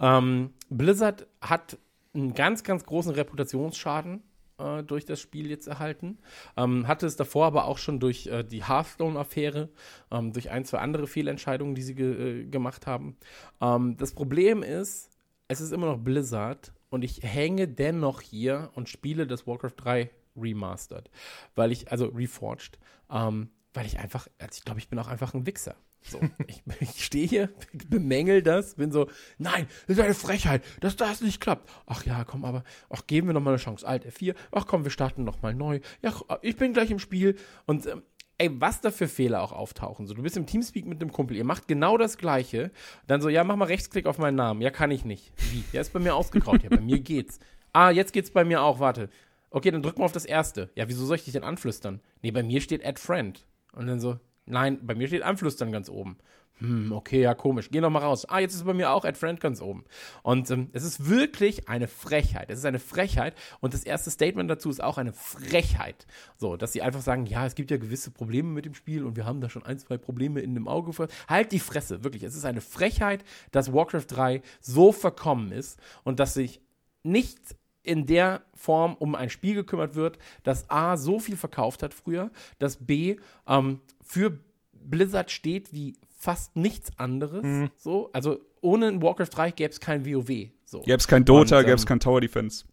Ähm, 0.00 0.50
Blizzard 0.70 1.26
hat 1.40 1.78
einen 2.14 2.34
ganz, 2.34 2.64
ganz 2.64 2.84
großen 2.84 3.12
Reputationsschaden 3.12 4.22
äh, 4.58 4.82
durch 4.82 5.04
das 5.04 5.20
Spiel 5.20 5.50
jetzt 5.50 5.66
erhalten. 5.66 6.18
Ähm, 6.56 6.88
hatte 6.88 7.06
es 7.06 7.16
davor 7.16 7.46
aber 7.46 7.66
auch 7.66 7.78
schon 7.78 8.00
durch 8.00 8.26
äh, 8.28 8.44
die 8.44 8.64
Hearthstone-Affäre, 8.64 9.68
ähm, 10.10 10.32
durch 10.32 10.50
ein, 10.50 10.64
zwei 10.64 10.78
andere 10.78 11.06
Fehlentscheidungen, 11.06 11.74
die 11.74 11.82
sie 11.82 11.94
ge 11.94 12.42
äh, 12.42 12.44
gemacht 12.46 12.86
haben. 12.86 13.16
Ähm, 13.60 13.96
das 13.98 14.12
Problem 14.12 14.62
ist, 14.62 15.10
es 15.48 15.60
ist 15.60 15.72
immer 15.72 15.86
noch 15.86 15.98
Blizzard 15.98 16.72
und 16.94 17.02
ich 17.02 17.22
hänge 17.22 17.66
dennoch 17.66 18.20
hier 18.20 18.70
und 18.74 18.88
spiele 18.88 19.26
das 19.26 19.48
Warcraft 19.48 19.74
3 19.76 20.10
Remastered, 20.36 21.10
weil 21.56 21.72
ich, 21.72 21.90
also 21.90 22.06
Reforged, 22.06 22.78
ähm, 23.10 23.50
weil 23.72 23.84
ich 23.84 23.98
einfach, 23.98 24.28
also 24.38 24.58
ich 24.58 24.64
glaube, 24.64 24.78
ich 24.78 24.88
bin 24.88 24.98
auch 25.00 25.08
einfach 25.08 25.34
ein 25.34 25.44
Wichser. 25.44 25.74
So, 26.02 26.20
ich, 26.46 26.62
ich 26.78 27.04
stehe 27.04 27.26
hier, 27.26 27.50
bemängel 27.88 28.42
das, 28.42 28.76
bin 28.76 28.92
so, 28.92 29.08
nein, 29.38 29.66
das 29.88 29.98
ist 29.98 30.04
eine 30.04 30.14
Frechheit, 30.14 30.62
dass 30.80 30.94
das 30.94 31.20
nicht 31.20 31.40
klappt. 31.40 31.68
Ach 31.86 32.04
ja, 32.04 32.22
komm, 32.22 32.44
aber, 32.44 32.62
ach, 32.90 33.06
geben 33.08 33.26
wir 33.26 33.34
noch 33.34 33.42
mal 33.42 33.50
eine 33.50 33.58
Chance. 33.58 33.84
Alt 33.84 34.06
F4, 34.06 34.36
ach 34.52 34.66
komm, 34.68 34.84
wir 34.84 34.92
starten 34.92 35.24
noch 35.24 35.42
mal 35.42 35.52
neu. 35.52 35.80
Ja, 36.00 36.14
ich 36.42 36.56
bin 36.56 36.74
gleich 36.74 36.92
im 36.92 37.00
Spiel 37.00 37.36
und 37.66 37.86
ähm, 37.86 38.02
ey, 38.38 38.50
was 38.60 38.80
da 38.80 38.90
für 38.90 39.08
Fehler 39.08 39.42
auch 39.42 39.52
auftauchen. 39.52 40.06
So, 40.06 40.14
du 40.14 40.22
bist 40.22 40.36
im 40.36 40.46
Teamspeak 40.46 40.86
mit 40.86 41.00
einem 41.00 41.12
Kumpel, 41.12 41.36
ihr 41.36 41.44
macht 41.44 41.68
genau 41.68 41.96
das 41.96 42.18
Gleiche. 42.18 42.70
Dann 43.06 43.20
so, 43.20 43.28
ja, 43.28 43.44
mach 43.44 43.56
mal 43.56 43.66
Rechtsklick 43.66 44.06
auf 44.06 44.18
meinen 44.18 44.36
Namen. 44.36 44.60
Ja, 44.60 44.70
kann 44.70 44.90
ich 44.90 45.04
nicht. 45.04 45.32
Wie? 45.52 45.64
Ja, 45.72 45.80
ist 45.80 45.92
bei 45.92 46.00
mir 46.00 46.14
ausgegraut. 46.14 46.62
ja, 46.62 46.70
bei 46.70 46.80
mir 46.80 47.00
geht's. 47.00 47.38
Ah, 47.72 47.90
jetzt 47.90 48.12
geht's 48.12 48.30
bei 48.30 48.44
mir 48.44 48.62
auch, 48.62 48.78
warte. 48.80 49.08
Okay, 49.50 49.70
dann 49.70 49.82
drück 49.82 49.98
mal 49.98 50.04
auf 50.04 50.12
das 50.12 50.24
erste. 50.24 50.70
Ja, 50.74 50.88
wieso 50.88 51.06
soll 51.06 51.16
ich 51.16 51.24
dich 51.24 51.32
denn 51.32 51.44
anflüstern? 51.44 52.00
Nee, 52.22 52.32
bei 52.32 52.42
mir 52.42 52.60
steht 52.60 52.84
Add 52.84 53.00
Friend. 53.00 53.44
Und 53.72 53.86
dann 53.86 54.00
so, 54.00 54.18
nein, 54.46 54.78
bei 54.82 54.94
mir 54.94 55.08
steht 55.08 55.22
Anflüstern 55.22 55.72
ganz 55.72 55.88
oben. 55.88 56.18
Hm, 56.58 56.92
okay, 56.92 57.20
ja, 57.20 57.34
komisch. 57.34 57.68
Geh 57.70 57.80
noch 57.80 57.90
mal 57.90 57.98
raus. 57.98 58.28
Ah, 58.28 58.38
jetzt 58.38 58.54
ist 58.54 58.64
bei 58.64 58.74
mir 58.74 58.90
auch 58.90 59.04
Friend 59.14 59.40
ganz 59.40 59.60
oben. 59.60 59.84
Und 60.22 60.48
ähm, 60.50 60.70
es 60.72 60.84
ist 60.84 61.08
wirklich 61.08 61.68
eine 61.68 61.88
Frechheit. 61.88 62.48
Es 62.48 62.60
ist 62.60 62.64
eine 62.64 62.78
Frechheit. 62.78 63.34
Und 63.60 63.74
das 63.74 63.82
erste 63.82 64.10
Statement 64.10 64.48
dazu 64.48 64.70
ist 64.70 64.82
auch 64.82 64.96
eine 64.96 65.12
Frechheit. 65.12 66.06
So, 66.36 66.56
dass 66.56 66.72
sie 66.72 66.82
einfach 66.82 67.02
sagen, 67.02 67.26
ja, 67.26 67.44
es 67.44 67.56
gibt 67.56 67.72
ja 67.72 67.76
gewisse 67.76 68.12
Probleme 68.12 68.48
mit 68.50 68.64
dem 68.66 68.74
Spiel 68.74 69.04
und 69.04 69.16
wir 69.16 69.26
haben 69.26 69.40
da 69.40 69.50
schon 69.50 69.64
ein, 69.64 69.78
zwei 69.78 69.98
Probleme 69.98 70.40
in 70.40 70.54
dem 70.54 70.68
Auge. 70.68 70.84
Halt 71.28 71.50
die 71.50 71.58
Fresse, 71.58 72.04
wirklich. 72.04 72.22
Es 72.22 72.36
ist 72.36 72.44
eine 72.44 72.60
Frechheit, 72.60 73.24
dass 73.50 73.72
Warcraft 73.72 74.06
3 74.08 74.42
so 74.60 74.92
verkommen 74.92 75.50
ist 75.50 75.80
und 76.04 76.20
dass 76.20 76.34
sich 76.34 76.60
nicht 77.02 77.56
in 77.82 78.06
der 78.06 78.42
Form 78.54 78.94
um 78.94 79.14
ein 79.14 79.28
Spiel 79.28 79.54
gekümmert 79.54 79.94
wird, 79.94 80.18
das 80.42 80.70
A 80.70 80.96
so 80.96 81.18
viel 81.18 81.36
verkauft 81.36 81.82
hat 81.82 81.92
früher, 81.92 82.30
dass 82.58 82.76
B 82.86 83.16
ähm, 83.46 83.80
für 84.00 84.38
Blizzard 84.72 85.30
steht 85.30 85.72
wie 85.72 85.96
fast 86.24 86.56
nichts 86.56 86.90
anderes. 86.98 87.44
Mhm. 87.44 87.70
So, 87.76 88.10
also 88.12 88.40
ohne 88.62 89.02
Warcraft 89.02 89.28
3 89.30 89.50
gäbe 89.50 89.70
es 89.70 89.78
kein 89.78 90.06
WoW. 90.06 90.48
So. 90.64 90.80
Gäbe 90.80 90.96
es 90.96 91.06
kein 91.06 91.24
Dota, 91.26 91.60
ähm, 91.60 91.66
gäbe 91.66 91.76
es 91.76 91.84
kein 91.84 92.00
Tower 92.00 92.22
Defense. 92.22 92.64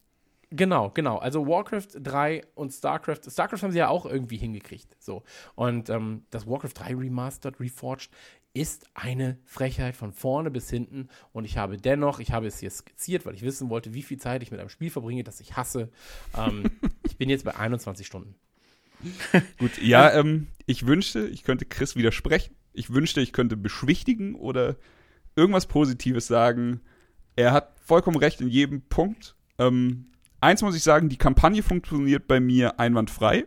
Genau, 0.52 0.90
genau. 0.90 1.18
Also 1.18 1.46
Warcraft 1.46 2.00
3 2.02 2.44
und 2.56 2.72
StarCraft. 2.72 3.30
StarCraft 3.30 3.64
haben 3.64 3.72
sie 3.72 3.80
ja 3.80 3.90
auch 3.90 4.06
irgendwie 4.06 4.38
hingekriegt. 4.38 4.96
So. 5.00 5.24
Und 5.56 5.90
ähm, 5.90 6.24
das 6.30 6.48
Warcraft 6.48 6.74
3 6.76 6.96
Remastered, 6.96 7.60
Reforged, 7.60 8.10
ist 8.54 8.86
eine 8.94 9.38
Frechheit 9.46 9.96
von 9.96 10.14
vorne 10.14 10.50
bis 10.50 10.70
hinten. 10.70 11.10
Und 11.34 11.44
ich 11.44 11.58
habe 11.58 11.78
dennoch, 11.78 12.20
ich 12.20 12.32
habe 12.32 12.48
es 12.48 12.60
hier 12.60 12.70
skizziert, 12.70 13.26
weil 13.26 13.36
ich 13.36 13.42
wissen 13.42 13.70
wollte, 13.70 13.94
wie 13.94 14.02
viel 14.02 14.18
Zeit 14.18 14.44
ich 14.44 14.52
mit 14.52 14.60
einem 14.62 14.70
Spiel 14.70 14.90
verbringe, 14.90 15.24
das 15.24 15.42
ich 15.42 15.58
hasse. 15.58 15.90
Ähm, 16.38 16.64
ich 17.06 17.18
bin 17.18 17.30
jetzt 17.30 17.44
bei 17.44 17.56
21 17.56 18.08
Stunden. 18.08 18.36
Gut, 19.58 19.78
ja, 19.82 20.12
ähm, 20.14 20.48
ich 20.66 20.86
wünschte, 20.86 21.28
ich 21.28 21.44
könnte 21.44 21.66
Chris 21.66 21.96
widersprechen. 21.96 22.56
Ich 22.74 22.94
wünschte, 22.94 23.22
ich 23.22 23.34
könnte 23.34 23.58
beschwichtigen 23.58 24.36
oder 24.36 24.76
irgendwas 25.36 25.68
Positives 25.68 26.28
sagen. 26.28 26.82
Er 27.36 27.52
hat 27.54 27.76
vollkommen 27.80 28.18
recht 28.18 28.42
in 28.42 28.48
jedem 28.48 28.82
Punkt. 28.82 29.36
Ähm, 29.58 30.12
eins 30.40 30.62
muss 30.62 30.76
ich 30.76 30.84
sagen, 30.84 31.10
die 31.10 31.18
Kampagne 31.18 31.64
funktioniert 31.64 32.28
bei 32.28 32.40
mir 32.40 32.80
einwandfrei. 32.80 33.46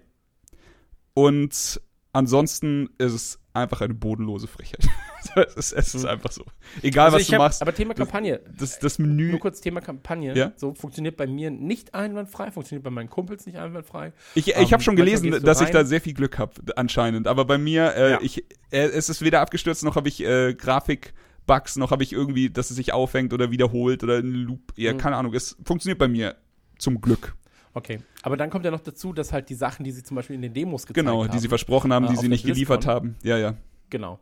Und 1.15 1.81
ansonsten 2.13 2.91
ist 2.99 3.13
es 3.13 3.39
einfach 3.55 3.81
eine 3.81 3.95
bodenlose 3.95 4.47
Frechheit. 4.49 4.87
es, 5.37 5.55
ist, 5.55 5.73
es 5.73 5.95
ist 5.95 6.05
einfach 6.05 6.33
so. 6.33 6.45
Egal, 6.83 7.07
Also 7.07 7.15
was 7.17 7.23
ich 7.23 7.29
du 7.29 7.35
hab- 7.35 7.39
machst. 7.41 7.63
Aber 7.63 7.75
Thema 7.75 7.95
Kampagne. 7.95 8.41
Das, 8.59 8.79
das 8.81 8.99
Menü. 8.99 9.31
Nur 9.31 9.41
kurz 9.41 9.61
Thema 9.61 9.81
Kampagne. 9.81 10.37
Ja? 10.37 10.53
So 10.57 10.75
funktioniert 10.75 11.17
bei 11.17 11.27
mir 11.27 11.51
nicht 11.51 11.95
einwandfrei, 11.95 12.51
funktioniert 12.51 12.83
bei 12.85 12.91
meinen 12.91 13.09
Kumpels 13.09 13.47
nicht 13.47 13.57
einwandfrei. 13.57 14.13
Ich, 14.35 14.49
ich 14.49 14.57
Ähm, 14.57 14.71
habe 14.73 14.83
schon 14.83 14.95
manchmal 14.97 15.19
gelesen, 15.19 15.45
dass 15.45 15.61
ich 15.61 15.69
rein. 15.69 15.73
da 15.73 15.85
sehr 15.85 16.01
viel 16.01 16.15
Glück 16.15 16.39
habe, 16.39 16.53
anscheinend. 16.77 17.29
Aber 17.29 17.45
bei 17.45 17.57
mir, 17.59 17.95
äh, 17.95 18.11
Ja. 18.13 18.19
ich, 18.21 18.45
äh, 18.71 18.89
es 18.89 19.09
ist 19.09 19.23
weder 19.23 19.41
abgestürzt, 19.41 19.85
noch 19.85 19.97
habe 19.97 20.09
ich 20.09 20.23
äh, 20.25 20.55
Grafik-Bugs, 20.55 21.77
noch 21.77 21.91
habe 21.91 22.03
ich 22.03 22.13
irgendwie, 22.13 22.51
dass 22.51 22.71
es 22.71 22.77
sich 22.77 22.93
aufhängt 22.93 23.33
oder 23.33 23.51
wiederholt 23.51 24.03
oder 24.03 24.19
ein 24.19 24.33
Loop. 24.33 24.73
Ja, 24.77 24.93
Mhm. 24.93 24.99
keine 24.99 25.17
Ahnung. 25.17 25.33
Es 25.35 25.57
funktioniert 25.65 25.99
bei 25.99 26.09
mir 26.09 26.35
zum 26.79 27.01
Glück. 27.01 27.35
Okay. 27.75 27.99
Aber 28.23 28.37
dann 28.37 28.51
kommt 28.51 28.65
ja 28.65 28.71
noch 28.71 28.81
dazu, 28.81 29.13
dass 29.13 29.33
halt 29.33 29.49
die 29.49 29.55
Sachen, 29.55 29.85
die 29.85 29.91
sie 29.91 30.03
zum 30.05 30.15
Beispiel 30.15 30.37
in 30.37 30.43
den 30.43 30.55
Demos 30.55 30.87
gezeigt 30.87 30.95
Genau, 31.07 31.25
haben. 31.25 31.33
die 31.33 31.39
sie 31.41 31.49
versprochen 31.49 31.93
haben, 31.93 32.07
äh, 32.07 32.11
die 32.11 32.17
sie 32.17 32.29
nicht 32.29 32.47
geliefert 32.47 32.87
haben. 32.87 33.17
Ja, 33.23 33.37
ja. 33.37 33.55
Genau. 33.91 34.21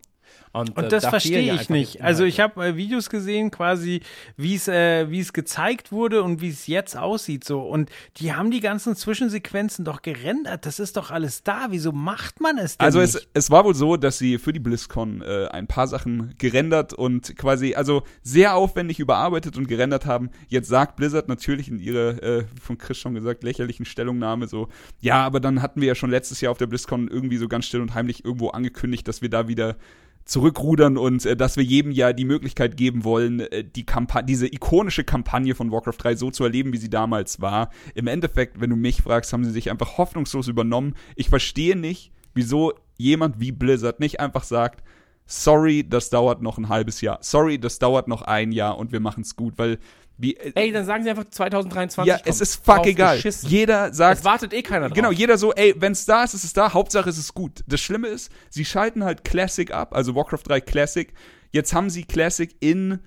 Und, 0.52 0.76
Und 0.76 0.84
äh, 0.84 0.88
das 0.88 1.04
da 1.04 1.10
verstehe 1.10 1.54
ich 1.54 1.70
nicht. 1.70 2.02
Also 2.02 2.24
ich 2.24 2.38
habe 2.38 2.64
äh, 2.64 2.76
Videos 2.76 3.08
gesehen, 3.08 3.50
quasi, 3.50 4.02
wie 4.36 4.54
es 4.54 4.68
äh, 4.68 5.10
wie 5.10 5.20
es 5.20 5.32
gezeigt 5.32 5.92
wurde 5.92 6.22
und 6.22 6.42
wie 6.42 6.50
es 6.50 6.66
jetzt 6.66 6.96
aussieht 6.96 7.44
so. 7.44 7.60
Und 7.62 7.90
die 8.18 8.34
haben 8.34 8.50
die 8.50 8.60
ganzen 8.60 8.94
Zwischensequenzen 8.94 9.84
doch 9.84 10.02
gerendert. 10.02 10.66
Das 10.66 10.78
ist 10.78 10.98
doch 10.98 11.10
alles 11.10 11.42
da. 11.42 11.68
Wieso 11.70 11.92
macht 11.92 12.40
man 12.40 12.58
es 12.58 12.76
denn 12.76 12.84
Also 12.84 13.00
nicht? 13.00 13.14
es, 13.14 13.28
es 13.32 13.50
war 13.50 13.64
wohl 13.64 13.74
so, 13.74 13.96
dass 13.96 14.18
sie 14.18 14.36
für 14.38 14.52
die 14.52 14.60
BlizzCon 14.60 15.22
äh, 15.22 15.48
ein 15.48 15.66
paar 15.66 15.86
Sachen 15.86 16.34
gerendert 16.36 16.92
und 16.92 17.34
quasi, 17.36 17.74
also 17.74 18.02
sehr 18.22 18.54
aufwendig 18.54 18.98
überarbeitet 18.98 19.56
und 19.56 19.68
gerendert 19.68 20.04
haben. 20.04 20.28
Jetzt 20.48 20.68
sagt 20.68 20.96
Blizzard 20.96 21.28
natürlich 21.28 21.68
in 21.68 21.78
ihrer, 21.78 22.22
äh, 22.22 22.44
von 22.60 22.76
Chris 22.76 22.98
schon 22.98 23.14
gesagt, 23.14 23.42
lächerlichen 23.42 23.86
Stellungnahme 23.86 24.46
so, 24.46 24.68
ja, 25.00 25.24
aber 25.24 25.40
dann 25.40 25.62
hatten 25.62 25.80
wir 25.80 25.88
ja 25.88 25.94
schon 25.94 26.10
letztes 26.10 26.42
Jahr 26.42 26.52
auf 26.52 26.58
der 26.58 26.66
BlizzCon 26.66 27.08
irgendwie 27.08 27.38
so 27.38 27.48
ganz 27.48 27.64
still 27.64 27.80
und 27.80 27.94
heimlich 27.94 28.24
irgendwo 28.24 28.48
angekündigt, 28.50 29.08
dass 29.08 29.22
wir 29.22 29.30
da 29.30 29.48
wieder 29.48 29.76
zurückrudern 30.24 30.96
und 30.96 31.24
äh, 31.26 31.36
dass 31.36 31.56
wir 31.56 31.64
jedem 31.64 31.92
ja 31.92 32.12
die 32.12 32.24
Möglichkeit 32.24 32.76
geben 32.76 33.04
wollen, 33.04 33.40
äh, 33.40 33.64
die 33.64 33.84
Kampa 33.84 34.22
diese 34.22 34.46
ikonische 34.46 35.04
Kampagne 35.04 35.54
von 35.54 35.70
Warcraft 35.70 35.98
3 35.98 36.16
so 36.16 36.30
zu 36.30 36.44
erleben, 36.44 36.72
wie 36.72 36.78
sie 36.78 36.90
damals 36.90 37.40
war. 37.40 37.70
Im 37.94 38.06
Endeffekt, 38.06 38.60
wenn 38.60 38.70
du 38.70 38.76
mich 38.76 39.02
fragst, 39.02 39.32
haben 39.32 39.44
sie 39.44 39.50
sich 39.50 39.70
einfach 39.70 39.98
hoffnungslos 39.98 40.48
übernommen. 40.48 40.94
Ich 41.16 41.28
verstehe 41.28 41.76
nicht, 41.76 42.12
wieso 42.34 42.72
jemand 42.96 43.40
wie 43.40 43.52
Blizzard 43.52 44.00
nicht 44.00 44.20
einfach 44.20 44.44
sagt, 44.44 44.82
sorry, 45.26 45.88
das 45.88 46.10
dauert 46.10 46.42
noch 46.42 46.58
ein 46.58 46.68
halbes 46.68 47.00
Jahr. 47.00 47.18
Sorry, 47.22 47.58
das 47.58 47.78
dauert 47.78 48.08
noch 48.08 48.22
ein 48.22 48.52
Jahr 48.52 48.78
und 48.78 48.92
wir 48.92 49.00
machen 49.00 49.22
es 49.22 49.36
gut, 49.36 49.54
weil 49.56 49.78
wie 50.22 50.36
äh, 50.36 50.52
Ey, 50.54 50.72
dann 50.72 50.86
sagen 50.86 51.02
sie 51.02 51.10
einfach 51.10 51.28
2023. 51.28 52.08
ja, 52.08 52.16
kommt. 52.16 52.28
es 52.28 52.40
ist 52.40 52.56
fuck 52.64 52.76
Drauf 52.76 52.86
egal. 52.86 53.16
geschissen. 53.16 53.50
Jeder 53.50 53.92
sagt 53.92 54.20
Es 54.20 54.24
wartet 54.24 54.54
eh 54.54 54.62
keiner 54.62 54.88
drauf. 54.88 54.96
Genau, 54.96 55.10
jeder 55.10 55.36
so, 55.36 55.52
ey, 55.52 55.74
wenn's 55.76 56.06
da 56.06 56.24
ist, 56.24 56.34
ist 56.34 56.44
es 56.44 56.52
da, 56.52 56.72
Hauptsache 56.72 57.10
es 57.10 57.18
ist 57.18 57.34
gut. 57.34 57.64
Das 57.66 57.80
Schlimme 57.80 58.08
ist, 58.08 58.30
sie 58.48 58.64
schalten 58.64 59.04
halt 59.04 59.24
Classic 59.24 59.70
ab, 59.72 59.94
also 59.94 60.14
Warcraft 60.14 60.44
3 60.46 60.60
Classic. 60.60 61.12
Jetzt 61.50 61.74
haben 61.74 61.90
sie 61.90 62.04
Classic 62.04 62.54
in 62.60 63.00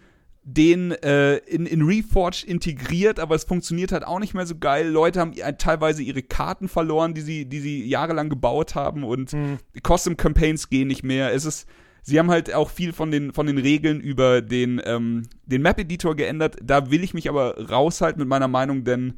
den 0.44 0.92
äh, 0.92 1.38
in, 1.38 1.66
in 1.66 1.82
Reforged 1.82 2.44
integriert, 2.44 3.20
aber 3.20 3.34
es 3.34 3.46
funktioniert 3.46 3.92
halt 3.92 4.06
auch 4.06 4.20
nicht 4.20 4.36
mehr 4.36 4.46
so 4.46 4.56
geil. 4.56 4.88
Leute 4.88 5.20
haben 5.20 5.34
teilweise 5.58 6.04
ihre 6.04 6.22
Karten 6.22 6.68
verloren, 6.68 7.16
die 7.16 7.22
sie, 7.22 7.46
die 7.46 7.60
sie 7.60 7.88
jahrelang 7.88 8.30
gebaut 8.30 8.76
haben 8.76 9.04
und 9.04 9.36
Custom 9.84 10.18
Campaigns 10.18 10.70
gehen 10.70 10.88
nicht 10.88 11.04
mehr. 11.04 11.34
Es 11.34 11.46
ist, 11.46 11.68
sie 12.06 12.20
haben 12.20 12.30
halt 12.30 12.54
auch 12.54 12.70
viel 12.70 12.94
von 12.94 13.10
den, 13.10 13.34
von 13.34 13.48
den 13.48 13.58
Regeln 13.58 14.00
über 14.00 14.42
den, 14.42 14.80
ähm, 14.86 15.24
den 15.46 15.64
Map-Editor 15.64 16.16
geändert. 16.16 16.58
Da 16.64 16.92
will 16.92 17.04
ich 17.04 17.14
mich 17.14 17.28
aber 17.28 17.70
raushalten 17.70 18.20
mit 18.20 18.30
meiner 18.30 18.48
Meinung, 18.48 18.84
denn 18.84 19.16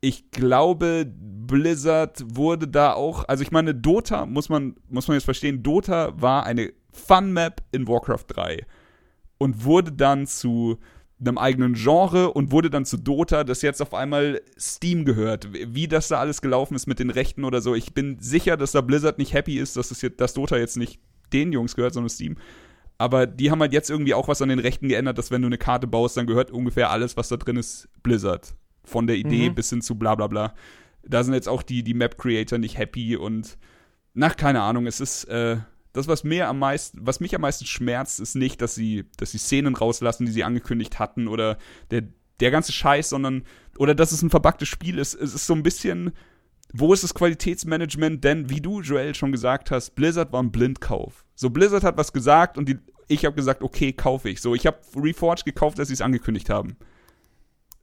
ich 0.00 0.30
glaube, 0.30 1.12
Blizzard 1.12 2.22
wurde 2.24 2.68
da 2.68 2.94
auch, 2.94 3.28
also 3.28 3.42
ich 3.42 3.50
meine, 3.50 3.74
Dota, 3.74 4.26
muss 4.26 4.48
man, 4.48 4.76
muss 4.88 5.08
man 5.08 5.16
jetzt 5.16 5.24
verstehen, 5.24 5.62
Dota 5.62 6.12
war 6.20 6.46
eine 6.46 6.72
Fun-Map 6.92 7.62
in 7.72 7.88
Warcraft 7.88 8.24
3 8.28 8.64
und 9.38 9.64
wurde 9.64 9.92
dann 9.92 10.26
zu 10.26 10.78
einem 11.18 11.36
eigenen 11.36 11.74
Genre 11.74 12.32
und 12.32 12.52
wurde 12.52 12.70
dann 12.70 12.86
zu 12.86 12.96
Dota, 12.96 13.44
das 13.44 13.60
jetzt 13.60 13.82
auf 13.82 13.92
einmal 13.92 14.40
Steam 14.58 15.04
gehört. 15.04 15.48
Wie 15.52 15.88
das 15.88 16.08
da 16.08 16.18
alles 16.18 16.40
gelaufen 16.40 16.76
ist 16.76 16.86
mit 16.86 16.98
den 16.98 17.10
Rechten 17.10 17.44
oder 17.44 17.60
so. 17.60 17.74
Ich 17.74 17.92
bin 17.92 18.18
sicher, 18.20 18.56
dass 18.56 18.72
da 18.72 18.80
Blizzard 18.80 19.18
nicht 19.18 19.34
happy 19.34 19.58
ist, 19.58 19.76
dass, 19.76 19.88
das 19.90 20.00
jetzt, 20.00 20.20
dass 20.20 20.32
Dota 20.32 20.56
jetzt 20.56 20.78
nicht 20.78 21.00
den 21.32 21.52
Jungs 21.52 21.76
gehört, 21.76 21.94
sondern 21.94 22.10
Steam. 22.10 22.36
Aber 22.98 23.26
die 23.26 23.50
haben 23.50 23.60
halt 23.60 23.72
jetzt 23.72 23.88
irgendwie 23.88 24.12
auch 24.14 24.28
was 24.28 24.42
an 24.42 24.50
den 24.50 24.58
Rechten 24.58 24.88
geändert, 24.88 25.16
dass 25.16 25.30
wenn 25.30 25.40
du 25.42 25.46
eine 25.46 25.56
Karte 25.58 25.86
baust, 25.86 26.16
dann 26.16 26.26
gehört 26.26 26.50
ungefähr 26.50 26.90
alles, 26.90 27.16
was 27.16 27.28
da 27.28 27.36
drin 27.36 27.56
ist, 27.56 27.88
Blizzard. 28.02 28.54
Von 28.84 29.06
der 29.06 29.16
Idee 29.16 29.48
Mhm. 29.50 29.54
bis 29.54 29.70
hin 29.70 29.80
zu 29.82 29.94
bla 29.94 30.14
bla 30.14 30.26
bla. 30.26 30.54
Da 31.02 31.24
sind 31.24 31.32
jetzt 31.34 31.48
auch 31.48 31.62
die, 31.62 31.82
die 31.82 31.94
Map-Creator 31.94 32.58
nicht 32.58 32.76
happy 32.76 33.16
und 33.16 33.56
nach 34.12 34.36
keine 34.36 34.60
Ahnung, 34.60 34.86
es 34.86 35.00
ist 35.00 35.24
äh, 35.24 35.58
das, 35.92 36.08
was 36.08 36.24
mir 36.24 36.48
am 36.48 36.58
meisten, 36.58 36.98
was 37.02 37.20
mich 37.20 37.34
am 37.34 37.40
meisten 37.40 37.64
schmerzt, 37.64 38.20
ist 38.20 38.34
nicht, 38.36 38.60
dass 38.60 38.74
sie, 38.74 39.04
dass 39.16 39.30
sie 39.32 39.38
Szenen 39.38 39.74
rauslassen, 39.74 40.26
die 40.26 40.32
sie 40.32 40.44
angekündigt 40.44 40.98
hatten 40.98 41.26
oder 41.26 41.56
der, 41.90 42.02
der 42.40 42.50
ganze 42.50 42.72
Scheiß, 42.72 43.08
sondern, 43.08 43.44
oder 43.78 43.94
dass 43.94 44.12
es 44.12 44.22
ein 44.22 44.30
verbacktes 44.30 44.68
Spiel 44.68 44.98
ist. 44.98 45.14
Es 45.14 45.34
ist 45.34 45.46
so 45.46 45.54
ein 45.54 45.62
bisschen, 45.62 46.12
wo 46.72 46.92
ist 46.92 47.02
das 47.02 47.14
Qualitätsmanagement? 47.14 48.22
Denn, 48.22 48.48
wie 48.50 48.60
du, 48.60 48.80
Joel, 48.80 49.14
schon 49.14 49.32
gesagt 49.32 49.70
hast, 49.70 49.94
Blizzard 49.94 50.32
war 50.32 50.42
ein 50.42 50.52
Blindkauf. 50.52 51.24
So, 51.34 51.50
Blizzard 51.50 51.82
hat 51.82 51.96
was 51.96 52.12
gesagt 52.12 52.58
und 52.58 52.68
die, 52.68 52.78
ich 53.08 53.24
habe 53.24 53.34
gesagt, 53.34 53.62
okay, 53.62 53.92
kaufe 53.92 54.28
ich. 54.28 54.40
So, 54.40 54.54
ich 54.54 54.66
habe 54.66 54.78
Reforged 54.96 55.44
gekauft, 55.44 55.78
als 55.78 55.88
sie 55.88 55.94
es 55.94 56.00
angekündigt 56.00 56.50
haben. 56.50 56.76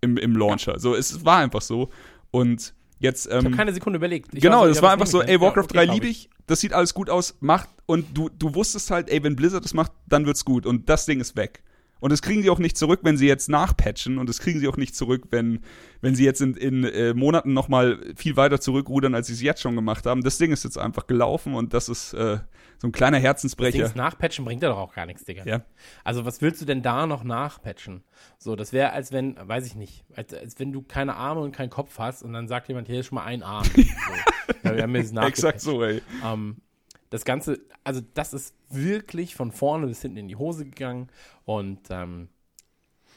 Im, 0.01 0.17
im 0.17 0.35
Launcher. 0.35 0.79
So, 0.79 0.95
es 0.95 1.25
war 1.25 1.39
einfach 1.39 1.61
so. 1.61 1.89
Und 2.31 2.73
jetzt. 2.99 3.25
Ich 3.25 3.33
Ähm, 3.33 3.45
habe 3.45 3.55
keine 3.55 3.73
Sekunde 3.73 3.97
überlegt. 3.97 4.33
Ich 4.33 4.41
genau, 4.41 4.67
ja, 4.67 4.81
war 4.81 4.91
einfach 4.93 5.07
so, 5.07 5.21
ich 5.21 5.29
ey? 5.29 5.41
Warcraft 5.41 5.73
Ja, 5.73 5.81
okay, 5.81 5.85
3 5.85 5.85
kauf 5.85 5.95
liebe 5.95 6.07
ich, 6.07 6.29
das 6.45 6.61
sieht 6.61 6.73
alles 6.73 6.93
gut 6.93 7.09
aus, 7.09 7.35
macht, 7.39 7.69
und 7.85 8.05
du, 8.17 8.29
du 8.29 8.53
wusstest 8.53 8.91
halt, 8.91 9.09
ey, 9.09 9.23
wenn 9.23 9.35
Blizzard 9.35 9.63
das 9.63 9.73
macht, 9.73 9.91
dann 10.07 10.25
wird's 10.25 10.45
gut 10.45 10.65
und 10.65 10.87
das 10.89 11.05
Ding 11.05 11.19
ist 11.19 11.35
weg. 11.35 11.63
Und 11.99 12.11
das 12.11 12.21
kriegen 12.21 12.43
sie 12.43 12.49
auch 12.49 12.59
nicht 12.59 12.77
zurück, 12.77 12.99
wenn 13.03 13.17
sie 13.17 13.27
jetzt 13.27 13.49
nachpatchen 13.49 14.17
und 14.17 14.29
das 14.29 14.39
kriegen 14.39 14.59
sie 14.59 14.67
auch 14.67 14.77
nicht 14.77 14.95
zurück, 14.95 15.27
wenn, 15.31 15.59
wenn 16.01 16.15
sie 16.15 16.25
jetzt 16.25 16.41
in, 16.41 16.55
in 16.55 16.83
äh, 16.83 17.13
Monaten 17.13 17.53
nochmal 17.53 17.99
viel 18.15 18.35
weiter 18.35 18.59
zurückrudern, 18.59 19.15
als 19.15 19.27
sie 19.27 19.33
es 19.33 19.41
jetzt 19.41 19.61
schon 19.61 19.75
gemacht 19.75 20.05
haben. 20.05 20.23
Das 20.23 20.37
Ding 20.37 20.51
ist 20.51 20.63
jetzt 20.63 20.77
einfach 20.77 21.07
gelaufen 21.07 21.55
und 21.55 21.73
das 21.73 21.89
ist 21.89 22.13
äh, 22.13 22.37
so 22.79 22.87
ein 22.87 22.91
kleiner 22.91 23.17
Herzensbrecher. 23.17 23.77
Dings 23.79 23.95
nachpatchen 23.95 24.45
bringt 24.45 24.61
ja 24.61 24.69
doch 24.69 24.77
auch 24.77 24.93
gar 24.93 25.05
nichts, 25.05 25.25
Digga. 25.25 25.43
Ja. 25.45 25.61
Also 26.03 26.25
was 26.25 26.41
willst 26.41 26.61
du 26.61 26.65
denn 26.65 26.83
da 26.83 27.07
noch 27.07 27.23
nachpatchen? 27.23 28.03
So, 28.37 28.55
das 28.55 28.73
wäre, 28.73 28.91
als 28.91 29.11
wenn, 29.11 29.35
weiß 29.39 29.65
ich 29.65 29.75
nicht, 29.75 30.05
als, 30.15 30.33
als 30.33 30.59
wenn 30.59 30.71
du 30.71 30.83
keine 30.83 31.15
Arme 31.15 31.41
und 31.41 31.51
keinen 31.55 31.69
Kopf 31.71 31.97
hast 31.97 32.21
und 32.21 32.33
dann 32.33 32.47
sagt 32.47 32.67
jemand, 32.67 32.87
hier 32.87 32.99
ist 32.99 33.07
schon 33.07 33.15
mal 33.15 33.25
ein 33.25 33.41
Arm. 33.41 33.65
so. 33.75 33.81
ja, 34.63 34.75
wir 34.75 34.83
haben 34.83 34.95
jetzt. 34.95 35.15
Exakt 35.17 35.61
so, 35.61 35.83
ey. 35.83 36.01
Ähm, 36.23 36.57
das 37.09 37.25
Ganze, 37.25 37.59
also 37.83 38.01
das 38.13 38.33
ist 38.33 38.53
wirklich 38.69 39.35
von 39.35 39.51
vorne 39.51 39.87
bis 39.87 40.01
hinten 40.01 40.17
in 40.17 40.27
die 40.27 40.35
Hose 40.35 40.65
gegangen 40.65 41.07
und 41.45 41.79
ähm, 41.89 42.29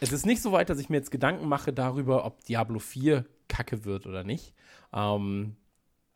es 0.01 0.13
ist 0.13 0.25
nicht 0.27 0.41
so 0.43 0.53
weit, 0.53 0.71
dass 0.71 0.79
ich 0.79 0.89
mir 0.89 0.97
jetzt 0.97 1.11
Gedanken 1.11 1.47
mache 1.49 1.73
darüber, 1.73 2.25
ob 2.25 2.43
Diablo 2.45 2.79
4 2.79 3.27
kacke 3.49 3.85
wird 3.85 4.07
oder 4.07 4.25
nicht. 4.25 4.55
Ähm, 4.95 5.57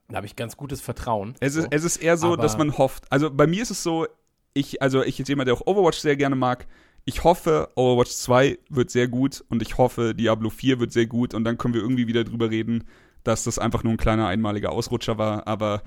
da 0.08 0.16
habe 0.16 0.26
ich 0.26 0.36
ganz 0.36 0.56
gutes 0.56 0.80
Vertrauen. 0.80 1.34
Es 1.40 1.54
ist, 1.56 1.64
So. 1.64 1.68
es 1.70 1.84
ist 1.84 1.96
eher 1.98 2.16
so, 2.16 2.34
Aber- 2.34 2.42
dass 2.42 2.56
man 2.56 2.78
hofft. 2.78 3.10
Also 3.12 3.30
bei 3.30 3.46
mir 3.46 3.62
ist 3.62 3.70
es 3.70 3.82
so, 3.82 4.06
ich, 4.54 4.80
also 4.80 5.02
ich 5.02 5.18
jetzt 5.18 5.28
jemand, 5.28 5.48
der 5.48 5.54
auch 5.54 5.66
Overwatch 5.66 5.98
sehr 5.98 6.16
gerne 6.16 6.36
mag. 6.36 6.66
Ich 7.04 7.24
hoffe, 7.24 7.68
Overwatch 7.74 8.10
2 8.12 8.58
wird 8.70 8.90
sehr 8.90 9.08
gut 9.08 9.44
und 9.50 9.60
ich 9.60 9.76
hoffe, 9.76 10.14
Diablo 10.14 10.48
4 10.48 10.80
wird 10.80 10.92
sehr 10.92 11.06
gut 11.06 11.34
und 11.34 11.44
dann 11.44 11.58
können 11.58 11.74
wir 11.74 11.82
irgendwie 11.82 12.06
wieder 12.06 12.24
drüber 12.24 12.48
reden, 12.50 12.84
dass 13.24 13.44
das 13.44 13.58
einfach 13.58 13.82
nur 13.82 13.92
ein 13.92 13.98
kleiner 13.98 14.28
einmaliger 14.28 14.70
Ausrutscher 14.72 15.18
war. 15.18 15.46
Aber 15.46 15.82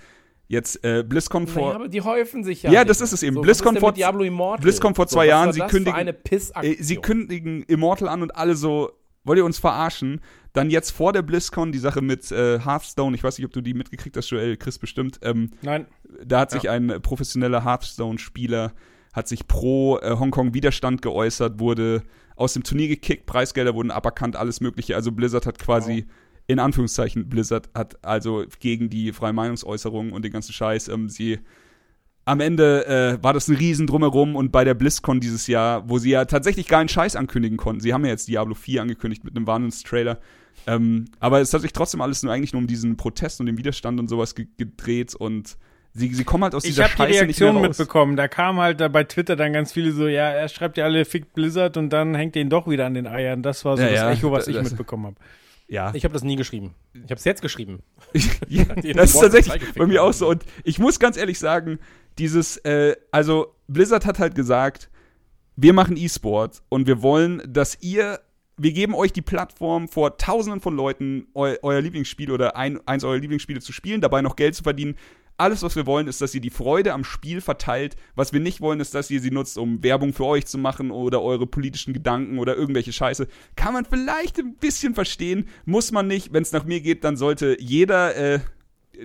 jetzt 0.47 0.83
äh, 0.83 1.03
BlizzCon 1.03 1.43
Naja, 1.43 1.53
vor. 1.53 1.75
aber 1.75 1.87
die 1.87 2.01
häufen 2.01 2.43
sich 2.43 2.63
ja. 2.63 2.71
Ja, 2.71 2.79
nicht. 2.81 2.89
das 2.89 3.01
ist 3.01 3.11
es 3.13 3.23
eben. 3.23 3.35
So, 3.35 3.41
BlizzCon 3.41 3.77
vor- 3.77 3.91
Diablo 3.91 4.23
Immortal. 4.23 4.63
BlizzCon 4.63 4.95
vor 4.95 5.07
zwei 5.07 5.21
was 5.21 5.27
Jahren, 5.27 5.53
sie 5.53 5.61
kündigen- 5.61 5.93
eine. 5.93 6.15
Äh, 6.31 6.75
sie 6.79 6.97
kündigen 6.97 7.63
Immortal 7.63 8.07
an 8.07 8.21
und 8.21 8.35
alle 8.35 8.55
so, 8.55 8.91
wollt 9.23 9.37
ihr 9.37 9.45
uns 9.45 9.59
verarschen? 9.59 10.21
Dann 10.53 10.69
jetzt 10.69 10.91
vor 10.91 11.13
der 11.13 11.21
BlizzCon 11.21 11.71
die 11.71 11.77
Sache 11.77 12.01
mit 12.01 12.31
äh, 12.31 12.59
Hearthstone, 12.59 13.15
ich 13.15 13.23
weiß 13.23 13.37
nicht, 13.37 13.45
ob 13.45 13.53
du 13.53 13.61
die 13.61 13.73
mitgekriegt 13.73 14.15
hast, 14.17 14.29
Joel, 14.29 14.57
Chris 14.57 14.79
bestimmt. 14.79 15.19
Ähm, 15.21 15.51
Nein. 15.61 15.85
da 16.25 16.39
hat 16.39 16.51
sich 16.51 16.69
ein 16.69 16.99
professioneller 17.01 17.63
Hearthstone-Spieler 17.63 18.73
hat 19.13 19.27
sich 19.27 19.47
pro 19.47 19.97
äh, 19.99 20.15
Hongkong 20.17 20.53
Widerstand 20.53 21.01
geäußert, 21.01 21.59
wurde 21.59 22.03
aus 22.35 22.53
dem 22.53 22.63
Turnier 22.63 22.87
gekickt, 22.87 23.25
Preisgelder 23.25 23.73
wurden 23.73 23.89
aberkannt, 23.89 24.35
alles 24.35 24.61
mögliche. 24.61 24.95
Also 24.95 25.11
Blizzard 25.11 25.45
hat 25.47 25.57
quasi 25.57 26.05
in 26.47 26.59
Anführungszeichen 26.59 27.27
Blizzard 27.29 27.69
hat 27.75 28.03
also 28.03 28.45
gegen 28.59 28.89
die 28.89 29.11
freie 29.11 29.33
Meinungsäußerung 29.33 30.11
und 30.13 30.23
den 30.23 30.31
ganzen 30.31 30.53
Scheiß 30.53 30.87
ähm, 30.87 31.09
sie 31.09 31.39
am 32.25 32.39
Ende 32.41 32.85
äh, 32.87 33.23
war 33.23 33.33
das 33.33 33.47
ein 33.47 33.55
Riesen 33.55 33.87
drumherum 33.87 34.35
und 34.35 34.51
bei 34.51 34.63
der 34.65 34.73
BlizzCon 34.73 35.19
dieses 35.21 35.47
Jahr, 35.47 35.87
wo 35.89 35.97
sie 35.97 36.09
ja 36.09 36.25
tatsächlich 36.25 36.67
geilen 36.67 36.89
Scheiß 36.89 37.15
ankündigen 37.15 37.57
konnten. 37.57 37.79
Sie 37.81 37.93
haben 37.93 38.03
ja 38.03 38.11
jetzt 38.11 38.27
Diablo 38.27 38.53
4 38.53 38.81
angekündigt 38.81 39.23
mit 39.23 39.35
einem 39.35 39.47
Wahnsinnstrailer. 39.47 40.19
Ähm, 40.65 41.05
aber 41.21 41.39
es 41.39 41.53
hat 41.53 41.61
sich 41.61 41.71
trotzdem 41.71 42.01
alles 42.01 42.23
nur 42.23 42.33
eigentlich 42.33 42.51
nur 42.51 42.61
um 42.61 42.67
diesen 42.67 42.97
Protest 42.97 43.39
und 43.39 43.45
den 43.45 43.57
Widerstand 43.57 43.97
und 44.01 44.09
sowas 44.09 44.35
ge 44.35 44.47
gedreht 44.57 45.15
und 45.15 45.57
sie, 45.93 46.13
sie 46.13 46.25
kommen 46.25 46.43
halt 46.43 46.53
aus 46.53 46.65
Ich 46.65 46.71
dieser 46.71 46.83
habe 46.83 46.91
die 46.93 46.97
Scheiße 46.97 47.25
nicht 47.27 47.39
mehr 47.39 47.49
Reaktion 47.51 47.57
raus. 47.65 47.77
mitbekommen. 47.79 48.17
Da 48.17 48.27
kam 48.27 48.57
halt 48.59 48.81
da 48.81 48.89
bei 48.89 49.05
Twitter 49.05 49.37
dann 49.37 49.53
ganz 49.53 49.71
viele 49.71 49.93
so, 49.93 50.07
ja, 50.07 50.29
er 50.29 50.49
schreibt 50.49 50.75
ja 50.77 50.83
alle 50.83 51.05
fickt 51.05 51.33
Blizzard 51.33 51.77
und 51.77 51.91
dann 51.91 52.13
hängt 52.13 52.35
den 52.35 52.49
doch 52.49 52.67
wieder 52.67 52.85
an 52.85 52.93
den 52.93 53.07
Eiern. 53.07 53.41
Das 53.41 53.63
war 53.63 53.77
so 53.77 53.83
Ja, 53.83 53.89
das 53.89 53.97
ja, 53.99 54.11
Echo, 54.11 54.31
was 54.33 54.45
da- 54.45 54.51
ich 54.51 54.57
das- 54.57 54.69
mitbekommen 54.69 55.05
habe. 55.05 55.15
Ja, 55.67 55.93
Ich 55.93 56.03
habe 56.03 56.13
das 56.13 56.23
nie 56.23 56.35
geschrieben. 56.35 56.75
Ich 56.93 57.03
habe 57.03 57.15
es 57.15 57.25
jetzt 57.25 57.41
geschrieben. 57.41 57.83
ja 58.47 58.63
das 58.93 59.13
ist 59.13 59.19
tatsächlich 59.19 59.73
bei 59.73 59.85
mir 59.85 60.03
auch 60.03 60.13
so. 60.13 60.29
Und 60.29 60.45
ich 60.63 60.79
muss 60.79 60.99
ganz 60.99 61.17
ehrlich 61.17 61.39
sagen, 61.39 61.79
dieses, 62.17 62.57
äh, 62.57 62.95
also 63.11 63.53
Blizzard 63.67 64.05
hat 64.05 64.19
halt 64.19 64.35
gesagt, 64.35 64.89
wir 65.55 65.73
machen 65.73 65.97
E-Sport 65.97 66.61
und 66.69 66.87
wir 66.87 67.01
wollen, 67.01 67.41
dass 67.47 67.81
ihr, 67.81 68.21
wir 68.57 68.71
geben 68.71 68.95
euch 68.95 69.11
die 69.11 69.21
Plattform 69.21 69.87
vor 69.87 70.17
tausenden 70.17 70.61
von 70.61 70.75
Leuten, 70.75 71.27
eu, 71.33 71.55
euer 71.61 71.81
Lieblingsspiel 71.81 72.31
oder 72.31 72.55
ein, 72.55 72.79
eins 72.87 73.03
eurer 73.03 73.17
Lieblingsspiele 73.17 73.59
zu 73.59 73.73
spielen, 73.73 73.99
dabei 73.99 74.21
noch 74.21 74.35
Geld 74.35 74.55
zu 74.55 74.63
verdienen. 74.63 74.95
Alles, 75.39 75.61
was 75.61 75.75
wir 75.75 75.85
wollen, 75.85 76.07
ist, 76.07 76.19
dass 76.19 76.33
ihr 76.33 76.41
die 76.41 76.49
Freude 76.49 76.93
am 76.93 77.03
Spiel 77.03 77.41
verteilt. 77.41 77.95
Was 78.15 78.33
wir 78.33 78.39
nicht 78.39 78.59
wollen, 78.59 78.79
ist, 78.79 78.95
dass 78.95 79.11
ihr 79.11 79.21
sie 79.21 79.29
nutzt, 79.29 79.59
um 79.59 79.83
Werbung 79.83 80.13
für 80.13 80.25
euch 80.25 80.47
zu 80.47 80.57
machen 80.57 80.89
oder 80.89 81.21
eure 81.21 81.45
politischen 81.45 81.93
Gedanken 81.93 82.39
oder 82.39 82.55
irgendwelche 82.55 82.91
Scheiße. 82.91 83.27
Kann 83.55 83.73
man 83.73 83.85
vielleicht 83.85 84.39
ein 84.39 84.55
bisschen 84.55 84.95
verstehen, 84.95 85.47
muss 85.65 85.91
man 85.91 86.07
nicht. 86.07 86.33
Wenn 86.33 86.41
es 86.41 86.53
nach 86.53 86.65
mir 86.65 86.81
geht, 86.81 87.03
dann 87.03 87.17
sollte 87.17 87.55
jeder 87.59 88.15
äh, 88.15 88.39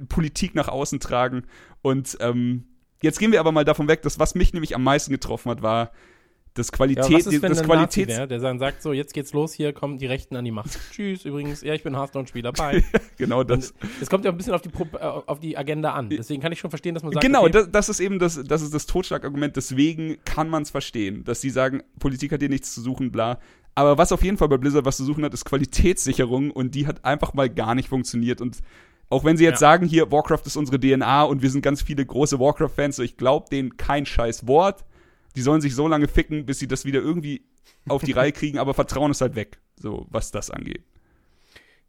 Politik 0.08 0.54
nach 0.54 0.68
außen 0.68 1.00
tragen. 1.00 1.44
Und 1.82 2.16
ähm, 2.20 2.64
jetzt 3.02 3.18
gehen 3.18 3.32
wir 3.32 3.40
aber 3.40 3.52
mal 3.52 3.66
davon 3.66 3.88
weg, 3.88 4.00
dass 4.00 4.18
was 4.18 4.34
mich 4.34 4.54
nämlich 4.54 4.74
am 4.74 4.82
meisten 4.82 5.12
getroffen 5.12 5.50
hat, 5.50 5.60
war 5.60 5.92
das 6.54 6.68
Ja, 6.68 6.76
Qualität, 6.76 7.12
was 7.12 7.26
ist, 7.26 7.42
das 7.42 7.50
Nazi 7.50 7.64
Qualitäts 7.64 8.14
der 8.14 8.26
dann 8.26 8.58
sagt, 8.58 8.82
so, 8.82 8.92
jetzt 8.92 9.14
geht's 9.14 9.32
los, 9.32 9.52
hier 9.54 9.72
kommen 9.72 9.98
die 9.98 10.06
Rechten 10.06 10.36
an 10.36 10.44
die 10.44 10.50
Macht. 10.50 10.78
Tschüss, 10.92 11.24
übrigens, 11.24 11.62
ja, 11.62 11.74
ich 11.74 11.82
bin 11.82 11.96
Hearthstone-Spieler, 11.96 12.52
bye. 12.52 12.82
genau 13.16 13.42
das. 13.42 13.72
Es 14.00 14.10
kommt 14.10 14.24
ja 14.24 14.30
ein 14.30 14.36
bisschen 14.36 14.52
auf 14.52 14.62
die, 14.62 14.68
äh, 14.68 14.98
auf 14.98 15.40
die 15.40 15.56
Agenda 15.56 15.92
an. 15.92 16.10
Deswegen 16.10 16.42
kann 16.42 16.52
ich 16.52 16.60
schon 16.60 16.70
verstehen, 16.70 16.94
dass 16.94 17.02
man 17.02 17.12
sagt, 17.12 17.24
genau, 17.24 17.42
okay, 17.42 17.52
das, 17.52 17.70
das 17.70 17.88
ist 17.88 18.00
eben 18.00 18.18
das, 18.18 18.42
das 18.44 18.62
ist 18.62 18.74
das 18.74 18.86
Totschlagargument. 18.86 19.56
Deswegen 19.56 20.18
kann 20.24 20.48
man 20.48 20.62
es 20.62 20.70
verstehen, 20.70 21.24
dass 21.24 21.40
sie 21.40 21.50
sagen, 21.50 21.82
Politik 21.98 22.32
hat 22.32 22.40
hier 22.40 22.48
nichts 22.50 22.74
zu 22.74 22.80
suchen, 22.80 23.10
bla. 23.10 23.38
Aber 23.74 23.96
was 23.96 24.12
auf 24.12 24.22
jeden 24.22 24.36
Fall 24.36 24.48
bei 24.48 24.58
Blizzard 24.58 24.84
was 24.84 24.98
zu 24.98 25.04
suchen 25.04 25.24
hat, 25.24 25.32
ist 25.32 25.46
Qualitätssicherung 25.46 26.50
und 26.50 26.74
die 26.74 26.86
hat 26.86 27.04
einfach 27.04 27.32
mal 27.32 27.48
gar 27.48 27.74
nicht 27.74 27.88
funktioniert. 27.88 28.42
Und 28.42 28.58
auch 29.08 29.24
wenn 29.24 29.36
sie 29.38 29.44
jetzt 29.44 29.60
Ja. 29.62 29.68
sagen, 29.68 29.86
hier, 29.86 30.10
Warcraft 30.12 30.42
ist 30.44 30.56
unsere 30.56 30.78
DNA 30.78 31.22
und 31.22 31.40
wir 31.42 31.50
sind 31.50 31.62
ganz 31.62 31.80
viele 31.82 32.04
große 32.04 32.38
Warcraft-Fans, 32.38 32.96
so 32.96 33.02
ich 33.02 33.16
glaube 33.16 33.46
denen 33.50 33.76
kein 33.78 34.04
scheiß 34.04 34.46
Wort. 34.46 34.84
Die 35.36 35.42
sollen 35.42 35.60
sich 35.60 35.74
so 35.74 35.88
lange 35.88 36.08
ficken, 36.08 36.46
bis 36.46 36.58
sie 36.58 36.68
das 36.68 36.84
wieder 36.84 37.00
irgendwie 37.00 37.42
auf 37.88 38.02
die 38.02 38.12
Reihe 38.12 38.32
kriegen, 38.32 38.58
aber 38.58 38.74
Vertrauen 38.74 39.10
ist 39.10 39.20
halt 39.20 39.34
weg, 39.34 39.58
so 39.76 40.06
was 40.10 40.30
das 40.30 40.50
angeht. 40.50 40.84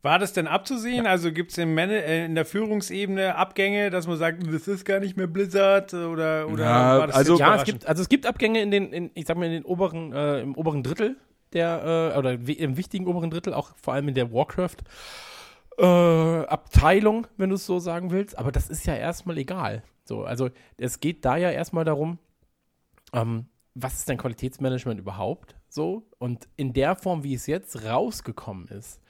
War 0.02 0.20
das 0.20 0.34
denn 0.34 0.48
abzusehen? 0.48 1.08
Also 1.08 1.32
gibt 1.32 1.52
es 1.52 1.58
äh, 1.58 2.26
in 2.26 2.36
der 2.36 2.44
Führungsebene 2.44 3.36
Abgänge, 3.36 3.90
dass 3.90 4.06
man 4.06 4.18
sagt, 4.18 4.46
das 4.46 4.68
ist 4.68 4.84
gar 4.84 5.00
nicht 5.00 5.16
mehr 5.16 5.28
Blizzard 5.28 5.94
oder, 5.94 6.50
oder 6.50 6.64
Ja, 6.64 7.00
war 7.00 7.08
das 7.08 7.16
also- 7.16 7.38
ja, 7.40 7.56
es 7.56 7.64
gibt, 7.64 7.88
also 7.88 8.02
es 8.02 8.10
gibt 8.10 8.26
Abgänge 8.26 8.62
in 8.62 8.70
den, 8.70 8.92
in, 8.92 9.12
ich 9.14 9.26
sag 9.26 9.38
mal, 9.38 9.46
in 9.46 9.54
den 9.54 9.66
oberen, 9.66 10.12
äh, 10.12 10.42
im 10.42 10.56
oberen 10.56 10.84
Drittel 10.84 11.16
der, 11.54 12.12
äh, 12.16 12.18
oder 12.18 12.34
im 12.34 12.76
wichtigen 12.76 13.08
oberen 13.08 13.30
Drittel, 13.30 13.54
auch 13.54 13.72
vor 13.78 13.94
allem 13.94 14.10
in 14.10 14.16
der 14.16 14.34
Warcraft. 14.34 14.78
Äh, 15.78 15.86
Abteilung, 15.86 17.26
wenn 17.38 17.50
du 17.50 17.56
es 17.56 17.66
so 17.66 17.80
sagen 17.80 18.12
willst, 18.12 18.38
aber 18.38 18.52
das 18.52 18.70
ist 18.70 18.86
ja 18.86 18.96
erstmal 18.96 19.38
egal. 19.38 19.84
So, 20.04 20.26
also 20.26 20.50
es 20.78 21.00
geht 21.00 21.24
da 21.24 21.38
ja 21.38 21.50
erstmal 21.50 21.86
darum, 21.86 22.20
ähm, 23.14 23.48
was 23.76 23.96
ist 23.96 24.10
denn 24.10 24.18
Qualitätsmanagement 24.18 25.00
überhaupt 25.00 25.56
so? 25.68 26.08
Und 26.20 26.48
in 26.56 26.74
der 26.74 26.96
Form, 26.96 27.24
wie 27.24 27.34
es 27.34 27.48
jetzt 27.48 27.84
rausgekommen 27.86 28.68
ist, 28.68 29.02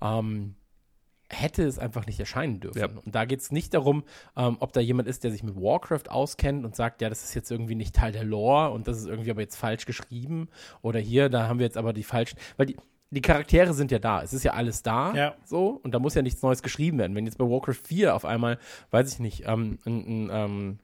ähm, 0.00 0.54
hätte 1.28 1.64
es 1.64 1.78
einfach 1.78 2.06
nicht 2.06 2.20
erscheinen 2.20 2.60
dürfen. 2.60 2.78
Ja. 2.78 2.86
Und 2.86 3.14
da 3.14 3.24
geht 3.24 3.40
es 3.40 3.50
nicht 3.50 3.74
darum, 3.74 4.04
ähm, 4.36 4.58
ob 4.60 4.72
da 4.72 4.80
jemand 4.80 5.08
ist, 5.08 5.24
der 5.24 5.32
sich 5.32 5.42
mit 5.42 5.56
Warcraft 5.56 6.10
auskennt 6.10 6.64
und 6.64 6.76
sagt, 6.76 7.00
ja, 7.00 7.08
das 7.08 7.24
ist 7.24 7.34
jetzt 7.34 7.50
irgendwie 7.50 7.74
nicht 7.74 7.94
Teil 7.94 8.12
der 8.12 8.24
Lore 8.24 8.70
und 8.70 8.86
das 8.86 8.98
ist 8.98 9.06
irgendwie 9.06 9.30
aber 9.30 9.40
jetzt 9.40 9.56
falsch 9.56 9.86
geschrieben. 9.86 10.48
Oder 10.82 11.00
hier, 11.00 11.28
da 11.28 11.48
haben 11.48 11.58
wir 11.58 11.66
jetzt 11.66 11.78
aber 11.78 11.92
die 11.92 12.02
falschen. 12.02 12.38
Weil 12.56 12.66
die, 12.66 12.76
die 13.10 13.22
Charaktere 13.22 13.74
sind 13.74 13.90
ja 13.90 13.98
da. 13.98 14.22
Es 14.22 14.32
ist 14.32 14.42
ja 14.42 14.52
alles 14.52 14.82
da. 14.82 15.14
Ja. 15.14 15.34
So. 15.44 15.80
Und 15.82 15.92
da 15.94 15.98
muss 15.98 16.14
ja 16.14 16.22
nichts 16.22 16.42
Neues 16.42 16.62
geschrieben 16.62 16.98
werden. 16.98 17.14
Wenn 17.14 17.26
jetzt 17.26 17.38
bei 17.38 17.48
Warcraft 17.48 17.80
4 17.84 18.14
auf 18.14 18.24
einmal, 18.24 18.58
weiß 18.90 19.12
ich 19.12 19.18
nicht, 19.18 19.44
ähm, 19.46 19.78
ein, 19.84 20.06
ein, 20.06 20.30
ähm, 20.32 20.78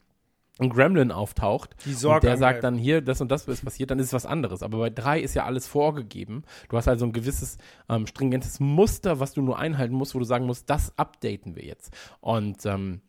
ein 0.58 0.70
Gremlin 0.70 1.12
auftaucht 1.12 1.76
Die 1.84 1.94
und 2.06 2.22
der 2.22 2.36
sagt 2.36 2.64
dann 2.64 2.76
hier, 2.76 3.00
das 3.00 3.20
und 3.20 3.30
das 3.30 3.46
ist 3.46 3.64
passiert, 3.64 3.90
dann 3.90 3.98
ist 3.98 4.06
es 4.06 4.12
was 4.12 4.26
anderes. 4.26 4.62
Aber 4.62 4.78
bei 4.78 4.90
drei 4.90 5.20
ist 5.20 5.34
ja 5.34 5.44
alles 5.44 5.66
vorgegeben. 5.68 6.42
Du 6.68 6.76
hast 6.76 6.88
also 6.88 7.06
ein 7.06 7.12
gewisses 7.12 7.58
ähm, 7.88 8.06
stringentes 8.06 8.58
Muster, 8.60 9.20
was 9.20 9.34
du 9.34 9.42
nur 9.42 9.58
einhalten 9.58 9.94
musst, 9.94 10.14
wo 10.14 10.18
du 10.18 10.24
sagen 10.24 10.46
musst, 10.46 10.68
das 10.68 10.96
updaten 10.98 11.54
wir 11.54 11.64
jetzt. 11.64 11.96
Und 12.20 12.66
ähm, 12.66 13.00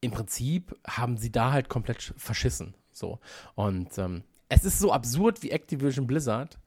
im 0.00 0.10
Prinzip 0.10 0.74
haben 0.86 1.16
sie 1.16 1.30
da 1.32 1.52
halt 1.52 1.68
komplett 1.68 1.98
sch- 1.98 2.14
verschissen. 2.16 2.74
So. 2.92 3.18
Und 3.54 3.98
ähm, 3.98 4.22
es 4.48 4.64
ist 4.64 4.78
so 4.78 4.92
absurd, 4.92 5.42
wie 5.42 5.50
Activision 5.50 6.06
Blizzard 6.06 6.58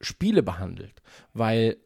Spiele 0.00 0.42
behandelt. 0.42 1.02
Weil 1.34 1.76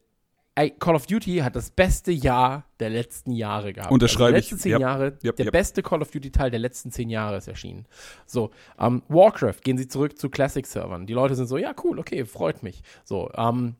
ey, 0.55 0.71
Call 0.71 0.95
of 0.95 1.05
Duty 1.05 1.37
hat 1.37 1.55
das 1.55 1.69
beste 1.69 2.11
Jahr 2.11 2.63
der 2.79 2.89
letzten 2.89 3.31
Jahre 3.31 3.73
gehabt. 3.73 3.91
Unterschreibe 3.91 4.35
also 4.35 4.37
ich. 4.37 4.45
die 4.47 4.53
letzten 4.53 4.59
zehn 4.63 4.71
Yep. 4.73 4.81
Jahre, 4.81 5.05
Yep, 5.23 5.35
der 5.35 5.45
yep. 5.45 5.51
beste 5.51 5.83
Call 5.83 6.01
of 6.01 6.11
Duty-Teil 6.11 6.49
der 6.49 6.59
letzten 6.59 6.91
zehn 6.91 7.09
Jahre 7.09 7.37
ist 7.37 7.47
erschienen. 7.47 7.85
So, 8.25 8.51
ähm, 8.79 9.03
Warcraft, 9.09 9.61
gehen 9.63 9.77
sie 9.77 9.87
zurück 9.87 10.17
zu 10.17 10.29
Classic-Servern. 10.29 11.05
Die 11.05 11.13
Leute 11.13 11.35
sind 11.35 11.47
so, 11.47 11.57
ja, 11.57 11.73
cool, 11.83 11.99
okay, 11.99 12.25
freut 12.25 12.63
mich. 12.63 12.81
So, 13.03 13.29
ähm, 13.35 13.75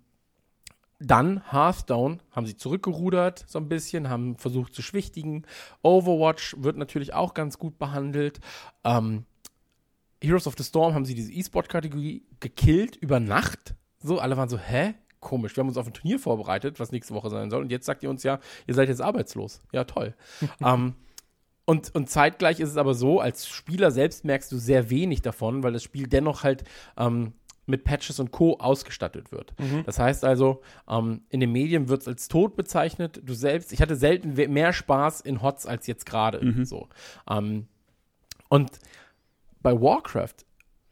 dann 0.99 1.41
Hearthstone 1.51 2.19
haben 2.31 2.45
sie 2.45 2.55
zurückgerudert 2.55 3.43
so 3.47 3.59
ein 3.59 3.67
bisschen, 3.67 4.09
haben 4.09 4.37
versucht 4.37 4.73
zu 4.73 4.81
schwichtigen. 4.81 5.45
Overwatch 5.81 6.55
wird 6.59 6.77
natürlich 6.77 7.13
auch 7.13 7.33
ganz 7.33 7.57
gut 7.57 7.77
behandelt. 7.77 8.39
Ähm, 8.83 9.25
Heroes 10.21 10.47
of 10.47 10.55
the 10.57 10.63
Storm 10.63 10.93
haben 10.93 11.05
sie 11.05 11.13
diese 11.13 11.31
E-Sport-Kategorie 11.31 12.23
gekillt 12.39 12.95
über 12.95 13.19
Nacht. 13.19 13.75
So, 13.99 14.19
alle 14.19 14.37
waren 14.37 14.49
so, 14.49 14.57
hä? 14.57 14.95
Komisch, 15.25 15.55
wir 15.55 15.61
haben 15.61 15.69
uns 15.69 15.77
auf 15.77 15.87
ein 15.87 15.93
Turnier 15.93 16.19
vorbereitet, 16.19 16.79
was 16.79 16.91
nächste 16.91 17.15
Woche 17.15 17.31
sein 17.31 17.49
soll. 17.49 17.63
Und 17.63 17.71
jetzt 17.71 17.87
sagt 17.87 18.03
ihr 18.03 18.11
uns 18.11 18.21
ja, 18.21 18.39
ihr 18.67 18.75
seid 18.75 18.89
jetzt 18.89 19.01
arbeitslos. 19.01 19.63
Ja, 19.71 19.83
toll. 19.83 20.13
ähm, 20.63 20.93
und, 21.65 21.95
und 21.95 22.11
zeitgleich 22.11 22.59
ist 22.59 22.69
es 22.69 22.77
aber 22.77 22.93
so, 22.93 23.19
als 23.19 23.47
Spieler 23.47 23.89
selbst 23.89 24.23
merkst 24.23 24.51
du 24.51 24.57
sehr 24.57 24.91
wenig 24.91 25.23
davon, 25.23 25.63
weil 25.63 25.73
das 25.73 25.81
Spiel 25.81 26.05
dennoch 26.05 26.43
halt 26.43 26.63
ähm, 26.95 27.33
mit 27.65 27.83
Patches 27.83 28.19
und 28.19 28.31
Co. 28.31 28.59
ausgestattet 28.59 29.31
wird. 29.31 29.55
Das 29.87 29.97
heißt 29.97 30.23
also, 30.23 30.61
ähm, 30.87 31.23
in 31.29 31.39
den 31.39 31.51
Medien 31.51 31.89
wird 31.89 32.03
es 32.03 32.07
als 32.07 32.27
tot 32.27 32.55
bezeichnet. 32.55 33.19
Du 33.23 33.33
selbst, 33.33 33.73
ich 33.73 33.81
hatte 33.81 33.95
selten 33.95 34.35
mehr 34.53 34.73
Spaß 34.73 35.21
in 35.21 35.41
HOTS 35.41 35.65
als 35.65 35.87
jetzt 35.87 36.05
gerade. 36.05 36.37
So. 36.65 36.87
Ähm, 37.27 37.67
und 38.49 38.69
bei 39.63 39.73
Warcraft 39.73 40.44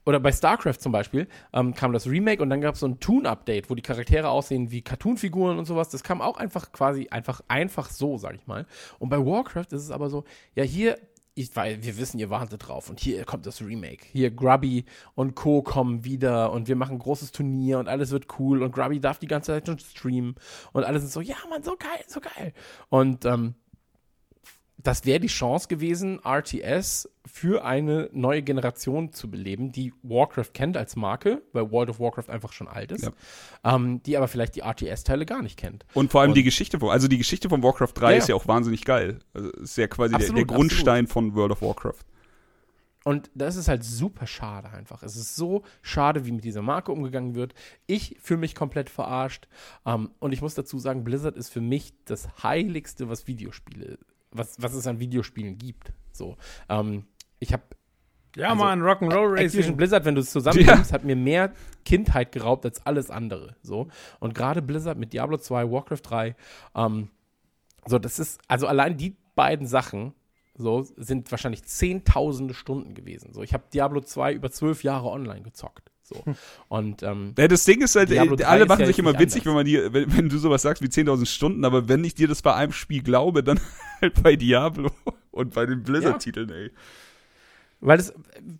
oder 0.05 0.19
bei 0.19 0.31
StarCraft 0.31 0.79
zum 0.79 0.91
Beispiel 0.91 1.27
ähm, 1.53 1.73
kam 1.73 1.93
das 1.93 2.07
Remake 2.07 2.41
und 2.41 2.49
dann 2.49 2.61
gab 2.61 2.75
es 2.75 2.81
so 2.81 2.87
ein 2.87 2.99
Toon-Update, 2.99 3.69
wo 3.69 3.75
die 3.75 3.81
Charaktere 3.81 4.29
aussehen 4.29 4.71
wie 4.71 4.81
Cartoon-Figuren 4.81 5.57
und 5.57 5.65
sowas. 5.65 5.89
Das 5.89 6.03
kam 6.03 6.21
auch 6.21 6.37
einfach 6.37 6.71
quasi 6.71 7.07
einfach 7.09 7.41
einfach 7.47 7.89
so, 7.89 8.17
sag 8.17 8.35
ich 8.35 8.47
mal. 8.47 8.65
Und 8.99 9.09
bei 9.09 9.17
Warcraft 9.17 9.71
ist 9.71 9.83
es 9.83 9.91
aber 9.91 10.09
so, 10.09 10.23
ja 10.55 10.63
hier 10.63 10.97
ich, 11.35 11.55
weil 11.55 11.83
wir 11.83 11.97
wissen, 11.97 12.19
ihr 12.19 12.29
wartet 12.29 12.67
drauf 12.67 12.89
und 12.89 12.99
hier 12.99 13.23
kommt 13.25 13.45
das 13.45 13.61
Remake. 13.61 14.05
Hier 14.11 14.31
Grubby 14.31 14.85
und 15.15 15.35
Co. 15.35 15.63
kommen 15.63 16.05
wieder 16.05 16.51
und 16.51 16.67
wir 16.67 16.75
machen 16.75 16.97
ein 16.97 16.99
großes 16.99 17.31
Turnier 17.31 17.79
und 17.79 17.87
alles 17.87 18.11
wird 18.11 18.27
cool 18.39 18.61
und 18.61 18.71
Grubby 18.71 18.99
darf 18.99 19.19
die 19.19 19.27
ganze 19.27 19.51
Zeit 19.51 19.65
schon 19.65 19.79
streamen 19.79 20.35
und 20.73 20.83
alle 20.83 20.99
sind 20.99 21.11
so, 21.11 21.21
ja, 21.21 21.35
Mann, 21.49 21.63
so 21.63 21.75
geil, 21.75 22.03
so 22.07 22.19
geil. 22.19 22.53
Und 22.89 23.25
ähm, 23.25 23.55
das 24.83 25.05
wäre 25.05 25.19
die 25.21 25.27
Chance 25.27 25.67
gewesen, 25.69 26.19
RTS 26.23 27.09
für 27.25 27.63
eine 27.63 28.09
neue 28.11 28.41
Generation 28.43 29.13
zu 29.13 29.31
beleben, 29.31 29.71
die 29.71 29.93
Warcraft 30.03 30.49
kennt 30.53 30.75
als 30.75 30.95
Marke, 30.97 31.41
weil 31.53 31.71
World 31.71 31.89
of 31.89 31.99
Warcraft 32.01 32.29
einfach 32.29 32.51
schon 32.51 32.67
alt 32.67 32.91
ist, 32.91 33.05
Ja. 33.05 33.13
ähm, 33.75 34.03
die 34.03 34.17
aber 34.17 34.27
vielleicht 34.27 34.55
die 34.55 34.61
RTS-Teile 34.61 35.25
gar 35.25 35.41
nicht 35.41 35.57
kennt. 35.57 35.85
Und 35.93 36.11
vor 36.11 36.21
allem 36.21 36.31
Und- 36.31 36.35
die 36.37 36.43
Geschichte 36.43 36.79
von, 36.79 36.89
also 36.89 37.07
die 37.07 37.17
Geschichte 37.17 37.47
von 37.49 37.63
Warcraft 37.63 37.93
3 37.95 38.11
Ja, 38.11 38.17
ist 38.17 38.27
ja. 38.29 38.35
auch 38.35 38.47
wahnsinnig 38.47 38.83
geil. 38.83 39.19
Also 39.33 39.49
ist 39.51 39.77
ja 39.77 39.87
quasi 39.87 40.11
der, 40.11 40.19
der 40.19 40.27
Absolut, 40.29 40.47
Grundstein 40.49 41.07
von 41.07 41.33
World 41.33 41.53
of 41.53 41.61
Warcraft. 41.61 42.03
Und 43.05 43.29
das 43.35 43.57
ist 43.57 43.67
halt 43.67 43.83
super 43.83 44.27
schade 44.27 44.69
einfach. 44.69 45.03
Es 45.03 45.17
ist 45.17 45.35
so 45.35 45.63
schade, 45.81 46.25
wie 46.25 46.31
mit 46.31 46.45
dieser 46.45 46.61
Marke 46.61 46.91
umgegangen 46.93 47.35
wird. 47.35 47.53
Ich 47.85 48.15
fühle 48.21 48.39
mich 48.39 48.55
komplett 48.55 48.89
verarscht. 48.89 49.47
Ähm, 49.85 50.11
und 50.19 50.31
ich 50.31 50.41
muss 50.41 50.55
dazu 50.55 50.79
sagen, 50.79 51.03
Blizzard 51.03 51.35
ist 51.35 51.49
für 51.49 51.59
mich 51.59 51.93
das 52.05 52.29
Heiligste, 52.43 53.09
was 53.09 53.27
Videospiele, 53.27 53.97
was, 54.33 54.61
was 54.61 54.73
es 54.73 54.87
an 54.87 54.99
Videospielen 54.99 55.57
gibt. 55.57 55.93
So. 56.11 56.37
Ähm, 56.69 57.05
ich 57.39 57.53
habe 57.53 57.63
Ja, 58.35 58.49
Also, 58.49 58.63
Mann, 58.63 58.81
Rock'n'Roll 58.81 59.33
Activision 59.37 59.61
Racing. 59.61 59.77
Blizzard, 59.77 60.05
wenn 60.05 60.15
du 60.15 60.21
es 60.21 60.31
zusammennimmst, 60.31 60.91
hat 60.93 61.03
mir 61.03 61.15
mehr 61.15 61.53
Kindheit 61.85 62.31
geraubt 62.31 62.65
als 62.65 62.85
alles 62.85 63.09
andere. 63.11 63.55
So. 63.61 63.87
Und 64.19 64.33
gerade 64.33 64.61
Blizzard 64.61 64.97
mit 64.97 65.13
Diablo 65.13 65.37
2, 65.37 65.69
Warcraft 65.71 66.01
3, 66.03 66.35
ähm, 66.75 67.09
so, 67.85 67.99
das 67.99 68.17
ist, 68.19 68.41
also 68.47 68.67
allein 68.67 68.97
die 68.97 69.15
beiden 69.35 69.67
Sachen, 69.67 70.13
so, 70.55 70.83
sind 70.97 71.29
wahrscheinlich 71.31 71.63
zehntausende 71.65 72.53
Stunden 72.53 72.93
gewesen. 72.93 73.33
So, 73.33 73.41
ich 73.43 73.53
habe 73.53 73.63
Diablo 73.73 74.01
2 74.01 74.33
über 74.33 74.51
zwölf 74.51 74.83
Jahre 74.83 75.09
online 75.09 75.41
gezockt. 75.41 75.91
So. 76.03 76.23
Und 76.67 77.01
ähm, 77.03 77.33
Ja, 77.37 77.47
das 77.47 77.63
Ding 77.65 77.81
ist 77.81 77.95
halt, 77.95 78.11
äh, 78.11 78.25
3 78.25 78.45
alle 78.45 78.65
machen 78.65 78.81
ja 78.81 78.87
sich 78.87 78.99
immer 78.99 79.17
witzig, 79.17 79.45
wenn 79.45 79.51
anders. 79.51 79.55
man 79.55 79.65
dir, 79.65 79.93
wenn, 79.93 80.17
wenn 80.17 80.29
du 80.29 80.37
sowas 80.37 80.61
sagst 80.61 80.83
wie 80.83 80.87
10.000 80.87 81.25
Stunden, 81.25 81.63
aber 81.65 81.87
wenn 81.87 82.03
ich 82.03 82.13
dir 82.13 82.27
das 82.27 82.41
bei 82.41 82.53
einem 82.53 82.73
Spiel 82.73 83.01
glaube, 83.01 83.43
dann 83.43 83.59
halt 84.01 84.21
bei 84.21 84.35
Diablo 84.35 84.91
und 85.31 85.53
bei 85.53 85.65
den 85.65 85.83
Blizzard-Titeln, 85.83 86.49
ey. 86.51 86.71
Weil 87.85 87.97
das, 87.97 88.13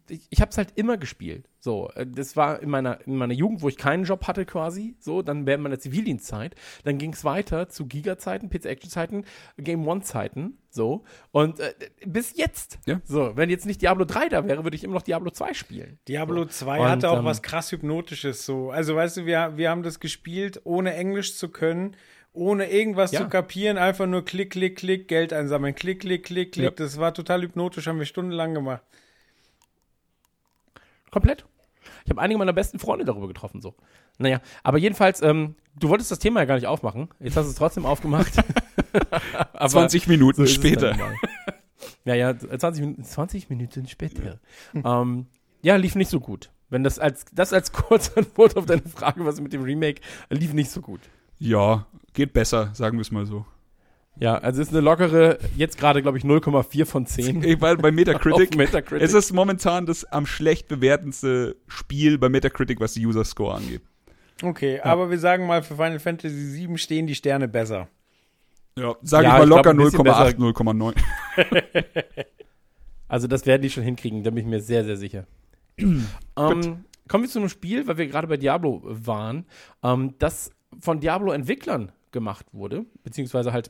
ich, 0.10 0.28
ich 0.30 0.42
habe 0.42 0.52
es 0.52 0.58
halt 0.58 0.70
immer 0.76 0.98
gespielt. 0.98 1.50
So, 1.60 1.90
äh, 1.96 2.06
das 2.06 2.36
war 2.36 2.62
in 2.62 2.70
meiner, 2.70 3.00
in 3.08 3.16
meiner 3.16 3.34
Jugend, 3.34 3.62
wo 3.62 3.70
ich 3.70 3.78
keinen 3.78 4.04
Job 4.04 4.28
hatte 4.28 4.46
quasi. 4.46 4.96
So, 5.00 5.22
dann 5.22 5.46
während 5.46 5.64
meiner 5.64 5.80
Zivildienstzeit. 5.80 6.56
Dann 6.84 6.98
ging 6.98 7.14
es 7.14 7.24
weiter 7.24 7.70
zu 7.70 7.86
Giga-Zeiten, 7.88 8.50
PC-Action-Zeiten, 8.50 9.24
Game 9.58 9.88
One-Zeiten. 9.88 10.58
So. 10.70 11.06
Und 11.32 11.60
äh, 11.62 11.74
bis 12.06 12.36
jetzt. 12.36 12.80
Ja. 12.86 13.00
So, 13.06 13.38
wenn 13.38 13.50
jetzt 13.50 13.66
nicht 13.66 13.82
Diablo 13.82 14.04
3 14.04 14.28
da 14.28 14.46
wäre, 14.46 14.64
würde 14.66 14.76
ich 14.76 14.84
immer 14.84 14.96
noch 14.96 15.04
Diablo 15.04 15.32
2 15.32 15.54
spielen. 15.54 16.00
Diablo 16.08 16.44
So. 16.44 16.50
2 16.50 16.80
Und, 16.82 16.90
hatte 16.90 17.10
auch 17.10 17.20
ähm, 17.20 17.26
was 17.26 17.42
krass 17.42 17.72
Hypnotisches 17.72 18.46
so. 18.46 18.72
Also 18.72 18.96
weißt 18.96 19.18
du, 19.18 19.26
wir, 19.26 19.54
wir 19.56 19.70
haben 19.70 19.84
das 19.84 20.02
gespielt, 20.02 20.60
ohne 20.66 20.94
Englisch 20.96 21.38
zu 21.38 21.48
können, 21.50 21.96
ohne 22.34 22.70
irgendwas 22.70 23.12
Ja. 23.14 23.22
zu 23.22 23.30
kapieren, 23.30 23.78
einfach 23.78 24.08
nur 24.08 24.26
klick, 24.26 24.52
klick, 24.52 24.78
klick, 24.78 25.08
Geld 25.08 25.32
einsammeln, 25.32 25.76
klick, 25.76 26.02
klick, 26.02 26.26
klick, 26.26 26.52
klick. 26.52 26.66
Ja. 26.66 26.72
Das 26.72 26.98
war 27.00 27.14
total 27.14 27.44
hypnotisch, 27.44 27.88
haben 27.88 28.00
wir 28.00 28.06
stundenlang 28.06 28.54
gemacht. 28.54 28.84
Komplett. 31.14 31.46
Ich 32.06 32.10
habe 32.10 32.20
einige 32.22 32.40
meiner 32.40 32.54
besten 32.54 32.80
Freunde 32.80 33.06
darüber 33.06 33.28
getroffen, 33.28 33.62
so. 33.62 33.76
Naja, 34.18 34.42
aber 34.64 34.80
jedenfalls, 34.80 35.22
ähm, 35.22 35.56
du 35.76 35.90
wolltest 35.90 36.10
das 36.10 36.18
Thema 36.18 36.40
ja 36.40 36.46
gar 36.46 36.56
nicht 36.56 36.66
aufmachen. 36.66 37.10
Jetzt 37.20 37.38
hast 37.38 37.46
du 37.46 37.52
es 37.52 37.56
trotzdem 37.56 37.86
aufgemacht. 37.86 38.34
aber 39.54 39.70
20 39.70 40.08
Minuten 40.08 40.48
so 40.48 40.52
später. 40.52 40.98
Ja, 42.06 42.16
ja, 42.16 42.38
20 42.38 42.82
Minuten, 42.82 43.04
20 43.04 43.50
Minuten 43.50 43.88
später. 43.88 44.40
Ähm, 44.74 45.28
ja, 45.62 45.76
lief 45.76 45.96
nicht 45.96 46.10
so 46.10 46.20
gut. 46.20 46.50
Wenn 46.70 46.84
das 46.84 46.98
als, 46.98 47.26
das 47.34 47.54
als 47.54 47.72
Kurzantwort 47.74 48.58
auf 48.58 48.66
deine 48.66 48.82
Frage, 48.82 49.26
was 49.26 49.40
mit 49.40 49.54
dem 49.54 49.64
Remake, 49.64 50.02
lief 50.30 50.54
nicht 50.54 50.72
so 50.72 50.82
gut. 50.82 51.02
Ja, 51.40 51.86
geht 52.14 52.34
besser, 52.34 52.72
sagen 52.74 52.98
wir 52.98 53.02
es 53.02 53.12
mal 53.12 53.26
so. 53.26 53.46
Ja, 54.16 54.36
also 54.38 54.62
ist 54.62 54.70
eine 54.70 54.82
lockere, 54.82 55.40
jetzt 55.58 55.78
gerade, 55.78 56.02
glaube 56.02 56.18
ich, 56.18 56.24
0,4 56.24 56.86
von 56.86 57.06
10. 57.06 57.44
Ey, 57.44 57.60
weil 57.60 57.78
bei 57.78 57.92
Metacritic, 57.92 58.56
Metacritic. 58.58 59.02
es 59.02 59.14
ist 59.14 59.34
momentan 59.34 59.86
das 59.86 60.06
am 60.06 60.26
schlecht 60.26 60.68
bewertendste 60.68 61.56
Spiel 61.68 62.18
bei 62.20 62.30
Metacritic, 62.30 62.80
was 62.80 62.94
die 62.94 63.06
User 63.06 63.26
Score 63.26 63.56
angeht. 63.56 63.82
Okay, 64.42 64.80
aber 64.82 65.10
wir 65.10 65.18
sagen 65.20 65.48
mal, 65.48 65.64
für 65.64 65.76
Final 65.76 66.00
Fantasy 66.00 66.36
7 66.36 66.78
stehen 66.78 67.08
die 67.08 67.16
Sterne 67.16 67.48
besser. 67.48 67.88
Ja, 68.78 68.96
sage 69.02 69.26
Ja, 69.26 69.34
ich 69.34 69.38
mal 69.40 69.44
ich 69.44 69.50
locker 69.50 69.70
ein 69.72 69.78
bisschen 69.78 70.00
0,8, 70.00 70.38
0,9. 70.38 70.94
Also 73.14 73.28
das 73.28 73.46
werden 73.46 73.62
die 73.62 73.70
schon 73.70 73.84
hinkriegen, 73.84 74.24
da 74.24 74.32
bin 74.32 74.40
ich 74.40 74.50
mir 74.50 74.60
sehr, 74.60 74.84
sehr 74.86 74.98
sicher. 74.98 75.28
ähm, 75.78 76.06
kommen 76.36 77.24
wir 77.24 77.30
zu 77.30 77.38
einem 77.38 77.50
Spiel, 77.50 77.86
weil 77.86 78.00
wir 78.00 78.08
gerade 78.08 78.28
bei 78.28 78.38
Diablo 78.38 78.82
waren, 78.84 79.46
ähm, 79.84 80.16
das 80.18 80.50
von 80.80 81.00
Diablo-Entwicklern 81.00 81.92
gemacht 82.12 82.48
wurde, 82.54 82.86
beziehungsweise 83.04 83.54
halt 83.54 83.70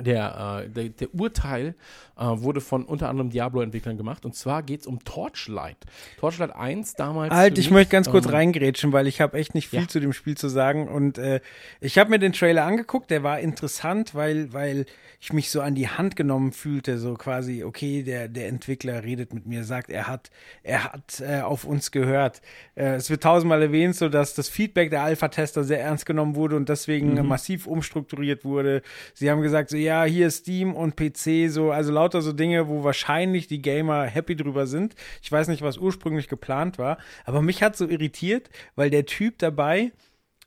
der, 0.00 0.64
äh, 0.64 0.68
der, 0.70 0.88
der 0.90 1.14
Urteil 1.14 1.74
äh, 2.18 2.24
wurde 2.24 2.60
von 2.60 2.84
unter 2.84 3.08
anderem 3.08 3.30
Diablo-Entwicklern 3.30 3.96
gemacht 3.96 4.24
und 4.24 4.34
zwar 4.34 4.62
geht 4.62 4.80
es 4.80 4.86
um 4.86 5.02
Torchlight. 5.04 5.76
Torchlight 6.18 6.54
1 6.54 6.94
damals. 6.94 7.32
Alt, 7.32 7.54
für 7.54 7.60
ich 7.60 7.70
möchte 7.70 7.92
ganz 7.92 8.10
kurz 8.10 8.26
ähm, 8.26 8.32
reingrätschen, 8.32 8.92
weil 8.92 9.06
ich 9.06 9.20
habe 9.20 9.38
echt 9.38 9.54
nicht 9.54 9.68
viel 9.68 9.80
Ja. 9.82 9.88
zu 9.88 10.00
dem 10.00 10.12
Spiel 10.12 10.36
zu 10.36 10.48
sagen. 10.48 10.88
Und 10.88 11.18
äh, 11.18 11.40
ich 11.80 11.98
habe 11.98 12.10
mir 12.10 12.18
den 12.18 12.32
Trailer 12.32 12.64
angeguckt, 12.64 13.10
der 13.10 13.22
war 13.22 13.38
interessant, 13.40 14.14
weil, 14.14 14.52
weil 14.52 14.86
ich 15.20 15.32
mich 15.32 15.50
so 15.50 15.60
an 15.60 15.74
die 15.74 15.88
Hand 15.88 16.16
genommen 16.16 16.52
fühlte, 16.52 16.98
so 16.98 17.14
quasi, 17.14 17.64
okay, 17.64 18.02
der, 18.02 18.28
der 18.28 18.48
Entwickler 18.48 19.02
redet 19.04 19.32
mit 19.32 19.46
mir, 19.46 19.64
sagt, 19.64 19.90
er 19.90 20.06
hat, 20.08 20.30
er 20.62 20.84
hat 20.84 21.20
äh, 21.26 21.40
auf 21.40 21.64
uns 21.64 21.90
gehört. 21.90 22.42
Äh, 22.74 22.94
es 22.96 23.10
wird 23.10 23.22
tausendmal 23.22 23.62
erwähnt, 23.62 23.96
so 23.96 24.08
dass 24.08 24.34
das 24.34 24.48
Feedback 24.48 24.90
der 24.90 25.02
Alpha-Tester 25.02 25.64
sehr 25.64 25.80
ernst 25.80 26.04
genommen 26.06 26.34
wurde 26.34 26.56
und 26.56 26.68
deswegen 26.68 27.14
Mhm. 27.14 27.26
massiv 27.28 27.66
umstrukturiert 27.66 28.44
wurde. 28.44 28.82
Sie 29.14 29.30
haben 29.30 29.40
gesagt, 29.40 29.70
so 29.70 29.76
ja, 29.84 30.04
hier 30.04 30.30
Steam 30.30 30.74
und 30.74 30.96
PC, 30.96 31.50
so, 31.50 31.70
also 31.70 31.92
lauter 31.92 32.22
so 32.22 32.32
Dinge, 32.32 32.68
wo 32.68 32.84
wahrscheinlich 32.84 33.46
die 33.46 33.62
Gamer 33.62 34.04
happy 34.04 34.36
drüber 34.36 34.66
sind. 34.66 34.94
Ich 35.22 35.30
weiß 35.30 35.48
nicht, 35.48 35.62
was 35.62 35.78
ursprünglich 35.78 36.28
geplant 36.28 36.78
war, 36.78 36.98
aber 37.24 37.42
mich 37.42 37.62
hat 37.62 37.76
so 37.76 37.86
irritiert, 37.86 38.50
weil 38.74 38.90
der 38.90 39.06
Typ 39.06 39.38
dabei 39.38 39.92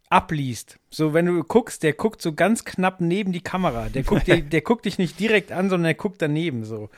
abliest. 0.09 0.79
So, 0.89 1.13
wenn 1.13 1.25
du 1.25 1.43
guckst, 1.43 1.83
der 1.83 1.93
guckt 1.93 2.21
so 2.21 2.33
ganz 2.33 2.65
knapp 2.65 3.01
neben 3.01 3.31
die 3.31 3.41
Kamera. 3.41 3.89
Der 3.89 4.03
guckt, 4.03 4.27
dir, 4.27 4.41
der 4.41 4.61
guckt 4.61 4.85
dich 4.85 4.97
nicht 4.97 5.19
direkt 5.19 5.51
an, 5.51 5.69
sondern 5.69 5.91
er 5.91 5.95
guckt 5.95 6.21
daneben 6.21 6.63
so. 6.63 6.89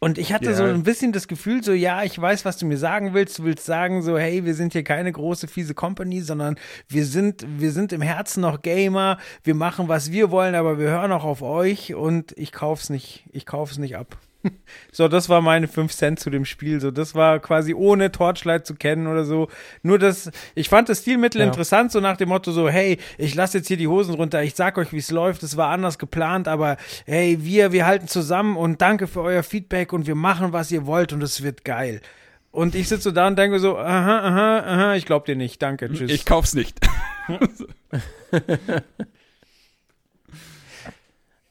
Und 0.00 0.16
ich 0.16 0.32
hatte 0.32 0.50
Ja. 0.50 0.54
so 0.56 0.62
ein 0.62 0.84
bisschen 0.84 1.10
das 1.12 1.26
Gefühl, 1.26 1.62
so, 1.64 1.72
ja, 1.72 2.04
ich 2.04 2.20
weiß, 2.20 2.44
was 2.44 2.56
du 2.56 2.66
mir 2.66 2.78
sagen 2.78 3.14
willst. 3.14 3.38
Du 3.40 3.44
willst 3.44 3.66
sagen, 3.66 4.02
so, 4.02 4.16
hey, 4.16 4.44
wir 4.44 4.54
sind 4.54 4.72
hier 4.72 4.84
keine 4.84 5.10
große, 5.10 5.48
fiese 5.48 5.74
Company, 5.74 6.20
sondern 6.20 6.56
wir 6.88 7.04
sind, 7.04 7.44
wir 7.58 7.72
sind 7.72 7.92
im 7.92 8.00
Herzen 8.02 8.40
noch 8.42 8.62
Gamer. 8.62 9.18
Wir 9.42 9.54
machen, 9.56 9.88
was 9.88 10.12
wir 10.12 10.30
wollen, 10.30 10.54
aber 10.54 10.78
wir 10.78 10.88
hören 10.88 11.10
auch 11.10 11.24
auf 11.24 11.42
euch 11.42 11.94
und 11.94 12.32
ich 12.36 12.52
kauf's 12.52 12.90
nicht, 12.90 13.24
ich 13.32 13.44
kauf's 13.44 13.78
nicht 13.78 13.96
ab. 13.96 14.16
So, 14.92 15.08
das 15.08 15.28
war 15.28 15.40
meine 15.42 15.68
5 15.68 15.92
Cent 15.92 16.20
zu 16.20 16.30
dem 16.30 16.44
Spiel. 16.44 16.80
So, 16.80 16.90
das 16.90 17.14
war 17.14 17.38
quasi 17.40 17.74
ohne 17.74 18.10
Torchlight 18.10 18.66
zu 18.66 18.74
kennen 18.74 19.06
oder 19.06 19.24
so. 19.24 19.48
Nur 19.82 19.98
das, 19.98 20.30
ich 20.54 20.68
fand 20.68 20.88
das 20.88 21.00
Stilmittel 21.02 21.40
Ja. 21.40 21.46
interessant, 21.46 21.92
so 21.92 22.00
nach 22.00 22.16
dem 22.16 22.28
Motto 22.30 22.52
so, 22.52 22.68
hey, 22.68 22.98
ich 23.18 23.34
lasse 23.34 23.58
jetzt 23.58 23.68
hier 23.68 23.76
die 23.76 23.88
Hosen 23.88 24.14
runter, 24.14 24.42
ich 24.42 24.54
sag 24.54 24.78
euch, 24.78 24.92
wie 24.92 24.98
es 24.98 25.10
läuft, 25.10 25.42
es 25.42 25.56
war 25.56 25.68
anders 25.68 25.98
geplant, 25.98 26.48
aber 26.48 26.76
hey, 27.06 27.38
wir, 27.40 27.72
wir 27.72 27.84
halten 27.86 28.08
zusammen 28.08 28.56
und 28.56 28.80
danke 28.80 29.06
für 29.06 29.20
euer 29.22 29.42
Feedback 29.42 29.92
und 29.92 30.06
wir 30.06 30.14
machen, 30.14 30.52
was 30.52 30.70
ihr 30.70 30.86
wollt 30.86 31.12
und 31.12 31.22
es 31.22 31.42
wird 31.42 31.64
geil. 31.64 32.00
Und 32.50 32.74
ich 32.74 32.88
sitze 32.88 33.02
so 33.02 33.10
da 33.10 33.26
und 33.26 33.36
denke 33.38 33.58
so, 33.58 33.76
aha, 33.76 34.18
aha, 34.20 34.58
aha, 34.60 34.94
ich 34.94 35.04
glaub 35.04 35.26
dir 35.26 35.36
nicht, 35.36 35.60
danke, 35.62 35.92
tschüss. 35.92 36.10
Ich 36.10 36.24
kauf's 36.24 36.54
nicht. 36.54 36.78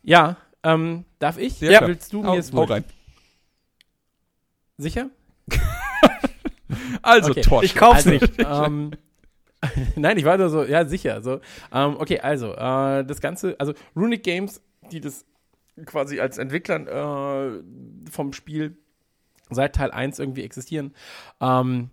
Ja, 0.04 0.38
ähm, 0.64 1.06
darf 1.20 1.38
ich? 1.38 1.60
Ja, 1.62 1.78
klar. 1.78 1.90
Willst 1.90 2.14
du 2.14 2.22
mir 2.22 2.28
Hau, 2.28 2.38
es 2.38 2.54
hau 2.54 2.64
rein. 2.64 2.84
Sicher? 4.78 5.10
Also, 7.02 7.32
Okay. 7.32 7.42
Torch. 7.42 7.64
ich 7.64 7.76
kauf's 7.76 8.06
also, 8.06 8.10
nicht. 8.10 8.34
Ähm, 8.40 8.92
Nein, 9.96 10.18
ich 10.18 10.26
war 10.26 10.38
nur 10.38 10.50
so, 10.50 10.64
ja, 10.64 10.86
sicher. 10.86 11.22
So. 11.22 11.40
Ähm, 11.72 11.96
okay, 11.98 12.20
also, 12.20 12.54
äh, 12.54 13.06
das 13.06 13.22
Ganze, 13.22 13.56
also 13.60 13.74
Runic 13.96 14.24
Games, 14.24 14.62
die 14.92 15.00
das 15.00 15.26
quasi 15.86 16.20
als 16.20 16.38
Entwicklern 16.38 16.88
äh, 16.88 18.12
vom 18.12 18.34
Spiel 18.34 18.78
seit 19.50 19.76
Teil 19.76 19.92
1 19.92 20.20
irgendwie 20.20 20.44
existieren, 20.44 20.94
ähm, 21.40 21.90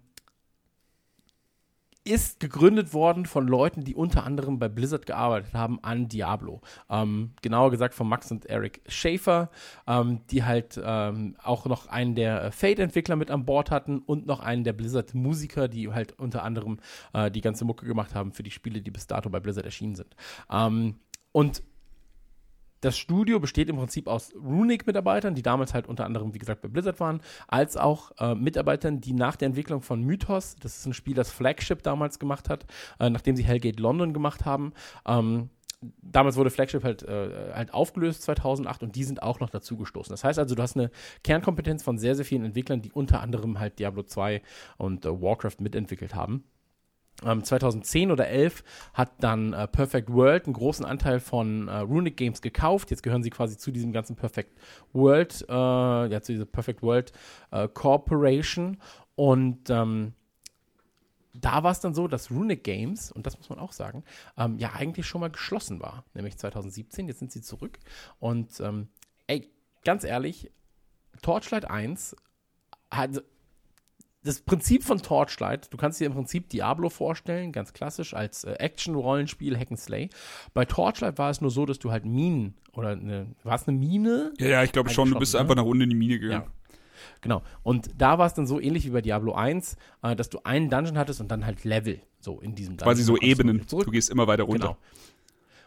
ist 2.04 2.38
gegründet 2.38 2.92
worden 2.92 3.24
von 3.24 3.48
Leuten, 3.48 3.82
die 3.82 3.94
unter 3.94 4.24
anderem 4.24 4.58
bei 4.58 4.68
Blizzard 4.68 5.06
gearbeitet 5.06 5.54
haben 5.54 5.82
an 5.82 6.08
Diablo. 6.08 6.60
Ähm, 6.90 7.32
genauer 7.40 7.70
gesagt 7.70 7.94
von 7.94 8.08
Max 8.08 8.30
und 8.30 8.44
Eric 8.46 8.82
Schaefer, 8.86 9.50
ähm, 9.86 10.20
die 10.30 10.44
halt 10.44 10.80
ähm, 10.82 11.36
auch 11.42 11.64
noch 11.64 11.86
einen 11.86 12.14
der 12.14 12.44
äh, 12.44 12.50
Fate-Entwickler 12.52 13.16
mit 13.16 13.30
an 13.30 13.46
Bord 13.46 13.70
hatten 13.70 14.00
und 14.00 14.26
noch 14.26 14.40
einen 14.40 14.64
der 14.64 14.74
Blizzard-Musiker, 14.74 15.68
die 15.68 15.90
halt 15.90 16.18
unter 16.18 16.42
anderem 16.42 16.78
äh, 17.14 17.30
die 17.30 17.40
ganze 17.40 17.64
Mucke 17.64 17.86
gemacht 17.86 18.14
haben 18.14 18.32
für 18.32 18.42
die 18.42 18.50
Spiele, 18.50 18.82
die 18.82 18.90
bis 18.90 19.06
dato 19.06 19.30
bei 19.30 19.40
Blizzard 19.40 19.64
erschienen 19.64 19.94
sind. 19.94 20.14
Ähm, 20.50 20.96
und 21.32 21.62
das 22.84 22.98
Studio 22.98 23.40
besteht 23.40 23.70
im 23.70 23.76
Prinzip 23.76 24.08
aus 24.08 24.34
Runic-Mitarbeitern, 24.34 25.34
die 25.34 25.42
damals 25.42 25.72
halt 25.72 25.86
unter 25.86 26.04
anderem, 26.04 26.34
wie 26.34 26.38
gesagt, 26.38 26.60
bei 26.60 26.68
Blizzard 26.68 27.00
waren, 27.00 27.20
als 27.48 27.76
auch 27.76 28.12
äh, 28.18 28.34
Mitarbeitern, 28.34 29.00
die 29.00 29.14
nach 29.14 29.36
der 29.36 29.46
Entwicklung 29.46 29.80
von 29.80 30.02
Mythos, 30.02 30.56
das 30.60 30.78
ist 30.78 30.86
ein 30.86 30.92
Spiel, 30.92 31.14
das 31.14 31.30
Flagship 31.30 31.82
damals 31.82 32.18
gemacht 32.18 32.48
hat, 32.48 32.66
äh, 33.00 33.08
nachdem 33.08 33.36
sie 33.36 33.44
Hellgate 33.44 33.80
London 33.80 34.12
gemacht 34.12 34.44
haben, 34.44 34.74
ähm, 35.06 35.48
damals 36.02 36.36
wurde 36.36 36.50
Flagship 36.50 36.84
halt, 36.84 37.02
äh, 37.02 37.52
halt 37.54 37.72
aufgelöst 37.72 38.22
2008 38.22 38.82
und 38.82 38.96
die 38.96 39.04
sind 39.04 39.22
auch 39.22 39.40
noch 39.40 39.50
dazu 39.50 39.76
gestoßen. 39.76 40.12
Das 40.12 40.24
heißt 40.24 40.38
also, 40.38 40.54
du 40.54 40.62
hast 40.62 40.76
eine 40.76 40.90
Kernkompetenz 41.22 41.82
von 41.82 41.98
sehr, 41.98 42.14
sehr 42.14 42.24
vielen 42.24 42.44
Entwicklern, 42.44 42.82
die 42.82 42.92
unter 42.92 43.20
anderem 43.20 43.58
halt 43.58 43.78
Diablo 43.78 44.02
2 44.02 44.42
und 44.76 45.04
äh, 45.04 45.20
Warcraft 45.22 45.60
mitentwickelt 45.60 46.14
haben. 46.14 46.44
Ähm, 47.24 47.44
2010 47.44 48.10
oder 48.10 48.28
11 48.28 48.64
hat 48.92 49.12
dann 49.20 49.52
äh, 49.52 49.66
Perfect 49.66 50.12
World 50.12 50.44
einen 50.46 50.54
großen 50.54 50.84
Anteil 50.84 51.20
von 51.20 51.68
äh, 51.68 51.78
Runic 51.78 52.16
Games 52.16 52.42
gekauft. 52.42 52.90
Jetzt 52.90 53.02
gehören 53.02 53.22
sie 53.22 53.30
quasi 53.30 53.56
zu 53.56 53.70
diesem 53.70 53.92
ganzen 53.92 54.16
Perfect 54.16 54.58
World, 54.92 55.44
äh, 55.48 55.52
ja, 55.52 56.20
zu 56.20 56.32
dieser 56.32 56.46
Perfect 56.46 56.82
World 56.82 57.12
äh, 57.50 57.68
Corporation. 57.68 58.78
Und 59.16 59.70
ähm, 59.70 60.14
da 61.34 61.62
war 61.62 61.72
es 61.72 61.80
dann 61.80 61.94
so, 61.94 62.06
dass 62.08 62.30
Runic 62.30 62.62
Games, 62.62 63.10
und 63.10 63.26
das 63.26 63.36
muss 63.36 63.48
man 63.48 63.58
auch 63.58 63.72
sagen, 63.72 64.04
ähm, 64.38 64.58
ja 64.58 64.72
eigentlich 64.72 65.06
schon 65.06 65.20
mal 65.20 65.30
geschlossen 65.30 65.80
war, 65.80 66.04
nämlich 66.14 66.38
2017. 66.38 67.08
Jetzt 67.08 67.18
sind 67.18 67.32
sie 67.32 67.42
zurück. 67.42 67.78
Und 68.20 68.60
ähm, 68.60 68.88
ey, 69.26 69.50
ganz 69.84 70.04
ehrlich, 70.04 70.50
Torchlight 71.22 71.68
1 71.68 72.16
hat, 72.90 73.22
das 74.24 74.40
Prinzip 74.40 74.82
von 74.82 75.00
Torchlight, 75.00 75.72
du 75.72 75.76
kannst 75.76 76.00
dir 76.00 76.06
im 76.06 76.14
Prinzip 76.14 76.48
Diablo 76.48 76.88
vorstellen, 76.88 77.52
ganz 77.52 77.72
klassisch, 77.72 78.14
als 78.14 78.44
äh, 78.44 78.52
Action-Rollenspiel 78.52 79.56
Hack 79.58 79.70
and 79.70 79.78
Slay. 79.78 80.08
Bei 80.54 80.64
Torchlight 80.64 81.18
war 81.18 81.30
es 81.30 81.40
nur 81.40 81.50
so, 81.50 81.66
dass 81.66 81.78
du 81.78 81.92
halt 81.92 82.04
Minen 82.04 82.54
oder 82.72 82.90
eine, 82.90 83.26
war 83.44 83.54
es 83.54 83.68
eine 83.68 83.76
Mine? 83.76 84.32
Ja, 84.38 84.46
ja, 84.46 84.62
ich 84.62 84.72
glaube 84.72 84.90
schon, 84.90 85.10
du 85.10 85.18
bist 85.18 85.34
ne? 85.34 85.40
einfach 85.40 85.54
nach 85.54 85.64
unten 85.64 85.82
in 85.82 85.90
die 85.90 85.96
Mine 85.96 86.18
gegangen. 86.18 86.44
Ja. 86.46 86.70
Genau. 87.20 87.42
Und 87.62 87.90
da 87.98 88.18
war 88.18 88.26
es 88.26 88.34
dann 88.34 88.46
so 88.46 88.60
ähnlich 88.60 88.86
wie 88.86 88.90
bei 88.90 89.02
Diablo 89.02 89.34
1, 89.34 89.76
äh, 90.02 90.16
dass 90.16 90.30
du 90.30 90.40
einen 90.44 90.70
Dungeon 90.70 90.98
hattest 90.98 91.20
und 91.20 91.30
dann 91.30 91.44
halt 91.44 91.64
Level, 91.64 92.00
so 92.18 92.40
in 92.40 92.54
diesem 92.54 92.76
Dungeon. 92.76 92.94
Quasi 92.94 93.02
so 93.02 93.16
du 93.16 93.26
Ebenen. 93.26 93.66
Zurück. 93.68 93.84
Du 93.84 93.90
gehst 93.90 94.10
immer 94.10 94.26
weiter 94.26 94.44
runter. 94.44 94.68
Genau. 94.68 94.78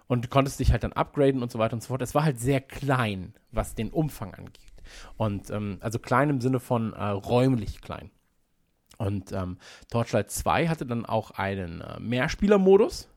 Und 0.07 0.25
du 0.25 0.29
konntest 0.29 0.59
dich 0.59 0.71
halt 0.71 0.83
dann 0.83 0.93
upgraden 0.93 1.43
und 1.43 1.51
so 1.51 1.59
weiter 1.59 1.73
und 1.73 1.81
so 1.81 1.89
fort. 1.89 2.01
Es 2.01 2.15
war 2.15 2.23
halt 2.23 2.39
sehr 2.39 2.61
klein, 2.61 3.33
was 3.51 3.75
den 3.75 3.89
Umfang 3.89 4.33
angeht. 4.33 4.61
Und 5.17 5.49
ähm, 5.49 5.77
also 5.81 5.99
klein 5.99 6.29
im 6.29 6.41
Sinne 6.41 6.59
von 6.59 6.93
äh, 6.93 7.03
räumlich 7.03 7.81
klein. 7.81 8.09
Und 8.97 9.31
ähm, 9.31 9.57
Torchlight 9.91 10.31
2 10.31 10.67
hatte 10.67 10.85
dann 10.85 11.05
auch 11.05 11.31
einen 11.31 11.81
äh, 11.81 11.99
Mehrspieler-Modus. 11.99 13.07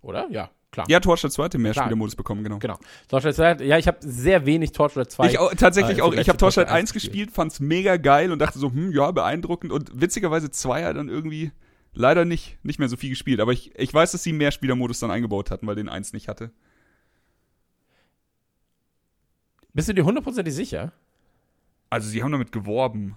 Oder? 0.00 0.28
Ja, 0.30 0.50
klar. 0.70 0.86
Ja, 0.88 1.00
Torchlight 1.00 1.32
2 1.32 1.44
hat 1.44 1.54
den 1.54 1.62
Mehrspielermodus 1.62 2.16
bekommen, 2.16 2.42
genau. 2.42 2.58
Genau. 2.58 2.78
Torchlight 3.08 3.34
2, 3.34 3.50
hat- 3.50 3.60
ja, 3.60 3.76
ich 3.78 3.86
habe 3.86 3.98
sehr 4.00 4.46
wenig 4.46 4.72
Torchlight 4.72 5.10
2. 5.10 5.26
Ich 5.26 5.38
auch, 5.38 5.52
tatsächlich 5.54 5.98
äh, 5.98 6.02
auch. 6.02 6.12
Ich 6.12 6.28
habe 6.28 6.38
Torchlight 6.38 6.68
Torchlight 6.68 6.80
1 6.82 6.92
gespielt, 6.94 7.30
fand's 7.32 7.60
mega 7.60 7.96
geil 7.98 8.32
und 8.32 8.38
dachte 8.38 8.58
so, 8.58 8.70
hm, 8.70 8.92
ja, 8.92 9.10
beeindruckend. 9.10 9.72
Und 9.72 9.90
witzigerweise 10.00 10.50
2 10.50 10.84
hat 10.84 10.96
dann 10.96 11.08
irgendwie 11.10 11.52
leider 11.92 12.24
nicht, 12.24 12.56
nicht 12.64 12.78
mehr 12.78 12.88
so 12.88 12.96
viel 12.96 13.10
gespielt. 13.10 13.40
Aber 13.40 13.52
ich, 13.52 13.74
ich 13.78 13.92
weiß, 13.92 14.12
dass 14.12 14.22
sie 14.22 14.32
Mehrspielermodus 14.32 15.00
dann 15.00 15.10
eingebaut 15.10 15.50
hatten, 15.50 15.66
weil 15.66 15.74
den 15.74 15.88
1 15.90 16.12
nicht 16.14 16.28
hatte. 16.28 16.50
Bist 19.74 19.88
du 19.88 19.92
dir 19.94 20.04
hundertprozentig 20.04 20.54
sicher? 20.54 20.92
Also 21.90 22.08
sie 22.08 22.22
haben 22.22 22.32
damit 22.32 22.52
geworben. 22.52 23.16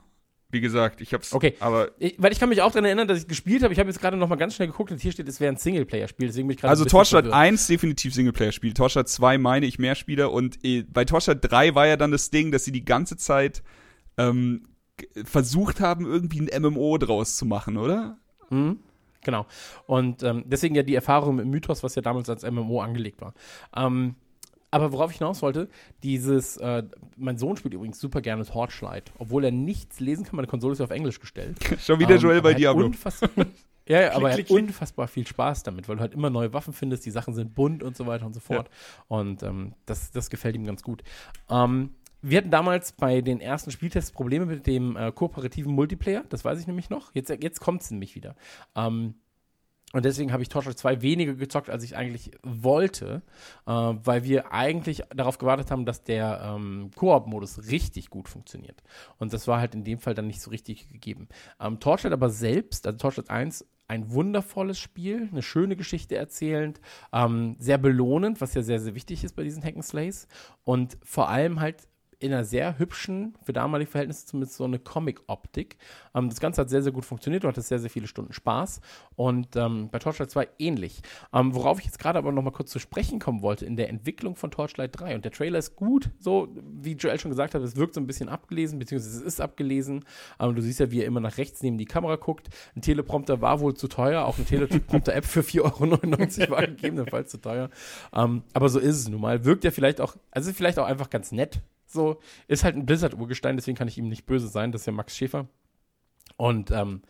Wie 0.51 0.61
gesagt, 0.61 1.01
ich 1.01 1.13
hab's. 1.13 1.33
Okay. 1.33 1.55
Aber 1.59 1.91
Ich, 1.97 2.15
weil 2.17 2.31
ich 2.31 2.39
kann 2.39 2.49
mich 2.49 2.61
auch 2.61 2.71
daran 2.71 2.85
erinnern, 2.85 3.07
dass 3.07 3.19
ich 3.19 3.27
gespielt 3.27 3.63
habe. 3.63 3.73
Ich 3.73 3.79
habe 3.79 3.89
jetzt 3.89 3.99
gerade 3.99 4.17
noch 4.17 4.27
mal 4.27 4.35
ganz 4.35 4.55
schnell 4.55 4.67
geguckt 4.67 4.91
und 4.91 5.01
hier 5.01 5.11
steht, 5.11 5.27
es 5.27 5.39
wäre 5.39 5.51
ein 5.51 5.57
Singleplayer-Spiel. 5.57 6.27
Deswegen 6.27 6.47
bin 6.47 6.55
ich 6.55 6.61
gerade 6.61 6.71
also 6.71 6.85
Torchlight 6.85 7.25
verwirrt. 7.25 7.41
1 7.41 7.67
definitiv 7.67 8.13
Singleplayer-Spiel. 8.13 8.73
Torchlight 8.73 9.07
2 9.07 9.37
meine 9.37 9.65
ich 9.65 9.79
Mehrspieler. 9.79 10.31
Und 10.31 10.59
äh, 10.63 10.83
bei 10.83 11.05
Torchlight 11.05 11.39
3 11.41 11.75
war 11.75 11.87
ja 11.87 11.97
dann 11.97 12.11
das 12.11 12.29
Ding, 12.29 12.51
dass 12.51 12.65
sie 12.65 12.71
die 12.71 12.85
ganze 12.85 13.17
Zeit 13.17 13.63
ähm, 14.17 14.67
versucht 15.23 15.79
haben, 15.79 16.05
irgendwie 16.05 16.41
ein 16.41 16.61
MMO 16.61 16.97
draus 16.97 17.37
zu 17.37 17.45
machen, 17.45 17.77
oder? 17.77 18.17
Mhm. 18.49 18.79
Genau. 19.23 19.45
Und 19.85 20.23
ähm, 20.23 20.43
deswegen 20.47 20.75
ja 20.75 20.83
die 20.83 20.95
Erfahrung 20.95 21.35
mit 21.35 21.45
Mythos, 21.45 21.83
was 21.83 21.95
ja 21.95 22.01
damals 22.01 22.29
als 22.29 22.43
MMO 22.43 22.81
angelegt 22.81 23.21
war. 23.21 23.33
Ähm, 23.75 24.15
aber 24.71 24.91
worauf 24.93 25.11
ich 25.11 25.17
hinaus 25.17 25.41
wollte, 25.41 25.69
dieses, 26.01 26.57
äh, 26.57 26.83
mein 27.17 27.37
Sohn 27.37 27.57
spielt 27.57 27.73
übrigens 27.73 27.99
super 27.99 28.21
gerne 28.21 28.45
Torchlight, 28.45 29.11
obwohl 29.19 29.43
er 29.43 29.51
nichts 29.51 29.99
lesen 29.99 30.25
kann. 30.25 30.37
Meine 30.37 30.47
Konsole 30.47 30.73
ist 30.73 30.79
ja 30.79 30.85
auf 30.85 30.91
Englisch 30.91 31.19
gestellt. 31.19 31.57
Schon 31.79 31.99
wieder 31.99 32.15
Ähm, 32.15 32.21
Joel 32.21 32.41
bei 32.41 32.53
Diablo. 32.53 32.89
ja, 33.87 34.01
ja, 34.01 34.11
aber 34.15 34.29
er 34.31 34.37
hat 34.37 34.45
klick. 34.45 34.49
unfassbar 34.49 35.07
viel 35.07 35.27
Spaß 35.27 35.63
damit, 35.63 35.87
weil 35.89 35.97
du 35.97 36.01
halt 36.01 36.13
immer 36.13 36.29
neue 36.29 36.53
Waffen 36.53 36.73
findest, 36.73 37.05
die 37.05 37.11
Sachen 37.11 37.33
sind 37.33 37.53
bunt 37.53 37.83
und 37.83 37.97
so 37.97 38.07
weiter 38.07 38.25
und 38.25 38.33
so 38.33 38.39
fort. 38.39 38.69
Und 39.07 39.43
ähm, 39.43 39.73
das, 39.85 40.11
das 40.11 40.29
gefällt 40.29 40.55
ihm 40.55 40.65
ganz 40.65 40.83
gut. 40.83 41.03
Ähm, 41.49 41.91
wir 42.21 42.37
hatten 42.37 42.51
damals 42.51 42.91
bei 42.93 43.21
den 43.21 43.41
ersten 43.41 43.71
Spieltests 43.71 44.11
Probleme 44.11 44.45
mit 44.45 44.67
dem 44.67 44.95
äh, 44.95 45.11
kooperativen 45.11 45.73
Multiplayer, 45.73 46.23
das 46.29 46.45
weiß 46.45 46.59
ich 46.59 46.67
nämlich 46.67 46.89
noch. 46.89 47.13
Jetzt, 47.15 47.29
jetzt 47.29 47.59
kommt 47.59 47.81
es 47.81 47.91
nämlich 47.91 48.15
wieder. 48.15 48.35
Ähm, 48.75 49.15
und 49.93 50.05
deswegen 50.05 50.31
habe 50.31 50.43
ich 50.43 50.49
Torchlight 50.49 50.77
2 50.77 51.01
weniger 51.01 51.33
gezockt, 51.33 51.69
als 51.69 51.83
ich 51.83 51.95
eigentlich 51.95 52.31
wollte, 52.43 53.21
äh, 53.65 53.71
weil 53.71 54.23
wir 54.23 54.53
eigentlich 54.53 55.03
darauf 55.15 55.37
gewartet 55.37 55.71
haben, 55.71 55.85
dass 55.85 56.03
der 56.03 56.41
ähm, 56.43 56.91
Koop-Modus 56.95 57.67
richtig 57.69 58.09
gut 58.09 58.29
funktioniert. 58.29 58.81
Und 59.17 59.33
das 59.33 59.47
war 59.47 59.59
halt 59.59 59.75
in 59.75 59.83
dem 59.83 59.99
Fall 59.99 60.13
dann 60.13 60.27
nicht 60.27 60.41
so 60.41 60.49
richtig 60.49 60.89
gegeben. 60.89 61.27
Ähm, 61.59 61.79
Torchlight 61.79 62.13
aber 62.13 62.29
selbst, 62.29 62.87
also 62.87 62.97
Torchlight 62.97 63.29
1, 63.29 63.65
ein 63.87 64.09
wundervolles 64.11 64.79
Spiel, 64.79 65.27
eine 65.31 65.41
schöne 65.41 65.75
Geschichte 65.75 66.15
erzählend, 66.15 66.79
ähm, 67.11 67.57
sehr 67.59 67.77
belohnend, 67.77 68.39
was 68.39 68.53
ja 68.53 68.61
sehr, 68.61 68.79
sehr 68.79 68.95
wichtig 68.95 69.25
ist 69.25 69.35
bei 69.35 69.43
diesen 69.43 69.63
Hack'n'Slays. 69.63 70.27
Und 70.63 70.97
vor 71.03 71.27
allem 71.27 71.59
halt 71.59 71.89
in 72.21 72.31
einer 72.31 72.43
sehr 72.43 72.77
hübschen, 72.77 73.35
für 73.43 73.53
damalige 73.53 73.89
Verhältnisse 73.89 74.25
zumindest 74.25 74.55
so 74.55 74.63
eine 74.63 74.79
Comic-Optik. 74.79 75.77
Ähm, 76.13 76.29
das 76.29 76.39
Ganze 76.39 76.61
hat 76.61 76.69
sehr, 76.69 76.83
sehr 76.83 76.91
gut 76.91 77.03
funktioniert. 77.03 77.43
Du 77.43 77.47
hattest 77.47 77.67
sehr, 77.67 77.79
sehr 77.79 77.89
viele 77.89 78.07
Stunden 78.07 78.31
Spaß. 78.31 78.79
Und 79.15 79.55
ähm, 79.55 79.89
bei 79.91 79.99
Torchlight 79.99 80.29
2 80.29 80.47
ähnlich. 80.59 81.01
Ähm, 81.33 81.55
worauf 81.55 81.79
ich 81.79 81.85
jetzt 81.85 81.99
gerade 81.99 82.19
aber 82.19 82.31
noch 82.31 82.43
mal 82.43 82.51
kurz 82.51 82.71
zu 82.71 82.79
sprechen 82.79 83.19
kommen 83.19 83.41
wollte, 83.41 83.65
in 83.65 83.75
der 83.75 83.89
Entwicklung 83.89 84.35
von 84.35 84.51
Torchlight 84.51 84.99
3. 84.99 85.15
Und 85.15 85.25
der 85.25 85.31
Trailer 85.31 85.59
ist 85.59 85.75
gut, 85.75 86.11
so 86.19 86.47
wie 86.55 86.93
Joel 86.93 87.19
schon 87.19 87.31
gesagt 87.31 87.55
hat, 87.55 87.61
es 87.63 87.75
wirkt 87.75 87.95
so 87.95 88.01
ein 88.01 88.07
bisschen 88.07 88.29
abgelesen, 88.29 88.77
beziehungsweise 88.77 89.17
es 89.17 89.23
ist 89.23 89.41
abgelesen. 89.41 90.05
Ähm, 90.39 90.55
du 90.55 90.61
siehst 90.61 90.79
ja, 90.79 90.91
wie 90.91 91.01
er 91.01 91.07
immer 91.07 91.19
nach 91.19 91.37
rechts 91.37 91.63
neben 91.63 91.77
die 91.77 91.85
Kamera 91.85 92.17
guckt. 92.17 92.49
Ein 92.75 92.81
Teleprompter 92.81 93.41
war 93.41 93.59
wohl 93.59 93.73
zu 93.73 93.87
teuer. 93.87 94.25
Auch 94.25 94.37
eine 94.37 94.45
Teleprompter-App 94.45 95.25
für 95.25 95.41
4,99 95.41 96.41
Euro 96.41 96.51
war 96.51 96.61
gegebenenfalls 96.67 97.31
zu 97.31 97.41
teuer. 97.41 97.69
Ähm, 98.13 98.43
aber 98.53 98.69
so 98.69 98.79
ist 98.79 98.97
es 98.97 99.09
nun 99.09 99.21
mal. 99.21 99.43
Wirkt 99.43 99.63
ja 99.63 99.71
vielleicht 99.71 100.01
auch, 100.01 100.15
also 100.29 100.53
vielleicht 100.53 100.77
auch 100.77 100.85
einfach 100.85 101.09
ganz 101.09 101.31
nett. 101.31 101.61
So, 101.91 102.19
ist 102.47 102.63
halt 102.63 102.75
ein 102.75 102.85
Blizzard-Urgestein, 102.85 103.57
deswegen 103.57 103.77
kann 103.77 103.87
ich 103.87 103.97
ihm 103.97 104.07
nicht 104.07 104.25
böse 104.25 104.47
sein. 104.47 104.71
Das 104.71 104.81
ist 104.81 104.85
ja 104.85 104.93
Max 104.93 105.15
Schäfer. 105.15 105.47
Und 106.37 106.71
ähm, 106.71 107.01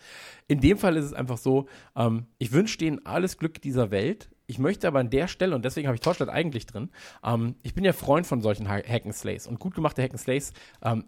in 0.47 0.59
dem 0.59 0.77
Fall 0.77 0.97
ist 0.97 1.05
es 1.05 1.13
einfach 1.13 1.37
so, 1.37 1.67
ähm, 1.95 2.25
ich 2.37 2.51
wünsche 2.51 2.77
denen 2.77 3.05
alles 3.05 3.37
Glück 3.37 3.61
dieser 3.61 3.91
Welt. 3.91 4.29
Ich 4.47 4.59
möchte 4.59 4.87
aber 4.87 4.99
an 4.99 5.09
der 5.09 5.27
Stelle, 5.27 5.55
und 5.55 5.63
deswegen 5.63 5.87
habe 5.87 5.95
ich 5.95 6.01
Torchlight 6.01 6.29
eigentlich 6.29 6.65
drin, 6.65 6.89
ähm, 7.23 7.55
ich 7.61 7.73
bin 7.73 7.85
ja 7.85 7.93
Freund 7.93 8.27
von 8.27 8.41
solchen 8.41 8.67
Ha- 8.67 8.83
Hack-and-Slays. 8.85 9.47
Und 9.47 9.59
gut 9.59 9.75
gemachte 9.75 10.01
Hack-and-Slays 10.01 10.51
ähm, 10.81 11.05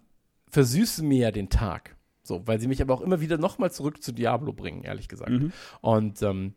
versüßen 0.50 1.06
mir 1.06 1.18
ja 1.18 1.32
den 1.32 1.50
Tag. 1.50 1.98
So, 2.22 2.48
weil 2.48 2.60
sie 2.62 2.68
mich 2.68 2.82
aber 2.82 2.94
auch 2.94 3.02
immer 3.02 3.20
wieder 3.20 3.38
nochmal 3.38 3.72
zurück 3.72 4.02
zu 4.02 4.14
Diablo 4.14 4.54
bringen, 4.54 4.84
ehrlich 4.84 5.10
gesagt. 5.10 5.32
Mhm. 5.32 5.52
Und 5.82 6.22
ähm, 6.22 6.54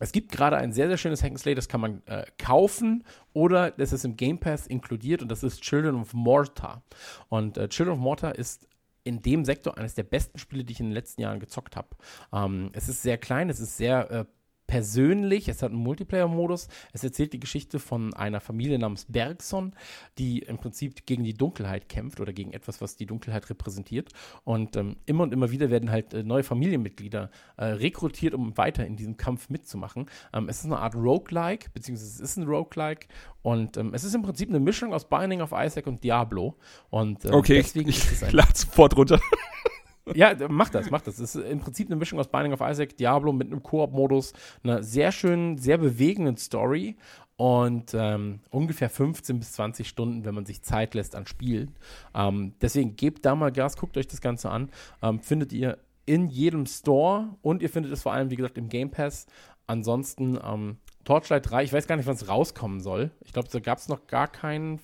es 0.00 0.12
gibt 0.12 0.32
gerade 0.32 0.56
ein 0.56 0.72
sehr, 0.72 0.88
sehr 0.88 0.98
schönes 0.98 1.22
Hack'n'Slay, 1.22 1.54
das 1.54 1.68
kann 1.68 1.80
man 1.80 2.02
äh, 2.06 2.24
kaufen 2.38 3.04
oder 3.32 3.70
das 3.70 3.92
ist 3.92 4.04
im 4.04 4.16
Game 4.16 4.38
Pass 4.38 4.66
inkludiert 4.66 5.22
und 5.22 5.28
das 5.28 5.42
ist 5.42 5.62
Children 5.62 5.96
of 5.96 6.12
Mortar. 6.14 6.82
Und 7.28 7.56
äh, 7.56 7.68
Children 7.68 7.94
of 7.94 8.00
Mortar 8.00 8.34
ist 8.34 8.66
in 9.04 9.22
dem 9.22 9.44
Sektor 9.44 9.78
eines 9.78 9.94
der 9.94 10.02
besten 10.02 10.38
Spiele, 10.38 10.64
die 10.64 10.72
ich 10.72 10.80
in 10.80 10.86
den 10.86 10.94
letzten 10.94 11.20
Jahren 11.20 11.38
gezockt 11.38 11.76
habe. 11.76 11.88
Ähm, 12.32 12.70
es 12.72 12.88
ist 12.88 13.02
sehr 13.02 13.18
klein, 13.18 13.50
es 13.50 13.60
ist 13.60 13.76
sehr 13.76 14.10
äh, 14.10 14.24
persönlich, 14.66 15.48
es 15.48 15.62
hat 15.62 15.70
einen 15.70 15.82
Multiplayer-Modus. 15.82 16.68
Es 16.92 17.04
erzählt 17.04 17.32
die 17.32 17.40
Geschichte 17.40 17.78
von 17.78 18.14
einer 18.14 18.40
Familie 18.40 18.78
namens 18.78 19.06
Bergson, 19.06 19.74
die 20.18 20.40
im 20.40 20.58
Prinzip 20.58 21.06
gegen 21.06 21.24
die 21.24 21.34
Dunkelheit 21.34 21.88
kämpft 21.88 22.20
oder 22.20 22.32
gegen 22.32 22.52
etwas, 22.52 22.80
was 22.80 22.96
die 22.96 23.06
Dunkelheit 23.06 23.48
repräsentiert. 23.50 24.10
Und 24.44 24.76
ähm, 24.76 24.96
immer 25.06 25.24
und 25.24 25.32
immer 25.32 25.50
wieder 25.50 25.70
werden 25.70 25.90
halt 25.90 26.14
äh, 26.14 26.22
neue 26.22 26.42
Familienmitglieder 26.42 27.30
äh, 27.56 27.64
rekrutiert, 27.64 28.34
um 28.34 28.56
weiter 28.56 28.86
in 28.86 28.96
diesem 28.96 29.16
Kampf 29.16 29.50
mitzumachen. 29.50 30.06
Ähm, 30.32 30.48
es 30.48 30.58
ist 30.58 30.66
eine 30.66 30.78
Art 30.78 30.94
Roguelike, 30.94 31.70
beziehungsweise 31.72 32.10
es 32.10 32.20
ist 32.20 32.36
ein 32.36 32.44
Roguelike. 32.44 33.06
Und 33.42 33.76
ähm, 33.76 33.92
es 33.92 34.04
ist 34.04 34.14
im 34.14 34.22
Prinzip 34.22 34.48
eine 34.48 34.60
Mischung 34.60 34.94
aus 34.94 35.08
Binding 35.08 35.40
of 35.40 35.52
Isaac 35.54 35.86
und 35.86 36.02
Diablo. 36.02 36.56
Und 36.90 37.24
ähm, 37.24 37.34
Okay, 37.34 37.56
deswegen 37.56 37.90
ich, 37.90 37.98
ist 37.98 38.12
es 38.12 38.22
ein 38.22 38.54
sofort 38.54 38.96
runter. 38.96 39.20
ja, 40.14 40.34
mach 40.48 40.68
das, 40.68 40.90
mach 40.90 41.00
das. 41.00 41.18
Es 41.18 41.34
ist 41.34 41.44
im 41.44 41.60
Prinzip 41.60 41.88
eine 41.88 41.96
Mischung 41.96 42.18
aus 42.18 42.28
Binding 42.28 42.52
of 42.52 42.60
Isaac, 42.60 42.96
Diablo 42.96 43.32
mit 43.32 43.46
einem 43.46 43.62
Koop-Modus, 43.62 44.32
einer 44.62 44.82
sehr 44.82 45.12
schönen, 45.12 45.56
sehr 45.58 45.78
bewegenden 45.78 46.36
Story 46.36 46.96
und 47.36 47.94
ähm, 47.94 48.40
ungefähr 48.50 48.90
15 48.90 49.38
bis 49.38 49.52
20 49.52 49.88
Stunden, 49.88 50.24
wenn 50.24 50.34
man 50.34 50.46
sich 50.46 50.62
Zeit 50.62 50.94
lässt 50.94 51.16
an 51.16 51.26
Spielen. 51.26 51.74
Ähm, 52.14 52.54
deswegen 52.60 52.96
gebt 52.96 53.24
da 53.24 53.34
mal 53.34 53.50
Gas, 53.50 53.76
guckt 53.76 53.96
euch 53.96 54.06
das 54.06 54.20
Ganze 54.20 54.50
an. 54.50 54.70
Ähm, 55.02 55.20
findet 55.20 55.52
ihr 55.52 55.78
in 56.06 56.28
jedem 56.28 56.66
Store 56.66 57.36
und 57.42 57.62
ihr 57.62 57.70
findet 57.70 57.92
es 57.92 58.02
vor 58.02 58.12
allem, 58.12 58.30
wie 58.30 58.36
gesagt, 58.36 58.58
im 58.58 58.68
Game 58.68 58.90
Pass. 58.90 59.26
Ansonsten 59.66 60.38
ähm, 60.44 60.76
Torchlight 61.04 61.50
3, 61.50 61.64
ich 61.64 61.72
weiß 61.72 61.86
gar 61.86 61.96
nicht, 61.96 62.06
wann 62.06 62.14
es 62.14 62.28
rauskommen 62.28 62.80
soll. 62.80 63.10
Ich 63.24 63.32
glaube, 63.32 63.48
da 63.50 63.58
gab 63.58 63.78
es 63.78 63.88
noch 63.88 64.06
gar 64.06 64.28
keinen 64.28 64.80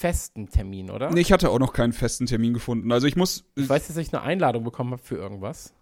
festen 0.00 0.48
Termin, 0.48 0.90
oder? 0.90 1.10
Nee, 1.10 1.20
ich 1.20 1.30
hatte 1.30 1.50
auch 1.50 1.58
noch 1.58 1.74
keinen 1.74 1.92
festen 1.92 2.24
Termin 2.24 2.54
gefunden. 2.54 2.90
Also 2.90 3.06
ich 3.06 3.16
muss. 3.16 3.44
Ich 3.54 3.68
weiß, 3.68 3.86
dass 3.88 3.96
ich 3.98 4.12
eine 4.14 4.22
Einladung 4.22 4.64
bekommen 4.64 4.92
habe 4.92 5.02
für 5.02 5.16
irgendwas. 5.16 5.74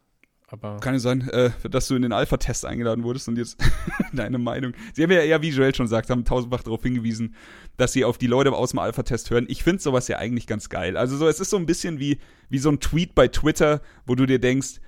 Aber 0.50 0.78
Kann 0.80 0.94
es 0.94 1.02
sein, 1.02 1.28
äh, 1.28 1.50
dass 1.68 1.88
du 1.88 1.94
in 1.94 2.02
den 2.02 2.12
Alpha-Test 2.12 2.64
eingeladen 2.64 3.04
wurdest 3.04 3.28
und 3.28 3.36
jetzt 3.36 3.58
deine 4.14 4.38
Meinung. 4.38 4.72
Sie 4.94 5.02
haben 5.02 5.10
ja, 5.10 5.22
ja, 5.22 5.42
wie 5.42 5.50
Joel 5.50 5.74
schon 5.74 5.86
sagt, 5.86 6.08
haben 6.08 6.24
tausendfach 6.24 6.62
darauf 6.62 6.82
hingewiesen, 6.82 7.34
dass 7.76 7.92
sie 7.92 8.04
auf 8.04 8.16
die 8.16 8.26
Leute 8.26 8.50
aus 8.52 8.70
dem 8.70 8.78
Alpha-Test 8.78 9.30
hören. 9.30 9.44
Ich 9.48 9.62
finde 9.62 9.82
sowas 9.82 10.08
ja 10.08 10.16
eigentlich 10.16 10.46
ganz 10.46 10.70
geil. 10.70 10.96
Also 10.96 11.18
so, 11.18 11.28
es 11.28 11.38
ist 11.38 11.50
so 11.50 11.58
ein 11.58 11.66
bisschen 11.66 12.00
wie, 12.00 12.18
wie 12.48 12.58
so 12.58 12.70
ein 12.70 12.80
Tweet 12.80 13.14
bei 13.14 13.28
Twitter, 13.28 13.82
wo 14.06 14.14
du 14.14 14.24
dir 14.24 14.38
denkst, 14.38 14.80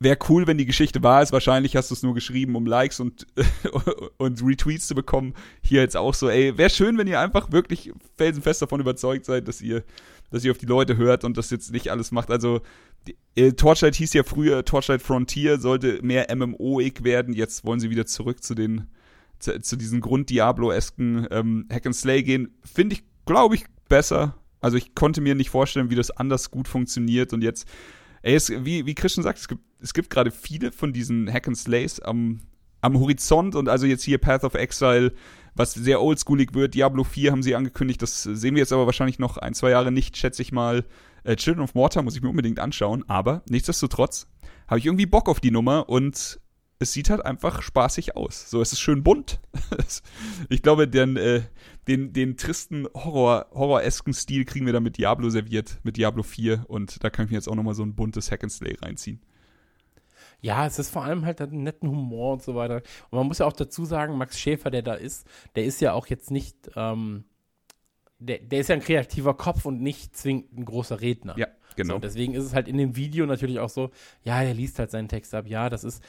wäre 0.00 0.18
cool, 0.28 0.46
wenn 0.46 0.58
die 0.58 0.66
Geschichte 0.66 1.02
wahr 1.02 1.22
ist. 1.22 1.32
Wahrscheinlich 1.32 1.76
hast 1.76 1.90
du 1.90 1.94
es 1.94 2.02
nur 2.02 2.14
geschrieben, 2.14 2.56
um 2.56 2.66
Likes 2.66 3.00
und, 3.00 3.26
und 4.18 4.42
Retweets 4.42 4.86
zu 4.86 4.94
bekommen. 4.94 5.34
Hier 5.62 5.80
jetzt 5.80 5.96
auch 5.96 6.14
so, 6.14 6.28
ey, 6.28 6.56
wäre 6.58 6.70
schön, 6.70 6.98
wenn 6.98 7.06
ihr 7.06 7.20
einfach 7.20 7.52
wirklich 7.52 7.92
felsenfest 8.16 8.62
davon 8.62 8.80
überzeugt 8.80 9.24
seid, 9.24 9.48
dass 9.48 9.60
ihr, 9.60 9.84
dass 10.30 10.44
ihr 10.44 10.50
auf 10.50 10.58
die 10.58 10.66
Leute 10.66 10.96
hört 10.96 11.24
und 11.24 11.36
das 11.36 11.50
jetzt 11.50 11.72
nicht 11.72 11.90
alles 11.90 12.12
macht. 12.12 12.30
Also, 12.30 12.60
äh, 13.36 13.52
Torchlight 13.52 13.94
hieß 13.96 14.12
ja 14.14 14.22
früher, 14.22 14.64
Torchlight 14.64 15.02
Frontier 15.02 15.58
sollte 15.58 16.00
mehr 16.02 16.34
MMO-ig 16.34 17.04
werden. 17.04 17.34
Jetzt 17.34 17.64
wollen 17.64 17.80
sie 17.80 17.90
wieder 17.90 18.06
zurück 18.06 18.42
zu 18.42 18.54
den, 18.54 18.88
zu, 19.38 19.60
zu 19.60 19.76
diesen 19.76 20.00
Grund-Diablo-esken 20.00 21.28
ähm, 21.30 21.68
Hack 21.70 21.86
and 21.86 21.96
Slay 21.96 22.22
gehen. 22.22 22.56
Finde 22.62 22.96
ich, 22.96 23.04
glaube 23.26 23.54
ich, 23.54 23.64
besser. 23.88 24.36
Also, 24.60 24.76
ich 24.76 24.94
konnte 24.94 25.20
mir 25.20 25.34
nicht 25.34 25.50
vorstellen, 25.50 25.90
wie 25.90 25.94
das 25.94 26.10
anders 26.10 26.50
gut 26.50 26.68
funktioniert 26.68 27.32
und 27.32 27.42
jetzt 27.42 27.68
Ey, 28.24 28.36
es, 28.36 28.48
wie, 28.48 28.86
wie 28.86 28.94
Christian 28.94 29.22
sagt, 29.22 29.38
es 29.38 29.48
gibt, 29.48 29.62
es 29.84 29.92
gibt 29.92 30.08
gerade 30.08 30.30
viele 30.30 30.72
von 30.72 30.94
diesen 30.94 31.30
Hack 31.30 31.46
and 31.46 31.58
Slays 31.58 32.00
am, 32.00 32.40
am 32.80 32.98
Horizont 32.98 33.54
und 33.54 33.68
also 33.68 33.84
jetzt 33.84 34.02
hier 34.02 34.16
Path 34.16 34.42
of 34.42 34.54
Exile, 34.54 35.12
was 35.54 35.74
sehr 35.74 36.02
oldschoolig 36.02 36.54
wird. 36.54 36.74
Diablo 36.74 37.04
4 37.04 37.30
haben 37.30 37.42
sie 37.42 37.54
angekündigt, 37.54 38.00
das 38.00 38.22
sehen 38.22 38.54
wir 38.54 38.60
jetzt 38.60 38.72
aber 38.72 38.86
wahrscheinlich 38.86 39.18
noch 39.18 39.36
ein, 39.36 39.52
zwei 39.52 39.70
Jahre 39.70 39.92
nicht, 39.92 40.16
schätze 40.16 40.40
ich 40.40 40.52
mal. 40.52 40.86
Äh, 41.22 41.36
Children 41.36 41.64
of 41.64 41.74
Mortar 41.74 42.02
muss 42.02 42.16
ich 42.16 42.22
mir 42.22 42.30
unbedingt 42.30 42.60
anschauen, 42.60 43.04
aber 43.08 43.42
nichtsdestotrotz 43.48 44.26
habe 44.66 44.78
ich 44.78 44.86
irgendwie 44.86 45.06
Bock 45.06 45.28
auf 45.28 45.38
die 45.38 45.50
Nummer 45.50 45.86
und 45.90 46.40
es 46.78 46.92
sieht 46.94 47.10
halt 47.10 47.24
einfach 47.24 47.60
spaßig 47.60 48.16
aus. 48.16 48.50
So, 48.50 48.62
es 48.62 48.72
ist 48.72 48.80
schön 48.80 49.02
bunt. 49.02 49.38
ich 50.48 50.62
glaube, 50.62 50.88
den, 50.88 51.18
äh, 51.18 51.42
den, 51.88 52.14
den 52.14 52.38
tristen 52.38 52.88
Horror, 52.94 53.48
horroresken 53.52 54.14
Stil 54.14 54.46
kriegen 54.46 54.64
wir 54.64 54.72
dann 54.72 54.82
mit 54.82 54.96
Diablo 54.96 55.28
serviert, 55.28 55.78
mit 55.82 55.98
Diablo 55.98 56.22
4 56.22 56.64
und 56.68 57.04
da 57.04 57.10
kann 57.10 57.26
ich 57.26 57.30
mir 57.30 57.36
jetzt 57.36 57.48
auch 57.48 57.54
nochmal 57.54 57.74
so 57.74 57.82
ein 57.82 57.94
buntes 57.94 58.30
Hack 58.30 58.42
and 58.42 58.52
Slay 58.52 58.76
reinziehen. 58.80 59.20
Ja, 60.44 60.66
es 60.66 60.78
ist 60.78 60.90
vor 60.90 61.02
allem 61.04 61.24
halt 61.24 61.40
einen 61.40 61.62
netten 61.62 61.88
Humor 61.88 62.34
und 62.34 62.42
so 62.42 62.54
weiter. 62.54 62.82
Und 63.08 63.16
man 63.18 63.26
muss 63.26 63.38
ja 63.38 63.46
auch 63.46 63.54
dazu 63.54 63.86
sagen, 63.86 64.18
Max 64.18 64.38
Schäfer, 64.38 64.70
der 64.70 64.82
da 64.82 64.92
ist, 64.92 65.26
der 65.56 65.64
ist 65.64 65.80
ja 65.80 65.94
auch 65.94 66.06
jetzt 66.06 66.30
nicht, 66.30 66.70
ähm, 66.76 67.24
der, 68.18 68.40
der 68.40 68.60
ist 68.60 68.68
ja 68.68 68.74
ein 68.74 68.82
kreativer 68.82 69.32
Kopf 69.32 69.64
und 69.64 69.80
nicht 69.80 70.14
zwingend 70.14 70.52
ein 70.52 70.66
großer 70.66 71.00
Redner. 71.00 71.34
Ja, 71.38 71.46
genau. 71.76 71.94
So, 71.94 72.00
deswegen 72.00 72.34
ist 72.34 72.44
es 72.44 72.52
halt 72.52 72.68
in 72.68 72.76
dem 72.76 72.94
Video 72.94 73.24
natürlich 73.24 73.58
auch 73.58 73.70
so, 73.70 73.90
ja, 74.22 74.42
er 74.42 74.52
liest 74.52 74.78
halt 74.78 74.90
seinen 74.90 75.08
Text 75.08 75.34
ab, 75.34 75.46
ja, 75.48 75.70
das 75.70 75.82
ist, 75.82 76.04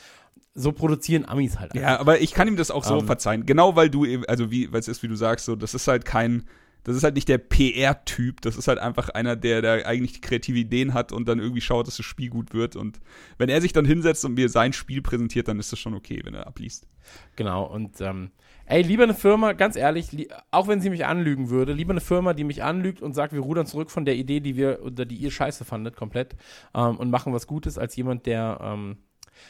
so 0.53 0.74
produzieren 0.74 1.24
Amis 1.24 1.57
halt. 1.57 1.74
Ja, 1.74 1.98
aber 1.98 2.20
ich 2.20 2.34
kann 2.34 2.49
ihm 2.49 2.57
das 2.57 2.72
auch 2.72 2.84
so 2.84 2.99
Ähm. 2.99 3.06
verzeihen. 3.06 3.45
Genau 3.45 3.78
weil 3.78 3.90
du, 3.90 4.03
eben- 4.06 4.26
also 4.26 4.52
wie, 4.52 4.70
weil 4.74 4.82
es 4.82 4.90
ist, 4.90 5.02
wie 5.02 5.07
du 5.07 5.16
sagst, 5.16 5.45
so, 5.45 5.56
das 5.56 5.74
ist 5.74 5.88
halt 5.88 6.03
kein, 6.03 6.44
das 6.86 6.95
ist 6.95 7.03
halt 7.03 7.16
nicht 7.16 7.28
der 7.28 7.40
PR-Typ, 7.40 8.41
das 8.41 8.56
ist 8.56 8.68
halt 8.68 8.78
einfach 8.78 9.10
einer, 9.10 9.36
der, 9.36 9.64
der 9.64 9.88
eigentlich 9.88 10.14
die 10.14 10.22
kreative 10.22 10.60
Ideen 10.60 10.94
hat 10.94 11.12
und 11.12 11.28
dann 11.28 11.40
irgendwie 11.40 11.62
schaut, 11.62 11.88
dass 11.88 11.98
das 11.98 12.06
Spiel 12.06 12.30
gut 12.30 12.53
wird. 12.53 12.76
Und 12.76 12.99
wenn 13.40 13.49
er 13.49 13.60
sich 13.60 13.74
dann 13.74 13.86
hinsetzt 13.86 14.24
und 14.24 14.36
mir 14.36 14.49
sein 14.49 14.72
Spiel 14.72 15.02
präsentiert, 15.02 15.48
dann 15.48 15.60
ist 15.60 15.72
das 15.72 15.80
schon 15.80 15.95
okay, 15.95 16.22
wenn 16.24 16.36
er 16.36 16.45
abliest. 16.45 16.88
Genau, 17.36 17.66
und 17.66 17.99
ähm, 18.02 18.30
ey, 18.68 18.84
lieber 18.84 19.02
eine 19.02 19.16
Firma, 19.16 19.53
ganz 19.53 19.76
ehrlich, 19.76 20.12
li 20.12 20.28
auch 20.52 20.68
wenn 20.68 20.80
sie 20.80 20.91
mich 20.91 21.07
anlügen 21.07 21.49
würde, 21.49 21.74
lieber 21.74 21.91
eine 21.91 22.02
Firma, 22.02 22.36
die 22.36 22.44
mich 22.44 22.64
anlügt 22.64 23.02
und 23.02 23.14
sagt, 23.14 23.34
wir 23.34 23.41
rudern 23.41 23.66
zurück 23.66 23.90
von 23.90 24.06
der 24.06 24.16
Idee, 24.16 24.40
die 24.40 24.56
wir 24.56 24.84
oder 24.84 25.06
die 25.06 25.16
ihr 25.16 25.32
scheiße 25.32 25.66
fandet, 25.66 25.95
komplett, 25.95 26.36
ähm, 26.76 26.98
und 26.98 27.10
machen 27.10 27.34
was 27.34 27.48
Gutes, 27.48 27.80
als 27.80 27.95
jemand, 27.95 28.28
der 28.28 28.60
ähm, 28.62 28.98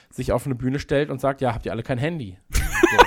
sich 0.09 0.31
auf 0.31 0.45
eine 0.45 0.55
Bühne 0.55 0.79
stellt 0.79 1.09
und 1.09 1.19
sagt, 1.19 1.41
ja, 1.41 1.53
habt 1.53 1.65
ihr 1.65 1.73
alle 1.73 1.83
kein 1.83 1.97
Handy. 1.97 2.37
so. 2.51 3.05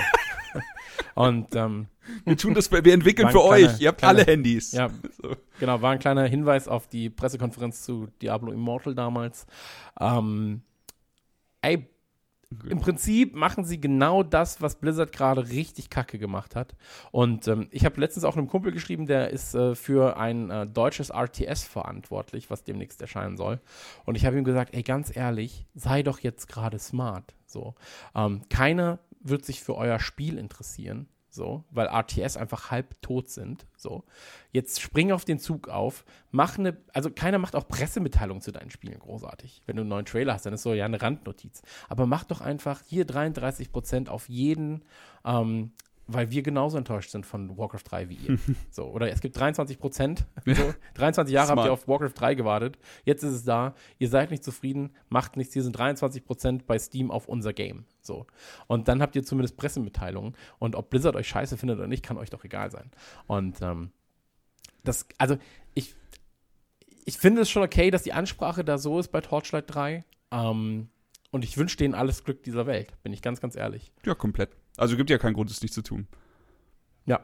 Und 1.15 1.55
ähm, 1.55 1.87
Wir 2.25 2.37
tun 2.37 2.53
das, 2.53 2.71
wir 2.71 2.85
entwickeln 2.93 3.29
für 3.29 3.39
kleiner- 3.39 3.49
euch. 3.73 3.79
Ihr 3.81 3.89
habt 3.89 3.99
kleiner- 3.99 4.19
alle 4.19 4.25
Handys. 4.31 4.71
ja, 4.71 4.89
So. 5.21 5.35
Genau, 5.59 5.81
war 5.81 5.91
ein 5.91 5.99
kleiner 5.99 6.25
Hinweis 6.25 6.67
auf 6.67 6.87
die 6.87 7.09
Pressekonferenz 7.09 7.83
zu 7.83 8.07
Diablo 8.21 8.51
Immortal 8.51 8.95
damals. 8.95 9.45
Ähm, 9.99 10.61
ey, 11.61 11.87
im 12.67 12.79
Prinzip 12.79 13.35
machen 13.35 13.63
sie 13.63 13.79
genau 13.79 14.23
das, 14.23 14.59
was 14.59 14.79
Blizzard 14.79 15.11
gerade 15.11 15.49
richtig 15.49 15.91
kacke 15.91 16.17
gemacht 16.17 16.55
hat. 16.55 16.73
Und 17.11 17.47
ähm, 17.47 17.67
ich 17.69 17.85
habe 17.85 18.01
letztens 18.01 18.23
auch 18.25 18.35
einem 18.35 18.47
Kumpel 18.47 18.71
geschrieben, 18.71 19.05
der 19.05 19.29
ist 19.29 19.53
äh, 19.53 19.75
für 19.75 20.17
ein 20.17 20.49
äh, 20.49 20.65
deutsches 20.65 21.11
RTS 21.11 21.63
verantwortlich, 21.65 22.49
was 22.49 22.63
demnächst 22.63 23.01
erscheinen 23.01 23.37
soll. 23.37 23.59
Und 24.05 24.15
ich 24.15 24.25
habe 24.25 24.35
ihm 24.35 24.43
gesagt, 24.45 24.73
ey, 24.73 24.81
ganz 24.81 25.15
ehrlich, 25.15 25.67
sei 25.75 26.01
doch 26.01 26.21
jetzt 26.21 26.47
gerade 26.47 26.79
smart. 26.79 27.35
So, 27.45 27.75
ähm, 28.15 28.41
keiner 28.49 28.97
wird 29.19 29.45
sich 29.45 29.61
für 29.61 29.75
euer 29.75 29.99
Spiel 29.99 30.37
interessieren. 30.37 31.07
So, 31.31 31.63
weil 31.69 31.87
RTS 31.87 32.37
einfach 32.37 32.71
halb 32.71 32.99
tot 33.03 33.29
sind. 33.29 33.67
So. 33.77 34.03
Jetzt 34.51 34.81
spring 34.81 35.11
auf 35.11 35.25
den 35.25 35.37
Zug 35.37 35.69
auf, 35.69 36.03
mach 36.31 36.57
eine, 36.57 36.77
also 36.91 37.11
keiner 37.11 37.37
macht 37.37 37.55
auch 37.55 37.67
Pressemitteilungen 37.67 38.41
zu 38.41 38.51
deinen 38.51 38.71
Spielen 38.71 38.97
großartig. 38.97 39.61
Wenn 39.67 39.75
du 39.75 39.81
einen 39.83 39.89
neuen 39.89 40.05
Trailer 40.05 40.33
hast, 40.33 40.47
dann 40.47 40.53
ist 40.53 40.63
so 40.63 40.73
ja 40.73 40.85
eine 40.85 41.01
Randnotiz. 41.01 41.61
Aber 41.87 42.07
mach 42.07 42.23
doch 42.23 42.41
einfach 42.41 42.81
hier 42.83 43.05
33% 43.05 44.09
auf 44.09 44.27
jeden, 44.27 44.83
ähm, 45.23 45.73
weil 46.11 46.31
wir 46.31 46.41
genauso 46.41 46.77
enttäuscht 46.77 47.11
sind 47.11 47.25
von 47.25 47.57
Warcraft 47.57 47.83
3 47.85 48.09
wie 48.09 48.15
ihr. 48.15 48.39
so, 48.71 48.85
oder 48.85 49.11
es 49.11 49.21
gibt 49.21 49.37
23%. 49.37 50.19
So, 50.45 50.73
23 50.95 51.33
Jahre 51.33 51.51
habt 51.51 51.65
ihr 51.65 51.71
auf 51.71 51.87
Warcraft 51.87 52.13
3 52.15 52.35
gewartet. 52.35 52.79
Jetzt 53.05 53.23
ist 53.23 53.33
es 53.33 53.43
da. 53.43 53.75
Ihr 53.99 54.09
seid 54.09 54.31
nicht 54.31 54.43
zufrieden, 54.43 54.91
macht 55.09 55.37
nichts. 55.37 55.53
Hier 55.53 55.61
sind 55.61 55.77
23% 55.77 56.61
bei 56.65 56.79
Steam 56.79 57.11
auf 57.11 57.27
unser 57.27 57.53
Game. 57.53 57.85
So. 58.01 58.25
Und 58.67 58.87
dann 58.87 59.01
habt 59.01 59.15
ihr 59.15 59.23
zumindest 59.23 59.57
Pressemitteilungen. 59.57 60.35
Und 60.57 60.75
ob 60.75 60.89
Blizzard 60.89 61.15
euch 61.15 61.27
scheiße 61.27 61.57
findet 61.57 61.77
oder 61.77 61.87
nicht, 61.87 62.03
kann 62.03 62.17
euch 62.17 62.31
doch 62.31 62.43
egal 62.43 62.71
sein. 62.71 62.89
Und 63.27 63.61
ähm, 63.61 63.91
das, 64.83 65.05
also 65.19 65.37
ich, 65.75 65.95
ich 67.05 67.17
finde 67.17 67.41
es 67.41 67.49
schon 67.49 67.63
okay, 67.63 67.91
dass 67.91 68.03
die 68.03 68.13
Ansprache 68.13 68.63
da 68.63 68.77
so 68.77 68.99
ist 68.99 69.11
bei 69.11 69.21
Torchlight 69.21 69.65
3. 69.67 70.03
Ähm, 70.31 70.89
und 71.31 71.43
ich 71.43 71.57
wünsche 71.57 71.77
denen 71.77 71.93
alles 71.93 72.23
Glück 72.23 72.41
dieser 72.43 72.65
Welt, 72.65 72.91
bin 73.03 73.13
ich 73.13 73.21
ganz, 73.21 73.39
ganz 73.39 73.55
ehrlich. 73.55 73.91
Ja, 74.03 74.15
komplett. 74.15 74.49
Also 74.79 74.95
gibt 74.95 75.09
ja 75.09 75.17
keinen 75.17 75.33
Grund, 75.33 75.51
es 75.51 75.61
nicht 75.61 75.73
zu 75.73 75.81
tun. 75.81 76.07
Ja. 77.05 77.19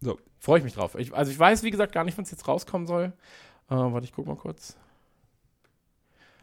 So. 0.00 0.18
Freue 0.40 0.58
ich 0.58 0.64
mich 0.64 0.74
drauf. 0.74 0.96
Ich, 0.96 1.14
also 1.14 1.30
ich 1.30 1.38
weiß, 1.38 1.62
wie 1.62 1.70
gesagt, 1.70 1.92
gar 1.92 2.02
nicht, 2.02 2.18
wann 2.18 2.24
es 2.24 2.32
jetzt 2.32 2.48
rauskommen 2.48 2.88
soll. 2.88 3.12
Äh, 3.70 3.76
warte, 3.76 4.04
ich 4.04 4.12
guck 4.12 4.26
mal 4.26 4.36
kurz. 4.36 4.76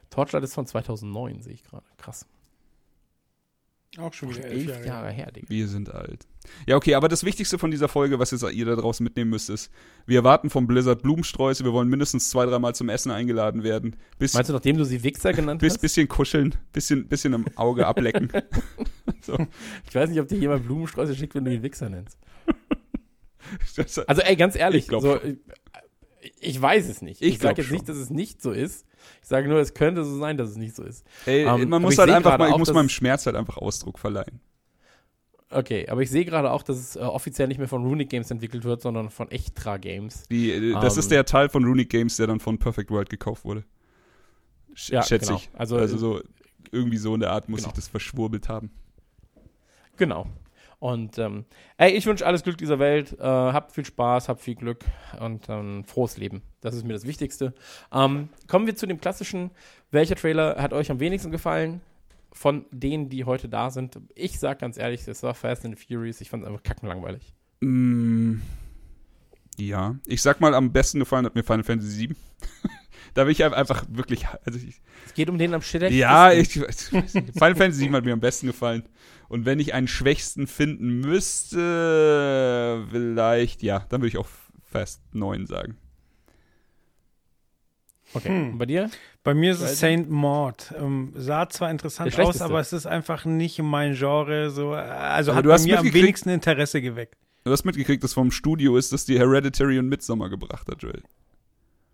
Torchlight 0.09 0.43
ist 0.43 0.53
von 0.53 0.65
2009, 0.65 1.41
sehe 1.41 1.53
ich 1.53 1.63
gerade. 1.63 1.85
Krass. 1.97 2.25
Auch 3.97 4.13
schon 4.13 4.29
wieder 4.29 4.45
Elf 4.45 4.85
Jahre, 4.85 5.09
her, 5.09 5.31
Digga. 5.31 5.49
Wir 5.49 5.67
sind 5.67 5.91
alt. 5.91 6.27
Ja, 6.67 6.75
okay, 6.75 6.93
aber 6.93 7.07
das 7.07 7.23
Wichtigste 7.23 7.57
von 7.57 7.71
dieser 7.71 7.87
Folge, 7.87 8.19
was 8.19 8.29
jetzt 8.29 8.43
ihr 8.43 8.65
da 8.65 8.75
draußen 8.75 9.03
mitnehmen 9.03 9.31
müsst, 9.31 9.49
ist, 9.49 9.71
wir 10.05 10.17
erwarten 10.19 10.51
vom 10.51 10.67
Blizzard 10.67 11.01
Blumensträuße, 11.01 11.63
wir 11.63 11.73
wollen 11.73 11.89
mindestens 11.89 12.29
zwei, 12.29 12.45
dreimal 12.45 12.75
zum 12.75 12.89
Essen 12.89 13.11
eingeladen 13.11 13.63
werden. 13.63 13.95
Bis, 14.19 14.35
Meinst 14.35 14.49
du, 14.49 14.53
nachdem 14.53 14.77
du 14.77 14.85
sie 14.85 15.03
Wichser 15.03 15.33
genannt 15.33 15.61
bis, 15.61 15.73
hast? 15.73 15.81
bisschen 15.81 16.07
kuscheln, 16.07 16.53
bisschen, 16.71 17.07
bisschen 17.07 17.33
im 17.33 17.45
Auge 17.55 17.87
ablecken. 17.87 18.31
so. 19.21 19.37
Ich 19.87 19.95
weiß 19.95 20.09
nicht, 20.11 20.19
ob 20.19 20.27
dir 20.27 20.37
jemand 20.37 20.65
Blumensträuße 20.65 21.15
schickt, 21.15 21.33
wenn 21.33 21.45
du 21.45 21.53
ihn 21.53 21.63
Wichser 21.63 21.89
nennst. 21.89 22.17
Das, 23.75 23.97
Also 23.97 24.21
ey, 24.21 24.35
ganz 24.35 24.55
ehrlich, 24.55 24.83
Ich 24.83 24.89
glaub 24.89 25.01
so, 25.01 25.19
ich, 25.23 25.37
ich 26.39 26.61
weiß 26.61 26.87
es 26.87 27.01
nicht. 27.01 27.21
Ich 27.23 27.35
Ich, 27.35 27.39
sage 27.39 27.61
jetzt 27.61 27.67
schon. 27.69 27.77
nicht, 27.77 27.89
dass 27.89 27.97
es 27.97 28.11
nicht 28.11 28.41
so 28.43 28.51
ist. 28.51 28.85
Ich 29.21 29.27
sage 29.27 29.47
nur, 29.47 29.59
es 29.59 29.73
könnte 29.73 30.03
so 30.03 30.17
sein, 30.17 30.37
dass 30.37 30.49
es 30.49 30.57
nicht 30.57 30.75
so 30.75 30.83
ist. 30.83 31.05
ey, 31.25 31.43
Ähm, 31.45 31.69
man 31.69 31.81
muss 31.81 31.97
halt 31.97 32.09
einfach 32.09 32.37
mal, 32.37 32.47
ich 32.47 32.53
auch, 32.53 32.59
muss 32.59 32.73
meinem 32.73 32.89
Schmerz 32.89 33.25
halt 33.25 33.35
einfach 33.35 33.57
Ausdruck 33.57 33.99
verleihen. 33.99 34.39
Okay, 35.51 35.87
aber 35.89 36.01
ich 36.03 36.11
sehe 36.11 36.25
gerade 36.25 36.51
auch, 36.51 36.61
dass 36.61 36.77
es 36.77 36.95
äh, 36.95 36.99
offiziell 36.99 37.47
nicht 37.47 37.57
mehr 37.57 37.67
von 37.67 37.83
Runic 37.83 38.09
Games 38.09 38.29
entwickelt 38.29 38.63
wird, 38.65 38.81
sondern 38.83 39.09
von 39.09 39.31
Echtra 39.31 39.77
Games. 39.77 40.23
Die, 40.29 40.51
äh, 40.51 40.73
das 40.73 40.95
Ähm. 40.95 40.99
ist 40.99 41.11
der 41.11 41.25
Teil 41.25 41.49
von 41.49 41.63
Runic 41.63 41.89
Games, 41.89 42.17
der 42.17 42.27
dann 42.27 42.39
von 42.39 42.59
Perfect 42.59 42.91
World 42.91 43.09
gekauft 43.09 43.45
wurde. 43.45 43.63
Sch 44.75 44.89
Ja, 44.91 45.01
schätze 45.01 45.27
genau. 45.27 45.39
ich. 45.39 45.49
Also, 45.53 45.77
Also, 45.77 45.97
so, 45.97 46.21
irgendwie 46.71 46.97
so 46.97 47.15
in 47.15 47.21
der 47.21 47.31
Art 47.31 47.49
muss 47.49 47.61
genau. 47.61 47.69
ich 47.69 47.75
das 47.75 47.87
verschwurbelt 47.87 48.47
haben. 48.47 48.69
Genau. 49.97 50.27
Und 50.79 51.17
ähm, 51.17 51.45
ey, 51.77 51.91
ich 51.91 52.05
wünsche 52.05 52.25
alles 52.25 52.43
Glück 52.43 52.57
dieser 52.57 52.79
Welt. 52.79 53.17
Äh, 53.19 53.23
habt 53.23 53.73
viel 53.73 53.85
Spaß, 53.85 54.29
habt 54.29 54.41
viel 54.41 54.55
Glück 54.55 54.85
und 55.19 55.47
ähm, 55.49 55.83
frohes 55.83 56.17
Leben. 56.17 56.41
Das 56.61 56.73
ist 56.73 56.85
mir 56.85 56.93
das 56.93 57.05
Wichtigste. 57.05 57.53
Ähm, 57.91 58.29
kommen 58.47 58.65
wir 58.65 58.75
zu 58.75 58.87
dem 58.87 59.01
klassischen. 59.01 59.51
Welcher 59.91 60.15
Trailer 60.15 60.55
hat 60.61 60.71
euch 60.71 60.89
am 60.89 60.99
wenigsten 61.01 61.31
gefallen? 61.31 61.81
Von 62.31 62.65
denen, 62.71 63.09
die 63.09 63.25
heute 63.25 63.49
da 63.49 63.71
sind. 63.71 63.99
Ich 64.15 64.39
sag 64.39 64.59
ganz 64.59 64.77
ehrlich, 64.77 65.05
es 65.07 65.23
war 65.23 65.33
Fast 65.33 65.65
and 65.65 65.77
the 65.77 65.85
Furious. 65.85 66.21
Ich 66.21 66.29
fand 66.29 66.43
es 66.43 66.47
einfach 66.47 66.63
kackenlangweilig. 66.63 67.33
Mm, 67.59 68.35
ja, 69.57 69.95
ich 70.05 70.21
sag 70.21 70.39
mal, 70.39 70.53
am 70.53 70.71
besten 70.71 70.99
gefallen 70.99 71.25
hat 71.25 71.35
mir 71.35 71.43
Final 71.43 71.63
Fantasy 71.63 72.07
VII. 72.07 72.15
da 73.13 73.23
bin 73.23 73.31
ich 73.31 73.43
einfach 73.43 73.83
wirklich, 73.89 74.25
also 74.45 74.57
ich, 74.59 74.79
Es 75.05 75.13
geht 75.13 75.29
um 75.29 75.37
den 75.37 75.53
am 75.53 75.61
Shit. 75.61 75.91
ja, 75.91 76.31
ich, 76.31 76.55
nicht. 76.55 77.33
Final 77.33 77.55
Fantasy 77.55 77.81
VII 77.81 77.91
hat 77.91 78.05
mir 78.05 78.13
am 78.13 78.21
besten 78.21 78.47
gefallen. 78.47 78.83
Und 79.29 79.45
wenn 79.45 79.59
ich 79.59 79.73
einen 79.73 79.87
schwächsten 79.87 80.47
finden 80.47 80.99
müsste, 81.01 82.85
vielleicht, 82.91 83.61
ja, 83.63 83.85
dann 83.89 84.01
würde 84.01 84.09
ich 84.09 84.17
auch 84.17 84.27
Fast 84.71 85.01
9 85.13 85.45
sagen. 85.45 85.77
Okay. 88.13 88.29
Hm. 88.29 88.51
Und 88.53 88.57
bei 88.57 88.65
dir? 88.65 88.89
Bei 89.23 89.33
mir 89.35 89.51
ist 89.51 89.61
es 89.61 89.79
Saint 89.79 90.09
Maud. 90.09 90.73
Ähm, 90.77 91.13
sah 91.15 91.47
zwar 91.49 91.69
interessant 91.69 92.17
aus, 92.19 92.41
aber 92.41 92.59
es 92.59 92.73
ist 92.73 92.87
einfach 92.87 93.25
nicht 93.25 93.59
mein 93.61 93.93
Genre. 93.93 94.49
So, 94.49 94.73
äh, 94.73 94.77
also 94.77 95.31
Aber 95.31 95.37
hat 95.37 95.45
du 95.45 95.49
bei 95.49 95.53
hast 95.53 95.65
mir 95.65 95.77
am 95.79 95.85
mitgekriegt- 95.85 95.93
wenigsten 96.03 96.29
Interesse 96.29 96.81
geweckt. 96.81 97.15
Du 97.43 97.51
hast 97.51 97.65
mitgekriegt, 97.65 98.03
dass 98.03 98.13
vom 98.13 98.31
Studio 98.31 98.77
ist, 98.77 98.91
dass 98.93 99.05
die 99.05 99.17
Hereditary 99.19 99.77
und 99.79 99.87
Midsommar 99.89 100.29
gebracht 100.29 100.67
hat, 100.67 100.81
Joel. 100.81 101.03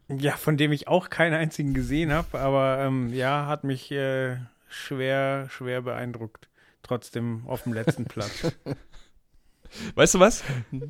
Ja, 0.08 0.38
von 0.38 0.56
dem 0.58 0.72
ich 0.72 0.88
auch 0.88 1.10
keinen 1.10 1.34
einzigen 1.34 1.74
gesehen 1.74 2.12
habe, 2.14 2.40
aber 2.40 2.80
ähm, 2.82 3.12
ja, 3.14 3.48
hat 3.48 3.64
mich 3.64 3.92
äh, 3.92 4.38
schwer, 4.70 5.48
schwer 5.50 5.82
beeindruckt. 5.82 6.48
Trotzdem 6.86 7.44
auf 7.48 7.64
dem 7.64 7.74
letzten 7.74 8.06
Platz. 8.06 8.54
Weißt 9.96 10.14
du 10.14 10.20
was? 10.20 10.44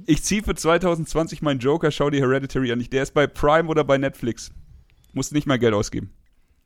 Ich 0.05 0.23
ziehe 0.23 0.43
für 0.43 0.53
2020 0.53 1.41
meinen 1.41 1.59
Joker, 1.59 1.89
schau 1.91 2.09
die 2.09 2.19
Hereditary 2.19 2.71
an. 2.71 2.79
Der 2.91 3.03
ist 3.03 3.13
bei 3.13 3.25
Prime 3.27 3.69
oder 3.69 3.83
bei 3.83 3.97
Netflix. 3.97 4.51
Musst 5.13 5.31
nicht 5.31 5.47
mal 5.47 5.57
Geld 5.57 5.73
ausgeben. 5.73 6.13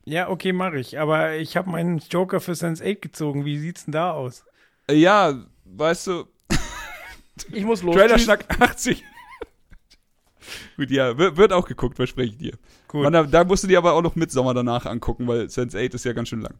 ja, 0.04 0.28
okay, 0.28 0.52
mache 0.52 0.78
ich. 0.78 0.98
Aber 0.98 1.36
ich 1.36 1.56
habe 1.56 1.70
meinen 1.70 1.98
Joker 2.10 2.40
für 2.40 2.54
Sense 2.56 2.84
8 2.84 3.00
gezogen. 3.00 3.44
Wie 3.44 3.58
sieht's 3.58 3.84
denn 3.84 3.92
da 3.92 4.10
aus? 4.10 4.44
Äh, 4.88 4.94
Ja, 4.94 5.34
weißt 5.64 6.08
du, 6.08 6.24
Ich 7.52 7.64
muss 7.64 7.82
los. 7.82 7.94
Trailer. 7.94 8.18
Schnack 8.18 8.44
80. 8.60 9.04
Gut, 10.76 10.90
ja, 10.90 11.16
wird, 11.16 11.52
auch 11.52 11.66
geguckt, 11.68 11.96
verspreche 11.96 12.32
ich 12.32 12.38
dir. 12.38 12.58
Gut. 12.88 13.06
Und 13.06 13.12
da, 13.12 13.22
da 13.22 13.44
musst 13.44 13.62
du 13.62 13.68
dir 13.68 13.78
aber 13.78 13.92
auch 13.92 14.02
noch 14.02 14.16
Midsommar 14.16 14.52
danach 14.54 14.84
angucken, 14.86 15.28
weil 15.28 15.48
Sense 15.48 15.78
8 15.78 15.94
ist 15.94 16.04
ja 16.04 16.12
ganz 16.12 16.28
schön 16.28 16.40
lang. 16.40 16.54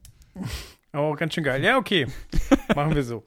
Oh, 0.93 1.15
ganz 1.15 1.35
schön 1.35 1.45
geil. 1.45 1.63
Ja, 1.63 1.77
okay. 1.77 2.07
Machen 2.75 2.95
wir 2.95 3.05
so. 3.05 3.25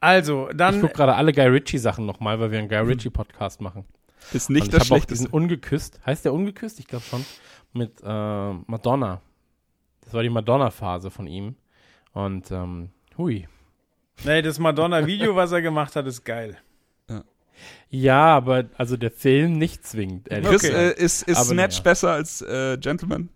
Also, 0.00 0.48
Ich 0.50 0.56
dann. 0.56 0.80
gucke 0.80 0.94
gerade 0.94 1.14
alle 1.14 1.32
Guy 1.32 1.46
Ritchie 1.46 1.78
Sachen 1.78 2.06
nochmal, 2.06 2.38
weil 2.40 2.50
wir 2.50 2.58
einen 2.58 2.68
Guy 2.68 2.78
Ritchie 2.78 3.10
Podcast 3.10 3.60
machen. 3.60 3.84
Ist 4.32 4.50
nicht 4.50 4.72
das 4.72 4.74
ich 4.74 4.74
habe 4.74 4.82
auch 4.82 4.86
Schlechteste. 4.86 5.24
diesen 5.24 5.26
Ungeküsst. 5.30 6.00
Heißt 6.04 6.24
der 6.24 6.32
Ungeküsst? 6.32 6.78
Ich 6.80 6.86
glaube 6.86 7.04
schon. 7.04 7.24
Mit 7.72 8.00
äh, 8.02 8.52
Madonna. 8.66 9.20
Das 10.02 10.14
war 10.14 10.22
die 10.22 10.30
Madonna-Phase 10.30 11.10
von 11.10 11.26
ihm. 11.26 11.56
Und 12.12 12.50
ähm, 12.50 12.90
hui. 13.18 13.46
Nee, 14.24 14.40
das 14.42 14.58
Madonna-Video, 14.58 15.36
was 15.36 15.52
er 15.52 15.60
gemacht 15.62 15.94
hat, 15.96 16.06
ist 16.06 16.24
geil. 16.24 16.56
Ja, 17.88 18.36
aber 18.36 18.64
also 18.76 18.96
der 18.98 19.10
Film 19.10 19.56
nicht 19.58 19.86
zwingend. 19.86 20.28
ehrlich 20.28 20.48
Chris, 20.50 20.64
Okay. 20.64 20.72
gesagt. 20.72 20.98
äh, 20.98 21.02
ist, 21.04 21.22
ist 21.22 21.44
Snatch 21.46 21.76
naja. 21.78 21.82
besser 21.82 22.10
als 22.12 22.42
äh, 22.42 22.76
Gentleman? 22.78 23.28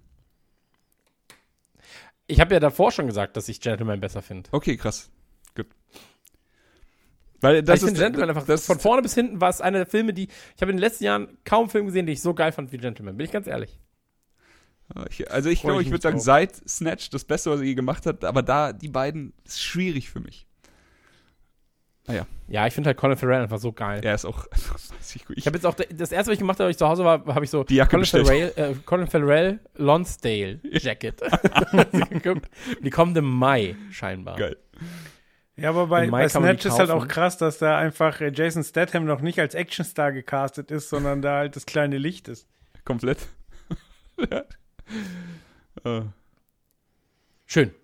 Ich 2.31 2.41
habe 2.41 2.55
ja 2.55 2.61
davor 2.61 2.93
schon 2.93 3.07
gesagt, 3.07 3.37
dass 3.37 3.49
ich 3.49 3.61
Gentleman 3.61 4.01
besser 4.01 4.23
finde. 4.23 4.49
Okay, 4.53 4.77
krass. 4.77 5.11
Gut. 5.55 5.67
Weil 7.41 7.63
das 7.63 7.83
ich 7.83 7.89
ist 7.89 7.99
Gentleman 7.99 8.31
einfach, 8.31 8.47
das, 8.47 8.67
von 8.67 8.79
vorne 8.79 9.03
bis 9.03 9.15
hinten 9.15 9.41
war 9.41 9.49
es 9.49 9.61
einer 9.61 9.79
der 9.79 9.87
Filme, 9.87 10.13
die, 10.13 10.29
ich 10.55 10.63
habe 10.63 10.71
in 10.71 10.77
den 10.77 10.83
letzten 10.83 11.05
Jahren 11.05 11.39
kaum 11.45 11.63
einen 11.63 11.71
Film 11.71 11.87
gesehen, 11.87 12.07
den 12.07 12.13
ich 12.13 12.23
so 12.23 12.35
geil 12.35 12.53
fand 12.53 12.73
wie 12.73 12.79
Gentleman, 12.79 13.17
bin 13.17 13.25
ich 13.25 13.33
ganz 13.33 13.47
ehrlich. 13.47 13.79
Ich, 15.09 15.31
also 15.31 15.49
ich 15.49 15.61
glaube, 15.63 15.81
ich 15.81 15.87
ich 15.87 15.93
würde 15.93 16.03
sagen, 16.03 16.17
drauf. 16.17 16.25
seit 16.25 16.69
Snatch 16.69 17.11
das 17.11 17.25
Beste, 17.25 17.51
was 17.51 17.61
er 17.61 17.67
je 17.67 17.75
gemacht 17.75 18.07
hat, 18.07 18.25
aber 18.25 18.43
da, 18.43 18.73
die 18.73 18.89
beiden, 18.89 19.33
ist 19.45 19.63
schwierig 19.63 20.11
für 20.11 20.21
mich. 20.21 20.47
Ja, 22.49 22.67
ich 22.67 22.75
finde 22.75 22.89
halt 22.89 22.97
Colin 22.97 23.17
Farrell 23.17 23.43
einfach 23.43 23.59
so 23.59 23.73
geil. 23.73 24.01
Er 24.03 24.15
ist 24.15 24.25
auch, 24.25 24.47
weiß 24.51 25.15
ich, 25.15 25.25
gut. 25.25 25.39
Ich 25.39 25.47
habe 25.47 25.57
jetzt 25.57 25.65
auch, 25.65 25.75
das 25.75 26.11
erste, 26.11 26.31
was 26.31 26.35
ich 26.35 26.39
gemacht 26.41 26.59
habe, 26.59 26.67
als 26.67 26.75
ich 26.75 26.79
zu 26.79 26.89
Hause 26.89 27.05
war, 27.05 27.25
habe 27.27 27.45
ich 27.45 27.51
so 27.51 27.63
Die 27.65 27.77
Jacke 27.77 27.91
Colin. 27.91 28.07
Farrell, 28.07 28.53
äh, 28.57 28.75
Colin 28.85 29.07
Farrell 29.07 29.61
Lonsdale 29.77 30.61
Jacket. 30.65 31.21
Die 32.83 32.91
kommt 32.91 33.17
im 33.17 33.25
Mai, 33.25 33.77
scheinbar. 33.91 34.37
geil. 34.37 34.57
Ja, 35.57 35.69
aber 35.69 35.89
bei, 35.89 36.09
bei 36.09 36.27
Snatch 36.29 36.65
ist 36.65 36.79
halt 36.79 36.91
auch 36.91 37.07
krass, 37.07 37.37
dass 37.37 37.59
da 37.59 37.79
einfach 37.79 38.21
äh, 38.21 38.33
Jason 38.35 38.65
Statham 38.65 39.05
noch 39.05 39.21
nicht 39.21 39.39
als 39.39 39.55
Actionstar 39.55 40.11
gecastet 40.11 40.71
ist, 40.71 40.89
sondern 40.89 41.21
da 41.21 41.37
halt 41.39 41.55
das 41.55 41.67
kleine 41.67 41.99
Licht 41.99 42.29
ist. 42.29 42.49
Komplett. 42.85 43.19
ja. 44.31 44.45
Äh, 45.85 46.03
Schön. 47.47 47.75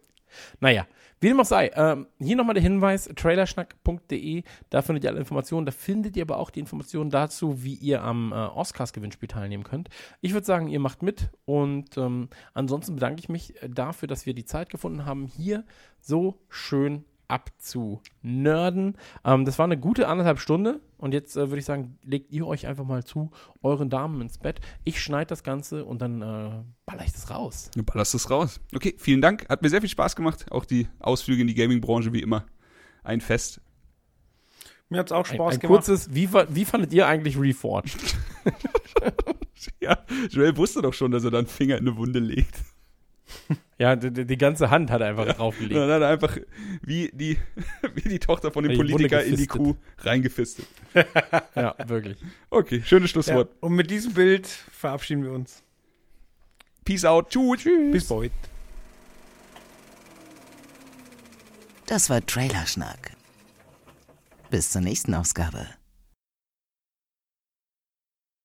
Naja, 0.60 0.86
wie 1.20 1.28
dem 1.28 1.40
auch 1.40 1.46
sei, 1.46 1.70
ähm, 1.74 2.06
hier 2.18 2.36
nochmal 2.36 2.54
der 2.54 2.62
Hinweis, 2.62 3.08
trailerschnack.de, 3.14 4.42
da 4.68 4.82
findet 4.82 5.04
ihr 5.04 5.10
alle 5.10 5.18
Informationen, 5.18 5.64
da 5.64 5.72
findet 5.72 6.16
ihr 6.16 6.22
aber 6.22 6.38
auch 6.38 6.50
die 6.50 6.60
Informationen 6.60 7.10
dazu, 7.10 7.62
wie 7.64 7.74
ihr 7.74 8.02
am 8.02 8.32
äh, 8.32 8.34
Oscars-Gewinnspiel 8.34 9.28
teilnehmen 9.28 9.64
könnt. 9.64 9.88
Ich 10.20 10.34
würde 10.34 10.46
sagen, 10.46 10.68
ihr 10.68 10.80
macht 10.80 11.02
mit 11.02 11.30
und 11.46 11.96
ähm, 11.96 12.28
ansonsten 12.52 12.96
bedanke 12.96 13.20
ich 13.20 13.28
mich 13.28 13.62
äh, 13.62 13.68
dafür, 13.68 14.08
dass 14.08 14.26
wir 14.26 14.34
die 14.34 14.44
Zeit 14.44 14.68
gefunden 14.68 15.06
haben, 15.06 15.26
hier 15.26 15.64
so 16.00 16.38
schön 16.48 17.04
abzunörden. 17.28 18.96
Ähm, 19.24 19.44
das 19.44 19.58
war 19.58 19.64
eine 19.64 19.78
gute 19.78 20.08
anderthalb 20.08 20.38
Stunde 20.38 20.80
und 20.98 21.12
jetzt 21.12 21.36
äh, 21.36 21.48
würde 21.50 21.58
ich 21.58 21.64
sagen, 21.64 21.98
legt 22.02 22.32
ihr 22.32 22.46
euch 22.46 22.66
einfach 22.66 22.84
mal 22.84 23.04
zu 23.04 23.30
euren 23.62 23.90
Damen 23.90 24.20
ins 24.20 24.38
Bett. 24.38 24.60
Ich 24.84 25.00
schneide 25.00 25.26
das 25.26 25.42
Ganze 25.42 25.84
und 25.84 26.00
dann 26.02 26.22
äh, 26.22 26.62
baller 26.86 27.04
ich 27.04 27.12
das 27.12 27.30
raus. 27.30 27.70
du 27.74 27.82
ballerst 27.82 28.14
es 28.14 28.30
raus. 28.30 28.60
Okay, 28.74 28.94
vielen 28.98 29.20
Dank. 29.20 29.48
Hat 29.48 29.62
mir 29.62 29.68
sehr 29.68 29.80
viel 29.80 29.90
Spaß 29.90 30.16
gemacht. 30.16 30.46
Auch 30.50 30.64
die 30.64 30.88
Ausflüge 30.98 31.42
in 31.42 31.48
die 31.48 31.54
Gaming-Branche 31.54 32.12
wie 32.12 32.20
immer. 32.20 32.46
Ein 33.04 33.20
Fest. 33.20 33.60
Mir 34.88 34.98
hat's 35.00 35.12
auch 35.12 35.28
Ein, 35.28 35.34
Spaß 35.34 35.54
ein 35.54 35.60
gemacht. 35.60 35.76
kurzes, 35.86 36.14
wie, 36.14 36.28
wie 36.32 36.64
fandet 36.64 36.92
ihr 36.92 37.06
eigentlich 37.06 37.38
Reforged? 37.38 37.96
Ja, 39.80 39.98
Joel 40.30 40.56
wusste 40.56 40.82
doch 40.82 40.94
schon, 40.94 41.10
dass 41.10 41.24
er 41.24 41.30
da 41.30 41.38
einen 41.38 41.46
Finger 41.46 41.76
in 41.76 41.88
eine 41.88 41.96
Wunde 41.96 42.18
legt. 42.18 42.60
Ja, 43.78 43.94
die, 43.94 44.24
die- 44.24 44.38
ganze 44.38 44.70
Hand 44.70 44.90
hat 44.90 45.02
er 45.02 45.08
einfach 45.08 45.26
Und 45.26 45.38
draufgelegt. 45.38 45.74
dann 45.76 45.90
hat 45.90 46.00
er 46.00 46.08
einfach 46.08 46.38
wie 46.80 47.10
die, 47.12 47.36
wie 47.94 48.08
die 48.08 48.18
Tochter 48.18 48.50
von 48.50 48.62
dem 48.64 48.70
Die 48.72 48.76
Politiker 48.78 49.22
in 49.22 49.36
die. 49.36 49.46
Kuh 49.46 49.74
reingefistet. 49.98 50.66
Ja, 51.54 51.74
wirklich. 51.86 52.16
Okay, 52.48 52.82
schönes 52.86 53.10
Ja, 53.10 53.12
Schlusswort. 53.22 53.50
und 53.60 53.74
mit 53.74 53.90
diesem 53.90 54.14
Bild 54.14 54.46
verabschieden 54.46 55.24
wir 55.24 55.32
uns. 55.32 55.62
Peace 56.86 57.04
out. 57.04 57.28
Tschüss. 57.30 57.58
Bis 57.92 58.04
bald. 58.08 58.32
Das 61.86 62.08
war 62.10 62.24
Trailerschnack. 62.24 63.12
Bis 64.50 64.70
zur 64.70 64.80
nächsten 64.80 65.14
Ausgabe. 65.14 65.66